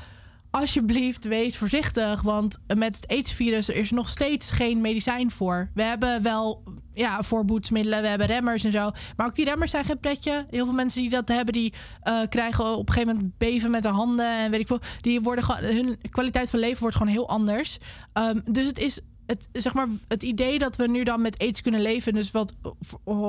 Alsjeblieft, 0.56 1.24
wees 1.24 1.58
voorzichtig. 1.58 2.22
Want 2.22 2.58
met 2.76 2.96
het 2.96 3.08
AIDS-virus 3.08 3.70
er 3.70 3.76
is 3.76 3.92
nog 3.92 4.10
steeds 4.10 4.52
geen 4.52 4.82
medicijn 4.82 5.32
voor. 5.32 5.70
We 5.74 5.84
hebben 5.84 6.22
wel 6.22 6.64
ja, 6.94 7.24
voorboedsmiddelen, 7.24 8.02
we 8.02 8.08
hebben 8.08 8.28
remmers 8.28 8.64
en 8.64 8.72
zo. 8.72 8.90
Maar 9.16 9.28
ook 9.28 9.36
die 9.36 9.46
remmers 9.46 9.72
zijn 9.72 9.86
geen 9.86 10.00
pretje. 10.00 10.46
Heel 10.50 10.66
veel 10.66 10.74
mensen 10.74 11.02
die 11.02 11.10
dat 11.10 11.28
hebben, 11.28 11.54
die 11.54 11.74
eh, 12.02 12.20
krijgen 12.30 12.66
op 12.66 12.88
een 12.88 12.94
gegeven 12.94 13.16
moment 13.16 13.38
beven 13.38 13.72
met 13.72 13.84
de 13.84 13.90
handen. 13.90 14.30
En 14.30 14.52
weet 14.52 14.60
ik 14.60 14.68
veel. 14.68 14.80
Die 15.02 15.22
worden 15.22 15.46
hun 15.76 15.98
kwaliteit 16.10 16.50
van 16.50 16.60
leven 16.60 16.82
wordt 16.82 16.96
gewoon 16.96 17.12
heel 17.12 17.30
anders. 17.30 17.78
Ehm, 18.14 18.40
dus 18.46 18.66
het 18.66 18.80
is 18.80 19.00
het, 19.26 19.50
zeg 19.52 19.74
maar, 19.74 19.88
het 20.08 20.24
idee 20.24 20.60
dat 20.60 20.76
we 20.76 20.88
nu 20.88 21.04
dan 21.04 21.22
met 21.22 21.40
aids 21.40 21.62
kunnen 21.62 21.82
leven, 21.82 22.14
dus 22.14 22.32
wat 22.32 22.54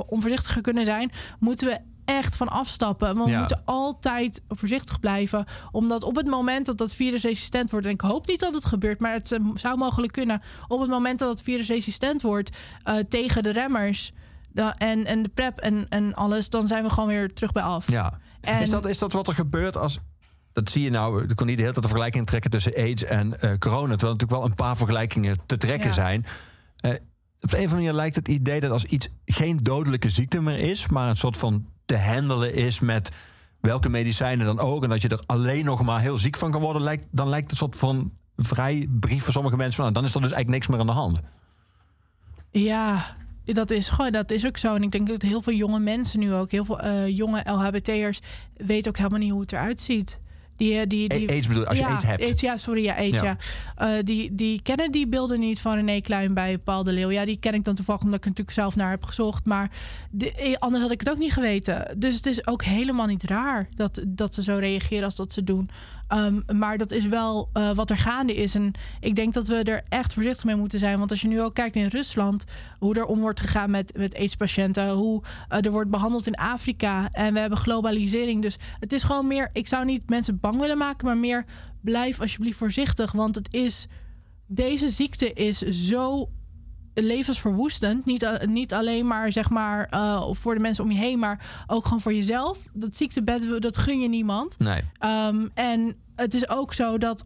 onvoorzichtiger 0.09 0.63
kunnen 0.63 0.85
zijn, 0.85 1.11
moeten 1.39 1.67
we 1.67 1.81
echt 2.07 2.37
van 2.37 2.49
afstappen. 2.49 3.17
Want 3.17 3.31
we 3.31 3.37
moeten 3.37 3.63
altijd 3.65 4.41
voorzichtig 4.49 5.01
blijven. 5.01 5.45
Omdat 5.71 6.03
op 6.03 6.17
het 6.17 6.27
moment 6.27 6.67
dat 6.67 6.79
dat 6.79 6.95
virus 6.95 7.23
resistent 7.23 7.71
wordt, 7.71 7.87
en 7.87 7.93
ik 7.93 8.01
hoop 8.01 8.27
niet 8.27 8.41
dat 8.41 8.55
het 8.55 8.65
gebeurt, 8.67 9.01
maar 9.01 9.13
het 9.13 9.33
eh, 9.33 9.41
zou 9.55 9.79
mogelijk 9.79 10.13
kunnen. 10.13 10.43
Op 10.69 10.81
het 10.81 10.91
moment 10.91 11.19
dat 11.19 11.29
het 11.29 11.43
virus 11.43 11.69
resistent 11.69 12.23
wordt 12.23 12.57
eh, 12.83 12.95
tegen 13.09 13.43
de 13.43 13.51
remmers 13.53 14.13
en, 14.79 15.05
en 15.05 15.23
de 15.23 15.29
prep 15.29 15.59
en, 15.59 15.87
en 15.89 16.15
alles, 16.15 16.49
dan 16.51 16.67
zijn 16.67 16.83
we 16.83 16.91
gewoon 16.91 17.09
weer 17.09 17.35
terug 17.35 17.53
bij 17.53 17.63
af. 17.63 17.91
Ja. 17.91 18.19
En- 18.41 18.61
Is, 18.63 18.71
dat, 18.71 18.87
is 18.87 18.99
dat 18.99 19.13
wat 19.13 19.29
er 19.29 19.35
gebeurt 19.35 19.77
als... 19.77 19.99
Dat 20.53 20.71
zie 20.71 20.83
je 20.83 20.91
nou, 20.91 21.23
ik 21.23 21.37
kon 21.37 21.47
niet 21.47 21.57
de 21.57 21.63
hele 21.63 21.73
tijd 21.73 21.85
de 21.85 21.91
vergelijking 21.91 22.27
trekken 22.27 22.51
tussen 22.51 22.75
AIDS 22.75 23.05
en 23.05 23.41
eh, 23.41 23.59
corona. 23.59 23.59
Terwijl 23.61 23.89
er 23.89 23.99
natuurlijk 23.99 24.31
wel 24.31 24.45
een 24.45 24.55
paar 24.55 24.77
vergelijkingen 24.77 25.37
te 25.47 25.57
trekken 25.57 25.89
Ja. 25.89 25.95
zijn. 25.95 26.25
Op 27.41 27.51
de 27.51 27.57
een 27.59 27.65
of 27.65 27.71
andere 27.73 27.75
manier 27.75 27.93
lijkt 27.93 28.17
het 28.17 28.29
idee 28.29 28.61
dat 28.61 28.71
als 28.71 28.85
iets 28.85 29.09
geen 29.25 29.57
dodelijke 29.57 30.11
ziekte 30.11 30.41
meer 30.41 30.59
is, 30.59 30.89
maar 30.89 31.09
een 31.09 31.17
soort 31.17 31.37
van 31.37 31.67
te 31.87 31.99
handelen 31.99 32.55
is 32.55 32.81
met 32.81 33.11
welke 33.61 33.89
medicijnen 33.89 34.47
dan 34.47 34.59
ook. 34.59 34.83
En 34.83 34.89
dat 34.89 35.03
je 35.03 35.09
er 35.09 35.23
alleen 35.27 35.65
nog 35.65 35.83
maar 35.83 36.01
heel 36.01 36.19
ziek 36.19 36.37
van 36.37 36.51
kan 36.51 36.61
worden, 36.61 36.83
lijkt, 36.83 37.07
dan 37.11 37.29
lijkt 37.29 37.51
het 37.51 37.59
soort 37.59 37.77
van 37.77 38.13
vrij 38.37 38.87
brief 38.91 39.25
voor 39.25 39.33
sommige 39.33 39.57
mensen 39.57 39.75
van 39.75 39.93
nou, 39.93 39.95
dan 39.95 40.05
is 40.05 40.15
er 40.15 40.21
dus 40.21 40.33
eigenlijk 40.33 40.59
niks 40.59 40.67
meer 40.67 40.81
aan 40.81 40.95
de 40.95 41.01
hand. 41.01 41.21
Ja, 42.51 43.17
dat 43.45 43.71
is, 43.71 43.89
gewoon, 43.89 44.13
dat 44.13 44.31
is 44.31 44.47
ook 44.47 44.57
zo. 44.57 44.75
En 44.75 44.83
ik 44.83 44.91
denk 44.91 45.07
dat 45.07 45.23
heel 45.23 45.43
veel 45.43 45.53
jonge 45.53 45.79
mensen 45.79 46.19
nu 46.19 46.35
ook, 46.35 46.51
heel 46.51 46.65
veel 46.65 46.81
eh, 46.81 47.09
jonge 47.09 47.43
LHBT'ers, 47.45 48.21
weten 48.57 48.89
ook 48.89 48.97
helemaal 48.97 49.19
niet 49.19 49.31
hoe 49.31 49.41
het 49.41 49.53
eruit 49.53 49.81
ziet. 49.81 50.21
Die, 50.57 50.79
eh, 50.81 50.87
die, 50.87 51.09
die, 51.09 51.29
AIDS 51.31 51.47
bedoel 51.47 51.67
als 51.67 51.79
je 51.79 51.85
ja, 51.85 51.91
AIDS 51.91 52.05
hebt. 52.05 52.41
ja, 52.41 52.57
sorry, 52.57 52.83
ja, 52.85 52.95
AIDS, 52.95 53.21
Ja. 53.21 53.37
ja. 53.77 53.97
Eh, 53.97 54.05
die, 54.05 54.35
die 54.35 54.63
kennen 54.63 54.91
die 54.91 55.07
beelden 55.07 55.41
niet 55.41 55.61
van 55.61 55.75
René 55.75 56.01
Kluin 56.01 56.35
bij 56.35 56.59
Paul 56.59 56.83
de 56.83 56.93
Leeuw. 56.93 57.11
Ja, 57.11 57.25
die 57.25 57.37
ken 57.39 57.55
ik 57.55 57.65
dan 57.65 57.75
toevallig 57.75 58.01
omdat 58.03 58.17
ik 58.17 58.23
er 58.25 58.29
natuurlijk 58.31 58.57
zelf 58.59 58.77
naar 58.77 58.91
heb 58.91 59.05
gezocht. 59.05 59.45
Maar 59.47 59.71
de- 60.11 60.33
eh, 60.33 60.55
anders 60.59 60.83
had 60.83 60.93
ik 60.93 61.01
het 61.01 61.11
ook 61.11 61.19
niet 61.19 61.33
geweten. 61.33 61.95
Dus 61.99 62.17
het 62.17 62.27
is 62.27 62.47
ook 62.47 62.63
helemaal 62.63 63.07
niet 63.07 63.23
raar 63.23 63.69
dat, 63.75 64.03
dat 64.07 64.35
ze 64.35 64.43
zo 64.43 64.57
reageren 64.61 65.05
als 65.05 65.17
dat 65.17 65.33
ze 65.33 65.45
doen. 65.45 65.71
Ehm, 66.09 66.41
maar 66.59 66.79
dat 66.79 66.91
is 66.91 67.07
wel 67.07 67.49
eh, 67.53 67.75
wat 67.75 67.91
er 67.91 67.99
gaande 67.99 68.35
is. 68.35 68.55
En 68.55 68.73
ik 69.01 69.15
denk 69.15 69.35
dat 69.35 69.49
we 69.49 69.63
er 69.63 69.83
echt 69.89 70.13
voorzichtig 70.13 70.45
mee 70.45 70.57
moeten 70.57 70.79
zijn. 70.79 70.99
Want 70.99 71.11
als 71.11 71.21
je 71.21 71.29
nu 71.29 71.43
ook 71.43 71.55
kijkt 71.55 71.77
in 71.77 71.87
Rusland, 71.87 72.45
hoe 72.79 72.95
er 72.95 73.05
om 73.05 73.21
wordt 73.21 73.41
gegaan 73.41 73.71
met, 73.71 73.97
met 73.97 74.15
AIDS-patiënten, 74.15 74.91
hoe 74.91 75.23
eh, 75.49 75.65
er 75.65 75.71
wordt 75.71 75.91
behandeld 75.91 76.27
in 76.27 76.35
Afrika. 76.35 77.09
En 77.13 77.33
we 77.33 77.39
hebben 77.39 77.59
globalisering. 77.59 78.43
Dus 78.43 78.59
het 78.81 78.93
is 78.93 79.03
gewoon 79.03 79.27
meer, 79.27 79.51
ik 79.53 79.69
zou 79.69 79.85
niet 79.85 80.09
mensen 80.09 80.41
bang 80.41 80.61
willen 80.61 80.79
maken, 80.79 81.07
maar 81.07 81.17
meer 81.17 81.45
blijf 81.81 82.21
alsjeblieft 82.21 82.59
voorzichtig. 82.59 83.13
Want 83.13 83.35
het 83.35 83.55
is, 83.55 83.87
deze 84.47 84.89
ziekte 84.89 85.33
is 85.33 85.59
zo 85.59 86.29
levensverwoestend. 87.05 88.05
Niet, 88.05 88.25
a- 88.25 88.41
niet 88.45 88.75
alleen 88.75 89.07
maar 89.07 89.33
zeg 89.33 89.51
maar 89.51 89.87
eh, 89.91 90.29
voor 90.33 90.55
de 90.55 90.61
mensen 90.61 90.85
om 90.85 90.91
je 90.91 90.99
heen, 90.99 91.19
maar 91.19 91.65
ook 91.67 91.85
gewoon 91.85 92.01
voor 92.01 92.15
jezelf. 92.15 92.59
Dat 92.73 92.97
ziektebed, 92.97 93.63
dat 93.63 93.77
gun 93.79 94.01
je 94.01 94.09
niemand. 94.09 94.59
Nee. 94.59 94.83
Um, 95.05 95.51
en 95.55 95.97
het 96.17 96.35
is 96.35 96.49
ook 96.49 96.73
zo 96.73 96.99
dat. 96.99 97.25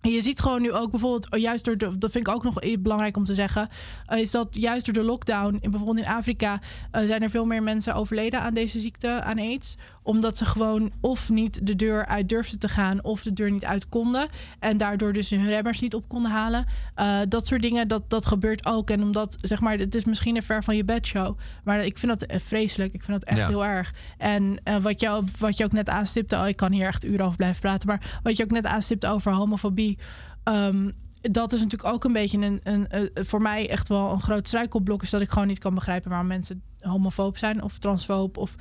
Je 0.00 0.22
ziet 0.22 0.40
gewoon 0.40 0.62
nu 0.62 0.72
ook 0.72 0.90
bijvoorbeeld, 0.90 1.30
oh, 1.30 1.40
juist 1.40 1.64
door 1.64 1.76
de, 1.76 1.98
dat 1.98 2.10
vind 2.10 2.26
ik 2.26 2.34
ook 2.34 2.42
nog 2.42 2.58
belangrijk 2.78 3.16
om 3.16 3.24
te 3.24 3.34
zeggen, 3.34 3.68
eh, 4.06 4.18
is 4.18 4.30
dat 4.30 4.48
juist 4.50 4.84
door 4.84 4.94
de 4.94 5.02
lockdown, 5.02 5.58
in, 5.60 5.70
bijvoorbeeld 5.70 6.06
in 6.06 6.12
Afrika, 6.12 6.58
eh, 6.90 7.06
zijn 7.06 7.22
er 7.22 7.30
veel 7.30 7.44
meer 7.44 7.62
mensen 7.62 7.94
overleden 7.94 8.40
aan 8.40 8.54
deze 8.54 8.78
ziekte, 8.78 9.08
aan 9.22 9.38
AIDS. 9.38 9.76
Omdat 10.02 10.38
ze 10.38 10.44
gewoon 10.44 10.92
of 11.00 11.30
niet 11.30 11.66
de 11.66 11.76
deur 11.76 12.06
uit 12.06 12.28
durfden 12.28 12.58
te 12.58 12.68
gaan, 12.68 13.04
of 13.04 13.22
de 13.22 13.32
deur 13.32 13.50
niet 13.50 13.64
uit 13.64 13.88
konden. 13.88 14.28
En 14.58 14.76
daardoor 14.76 15.12
dus 15.12 15.30
hun 15.30 15.46
remmers 15.46 15.80
niet 15.80 15.94
op 15.94 16.08
konden 16.08 16.30
halen. 16.30 16.66
Eh, 16.94 17.20
dat 17.28 17.46
soort 17.46 17.62
dingen, 17.62 17.88
dat, 17.88 18.10
dat 18.10 18.26
gebeurt 18.26 18.66
ook. 18.66 18.90
En 18.90 19.02
omdat, 19.02 19.36
zeg 19.40 19.60
maar, 19.60 19.78
het 19.78 19.94
is 19.94 20.04
misschien 20.04 20.36
een 20.36 20.42
ver 20.42 20.64
van 20.64 20.76
je 20.76 20.84
bedshow. 20.84 21.38
Maar 21.64 21.84
ik 21.84 21.98
vind 21.98 22.18
dat 22.18 22.28
eh, 22.30 22.38
vreselijk. 22.40 22.92
Ik 22.92 23.02
vind 23.02 23.20
dat 23.20 23.28
echt 23.28 23.38
Ja. 23.38 23.48
heel 23.48 23.64
erg. 23.64 23.94
En 24.18 24.60
eh, 24.64 24.76
wat, 24.76 25.00
jou, 25.00 25.24
wat 25.38 25.56
je 25.58 25.64
ook 25.64 25.72
net 25.72 25.88
aanstipte, 25.88 26.36
oh, 26.36 26.48
ik 26.48 26.56
kan 26.56 26.72
hier 26.72 26.86
echt 26.86 27.04
uren 27.04 27.24
over 27.24 27.36
blijven 27.36 27.60
praten. 27.60 27.88
Maar 27.88 28.20
wat 28.22 28.36
je 28.36 28.42
ook 28.44 28.50
net 28.50 28.66
aanstipte 28.66 29.08
over 29.08 29.32
homofobie. 29.32 29.98
ehm, 30.44 30.90
dat 31.30 31.52
is 31.52 31.60
natuurlijk 31.62 31.94
ook 31.94 32.04
een 32.04 32.12
beetje 32.12 32.38
een, 32.38 32.60
een, 32.62 32.88
eh, 32.88 33.24
voor 33.24 33.42
mij 33.42 33.68
echt 33.70 33.88
wel 33.88 34.12
een 34.12 34.20
groot 34.20 34.46
struikelblok. 34.46 35.02
Is 35.02 35.10
dat 35.10 35.20
ik 35.20 35.30
gewoon 35.30 35.46
niet 35.48 35.58
kan 35.58 35.74
begrijpen 35.74 36.10
waarom 36.10 36.28
mensen 36.28 36.62
homofoob 36.78 37.36
zijn 37.36 37.62
of 37.62 37.78
transfoob. 37.78 38.36
Of, 38.36 38.54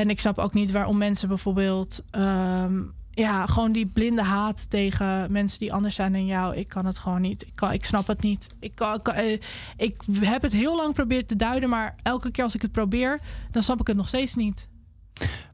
en 0.00 0.10
ik 0.10 0.20
snap 0.20 0.38
ook 0.38 0.52
niet 0.54 0.70
waarom 0.70 0.98
mensen 0.98 1.28
bijvoorbeeld. 1.28 2.02
ehm, 2.10 2.82
ja, 3.10 3.46
gewoon 3.46 3.72
die 3.72 3.86
blinde 3.86 4.22
haat 4.22 4.70
tegen 4.70 5.32
mensen 5.32 5.58
die 5.58 5.72
anders 5.72 5.94
zijn 5.94 6.12
dan 6.12 6.26
jou. 6.26 6.56
Ik 6.56 6.68
kan 6.68 6.86
het 6.86 6.98
gewoon 6.98 7.20
niet. 7.20 7.42
Ik, 7.42 7.52
kan, 7.54 7.72
ik 7.72 7.84
snap 7.84 8.06
het 8.06 8.20
niet. 8.22 8.46
Ik, 8.60 8.74
kan, 8.74 9.02
kan- 9.02 9.14
eh, 9.14 9.40
ik 9.76 10.02
heb 10.20 10.42
het 10.42 10.52
heel 10.52 10.76
lang 10.76 10.88
geprobeerd 10.88 11.28
te 11.28 11.36
duiden, 11.36 11.68
maar 11.68 11.94
elke 12.02 12.30
keer 12.30 12.44
als 12.44 12.54
ik 12.54 12.62
het 12.62 12.72
probeer, 12.72 13.20
dan 13.50 13.62
snap 13.62 13.80
ik 13.80 13.86
het 13.86 13.96
nog 13.96 14.08
steeds 14.08 14.34
niet. 14.34 14.68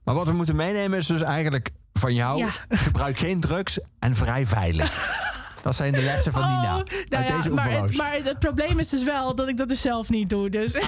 Maar 0.04 0.14
wat 0.14 0.26
we 0.26 0.32
moeten 0.32 0.56
meenemen 0.56 0.98
is 0.98 1.06
dus 1.06 1.20
eigenlijk 1.20 1.70
van 1.92 2.14
jou... 2.14 2.38
Ja. 2.38 2.50
gebruik 2.68 3.18
geen 3.18 3.40
drugs 3.40 3.78
en 3.98 4.14
vrij 4.14 4.46
veilig. 4.46 5.20
Dat 5.62 5.74
zijn 5.74 5.92
de 5.92 6.02
lessen 6.02 6.32
van 6.32 6.42
Nina. 6.42 6.62
Oh, 6.72 6.76
uit 6.76 7.10
nou 7.10 7.24
ja, 7.24 7.36
deze 7.36 7.50
maar, 7.50 7.70
het, 7.70 7.96
maar 7.96 8.12
het 8.22 8.38
probleem 8.38 8.78
is 8.78 8.88
dus 8.88 9.02
wel 9.04 9.34
dat 9.34 9.48
ik 9.48 9.56
dat 9.56 9.68
dus 9.68 9.80
zelf 9.80 10.08
niet 10.08 10.30
doe. 10.30 10.50
Dus 10.50 10.72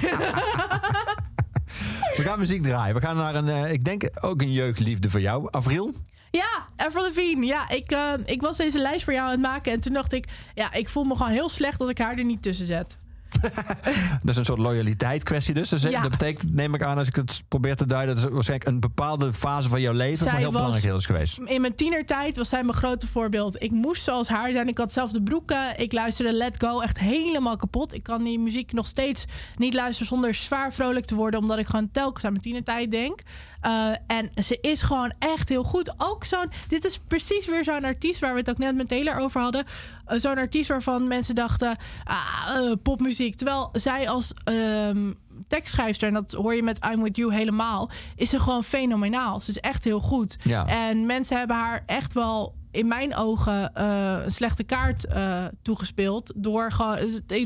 We 2.17 2.23
gaan 2.23 2.39
muziek 2.39 2.63
draaien. 2.63 2.95
We 2.95 3.01
gaan 3.01 3.17
naar 3.17 3.35
een, 3.35 3.49
eh, 3.49 3.73
ik 3.73 3.85
denk 3.85 4.09
ook 4.21 4.43
een 4.43 4.53
jeugdliefde 4.53 5.11
voor 5.11 5.21
jou. 5.21 5.49
Avril? 5.51 5.93
ja, 6.31 6.67
Avril. 6.77 7.43
Ja, 7.43 7.69
ik, 7.69 7.91
eh, 7.91 8.13
ik 8.25 8.41
was 8.41 8.57
deze 8.57 8.79
lijst 8.79 9.05
voor 9.05 9.13
jou 9.13 9.25
aan 9.25 9.33
het 9.33 9.41
maken. 9.41 9.73
En 9.73 9.81
toen 9.81 9.93
dacht 9.93 10.13
ik, 10.13 10.27
ja, 10.55 10.73
ik 10.73 10.89
voel 10.89 11.05
me 11.05 11.17
gewoon 11.17 11.33
heel 11.33 11.49
slecht 11.49 11.81
als 11.81 11.91
ik 11.91 11.99
haar 11.99 12.19
er 12.19 12.25
niet 12.25 12.43
tussen 12.43 12.67
zet. 12.67 12.99
Dat 14.23 14.31
is 14.31 14.37
een 14.37 14.45
soort 14.45 14.59
loyaliteit 14.59 15.23
kwestie 15.23 15.55
dus. 15.55 15.69
dus 15.69 15.83
Ja. 15.83 16.01
Dat 16.03 16.11
betekent, 16.11 16.55
neem 16.55 16.75
ik 16.75 16.83
aan, 16.83 16.99
als 16.99 17.09
ik 17.09 17.17
het 17.17 17.43
probeer 17.49 17.77
te 17.77 17.87
duiden... 17.87 18.15
dat 18.15 18.25
is 18.25 18.31
waarschijnlijk 18.31 18.71
een 18.71 18.81
bepaalde 18.81 19.33
fase 19.33 19.69
van 19.69 19.81
jouw 19.81 19.93
leven... 19.93 20.17
Zij 20.17 20.31
van 20.31 20.39
heel 20.39 20.53
was- 20.53 20.63
belangrijk 20.63 20.95
is 20.95 21.07
geweest. 21.07 21.39
In 21.45 21.61
mijn 21.61 21.75
tienertijd 21.75 22.37
was 22.37 22.49
zij 22.49 22.63
mijn 22.63 22.77
grote 22.77 23.07
voorbeeld. 23.07 23.63
Ik 23.63 23.71
moest 23.71 24.03
zoals 24.03 24.29
haar 24.29 24.53
zijn. 24.53 24.69
Ik 24.69 24.79
had 24.79 24.93
zelf 24.93 25.11
de 25.11 25.23
broeken. 25.23 25.79
Ik 25.79 25.93
luisterde 25.93 26.33
Let 26.33 26.55
Go 26.59 26.81
echt 26.81 26.99
helemaal 26.99 27.57
kapot. 27.57 27.95
Ik 27.95 28.03
kan 28.03 28.25
die 28.25 28.39
muziek 28.39 28.73
nog 28.73 28.87
steeds 28.87 29.25
niet 29.57 29.75
luisteren 29.75 30.09
zonder 30.09 30.35
zwaar 30.35 30.73
vrolijk 30.73 31.05
te 31.05 31.15
worden. 31.15 31.41
Omdat 31.41 31.59
ik 31.59 31.67
gewoon 31.67 31.91
telkens 31.91 32.25
aan 32.25 32.31
mijn 32.31 32.43
tienertijd 32.43 32.91
denk. 32.91 33.21
Eh, 33.65 33.91
en 34.07 34.31
ze 34.43 34.59
is 34.61 34.83
gewoon 34.83 35.13
echt 35.19 35.49
heel 35.49 35.63
goed. 35.63 35.95
Ook 35.99 36.25
zo'n. 36.25 36.51
Dit 36.69 36.85
is 36.85 36.99
precies 36.99 37.47
weer 37.47 37.65
zo'n 37.65 37.85
artiest 37.85 38.21
waar 38.21 38.33
we 38.33 38.39
het 38.39 38.51
ook 38.51 38.59
net 38.59 38.75
met 38.75 38.89
Taylor 38.89 39.19
over 39.19 39.41
hadden. 39.41 39.65
Eh, 40.07 40.19
zo'n 40.19 40.39
artiest 40.39 40.69
waarvan 40.69 41.09
mensen 41.09 41.35
dachten: 41.35 41.77
ah, 42.05 42.55
eh, 42.57 42.73
popmuziek. 42.83 43.37
Terwijl 43.37 43.69
zij 43.73 44.09
als 44.09 44.33
ehm, 44.45 45.13
tekstschrijfster, 45.49 46.09
en 46.09 46.15
dat 46.15 46.33
hoor 46.33 46.55
je 46.55 46.63
met 46.63 46.87
I'm 46.93 47.03
With 47.03 47.17
You 47.17 47.35
helemaal, 47.35 47.91
is 48.17 48.31
ze 48.31 48.41
gewoon 48.41 48.65
fenomenaal. 48.65 49.41
Ze 49.41 49.51
is 49.51 49.61
echt 49.61 49.85
heel 49.85 50.01
goed. 50.01 50.39
Ja. 50.43 50.67
En 50.67 51.07
mensen 51.07 51.39
hebben 51.39 51.57
haar 51.57 51.83
echt 51.87 52.13
wel 52.13 52.55
in 52.75 52.87
mijn 52.89 53.17
ogen 53.17 53.75
eh, 53.75 54.17
een 54.25 54.31
slechte 54.31 54.65
kaart 54.65 55.07
eh, 55.07 55.45
toegespeeld. 55.63 56.33
Door 56.37 56.73
gewoon. 56.73 56.99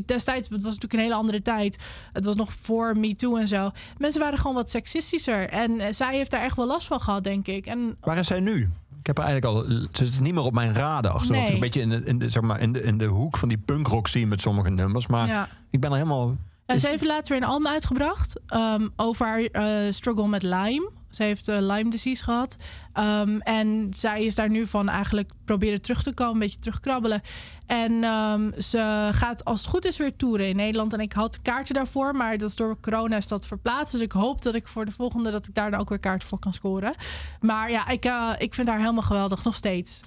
Destijds, 0.06 0.48
het 0.48 0.62
was 0.62 0.74
natuurlijk 0.74 0.92
een 0.92 0.98
hele 0.98 1.14
andere 1.14 1.42
tijd. 1.42 1.78
Het 2.12 2.24
was 2.24 2.34
nog 2.34 2.52
voor 2.60 2.96
Me 2.98 3.14
Too 3.14 3.36
en 3.36 3.48
zo. 3.48 3.70
Mensen 3.98 4.20
waren 4.20 4.38
gewoon 4.38 4.56
wat 4.56 4.70
sexistischer. 4.70 5.48
En 5.48 5.80
eh, 5.80 5.92
zij 5.92 6.16
heeft 6.16 6.30
daar 6.30 6.42
echt 6.42 6.56
wel 6.56 6.66
last 6.66 6.86
van 6.86 7.00
gehad, 7.00 7.24
denk 7.24 7.46
ik. 7.46 7.66
En 7.66 7.96
Waar 8.00 8.18
is 8.18 8.26
zij 8.26 8.40
nu? 8.40 8.70
Ik 9.00 9.06
heb 9.06 9.18
eigenlijk 9.18 9.56
al... 9.56 9.86
Ze 9.92 10.04
is 10.04 10.20
niet 10.20 10.34
meer 10.34 10.42
op 10.44 10.52
mijn 10.52 10.74
radar. 10.74 11.24
Ze 11.24 11.32
Nee. 11.32 11.52
een 11.54 11.60
beetje 11.60 11.80
in 11.80 11.88
de, 11.88 12.02
in, 12.04 12.18
de, 12.18 12.28
zeg 12.30 12.42
maar, 12.42 12.60
in, 12.60 12.72
de, 12.72 12.82
in 12.82 12.98
de 12.98 13.04
hoek 13.06 13.36
van 13.36 13.48
die 13.48 13.58
punkrock 13.58 14.08
zien 14.08 14.28
met 14.28 14.40
sommige 14.40 14.70
nummers. 14.70 15.06
Maar 15.06 15.28
ja. 15.28 15.48
ik 15.70 15.80
ben 15.80 15.90
er 15.90 15.96
helemaal... 15.96 16.36
Ja, 16.66 16.78
ze 16.78 16.88
heeft 16.88 17.04
laatst 17.04 17.28
weer 17.28 17.38
een 17.38 17.44
album 17.48 17.66
uitgebracht. 17.66 18.40
ehm, 18.46 18.88
over 18.96 19.26
haar 19.26 19.92
struggle 19.94 20.28
met 20.28 20.42
Lyme. 20.42 20.90
Ze 21.10 21.22
heeft 21.22 21.48
eh, 21.48 21.56
Lyme 21.60 21.90
disease 21.90 22.24
gehad. 22.24 22.56
Ehm, 22.92 23.38
en 23.38 23.88
zij 23.96 24.24
is 24.24 24.34
daar 24.34 24.50
nu 24.50 24.66
van 24.66 24.88
eigenlijk 24.88 25.30
proberen 25.44 25.82
terug 25.82 26.02
te 26.02 26.14
komen, 26.14 26.32
een 26.32 26.38
beetje 26.38 26.58
terugkrabbelen. 26.58 27.20
En 27.66 28.04
ehm, 28.04 28.60
ze 28.60 29.08
gaat 29.12 29.44
als 29.44 29.60
het 29.60 29.68
goed 29.68 29.84
is 29.84 29.96
weer 29.96 30.16
toeren 30.16 30.48
in 30.48 30.56
Nederland. 30.56 30.92
En 30.92 31.00
ik 31.00 31.12
had 31.12 31.34
een 31.34 31.42
kaartje 31.42 31.74
daarvoor, 31.74 32.16
maar 32.16 32.38
dat 32.38 32.48
is 32.48 32.56
door 32.56 32.80
corona 32.80 33.16
is 33.16 33.28
dat 33.28 33.46
verplaatst. 33.46 33.92
Dus 33.92 34.00
ik 34.00 34.12
hoop 34.12 34.42
dat 34.42 34.54
ik 34.54 34.68
voor 34.68 34.84
de 34.84 34.92
volgende 34.92 35.30
dat 35.30 35.46
ik 35.46 35.54
daar 35.54 35.70
dan 35.70 35.80
ook 35.80 35.88
weer 35.88 35.98
kaart 35.98 36.24
voor 36.24 36.38
kan 36.38 36.52
scoren. 36.52 36.94
Maar 37.40 37.70
ja, 37.70 37.88
ik, 37.88 38.04
eh, 38.04 38.32
ik 38.38 38.54
vind 38.54 38.68
haar 38.68 38.78
helemaal 38.78 39.02
geweldig, 39.02 39.44
nog 39.44 39.54
steeds. 39.54 40.00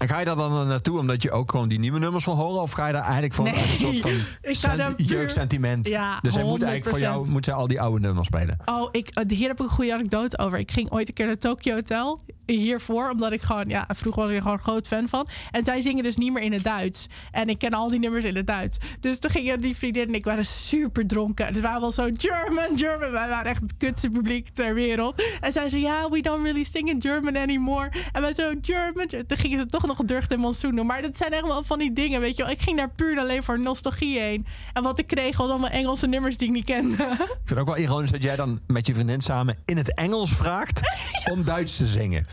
En 0.00 0.08
ga 0.08 0.18
je 0.18 0.24
daar 0.24 0.36
dan 0.36 0.66
naartoe 0.68 0.98
omdat 0.98 1.22
je 1.22 1.30
ook 1.30 1.50
gewoon 1.50 1.68
die 1.68 1.78
nieuwe 1.78 1.98
nummers 1.98 2.24
wil 2.24 2.34
horen? 2.36 2.60
Of 2.62 2.72
ga 2.72 2.86
je 2.86 2.92
daar 2.92 3.02
eigenlijk 3.02 3.34
van 3.34 3.44
Nee, 3.44 3.54
een 3.54 3.76
soort 3.76 4.00
van 4.00 4.10
senti- 4.54 5.04
jeugdsentiment? 5.04 5.88
Ja, 5.88 6.18
dus 6.22 6.34
hij 6.34 6.44
moet 6.44 6.62
eigenlijk 6.62 6.96
voor 6.96 7.06
jou 7.06 7.26
100%. 7.26 7.30
moet 7.30 7.44
zij 7.44 7.54
al 7.54 7.66
die 7.66 7.80
oude 7.80 8.00
nummers 8.06 8.26
spelen. 8.26 8.56
Oh, 8.64 8.88
ik, 8.92 9.08
eh, 9.08 9.24
hier 9.28 9.48
heb 9.48 9.58
ik 9.60 9.64
een 9.66 9.72
goede 9.72 9.94
anekdote 9.94 10.38
over. 10.38 10.58
Ik 10.58 10.70
ging 10.70 10.90
ooit 10.92 11.08
een 11.08 11.14
keer 11.14 11.26
naar 11.26 11.38
Tokyo 11.38 11.74
Hotel. 11.74 12.20
Hiervoor, 12.46 13.10
omdat 13.10 13.32
ik 13.32 13.42
gewoon, 13.42 13.68
ja, 13.68 13.88
vroeger 13.88 14.22
was 14.22 14.32
ik 14.32 14.42
gewoon 14.42 14.58
groot 14.58 14.86
fan 14.86 15.08
van. 15.08 15.28
En 15.50 15.64
zij 15.64 15.80
zingen 15.80 16.02
dus 16.04 16.16
niet 16.16 16.32
meer 16.32 16.42
in 16.42 16.52
het 16.52 16.62
Duits. 16.64 17.06
En 17.30 17.48
ik 17.48 17.58
ken 17.58 17.70
al 17.70 17.88
die 17.88 17.98
nummers 17.98 18.24
in 18.24 18.36
het 18.36 18.46
Duits. 18.46 18.78
Dus 19.00 19.18
toen 19.18 19.30
gingen 19.30 19.60
die 19.60 19.76
vriendin 19.76 20.08
en 20.08 20.14
ik 20.14 20.24
waren 20.24 20.44
super 20.46 21.06
dronken. 21.06 21.46
Dus 21.46 21.56
we 21.56 21.60
waren 21.62 21.80
wel 21.80 21.92
zo 21.92 22.08
German, 22.16 22.68
German. 22.78 23.10
Wij 23.10 23.28
waren 23.28 23.50
echt 23.50 23.60
het 23.60 23.76
kutste 23.76 24.10
publiek 24.10 24.48
ter 24.48 24.74
wereld. 24.74 25.22
En 25.40 25.52
zij 25.52 25.68
zei, 25.68 25.82
ja, 25.82 26.08
we 26.08 26.20
don't 26.20 26.42
really 26.42 26.64
sing 26.64 26.88
in 26.88 27.02
German 27.02 27.36
anymore. 27.36 27.92
En 28.12 28.20
wij 28.22 28.34
zo, 28.34 28.52
German. 28.62 29.06
Toen 29.06 29.38
gingen 29.38 29.58
ze 29.58 29.66
toch 29.66 29.86
nog 29.98 30.06
Deugd 30.06 30.32
en 30.32 30.38
Monsoon 30.38 30.76
doen. 30.76 30.86
Maar 30.86 31.02
dat 31.02 31.16
zijn 31.16 31.32
echt 31.32 31.42
wel 31.42 31.64
van 31.64 31.78
die 31.78 31.92
dingen, 31.92 32.20
weet 32.20 32.36
je 32.36 32.42
wel. 32.42 32.52
Ik 32.52 32.60
ging 32.60 32.76
daar 32.76 32.90
puur 32.90 33.12
en 33.12 33.18
alleen 33.18 33.42
voor 33.42 33.60
nostalgie 33.60 34.18
heen. 34.18 34.46
En 34.72 34.82
wat 34.82 34.98
ik 34.98 35.06
kreeg 35.06 35.36
was 35.36 35.48
allemaal 35.48 35.70
Engelse 35.70 36.06
nummers 36.06 36.36
die 36.36 36.48
ik 36.48 36.54
niet 36.54 36.64
kende. 36.64 37.02
Ik 37.02 37.16
vind 37.16 37.48
het 37.48 37.58
ook 37.58 37.66
wel 37.66 37.76
ironisch 37.76 38.10
dat 38.10 38.22
jij 38.22 38.36
dan 38.36 38.60
met 38.66 38.86
je 38.86 38.94
vriendin 38.94 39.20
samen 39.20 39.58
in 39.64 39.76
het 39.76 39.94
Engels 39.94 40.30
vraagt 40.30 40.80
om 41.32 41.44
Duits 41.44 41.76
te 41.76 41.86
zingen. 41.86 42.28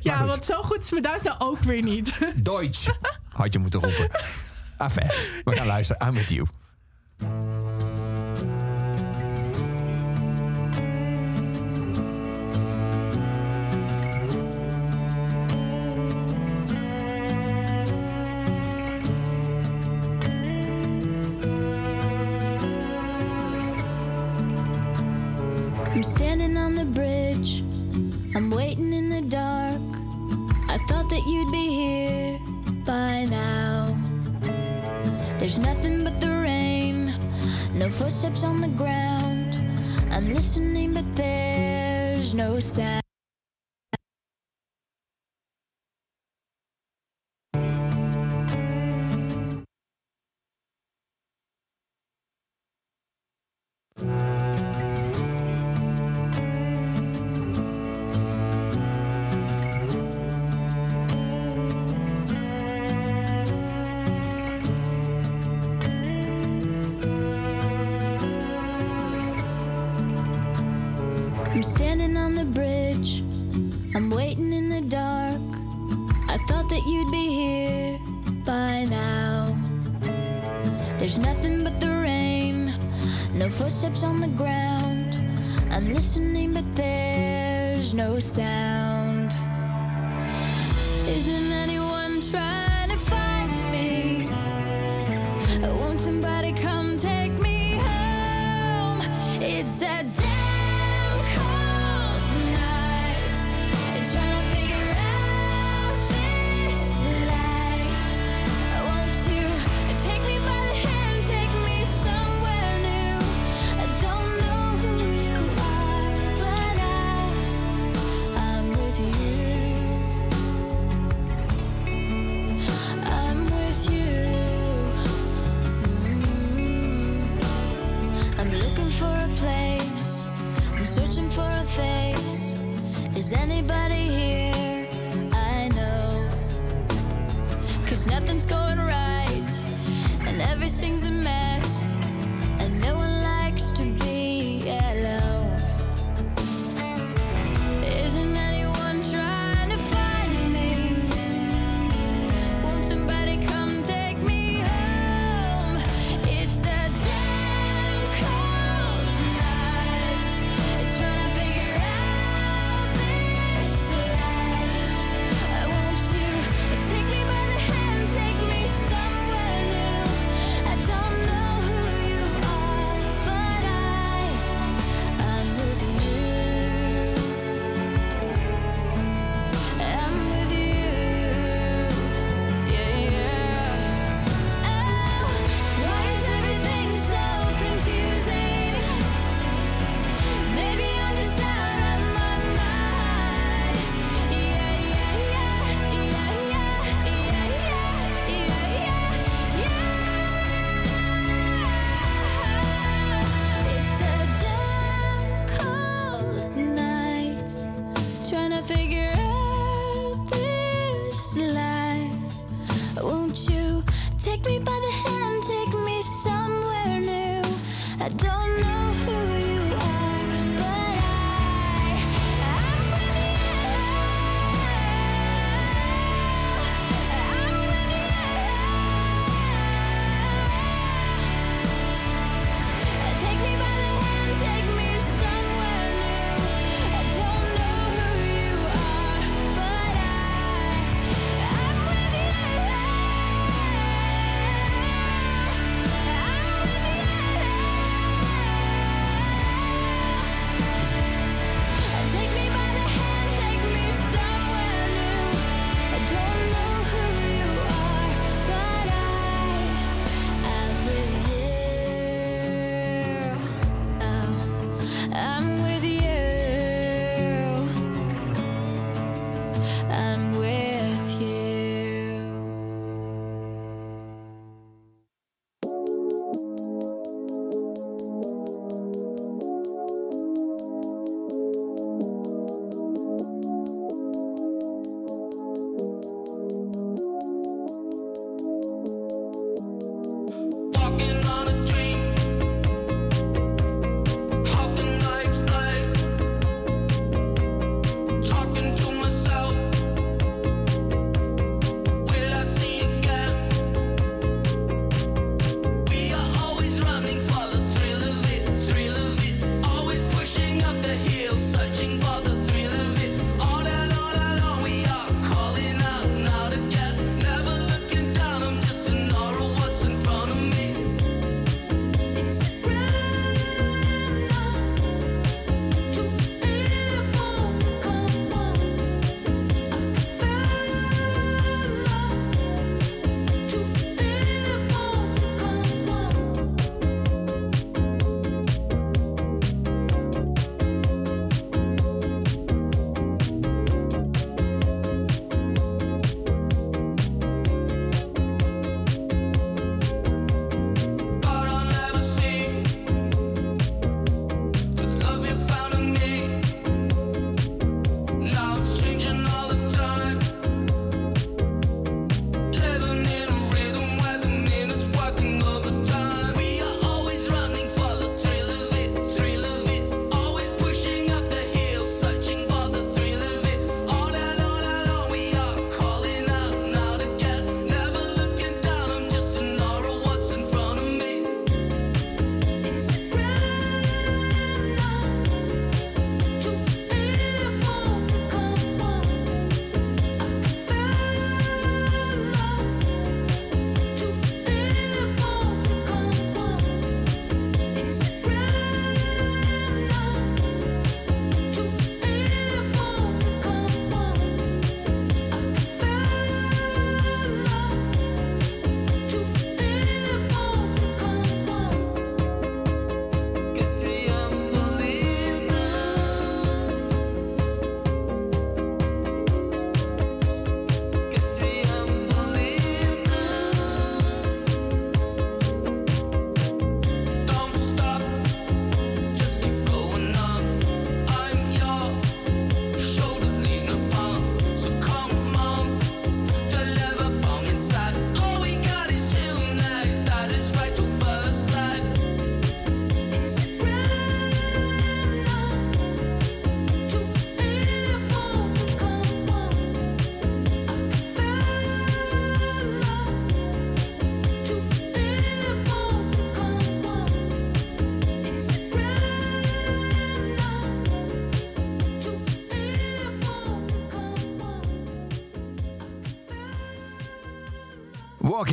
Ja, 0.00 0.26
want 0.26 0.44
zo 0.44 0.62
goed 0.62 0.78
is 0.78 0.90
mijn 0.90 1.02
Duits 1.02 1.22
nou 1.22 1.36
ook 1.38 1.58
weer 1.58 1.82
niet. 1.82 2.18
Deutsch 2.42 2.88
had 3.28 3.52
je 3.52 3.58
moeten 3.58 3.80
roepen. 3.80 4.10
Enfin, 4.78 5.10
we 5.44 5.56
gaan 5.56 5.66
luisteren. 5.66 6.08
I'm 6.08 6.14
with 6.14 6.30
you. 6.30 6.46
Thought 30.86 31.08
that 31.10 31.26
you'd 31.26 31.50
be 31.50 31.68
here 31.68 32.38
by 32.84 33.24
now. 33.24 33.96
There's 35.38 35.58
nothing 35.58 36.04
but 36.04 36.20
the 36.20 36.30
rain, 36.30 37.14
no 37.74 37.90
footsteps 37.90 38.44
on 38.44 38.60
the 38.60 38.68
ground. 38.68 39.60
I'm 40.10 40.32
listening, 40.32 40.94
but 40.94 41.04
there's 41.16 42.34
no 42.34 42.60
sound. 42.60 43.03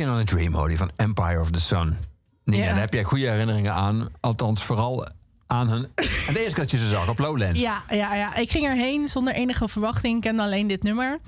Walking 0.02 0.30
on 0.30 0.38
a 0.38 0.50
Dream, 0.52 0.76
van 0.76 0.90
Empire 0.96 1.40
of 1.40 1.50
the 1.50 1.60
Sun. 1.60 1.96
Nina, 2.44 2.62
Ja. 2.62 2.70
daar 2.70 2.80
heb 2.80 2.92
jij 2.92 3.02
goede 3.04 3.28
herinneringen 3.28 3.72
aan. 3.74 4.08
Althans, 4.20 4.64
vooral 4.64 5.06
aan 5.46 5.68
hun... 5.68 5.82
En 6.26 6.32
de 6.32 6.38
eerste 6.38 6.54
keer 6.54 6.54
dat 6.54 6.70
je 6.70 6.78
ze 6.78 6.88
zag 6.88 7.08
op 7.08 7.18
Lowlands. 7.18 7.60
Ja, 7.60 7.82
ja, 7.90 8.14
ja, 8.14 8.34
ik 8.34 8.50
ging 8.50 8.66
erheen 8.66 9.08
zonder 9.08 9.34
enige 9.34 9.68
verwachting. 9.68 10.16
Ik 10.16 10.22
kende 10.22 10.42
alleen 10.42 10.66
dit 10.66 10.82
nummer. 10.82 11.18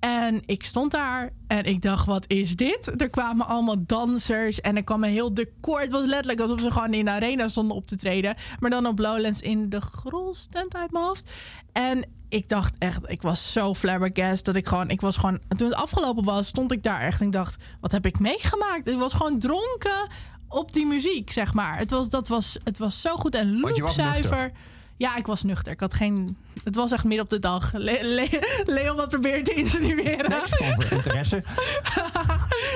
En 0.00 0.42
ik 0.46 0.64
stond 0.64 0.90
daar 0.90 1.30
en 1.46 1.64
ik 1.64 1.82
dacht, 1.82 2.06
wat 2.06 2.24
is 2.26 2.56
dit? 2.56 3.00
Er 3.00 3.10
kwamen 3.10 3.46
allemaal 3.46 3.86
dansers 3.86 4.60
en 4.60 4.76
er 4.76 4.84
kwam 4.84 5.04
een 5.04 5.10
heel 5.10 5.34
decor. 5.34 5.80
Het 5.80 5.90
was 5.90 6.06
letterlijk 6.06 6.40
alsof 6.40 6.60
ze 6.60 6.70
gewoon 6.70 6.94
in 6.94 7.04
de 7.04 7.10
arena 7.10 7.48
stonden 7.48 7.76
op 7.76 7.86
te 7.86 7.96
treden. 7.96 8.36
Maar 8.58 8.70
dan 8.70 8.86
op 8.86 8.98
Lowlands 8.98 9.40
in 9.40 9.68
de 9.68 9.80
Grolstent 9.80 10.74
uit 10.76 10.92
mijn 10.92 11.04
hoofd. 11.04 11.30
En 11.72 12.06
ik 12.28 12.48
dacht 12.48 12.74
echt, 12.78 13.10
ik 13.10 13.22
was 13.22 13.52
zo 13.52 13.74
flabbergast 13.74 14.44
dat 14.44 14.56
ik 14.56 14.68
gewoon, 14.68 14.90
ik 14.90 15.00
was 15.00 15.16
gewoon, 15.16 15.40
toen 15.56 15.68
het 15.68 15.76
afgelopen 15.76 16.24
was, 16.24 16.46
stond 16.46 16.72
ik 16.72 16.82
daar 16.82 17.00
echt 17.00 17.20
en 17.20 17.26
ik 17.26 17.32
dacht, 17.32 17.64
wat 17.80 17.92
heb 17.92 18.06
ik 18.06 18.18
meegemaakt? 18.18 18.86
Ik 18.86 18.98
was 18.98 19.12
gewoon 19.12 19.38
dronken 19.38 20.08
op 20.48 20.72
die 20.72 20.86
muziek, 20.86 21.32
zeg 21.32 21.54
maar. 21.54 21.78
Het 21.78 21.90
was, 21.90 22.10
dat 22.10 22.28
was, 22.28 22.56
het 22.64 22.78
was 22.78 23.00
zo 23.00 23.16
goed 23.16 23.34
en 23.34 23.60
loopzuiver. 23.60 24.52
Ja, 24.98 25.16
ik 25.16 25.26
was 25.26 25.42
nuchter. 25.42 25.72
Ik 25.72 25.80
had 25.80 25.94
geen. 25.94 26.36
Het 26.64 26.74
was 26.74 26.92
echt 26.92 27.04
midden 27.04 27.24
op 27.24 27.30
de 27.30 27.38
dag. 27.38 27.72
Le 27.72 27.98
Le- 28.02 28.62
Leon 28.74 28.96
wat 28.96 29.08
probeert 29.08 29.44
te 29.44 29.54
insinueren. 29.54 30.32
Gewoon 30.32 30.82
voor 30.82 30.92
interesse. 30.96 31.42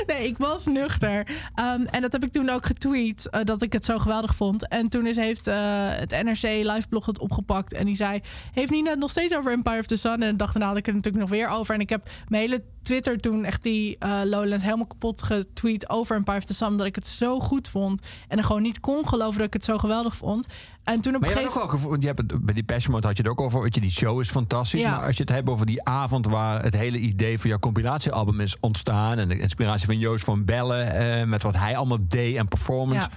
Nee, 0.06 0.26
ik 0.26 0.38
was 0.38 0.66
nuchter. 0.66 1.26
Ehm, 1.54 1.82
en 1.82 2.00
dat 2.02 2.12
heb 2.12 2.24
ik 2.24 2.32
toen 2.32 2.48
ook 2.50 2.66
getweet. 2.66 3.30
eh, 3.30 3.44
dat 3.44 3.62
ik 3.62 3.72
het 3.72 3.84
zo 3.84 3.98
geweldig 3.98 4.34
vond. 4.34 4.68
En 4.68 4.88
toen 4.88 5.06
is, 5.06 5.16
heeft 5.16 5.46
eh, 5.46 5.56
het 5.88 6.10
NRC 6.10 6.42
Liveblog 6.42 7.06
het 7.06 7.18
opgepakt. 7.18 7.72
En 7.72 7.84
die 7.86 7.96
zei: 7.96 8.20
Heeft 8.52 8.70
Nina 8.70 8.90
het 8.90 8.98
nog 8.98 9.10
steeds 9.10 9.34
over 9.36 9.52
Empire 9.52 9.78
of 9.78 9.86
the 9.86 9.96
Sun? 9.96 10.22
En 10.22 10.30
de 10.30 10.36
dag 10.36 10.52
daarna 10.52 10.68
had 10.68 10.76
ik 10.76 10.86
het 10.86 10.94
natuurlijk 10.94 11.22
nog 11.24 11.32
weer 11.38 11.48
over. 11.48 11.74
En 11.74 11.80
ik 11.80 11.88
heb 11.88 12.08
mijn 12.28 12.42
hele 12.42 12.62
Twitter 12.82 13.18
toen 13.20 13.44
echt 13.44 13.62
die 13.62 13.96
eh 13.98 14.20
Lowlands 14.24 14.64
helemaal 14.64 14.86
kapot 14.86 15.22
getweet 15.22 15.88
over 15.90 16.16
Empire 16.16 16.38
of 16.38 16.44
the 16.44 16.54
Sun. 16.54 16.76
Dat 16.76 16.86
ik 16.86 16.94
het 16.94 17.06
zo 17.06 17.40
goed 17.40 17.68
vond. 17.68 18.02
En 18.28 18.38
er 18.38 18.44
gewoon 18.44 18.62
niet 18.62 18.80
kon 18.80 19.08
geloven 19.08 19.36
dat 19.38 19.46
ik 19.46 19.52
het 19.52 19.64
zo 19.64 19.78
geweldig 19.78 20.16
vond. 20.16 20.46
En 20.84 21.00
toen 21.00 21.14
op 21.14 21.20
Maar 21.20 21.30
je 21.30 21.36
hebt 21.36 21.52
gegeven 21.52 21.90
ook 21.90 22.00
je 22.00 22.06
hebt 22.06 22.44
bij 22.44 22.54
die 22.54 22.64
Passion 22.64 22.94
Mode 22.94 23.06
had 23.06 23.16
je 23.16 23.22
het 23.22 23.32
ook 23.32 23.40
over. 23.40 23.62
weet 23.62 23.74
je, 23.74 23.80
die 23.80 23.90
show 23.90 24.20
is 24.20 24.30
fantastisch. 24.30 24.82
Ja. 24.82 24.90
Maar 24.90 25.06
als 25.06 25.16
je 25.16 25.22
het 25.22 25.32
hebt 25.32 25.48
over 25.48 25.66
die 25.66 25.84
avond 25.84 26.26
waar 26.26 26.62
het 26.62 26.76
hele 26.76 26.98
idee 26.98 27.38
van 27.38 27.50
jouw 27.50 27.58
compilatiealbum 27.58 28.40
is 28.40 28.56
ontstaan. 28.60 29.18
En 29.18 29.28
de 29.28 29.38
inspiratie 29.38 29.86
van 29.86 29.98
Joost 29.98 30.24
van 30.24 30.44
Bellen. 30.44 30.94
eh, 30.94 31.26
met 31.26 31.42
wat 31.42 31.56
hij 31.56 31.76
allemaal 31.76 31.98
deed 32.08 32.36
en 32.36 32.48
performance. 32.48 33.08
Ja. 33.10 33.16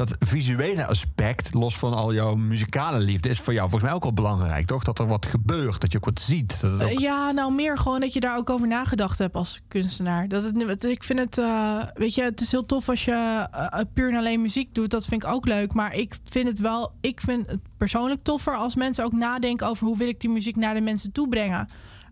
Dat 0.00 0.16
visuele 0.18 0.86
aspect, 0.86 1.54
los 1.54 1.78
van 1.78 1.92
al 1.94 2.14
jouw 2.14 2.34
muzikale 2.34 2.98
liefde, 2.98 3.28
is 3.28 3.38
voor 3.40 3.52
jou 3.52 3.62
volgens 3.70 3.82
mij 3.90 3.92
ook 3.98 4.02
wel 4.02 4.12
belangrijk, 4.12 4.66
toch? 4.66 4.84
Dat 4.84 4.98
er 4.98 5.06
wat 5.06 5.26
gebeurt, 5.26 5.80
dat 5.80 5.92
je 5.92 5.98
ook 5.98 6.04
wat 6.04 6.20
ziet. 6.20 6.60
Dat 6.60 6.72
het 6.72 6.82
ook... 6.82 6.88
Eh, 6.88 6.98
Ja, 6.98 7.30
nou 7.30 7.52
meer 7.52 7.78
gewoon 7.78 8.00
dat 8.00 8.12
je 8.12 8.20
daar 8.20 8.36
ook 8.36 8.50
over 8.50 8.66
nagedacht 8.66 9.18
hebt 9.18 9.34
als 9.34 9.60
kunstenaar. 9.68 10.28
Dat 10.28 10.42
het, 10.42 10.62
het- 10.66 10.84
ik 10.84 11.02
vind 11.04 11.18
het, 11.18 11.38
eh, 11.38 11.82
weet 11.94 12.14
je, 12.14 12.22
het 12.22 12.40
is 12.40 12.50
heel 12.50 12.66
tof 12.66 12.88
als 12.88 13.04
je 13.04 13.46
eh, 13.50 13.80
puur 13.94 14.10
en 14.10 14.16
alleen 14.16 14.42
muziek 14.42 14.74
doet. 14.74 14.90
Dat 14.90 15.04
vind 15.06 15.22
ik 15.22 15.28
ook 15.28 15.46
leuk. 15.46 15.72
Maar 15.72 15.94
ik 15.94 16.16
vind 16.24 16.48
het 16.48 16.58
wel, 16.58 16.92
ik 17.00 17.20
vind 17.20 17.46
het 17.46 17.60
persoonlijk 17.76 18.22
toffer 18.22 18.56
als 18.56 18.74
mensen 18.74 19.04
ook 19.04 19.12
nadenken 19.12 19.66
over 19.66 19.86
hoe 19.86 19.96
wil 19.96 20.08
ik 20.08 20.20
die 20.20 20.30
muziek 20.30 20.56
naar 20.56 20.74
de 20.74 20.80
mensen 20.80 21.12
toe 21.12 21.28
brengen. 21.28 21.68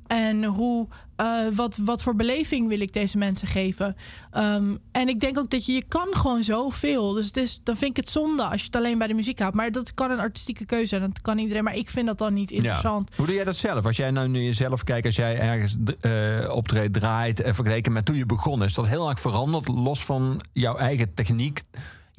En 0.08 0.44
hoe, 0.44 0.88
eh, 1.16 1.46
wat, 1.54 1.76
wat 1.76 2.02
voor 2.02 2.14
beleving 2.16 2.68
wil 2.68 2.80
ik 2.80 2.92
deze 2.92 3.18
mensen 3.18 3.48
geven? 3.48 3.96
Ehm, 4.30 4.76
en 4.92 5.08
ik 5.08 5.20
denk 5.20 5.38
ook 5.38 5.50
dat 5.50 5.66
je, 5.66 5.72
je 5.72 5.84
kan 5.88 6.08
gewoon 6.10 6.42
zoveel. 6.42 7.12
Dus 7.12 7.26
het 7.26 7.36
is, 7.36 7.60
dan 7.62 7.76
vind 7.76 7.90
ik 7.90 7.96
het 7.96 8.08
zonde 8.08 8.42
als 8.42 8.60
je 8.60 8.66
het 8.66 8.76
alleen 8.76 8.98
bij 8.98 9.06
de 9.06 9.14
muziek 9.14 9.38
houdt. 9.38 9.56
Maar 9.56 9.72
dat 9.72 9.94
kan 9.94 10.10
een 10.10 10.18
artistieke 10.18 10.64
keuze 10.64 10.86
zijn. 10.86 11.00
Dat 11.00 11.20
kan 11.20 11.38
iedereen. 11.38 11.64
Maar 11.64 11.76
ik 11.76 11.90
vind 11.90 12.06
dat 12.06 12.18
dan 12.18 12.34
niet 12.34 12.50
interessant. 12.50 13.08
Ja. 13.10 13.16
Hoe 13.16 13.26
doe 13.26 13.34
jij 13.34 13.44
dat 13.44 13.56
zelf? 13.56 13.86
Als 13.86 13.96
jij 13.96 14.10
nou 14.10 14.28
nu 14.28 14.42
jezelf 14.42 14.84
kijkt, 14.84 15.06
als 15.06 15.16
jij 15.16 15.38
ergens 15.38 15.76
eh 16.00 16.50
optreedt, 16.54 16.92
draait, 16.92 17.40
eh, 17.40 17.52
vergeleken 17.52 17.92
met 17.92 18.04
toen 18.04 18.16
je 18.16 18.26
begon, 18.26 18.64
is 18.64 18.74
dat 18.74 18.86
heel 18.86 19.08
erg 19.08 19.20
veranderd, 19.20 19.68
los 19.68 20.04
van 20.04 20.40
jouw 20.52 20.76
eigen 20.76 21.14
techniek? 21.14 21.62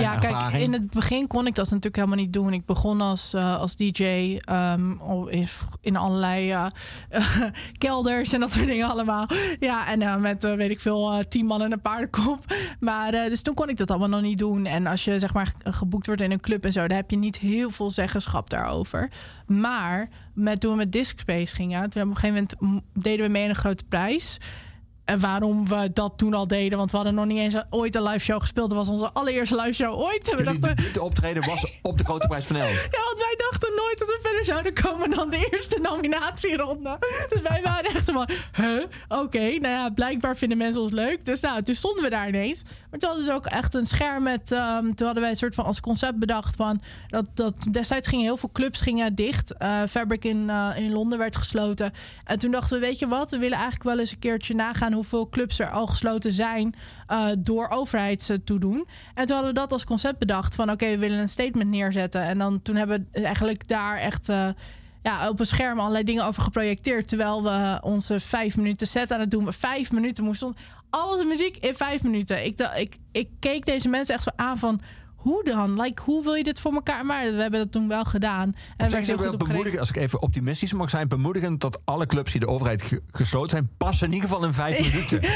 Ja, 0.04 0.16
kijk, 0.16 0.54
in 0.62 0.74
het 0.74 0.90
begin 0.90 1.28
kon 1.28 1.48
ik 1.48 1.56
dat 1.56 1.66
natuurlijk 1.66 1.96
helemaal 1.96 2.18
niet 2.18 2.34
doen. 2.34 2.54
Ik 2.54 2.66
begon 2.66 3.02
als, 3.02 3.34
eh, 3.34 3.58
als 3.60 3.76
DJ 3.76 4.38
ehm, 4.42 4.92
al 5.00 5.28
in, 5.28 5.48
in 5.82 5.96
allerlei 5.96 6.52
eh, 6.52 6.66
kelders 7.78 8.34
en 8.34 8.40
dat 8.40 8.52
soort 8.52 8.66
dingen 8.68 8.90
allemaal. 8.90 9.28
Ja, 9.60 9.88
en 9.88 10.02
eh, 10.02 10.16
met, 10.16 10.44
weet 10.44 10.70
ik 10.70 10.80
veel, 10.80 11.24
tien 11.30 11.46
man 11.46 11.62
en 11.62 11.72
een 11.72 11.82
paardenkop. 11.82 12.44
Maar 12.80 13.12
dus 13.12 13.42
toen 13.42 13.54
kon 13.54 13.70
ik 13.70 13.78
dat 13.78 13.90
allemaal 13.90 14.08
nog 14.10 14.22
niet 14.22 14.38
doen. 14.38 14.66
En 14.66 14.88
als 14.88 15.04
je 15.04 15.20
zeg 15.20 15.34
maar 15.34 15.46
ge- 15.46 15.72
geboekt 15.72 16.06
wordt 16.06 16.22
in 16.22 16.32
een 16.32 16.40
club 16.40 16.66
en 16.66 16.72
zo, 16.72 16.88
dan 16.88 16.98
heb 16.98 17.12
je 17.12 17.18
niet 17.18 17.38
heel 17.38 17.70
veel 17.72 17.90
zeggenschap 17.90 18.50
daarover. 18.50 19.12
Maar 19.48 20.10
met, 20.34 20.60
toen 20.60 20.72
we 20.72 20.78
met 20.78 20.92
Discspace 20.92 21.56
gingen, 21.56 21.90
toen 21.90 22.02
op 22.02 22.10
een 22.10 22.16
gegeven 22.18 22.48
moment 22.60 22.84
deden 22.94 23.26
we 23.26 23.32
mee 23.32 23.44
in 23.44 23.50
een 23.50 23.56
grote 23.56 23.84
prijs. 23.90 24.38
En 25.10 25.20
waarom 25.20 25.68
we 25.68 25.90
dat 25.94 26.14
toen 26.18 26.34
al 26.34 26.48
deden, 26.48 26.78
want 26.78 26.92
we 26.92 26.98
hadden 26.98 27.16
nog 27.16 27.26
niet 27.26 27.38
eens 27.38 27.56
ooit 27.70 27.96
een 27.96 28.04
live 28.04 28.20
show 28.20 28.42
gespeeld. 28.42 28.70
Dat 28.70 28.78
was 28.78 28.90
onze 28.90 29.14
allereerste 29.14 29.56
live 29.56 29.74
show 29.74 30.00
ooit. 30.00 30.32
En 30.32 30.38
we 30.38 30.44
dachten, 30.44 30.76
debuut 30.76 31.00
optreden 31.00 31.46
was 31.46 31.80
op 31.82 31.98
de 31.98 32.04
Grote 32.04 32.28
Prijs 32.28 32.46
van 32.46 32.56
Elf. 32.56 32.72
ja, 32.92 33.00
want 33.06 33.18
wij 33.18 33.36
dachten 33.38 33.70
nooit 33.76 34.00
dat 34.00 34.08
we 34.08 34.20
verder 34.22 34.46
zouden 34.46 34.74
komen 34.74 35.10
dan 35.10 35.30
de 35.30 35.48
eerste 35.52 35.80
nominatieronde. 35.82 36.98
Dus 37.30 37.42
wij 37.42 37.62
waren 37.64 37.96
echt 37.96 38.06
zo 38.06 38.14
van, 38.14 38.30
huh? 38.56 38.84
Oké, 39.08 39.40
nou 39.40 39.68
ja, 39.68 39.90
blijkbaar 39.90 40.38
vinden 40.38 40.58
mensen 40.58 40.82
ons 40.82 40.92
leuk. 40.92 41.26
Dus 41.26 41.40
nou, 41.40 41.62
toen 41.62 41.76
stonden 41.76 42.04
we 42.04 42.10
daar 42.10 42.28
ineens. 42.28 42.62
Maar 42.90 43.00
toen 43.00 43.10
hadden 43.10 43.28
ze 43.28 43.34
ook 43.34 43.46
echt 43.46 43.74
een 43.74 43.86
scherm 43.86 44.24
met... 44.24 44.52
ehm, 44.52 44.94
toen 44.94 45.06
hadden 45.06 45.22
wij 45.22 45.30
een 45.30 45.36
soort 45.36 45.56
van 45.56 45.66
als 45.66 45.80
concept 45.80 46.20
bedacht 46.20 46.56
van... 46.56 46.82
Dat, 47.08 47.26
dat 47.34 47.56
destijds 47.72 48.08
gingen 48.08 48.26
heel 48.26 48.38
veel 48.38 48.52
clubs 48.52 48.82
gingen 48.82 49.16
dicht. 49.16 49.54
Eh, 49.58 49.82
Fabric 49.90 50.26
in, 50.26 50.50
eh, 50.50 50.72
in 50.76 50.92
Londen 50.92 51.18
werd 51.20 51.36
gesloten. 51.36 51.94
En 52.24 52.40
toen 52.40 52.52
dachten 52.52 52.80
we, 52.80 52.86
weet 52.86 53.00
je 53.00 53.08
wat? 53.08 53.32
We 53.32 53.38
willen 53.38 53.58
eigenlijk 53.58 53.84
wel 53.84 54.00
eens 54.00 54.12
een 54.12 54.20
keertje 54.20 54.56
nagaan... 54.56 54.94
hoeveel 55.00 55.30
clubs 55.30 55.60
er 55.60 55.70
al 55.70 55.88
gesloten 55.88 56.34
zijn 56.34 56.76
eh, 57.08 57.28
door 57.40 57.70
overheidstoedoen. 57.70 58.88
En 59.14 59.26
toen 59.26 59.36
hadden 59.36 59.54
we 59.54 59.60
dat 59.60 59.72
als 59.72 59.84
concept 59.84 60.20
bedacht 60.20 60.56
van... 60.56 60.72
oké, 60.72 60.90
we 60.90 60.98
willen 60.98 61.20
een 61.20 61.30
statement 61.30 61.70
neerzetten. 61.70 62.22
En 62.22 62.38
dan 62.38 62.62
toen 62.62 62.76
hebben 62.76 63.08
we 63.12 63.22
eigenlijk 63.22 63.68
daar 63.68 63.98
echt... 63.98 64.30
eh, 64.30 64.50
ja, 65.04 65.30
op 65.30 65.40
een 65.40 65.46
scherm 65.46 65.80
allerlei 65.80 66.04
dingen 66.04 66.26
over 66.26 66.44
geprojecteerd. 66.44 67.08
Terwijl 67.08 67.44
we 67.44 67.80
onze 67.84 68.20
vijf 68.20 68.58
minuten 68.58 68.88
set 68.88 69.12
aan 69.12 69.20
het 69.20 69.32
doen. 69.32 69.54
Vijf 69.54 69.92
minuten 69.92 70.24
moesten. 70.24 70.56
Al 70.90 71.12
onze 71.12 71.26
muziek 71.26 71.58
in 71.58 71.76
vijf 71.76 72.04
minuten. 72.04 72.46
Ik, 72.46 72.60
ik, 72.76 72.98
ik 73.12 73.30
keek 73.40 73.66
deze 73.66 73.90
mensen 73.90 74.16
echt 74.16 74.24
zo 74.24 74.30
aan 74.36 74.58
van. 74.58 74.82
Hoe 75.20 75.44
dan? 75.44 75.82
Like, 75.82 76.02
hoe 76.06 76.24
wil 76.24 76.34
je 76.34 76.44
dit 76.44 76.60
voor 76.60 76.74
elkaar? 76.74 77.06
Maar 77.06 77.24
we 77.26 77.42
hebben 77.42 77.60
dat 77.60 77.72
toen 77.72 77.88
wel 77.88 78.04
gedaan. 78.06 78.56
En 78.78 78.90
Zeg 78.90 79.06
ze 79.06 79.16
wel 79.16 79.18
goed 79.18 79.18
op 79.18 79.18
gereageerd. 79.18 79.48
bemoedigen, 79.48 79.80
als 79.80 79.90
ik 79.90 79.96
even 79.96 80.22
optimistisch 80.22 80.74
mag 80.74 80.90
zijn, 80.90 81.08
bemoedigend 81.08 81.62
dat 81.62 81.82
alle 81.86 82.06
clubs 82.06 82.32
die 82.32 82.40
de 82.40 82.48
overheid 82.48 82.82
ge- 82.82 83.02
gesloten 83.12 83.50
zijn, 83.50 83.70
passen 83.78 84.08
in 84.08 84.14
ieder 84.14 84.30
geval 84.30 84.46
in 84.46 84.54
vijf 84.54 84.80
minuten. 84.92 85.22
Dan 85.22 85.30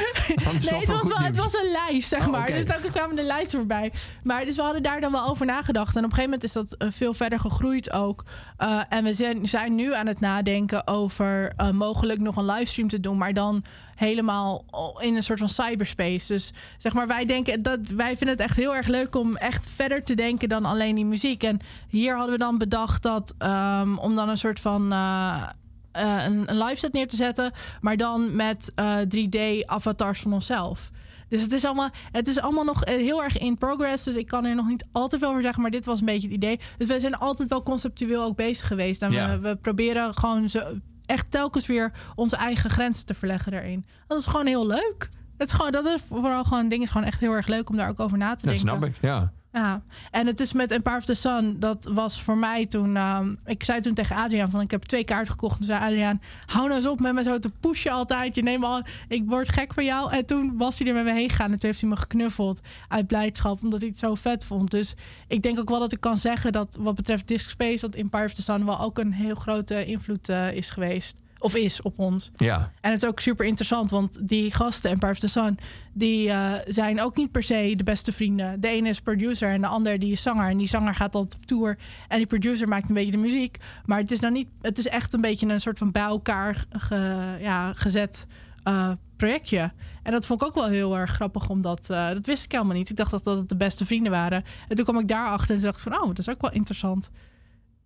Nee, 0.54 0.80
het 0.80 0.86
was, 0.86 1.08
wel, 1.08 1.18
het 1.18 1.36
was 1.36 1.54
een 1.54 1.72
lijst, 1.72 2.10
zeg 2.10 2.26
Oh, 2.26 2.32
maar. 2.32 2.48
Dus 2.48 2.66
daar 2.66 2.80
kwamen 2.80 3.16
de 3.16 3.24
lijsten 3.24 3.58
voorbij. 3.58 3.92
Maar 4.24 4.46
dus 4.46 4.56
we 4.56 4.62
hadden 4.62 4.84
daar 4.84 5.02
dan 5.02 5.12
wel 5.12 5.26
over 5.28 5.46
nagedacht. 5.46 5.96
En 5.96 6.04
op 6.06 6.10
een 6.12 6.16
gegeven 6.16 6.24
moment 6.24 6.44
is 6.44 6.52
dat 6.54 6.74
eh, 6.74 6.88
veel 6.92 7.14
verder 7.14 7.40
gegroeid 7.40 7.92
ook. 7.92 8.24
Uh, 8.64 8.82
en 8.90 9.04
we 9.04 9.14
zijn, 9.14 9.50
zijn 9.50 9.76
nu 9.76 9.94
aan 9.94 10.08
het 10.08 10.20
nadenken 10.20 10.88
over 10.88 11.54
uh, 11.58 11.70
mogelijk 11.70 12.20
nog 12.20 12.36
een 12.36 12.46
livestream 12.46 12.88
te 12.88 13.00
doen. 13.00 13.18
Maar 13.18 13.34
dan 13.34 13.64
helemaal 13.96 14.66
in 15.00 15.16
een 15.16 15.24
soort 15.24 15.40
van 15.40 15.50
cyberspace. 15.50 16.34
Dus 16.34 16.54
zeg 16.78 16.94
maar, 16.94 17.08
wij 17.08 17.26
denken 17.26 17.62
dat 17.62 17.80
wij 17.80 18.18
vinden 18.18 18.36
het 18.36 18.46
echt 18.46 18.58
heel 18.58 18.76
erg 18.76 18.88
leuk 18.88 19.16
om 19.16 19.36
echt 19.36 19.68
verder 19.76 20.04
te 20.04 20.14
denken 20.14 20.50
dan 20.50 20.66
alleen 20.66 20.96
die 20.96 21.06
muziek. 21.06 21.44
En 21.44 21.60
hier 21.88 22.16
hadden 22.16 22.32
we 22.32 22.40
dan 22.40 22.58
bedacht 22.58 23.04
dat 23.04 23.36
um, 23.40 23.98
om 23.98 24.16
dan 24.16 24.30
een 24.30 24.38
soort 24.38 24.60
van. 24.60 24.94
Uh, 24.94 25.48
een, 25.92 26.50
een 26.50 26.58
live 26.58 26.76
set 26.76 26.94
neer 26.94 27.08
te 27.08 27.16
zetten, 27.16 27.52
maar 27.82 27.98
dan 27.98 28.36
met 28.36 28.72
uh, 28.76 28.98
3D-avatars 28.98 30.20
van 30.20 30.34
onszelf. 30.34 30.92
Dus 31.34 31.42
het 31.42 31.52
is, 31.52 31.66
allemaal, 31.66 31.90
het 32.12 32.28
is 32.28 32.40
allemaal 32.40 32.64
nog 32.64 32.86
heel 32.86 33.24
erg 33.24 33.38
in 33.38 33.58
progress. 33.58 34.04
Dus 34.04 34.16
ik 34.16 34.28
kan 34.28 34.46
er 34.46 34.56
nog 34.56 34.68
niet 34.68 34.86
al 34.92 35.08
te 35.08 35.18
veel 35.18 35.30
over 35.30 35.42
zeggen. 35.42 35.62
Maar 35.62 35.72
dit 35.72 35.86
was 35.86 36.00
een 36.00 36.06
beetje 36.06 36.28
het 36.28 36.36
idee. 36.36 36.60
Dus 36.78 36.88
wij 36.88 37.00
zijn 37.00 37.18
altijd 37.18 37.50
wel 37.50 37.64
conceptueel 37.64 38.24
ook 38.24 38.36
bezig 38.36 38.68
geweest. 38.68 39.02
En 39.02 39.12
ja. 39.12 39.30
we, 39.30 39.40
we, 39.50 39.56
proberen 39.56 40.14
gewoon 40.14 40.50
zo, 40.50 40.60
echt 41.06 41.32
telkens 41.32 41.66
weer 41.66 41.94
onze 42.16 42.36
eigen 42.36 42.70
grenzen 42.70 43.06
te 43.06 43.14
verleggen 43.14 43.52
daarin. 43.52 43.86
Dat 44.08 44.20
is 44.20 44.26
gewoon 44.26 44.46
heel 44.46 44.68
leuk. 44.68 45.10
Het 45.38 45.48
is 45.48 45.54
gewoon, 45.54 45.72
dat 45.72 45.86
is 45.86 46.02
vooral 46.10 46.44
gewoon, 46.44 46.68
ding 46.68 46.84
is 46.84 46.90
gewoon 46.90 47.08
echt 47.08 47.20
heel 47.20 47.32
erg 47.32 47.48
leuk 47.48 47.70
om 47.70 47.76
daar 47.76 47.90
ook 47.90 48.00
over 48.00 48.18
na 48.18 48.36
te 48.36 48.46
denken. 48.46 48.66
Dat 48.66 48.76
snap 48.76 48.90
ik, 48.90 49.02
ja. 49.02 49.32
Ja, 49.54 49.84
en 50.12 50.28
het 50.28 50.40
is 50.40 50.54
met 50.54 50.72
Empire 50.72 50.98
of 50.98 51.06
the 51.06 51.14
Sun. 51.14 51.60
Dat 51.60 51.90
was 51.92 52.22
voor 52.22 52.38
mij 52.38 52.66
toen... 52.66 52.98
Um, 52.98 53.40
ik 53.46 53.64
zei 53.64 53.82
toen 53.82 53.94
tegen 53.94 54.16
Adriaan 54.16 54.50
van... 54.50 54.62
ik 54.62 54.72
heb 54.72 54.84
twee 54.84 55.06
kaarten 55.06 55.32
gekocht. 55.32 55.58
Toen 55.58 55.68
zei 55.68 55.84
Adriaan... 55.84 56.22
hou 56.46 56.68
nou 56.68 56.76
eens 56.76 56.88
op 56.88 57.00
met 57.00 57.14
me 57.14 57.24
zo 57.24 57.40
te 57.40 57.52
pushen 57.60 57.92
altijd. 57.92 58.36
Je 58.36 58.44
neemt 58.44 58.64
al... 58.64 58.82
Ik 59.08 59.24
word 59.26 59.50
gek 59.50 59.74
van 59.74 59.84
jou. 59.84 60.12
En 60.12 60.26
toen 60.26 60.58
was 60.58 60.80
hij 60.80 60.88
er 60.88 60.94
met 60.94 61.04
me 61.04 61.14
heen 61.14 61.30
gegaan. 61.30 61.52
En 61.52 61.60
toen 61.60 61.70
heeft 61.70 61.82
hij 61.82 61.90
me 61.90 61.96
geknuffeld 61.96 62.62
uit 62.88 63.08
blijdschap. 63.08 63.64
Omdat 63.64 63.80
hij 63.80 63.90
het 63.90 63.98
zo 63.98 64.16
vet 64.16 64.46
vond. 64.46 64.72
Dus 64.72 64.96
ik 65.28 65.42
denk 65.42 65.60
ook 65.60 65.70
wel 65.70 65.80
dat 65.80 65.92
ik 65.92 66.00
kan 66.00 66.18
zeggen... 66.18 66.52
dat 66.52 66.78
wat 66.80 66.96
betreft 66.96 67.28
Disc 67.28 67.50
Space... 67.50 67.80
dat 67.80 67.96
Empire 67.96 68.26
of 68.26 68.34
the 68.34 68.42
Sun 68.42 68.66
wel 68.66 68.80
ook 68.80 68.98
een 69.00 69.14
heel 69.14 69.36
grote 69.36 69.86
invloed 69.86 70.30
uh, 70.30 70.54
is 70.54 70.70
geweest. 70.70 71.23
Of 71.44 71.56
is 71.56 71.82
op 71.82 72.00
ons. 72.00 72.32
Ja. 72.36 72.72
En 72.82 72.92
het 72.92 73.04
is 73.04 73.10
ook 73.10 73.20
super 73.20 73.46
interessant, 73.46 73.92
want 73.92 74.28
die 74.28 74.52
gasten, 74.52 74.92
Empire 74.92 75.12
of 75.12 75.20
the 75.20 75.28
Sun, 75.28 75.58
die 75.94 76.28
uh, 76.28 76.54
zijn 76.68 77.02
ook 77.02 77.18
niet 77.18 77.32
per 77.32 77.44
se 77.44 77.74
de 77.78 77.84
beste 77.84 78.12
vrienden. 78.12 78.62
De 78.62 78.68
ene 78.68 78.90
is 78.90 79.02
producer 79.02 79.50
en 79.50 79.62
de 79.62 79.68
ander 79.68 80.00
die 80.00 80.12
is 80.12 80.22
zanger. 80.22 80.50
En 80.50 80.58
die 80.58 80.68
zanger 80.68 80.96
gaat 80.96 81.16
altijd 81.16 81.36
op 81.36 81.46
tour. 81.46 81.78
En 82.08 82.18
die 82.18 82.28
producer 82.28 82.68
maakt 82.68 82.90
een 82.90 82.96
beetje 82.96 83.12
de 83.12 83.18
muziek. 83.18 83.58
Maar 83.86 83.98
het 83.98 84.12
is 84.12 84.20
nou 84.20 84.34
niet, 84.34 84.48
het 84.62 84.78
is 84.78 84.88
echt 84.88 85.14
een 85.14 85.22
beetje 85.22 85.48
een 85.48 85.60
soort 85.60 85.78
van 85.78 85.92
bij 85.92 86.02
elkaar 86.02 86.66
ge, 86.70 87.36
ja, 87.40 87.74
gezet 87.74 88.26
uh, 88.68 88.92
projectje. 89.18 89.72
En 90.04 90.12
dat 90.12 90.26
vond 90.26 90.42
ik 90.42 90.48
ook 90.48 90.56
wel 90.56 90.68
heel 90.68 90.98
erg 90.98 91.12
grappig, 91.12 91.50
omdat 91.50 91.90
eh, 91.90 92.08
dat 92.08 92.26
wist 92.26 92.44
ik 92.44 92.52
helemaal 92.52 92.76
niet. 92.76 92.90
Ik 92.90 92.96
dacht 92.96 93.12
dat 93.12 93.24
dat 93.24 93.38
het 93.38 93.50
de 93.50 93.56
beste 93.56 93.86
vrienden 93.86 94.12
waren. 94.12 94.44
En 94.68 94.76
toen 94.76 94.86
kwam 94.86 95.00
ik 95.00 95.08
daarachter 95.08 95.56
en 95.56 95.62
dacht 95.62 95.82
van, 95.82 95.94
oh, 95.94 96.08
dat 96.08 96.20
is 96.20 96.30
ook 96.30 96.42
wel 96.42 96.52
interessant. 96.52 97.10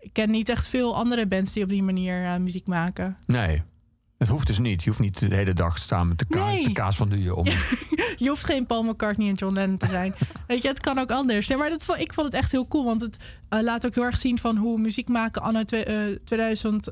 Ik 0.07 0.13
ken 0.13 0.31
niet 0.31 0.49
echt 0.49 0.67
veel 0.67 0.95
andere 0.95 1.25
bands 1.27 1.53
die 1.53 1.63
op 1.63 1.69
die 1.69 1.83
manier 1.83 2.25
eh, 2.25 2.37
muziek 2.37 2.67
maken. 2.67 3.17
Nee. 3.25 3.61
Het 4.17 4.27
hoeft 4.27 4.47
dus 4.47 4.59
niet. 4.59 4.83
Je 4.83 4.89
hoeft 4.89 5.01
niet 5.01 5.19
de 5.29 5.35
hele 5.35 5.53
dag 5.53 5.77
staan 5.77 6.07
met 6.07 6.19
de, 6.19 6.25
ka 6.25 6.45
Nee. 6.45 6.63
de 6.63 6.71
kaas 6.71 6.95
van 6.97 7.09
Duye 7.09 7.35
om. 7.35 7.45
Je 8.15 8.27
hoeft 8.29 8.43
geen 8.43 8.65
Paul 8.65 8.83
McCartney 8.83 9.27
en 9.29 9.33
John 9.33 9.53
Lennon 9.53 9.77
te 9.77 9.87
zijn. 9.87 10.15
Weet 10.47 10.61
je, 10.61 10.67
het 10.67 10.79
kan 10.79 10.97
ook 10.99 11.11
anders. 11.11 11.47
Nee, 11.47 11.57
maar 11.57 11.69
dat, 11.69 11.85
ik 11.97 12.13
vond 12.13 12.27
het 12.27 12.35
echt 12.35 12.51
heel 12.51 12.67
cool. 12.67 12.85
Want 12.85 13.01
het 13.01 13.17
eh, 13.49 13.61
laat 13.61 13.85
ook 13.85 13.95
heel 13.95 14.03
erg 14.03 14.17
zien 14.17 14.37
van 14.39 14.57
hoe 14.57 14.79
muziek 14.79 15.07
maken 15.07 15.41
anno 15.41 15.63
twe- 15.63 15.83
eh, 15.83 16.15
2000, 16.23 16.83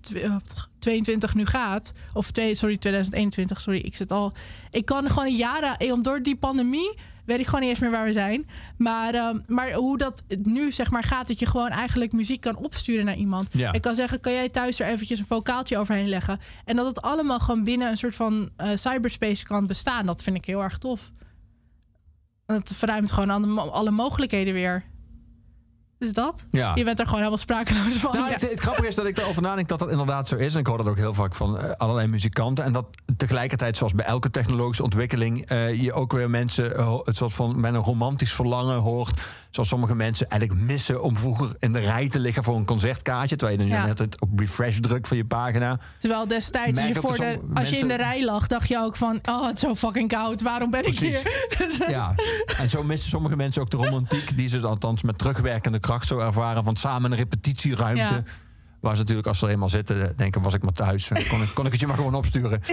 tw- 0.00 0.16
22 0.78 1.34
nu 1.34 1.46
gaat. 1.46 1.92
Of 2.12 2.30
twee, 2.30 2.54
sorry, 2.54 2.78
2021. 2.78 3.60
Sorry, 3.60 3.78
ik 3.78 3.96
zit 3.96 4.12
al... 4.12 4.32
Ik 4.70 4.84
kan 4.84 5.10
gewoon 5.10 5.34
jaren... 5.36 5.76
eh, 5.76 5.94
Door 6.02 6.22
die 6.22 6.36
pandemie 6.36 6.98
weet 7.24 7.38
ik 7.38 7.44
gewoon 7.44 7.60
niet 7.60 7.70
eens 7.70 7.78
meer 7.78 7.90
waar 7.90 8.04
we 8.04 8.12
zijn. 8.12 8.48
Maar, 8.76 9.14
ehm, 9.14 9.38
maar 9.46 9.72
hoe 9.72 9.98
dat 9.98 10.22
nu 10.28 10.72
zeg 10.72 10.90
maar 10.90 11.04
gaat... 11.04 11.28
dat 11.28 11.40
je 11.40 11.46
gewoon 11.46 11.70
eigenlijk 11.70 12.12
muziek 12.12 12.40
kan 12.40 12.56
opsturen 12.56 13.04
naar 13.04 13.16
iemand. 13.16 13.48
Ja. 13.52 13.72
Ik 13.72 13.80
kan 13.80 13.94
zeggen, 13.94 14.20
kan 14.20 14.32
jij 14.32 14.48
thuis 14.48 14.80
er 14.80 14.86
eventjes 14.86 15.18
een 15.18 15.26
vocaaltje 15.26 15.78
overheen 15.78 16.08
leggen? 16.08 16.40
En 16.64 16.76
dat 16.76 16.86
het 16.86 17.02
allemaal 17.02 17.40
gewoon 17.40 17.64
binnen 17.64 17.88
een 17.88 17.96
soort 17.96 18.14
van 18.14 18.50
eh, 18.56 18.70
cyberspace 18.74 19.44
kan 19.44 19.66
bestaan. 19.66 20.06
Dat 20.06 20.22
vind 20.22 20.36
ik 20.36 20.44
heel 20.44 20.62
erg 20.62 20.78
tof. 20.78 21.10
Het 22.46 22.72
verruimt 22.74 23.12
gewoon 23.12 23.58
alle 23.58 23.90
mogelijkheden 23.90 24.54
weer. 24.54 24.84
Dus 26.02 26.12
dat? 26.12 26.46
Ja. 26.50 26.74
Je 26.74 26.84
bent 26.84 26.98
er 26.98 27.04
gewoon 27.04 27.18
helemaal 27.18 27.38
sprakeloos 27.40 27.96
van. 27.96 28.12
Nou, 28.12 28.26
Ja. 28.26 28.32
het, 28.32 28.50
het 28.50 28.60
grappige 28.60 28.86
is 28.88 28.94
dat 28.94 29.06
ik 29.06 29.18
erover 29.18 29.42
nadenk 29.42 29.68
dat 29.68 29.78
dat 29.78 29.90
inderdaad 29.90 30.28
zo 30.28 30.36
is. 30.36 30.54
En 30.54 30.60
ik 30.60 30.66
hoor 30.66 30.76
dat 30.76 30.86
ook 30.86 30.96
heel 30.96 31.14
vaak 31.14 31.34
van 31.34 31.58
eh, 31.58 31.70
allerlei 31.76 32.06
muzikanten. 32.06 32.64
En 32.64 32.72
dat 32.72 32.86
tegelijkertijd, 33.16 33.76
zoals 33.76 33.94
bij 33.94 34.04
elke 34.04 34.30
technologische 34.30 34.82
ontwikkeling, 34.82 35.46
eh, 35.46 35.82
je 35.82 35.92
ook 35.92 36.12
weer 36.12 36.30
mensen 36.30 36.76
eh, 36.76 36.98
het 37.04 37.16
soort 37.16 37.32
van 37.34 37.60
met 37.60 37.74
een 37.74 37.80
romantisch 37.82 38.32
verlangen 38.32 38.76
hoort. 38.78 39.20
Zoals 39.50 39.68
sommige 39.68 39.94
mensen 39.94 40.28
eigenlijk 40.28 40.60
missen 40.62 41.02
om 41.02 41.16
vroeger 41.16 41.54
in 41.58 41.72
de 41.72 41.78
rij 41.78 42.08
te 42.08 42.18
liggen 42.18 42.44
voor 42.44 42.56
een 42.56 42.64
concertkaartje. 42.64 43.36
Terwijl 43.36 43.58
je 43.60 43.64
dan 43.68 43.76
Ja. 43.76 43.86
net 43.86 43.98
het 43.98 44.20
op 44.20 44.38
refresh 44.38 44.78
drukt 44.78 45.08
van 45.08 45.16
je 45.16 45.24
pagina. 45.24 45.78
Terwijl 45.98 46.26
destijds, 46.28 46.80
je, 46.86 46.94
voor 46.94 47.16
de, 47.16 47.38
als 47.54 47.70
je 47.70 47.76
in 47.76 47.88
de 47.88 47.94
rij 47.96 48.24
lag, 48.24 48.46
dacht 48.46 48.68
je 48.68 48.78
ook 48.78 48.96
van... 48.96 49.18
Oh, 49.28 49.46
het 49.46 49.54
is 49.54 49.60
zo 49.60 49.74
fucking 49.74 50.08
koud. 50.08 50.42
Waarom 50.42 50.70
ben 50.70 50.86
ik 50.86 50.98
hier? 50.98 51.20
Ja, 51.88 52.14
en 52.58 52.70
zo 52.70 52.82
missen 52.82 53.08
sommige 53.10 53.36
mensen 53.36 53.62
ook 53.62 53.70
de 53.70 53.76
romantiek 53.76 54.36
die 54.36 54.48
ze 54.48 54.60
althans 54.66 55.02
met 55.02 55.18
terugwerkende 55.18 55.78
kracht 55.78 55.91
zo 56.00 56.18
ervaren 56.18 56.64
van 56.64 56.76
samen 56.76 57.12
een 57.12 57.18
repetitieruimte. 57.18 58.14
Ja. 58.14 58.22
Waar 58.82 58.94
ze 58.94 59.00
natuurlijk 59.00 59.28
als 59.28 59.38
ze 59.38 59.46
er 59.46 59.52
eenmaal 59.52 59.68
zitten 59.68 60.16
denken, 60.16 60.42
was 60.42 60.54
ik 60.54 60.62
maar 60.62 60.72
thuis. 60.72 61.08
Kon 61.08 61.40
ik, 61.40 61.50
kon 61.54 61.66
ik 61.66 61.72
het 61.72 61.80
je 61.80 61.86
maar 61.86 61.96
gewoon 61.96 62.14
opsturen. 62.14 62.60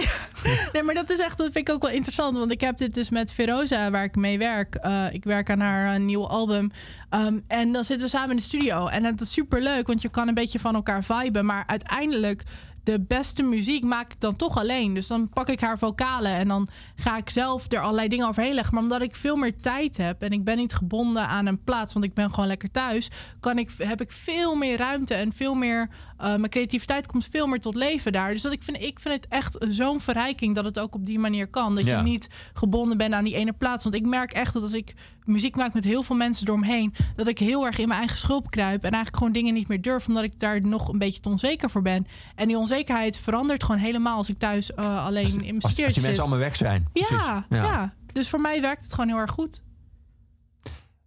Nee, 0.72 0.82
maar 0.82 0.94
dat 0.94 1.10
is 1.10 1.18
echt, 1.18 1.38
dat 1.38 1.52
vind 1.52 1.68
ik 1.68 1.74
ook 1.74 1.82
wel 1.82 1.90
interessant. 1.90 2.36
Want 2.36 2.50
ik 2.50 2.60
heb 2.60 2.76
dit 2.76 2.94
dus 2.94 3.10
met 3.10 3.32
Veroza, 3.32 3.90
waar 3.90 4.04
ik 4.04 4.16
mee 4.16 4.38
werk. 4.38 4.74
Eh, 4.74 5.06
ik 5.12 5.24
werk 5.24 5.50
aan 5.50 5.60
haar 5.60 5.94
eh, 5.94 6.00
nieuwe 6.00 6.26
album. 6.26 6.70
Ehm, 7.10 7.38
en 7.46 7.72
dan 7.72 7.84
zitten 7.84 8.06
we 8.06 8.12
samen 8.12 8.30
in 8.30 8.36
de 8.36 8.42
studio. 8.42 8.86
En 8.86 9.04
het 9.04 9.20
is 9.20 9.32
super 9.32 9.62
leuk, 9.62 9.86
want 9.86 10.02
je 10.02 10.08
kan 10.08 10.28
een 10.28 10.34
beetje 10.34 10.58
van 10.58 10.74
elkaar 10.74 11.04
viben. 11.04 11.44
Maar 11.44 11.64
uiteindelijk, 11.66 12.42
de 12.82 13.00
beste 13.00 13.42
muziek 13.42 13.84
maak 13.84 14.12
ik 14.12 14.20
dan 14.20 14.36
toch 14.36 14.58
alleen. 14.58 14.94
Dus 14.94 15.06
dan 15.06 15.28
pak 15.28 15.48
ik 15.48 15.60
haar 15.60 15.78
vocalen 15.78 16.32
en 16.32 16.48
dan 16.48 16.68
ga 16.94 17.16
ik 17.16 17.30
zelf 17.30 17.72
er 17.72 17.80
allerlei 17.80 18.08
dingen 18.08 18.28
overheen 18.28 18.54
leggen. 18.54 18.74
Maar 18.74 18.82
omdat 18.82 19.02
ik 19.02 19.16
veel 19.16 19.36
meer 19.36 19.60
tijd 19.60 19.96
heb 19.96 20.22
en 20.22 20.30
ik 20.30 20.44
ben 20.44 20.56
niet 20.56 20.74
gebonden 20.74 21.28
aan 21.28 21.46
een 21.46 21.64
plaats, 21.64 21.92
want 21.92 22.04
ik 22.04 22.14
ben 22.14 22.30
gewoon 22.30 22.46
lekker 22.46 22.70
thuis, 22.70 23.10
kan 23.40 23.58
ik, 23.58 23.70
heb 23.78 24.00
ik 24.00 24.12
veel 24.12 24.54
meer 24.54 24.76
ruimte 24.76 25.14
en 25.14 25.32
veel 25.32 25.54
meer. 25.54 25.88
Eh, 26.20 26.26
mijn 26.36 26.48
creativiteit 26.50 27.06
komt 27.06 27.28
veel 27.30 27.46
meer 27.46 27.60
tot 27.60 27.74
leven 27.74 28.12
daar. 28.12 28.30
Dus 28.32 28.42
dat 28.42 28.52
ik, 28.52 28.62
vind, 28.62 28.76
ik 28.82 29.00
vind 29.00 29.14
het 29.14 29.26
echt 29.28 29.56
zo'n 29.68 30.00
verrijking 30.00 30.54
dat 30.54 30.64
het 30.64 30.78
ook 30.78 30.94
op 30.94 31.06
die 31.06 31.18
manier 31.18 31.46
kan. 31.46 31.74
Dat 31.74 31.84
Ja. 31.84 31.96
je 31.96 32.02
niet 32.02 32.28
gebonden 32.52 32.96
bent 32.98 33.12
aan 33.14 33.24
die 33.24 33.34
ene 33.34 33.52
plaats. 33.52 33.82
Want 33.82 33.94
ik 33.94 34.06
merk 34.06 34.32
echt 34.32 34.52
dat 34.52 34.62
als 34.62 34.72
ik 34.72 34.94
muziek 35.24 35.56
maak 35.56 35.74
met 35.74 35.84
heel 35.84 36.02
veel 36.02 36.16
mensen 36.16 36.46
eromheen, 36.48 36.94
dat 37.14 37.26
ik 37.26 37.38
heel 37.38 37.66
erg 37.66 37.78
in 37.78 37.86
mijn 37.88 37.98
eigen 38.00 38.18
schulp 38.18 38.50
kruip 38.50 38.76
en 38.84 38.90
eigenlijk 38.90 39.16
gewoon 39.16 39.32
dingen 39.32 39.54
niet 39.54 39.68
meer 39.68 39.82
durf, 39.82 40.08
omdat 40.08 40.22
ik 40.22 40.38
daar 40.40 40.60
nog 40.66 40.88
een 40.88 40.98
beetje 40.98 41.20
te 41.20 41.28
onzeker 41.28 41.70
voor 41.70 41.82
ben. 41.82 42.06
En 42.34 42.46
die 42.48 42.56
onzekerheid 42.58 43.16
verandert 43.18 43.62
gewoon 43.64 43.80
helemaal 43.80 44.16
als 44.16 44.28
ik 44.28 44.38
thuis 44.38 44.72
eh, 44.72 45.04
alleen 45.04 45.26
in 45.26 45.36
mijn 45.38 45.54
Als, 45.62 45.64
als 45.64 45.92
die 45.94 46.02
mensen 46.02 46.20
allemaal 46.22 46.38
weg 46.38 46.56
zijn. 46.56 46.84
Ja, 46.92 47.46
ja. 47.48 47.94
Dus 48.12 48.28
voor 48.28 48.40
mij 48.40 48.60
werkt 48.60 48.82
het 48.82 48.92
gewoon 48.94 49.08
heel 49.08 49.18
erg 49.18 49.30
goed. 49.30 49.62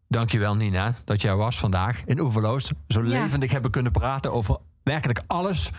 Dankjewel 0.07 0.55
Nina 0.55 0.93
dat 1.05 1.21
jij 1.21 1.35
was 1.35 1.59
vandaag 1.59 2.01
in 2.05 2.19
Oeverloos. 2.19 2.71
Zo 2.87 3.01
Ja. 3.03 3.07
levendig 3.07 3.51
hebben 3.51 3.71
kunnen 3.71 3.91
praten 3.91 4.31
over 4.33 4.57
werkelijk 4.83 5.21
alles 5.27 5.69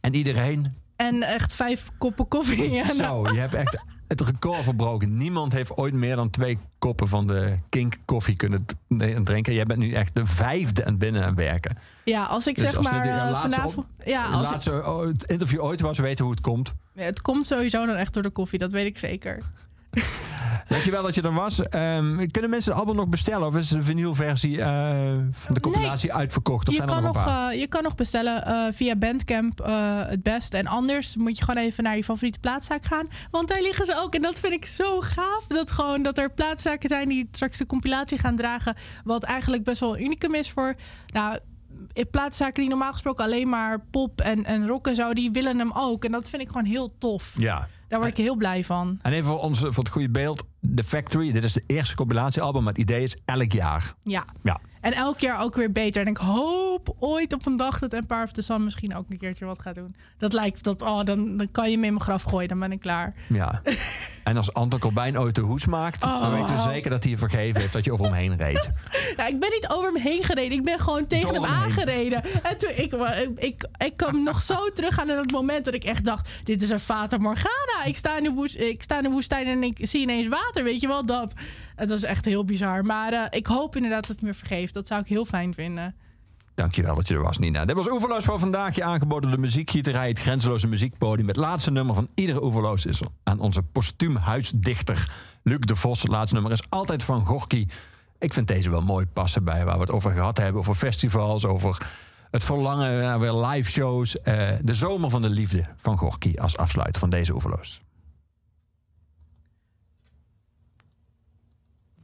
en 0.00 0.14
iedereen. 0.14 0.74
En 0.96 1.22
echt 1.22 1.54
vijf 1.54 1.88
koppen 1.98 2.28
koffie. 2.28 2.70
Ja, 2.70 2.84
nou, 2.92 3.28
Zo, 3.28 3.34
je 3.34 3.40
hebt 3.40 3.54
echt 3.54 3.78
het 4.08 4.20
record 4.20 4.62
verbroken. 4.62 5.16
Niemand 5.16 5.52
heeft 5.52 5.76
ooit 5.76 5.94
meer 5.94 6.16
dan 6.16 6.30
twee 6.30 6.58
koppen 6.78 7.08
van 7.08 7.26
de 7.26 7.56
Kink 7.68 7.96
koffie 8.04 8.36
kunnen 8.36 8.64
drinken. 9.24 9.54
Jij 9.54 9.64
bent 9.64 9.78
nu 9.78 9.92
echt 9.92 10.14
de 10.14 10.26
vijfde 10.26 10.82
aan 10.84 10.90
het 10.90 10.98
binnen 10.98 11.24
aan 11.24 11.34
werken. 11.34 11.76
ja, 12.04 12.24
als 12.24 12.46
ik 12.46 12.54
Dus 12.54 12.64
zeg 12.64 12.76
als 12.76 12.90
maar 12.90 13.06
eh, 13.06 13.14
laatste 13.30 13.48
vanavond... 13.50 13.76
op- 13.76 13.86
Ja, 14.06 14.24
als 14.24 14.46
ik- 14.46 14.50
laatste 14.52 14.70
oh, 14.84 15.06
het 15.06 15.24
interview 15.24 15.62
ooit 15.62 15.80
was, 15.80 15.98
weten 15.98 16.24
hoe 16.24 16.34
het 16.34 16.42
komt. 16.42 16.72
Ja, 16.92 17.02
het 17.02 17.20
komt 17.22 17.46
sowieso 17.46 17.86
dan 17.86 17.96
echt 17.96 18.12
door 18.14 18.22
de 18.22 18.30
koffie, 18.30 18.58
dat 18.58 18.72
weet 18.72 18.86
ik 18.86 18.98
zeker. 18.98 19.42
Dankjewel 20.68 21.02
dat 21.02 21.14
je 21.14 21.22
er 21.22 21.34
was. 21.34 21.68
Ehm, 21.68 22.26
kunnen 22.30 22.50
mensen 22.50 22.72
het 22.72 22.80
album 22.80 22.96
nog 22.96 23.08
bestellen? 23.08 23.46
Of 23.46 23.56
is 23.56 23.68
de 23.68 23.82
vinylversie 23.82 24.60
eh, 24.60 25.16
van 25.30 25.54
de 25.54 25.60
compilatie 25.60 26.12
uitverkocht? 26.12 26.68
Of 26.68 26.72
Je 26.74 26.76
zijn 26.76 26.88
er 26.88 26.94
kan, 26.94 27.04
nog 27.04 27.14
een 27.14 27.20
nog, 27.22 27.34
paar? 27.34 27.50
eh, 27.50 27.60
je 27.60 27.66
kan 27.66 27.82
nog 27.82 27.94
bestellen 27.94 28.46
eh, 28.46 28.72
via 28.72 28.96
Bandcamp 28.96 29.58
het 30.08 30.22
beste. 30.22 30.56
En 30.56 30.66
anders 30.66 31.16
moet 31.16 31.38
je 31.38 31.44
gewoon 31.44 31.62
even 31.62 31.84
naar 31.84 31.96
je 31.96 32.04
favoriete 32.04 32.38
plaatszaak 32.38 32.84
gaan. 32.84 33.08
Want 33.30 33.48
daar 33.48 33.62
liggen 33.62 33.86
ze 33.86 34.00
ook. 34.02 34.14
En 34.14 34.22
dat 34.22 34.40
vind 34.40 34.52
ik 34.52 34.66
zo 34.66 35.00
gaaf. 35.00 35.44
Dat, 35.48 35.70
gewoon, 35.70 36.02
dat 36.02 36.18
er 36.18 36.30
plaatszaken 36.30 36.88
zijn 36.88 37.08
die 37.08 37.28
straks 37.30 37.58
de 37.58 37.66
compilatie 37.66 38.18
gaan 38.18 38.36
dragen. 38.36 38.76
Wat 39.04 39.22
eigenlijk 39.22 39.64
best 39.64 39.80
wel 39.80 39.96
een 39.96 40.04
unicum 40.04 40.34
is 40.34 40.50
voor... 40.50 40.74
Nou, 41.06 41.38
plaatszaken 42.10 42.60
die 42.60 42.68
normaal 42.70 42.92
gesproken 42.92 43.24
alleen 43.24 43.48
maar 43.48 43.80
pop 43.90 44.20
en, 44.20 44.44
en 44.44 44.66
rock 44.66 44.86
en 44.86 44.94
zo... 44.94 45.12
die 45.12 45.30
willen 45.30 45.58
hem 45.58 45.72
ook. 45.74 46.04
En 46.04 46.12
dat 46.12 46.28
vind 46.28 46.42
ik 46.42 46.48
gewoon 46.48 46.64
heel 46.64 46.98
tof. 46.98 47.32
Ja. 47.36 47.68
Daar 47.88 47.98
word 47.98 48.10
ik 48.10 48.16
heel 48.16 48.36
blij 48.36 48.64
van. 48.64 48.98
En 49.02 49.12
even 49.12 49.24
voor, 49.24 49.40
ons, 49.40 49.58
voor 49.58 49.84
het 49.84 49.88
goede 49.88 50.10
beeld. 50.10 50.44
The 50.74 50.84
Factory, 50.84 51.32
dit 51.32 51.44
is 51.44 51.52
de 51.52 51.62
eerste 51.66 51.94
compilatiealbum. 51.94 52.62
Maar 52.62 52.72
het 52.72 52.82
idee 52.82 53.02
is 53.02 53.16
elk 53.24 53.52
jaar. 53.52 53.94
Ja. 54.02 54.24
Ja. 54.42 54.60
En 54.84 54.92
elk 54.92 55.18
jaar 55.18 55.40
ook 55.40 55.54
weer 55.54 55.72
beter. 55.72 56.02
En 56.02 56.08
ik 56.08 56.16
hoop 56.16 56.96
ooit 56.98 57.32
op 57.32 57.46
een 57.46 57.56
dag 57.56 57.78
dat 57.78 57.92
Empire 57.92 58.22
of 58.22 58.32
the 58.32 58.42
Sun 58.42 58.64
misschien 58.64 58.96
ook 58.96 59.04
een 59.08 59.18
keertje 59.18 59.44
wat 59.44 59.60
gaat 59.60 59.74
doen. 59.74 59.96
Dat 60.18 60.32
lijkt 60.32 60.64
dat, 60.64 60.82
oh, 60.82 61.04
dan, 61.04 61.36
dan 61.36 61.50
kan 61.50 61.70
je 61.70 61.78
me 61.78 61.86
in 61.86 61.92
mijn 61.92 62.04
graf 62.04 62.22
gooien, 62.22 62.48
dan 62.48 62.58
ben 62.58 62.72
ik 62.72 62.80
klaar. 62.80 63.14
Ja. 63.28 63.62
en 64.24 64.36
als 64.36 64.52
Anton 64.52 64.78
Corbijn 64.80 65.18
ooit 65.18 65.34
de 65.34 65.40
hoes 65.40 65.66
maakt, 65.66 66.00
dan 66.00 66.12
Oh. 66.22 66.32
weten 66.32 66.54
we 66.54 66.60
zeker 66.60 66.90
dat 66.90 67.02
hij 67.02 67.12
je 67.12 67.18
vergeven 67.18 67.60
heeft 67.60 67.72
dat 67.72 67.84
je 67.84 67.92
over 67.92 68.04
hem 68.04 68.14
heen 68.14 68.36
reed. 68.36 68.68
Nou, 69.16 69.28
ik 69.28 69.40
ben 69.40 69.50
niet 69.50 69.68
over 69.68 69.92
hem 69.92 70.02
heen 70.02 70.22
gereden. 70.24 70.58
Ik 70.58 70.64
ben 70.64 70.78
gewoon 70.78 71.06
tegen 71.06 71.34
Door 71.34 71.44
hem 71.44 71.52
aangereden. 71.54 72.22
En 72.42 72.58
toen, 72.58 72.70
ik, 72.70 72.92
ik, 72.92 73.30
ik, 73.36 73.68
ik 73.78 73.96
kwam 73.96 74.22
nog 74.22 74.42
zo 74.42 74.68
terug 74.74 75.00
aan 75.00 75.08
het 75.08 75.30
moment 75.30 75.64
dat 75.64 75.74
ik 75.74 75.84
echt 75.84 76.04
dacht... 76.04 76.28
dit 76.44 76.62
is 76.62 76.70
een 76.70 76.80
Fata 76.80 77.18
Morgana. 77.18 77.84
Ik 77.84 77.96
sta, 77.96 78.16
in 78.16 78.22
de 78.24 78.30
woest, 78.30 78.56
ik 78.56 78.82
sta 78.82 78.96
in 78.96 79.02
de 79.02 79.10
woestijn 79.10 79.46
en 79.46 79.62
ik 79.62 79.78
zie 79.80 80.00
ineens 80.00 80.28
water. 80.28 80.64
Weet 80.64 80.80
je 80.80 80.86
wel, 80.86 81.06
dat. 81.06 81.34
Het 81.74 81.88
was 81.88 82.02
echt 82.02 82.24
heel 82.24 82.44
bizar. 82.44 82.84
Maar 82.84 83.12
eh, 83.12 83.26
ik 83.30 83.46
hoop 83.46 83.76
inderdaad 83.76 84.06
dat 84.06 84.20
hij 84.20 84.28
me 84.28 84.34
vergeeft. 84.34 84.74
Dat 84.74 84.86
zou 84.86 85.00
ik 85.00 85.08
heel 85.08 85.24
fijn 85.24 85.54
vinden. 85.54 85.94
Dankjewel 86.54 86.94
dat 86.94 87.08
je 87.08 87.14
er 87.14 87.22
was, 87.22 87.38
Nina. 87.38 87.64
Dit 87.64 87.76
was 87.76 87.90
Oeverloos 87.90 88.24
voor 88.24 88.38
vandaag. 88.38 88.74
Je 88.74 88.84
aangeboden 88.84 89.30
de 89.30 89.38
muziekgieterij, 89.38 90.08
het 90.08 90.18
grenzeloze 90.18 90.66
muziekpodium. 90.66 91.28
Het 91.28 91.36
laatste 91.36 91.70
nummer 91.70 91.94
van 91.94 92.08
iedere 92.14 92.44
Oeverloos 92.44 92.86
is 92.86 93.00
aan 93.22 93.40
onze 93.40 93.62
postuumhuisdichter 93.62 95.12
Luc 95.42 95.58
de 95.58 95.76
Vos. 95.76 96.02
Het 96.02 96.10
laatste 96.10 96.34
nummer 96.34 96.52
is 96.52 96.62
altijd 96.68 97.02
van 97.02 97.26
Gorky. 97.26 97.66
Ik 98.18 98.32
vind 98.32 98.48
deze 98.48 98.70
wel 98.70 98.82
mooi 98.82 99.06
passen 99.06 99.44
bij 99.44 99.64
waar 99.64 99.74
we 99.74 99.80
het 99.80 99.90
over 99.90 100.12
gehad 100.12 100.38
hebben. 100.38 100.60
Over 100.60 100.74
festivals, 100.74 101.46
over 101.46 101.86
het 102.30 102.44
verlangen 102.44 103.00
naar 103.00 103.20
weer 103.20 103.32
live 103.32 103.70
shows. 103.70 104.20
Eh, 104.20 104.48
de 104.60 104.74
zomer 104.74 105.10
van 105.10 105.22
de 105.22 105.30
liefde 105.30 105.64
van 105.76 105.98
Gorky 105.98 106.34
als 106.36 106.56
afsluit 106.56 106.98
van 106.98 107.10
deze 107.10 107.32
Oeverloos. 107.32 107.82
Ik 111.96 112.03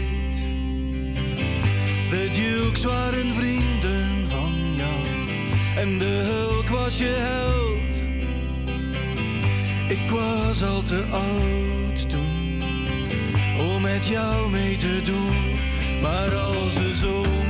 Ouders 2.83 3.01
waren 3.01 3.33
vrienden 3.33 4.29
van 4.29 4.75
jou 4.75 4.93
en 5.75 5.97
de 5.97 6.05
hulk 6.05 6.69
was 6.69 6.97
je 6.97 7.05
held. 7.05 8.05
Ik 9.87 10.09
was 10.09 10.63
al 10.63 10.83
te 10.83 11.03
oud 11.11 12.09
toen 12.09 12.63
om 13.59 13.81
met 13.81 14.07
jou 14.07 14.51
mee 14.51 14.77
te 14.77 15.01
doen, 15.03 15.59
maar 16.01 16.35
als 16.35 16.73
ze 16.73 16.95
zo. 16.95 17.40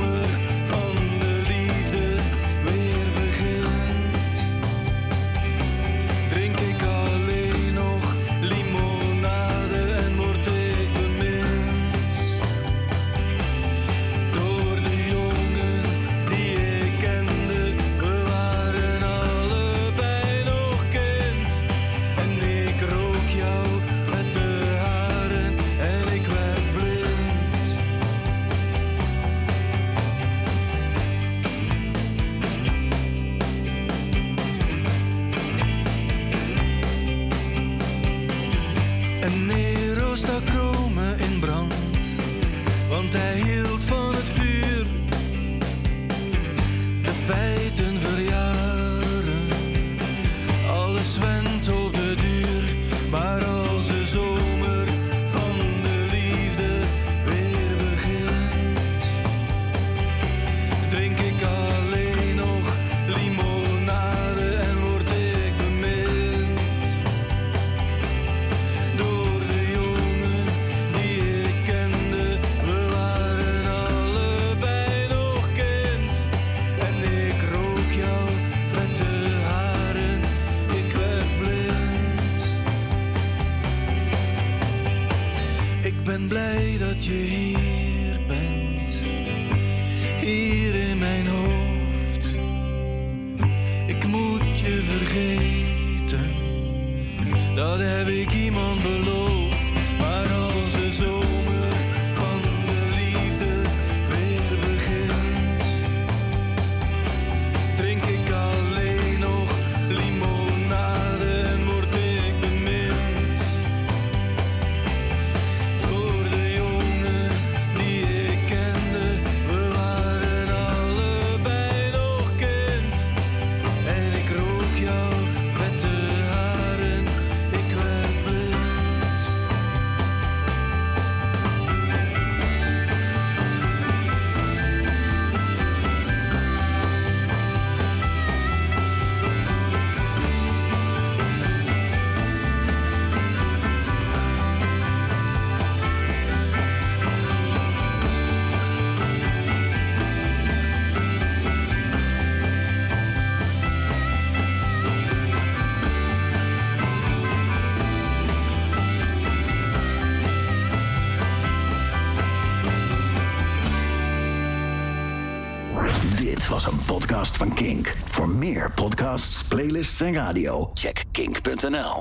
Zing 169.82 170.18
Audio. 170.18 170.72
Check 170.76 171.06
kink.nl. 171.12 172.00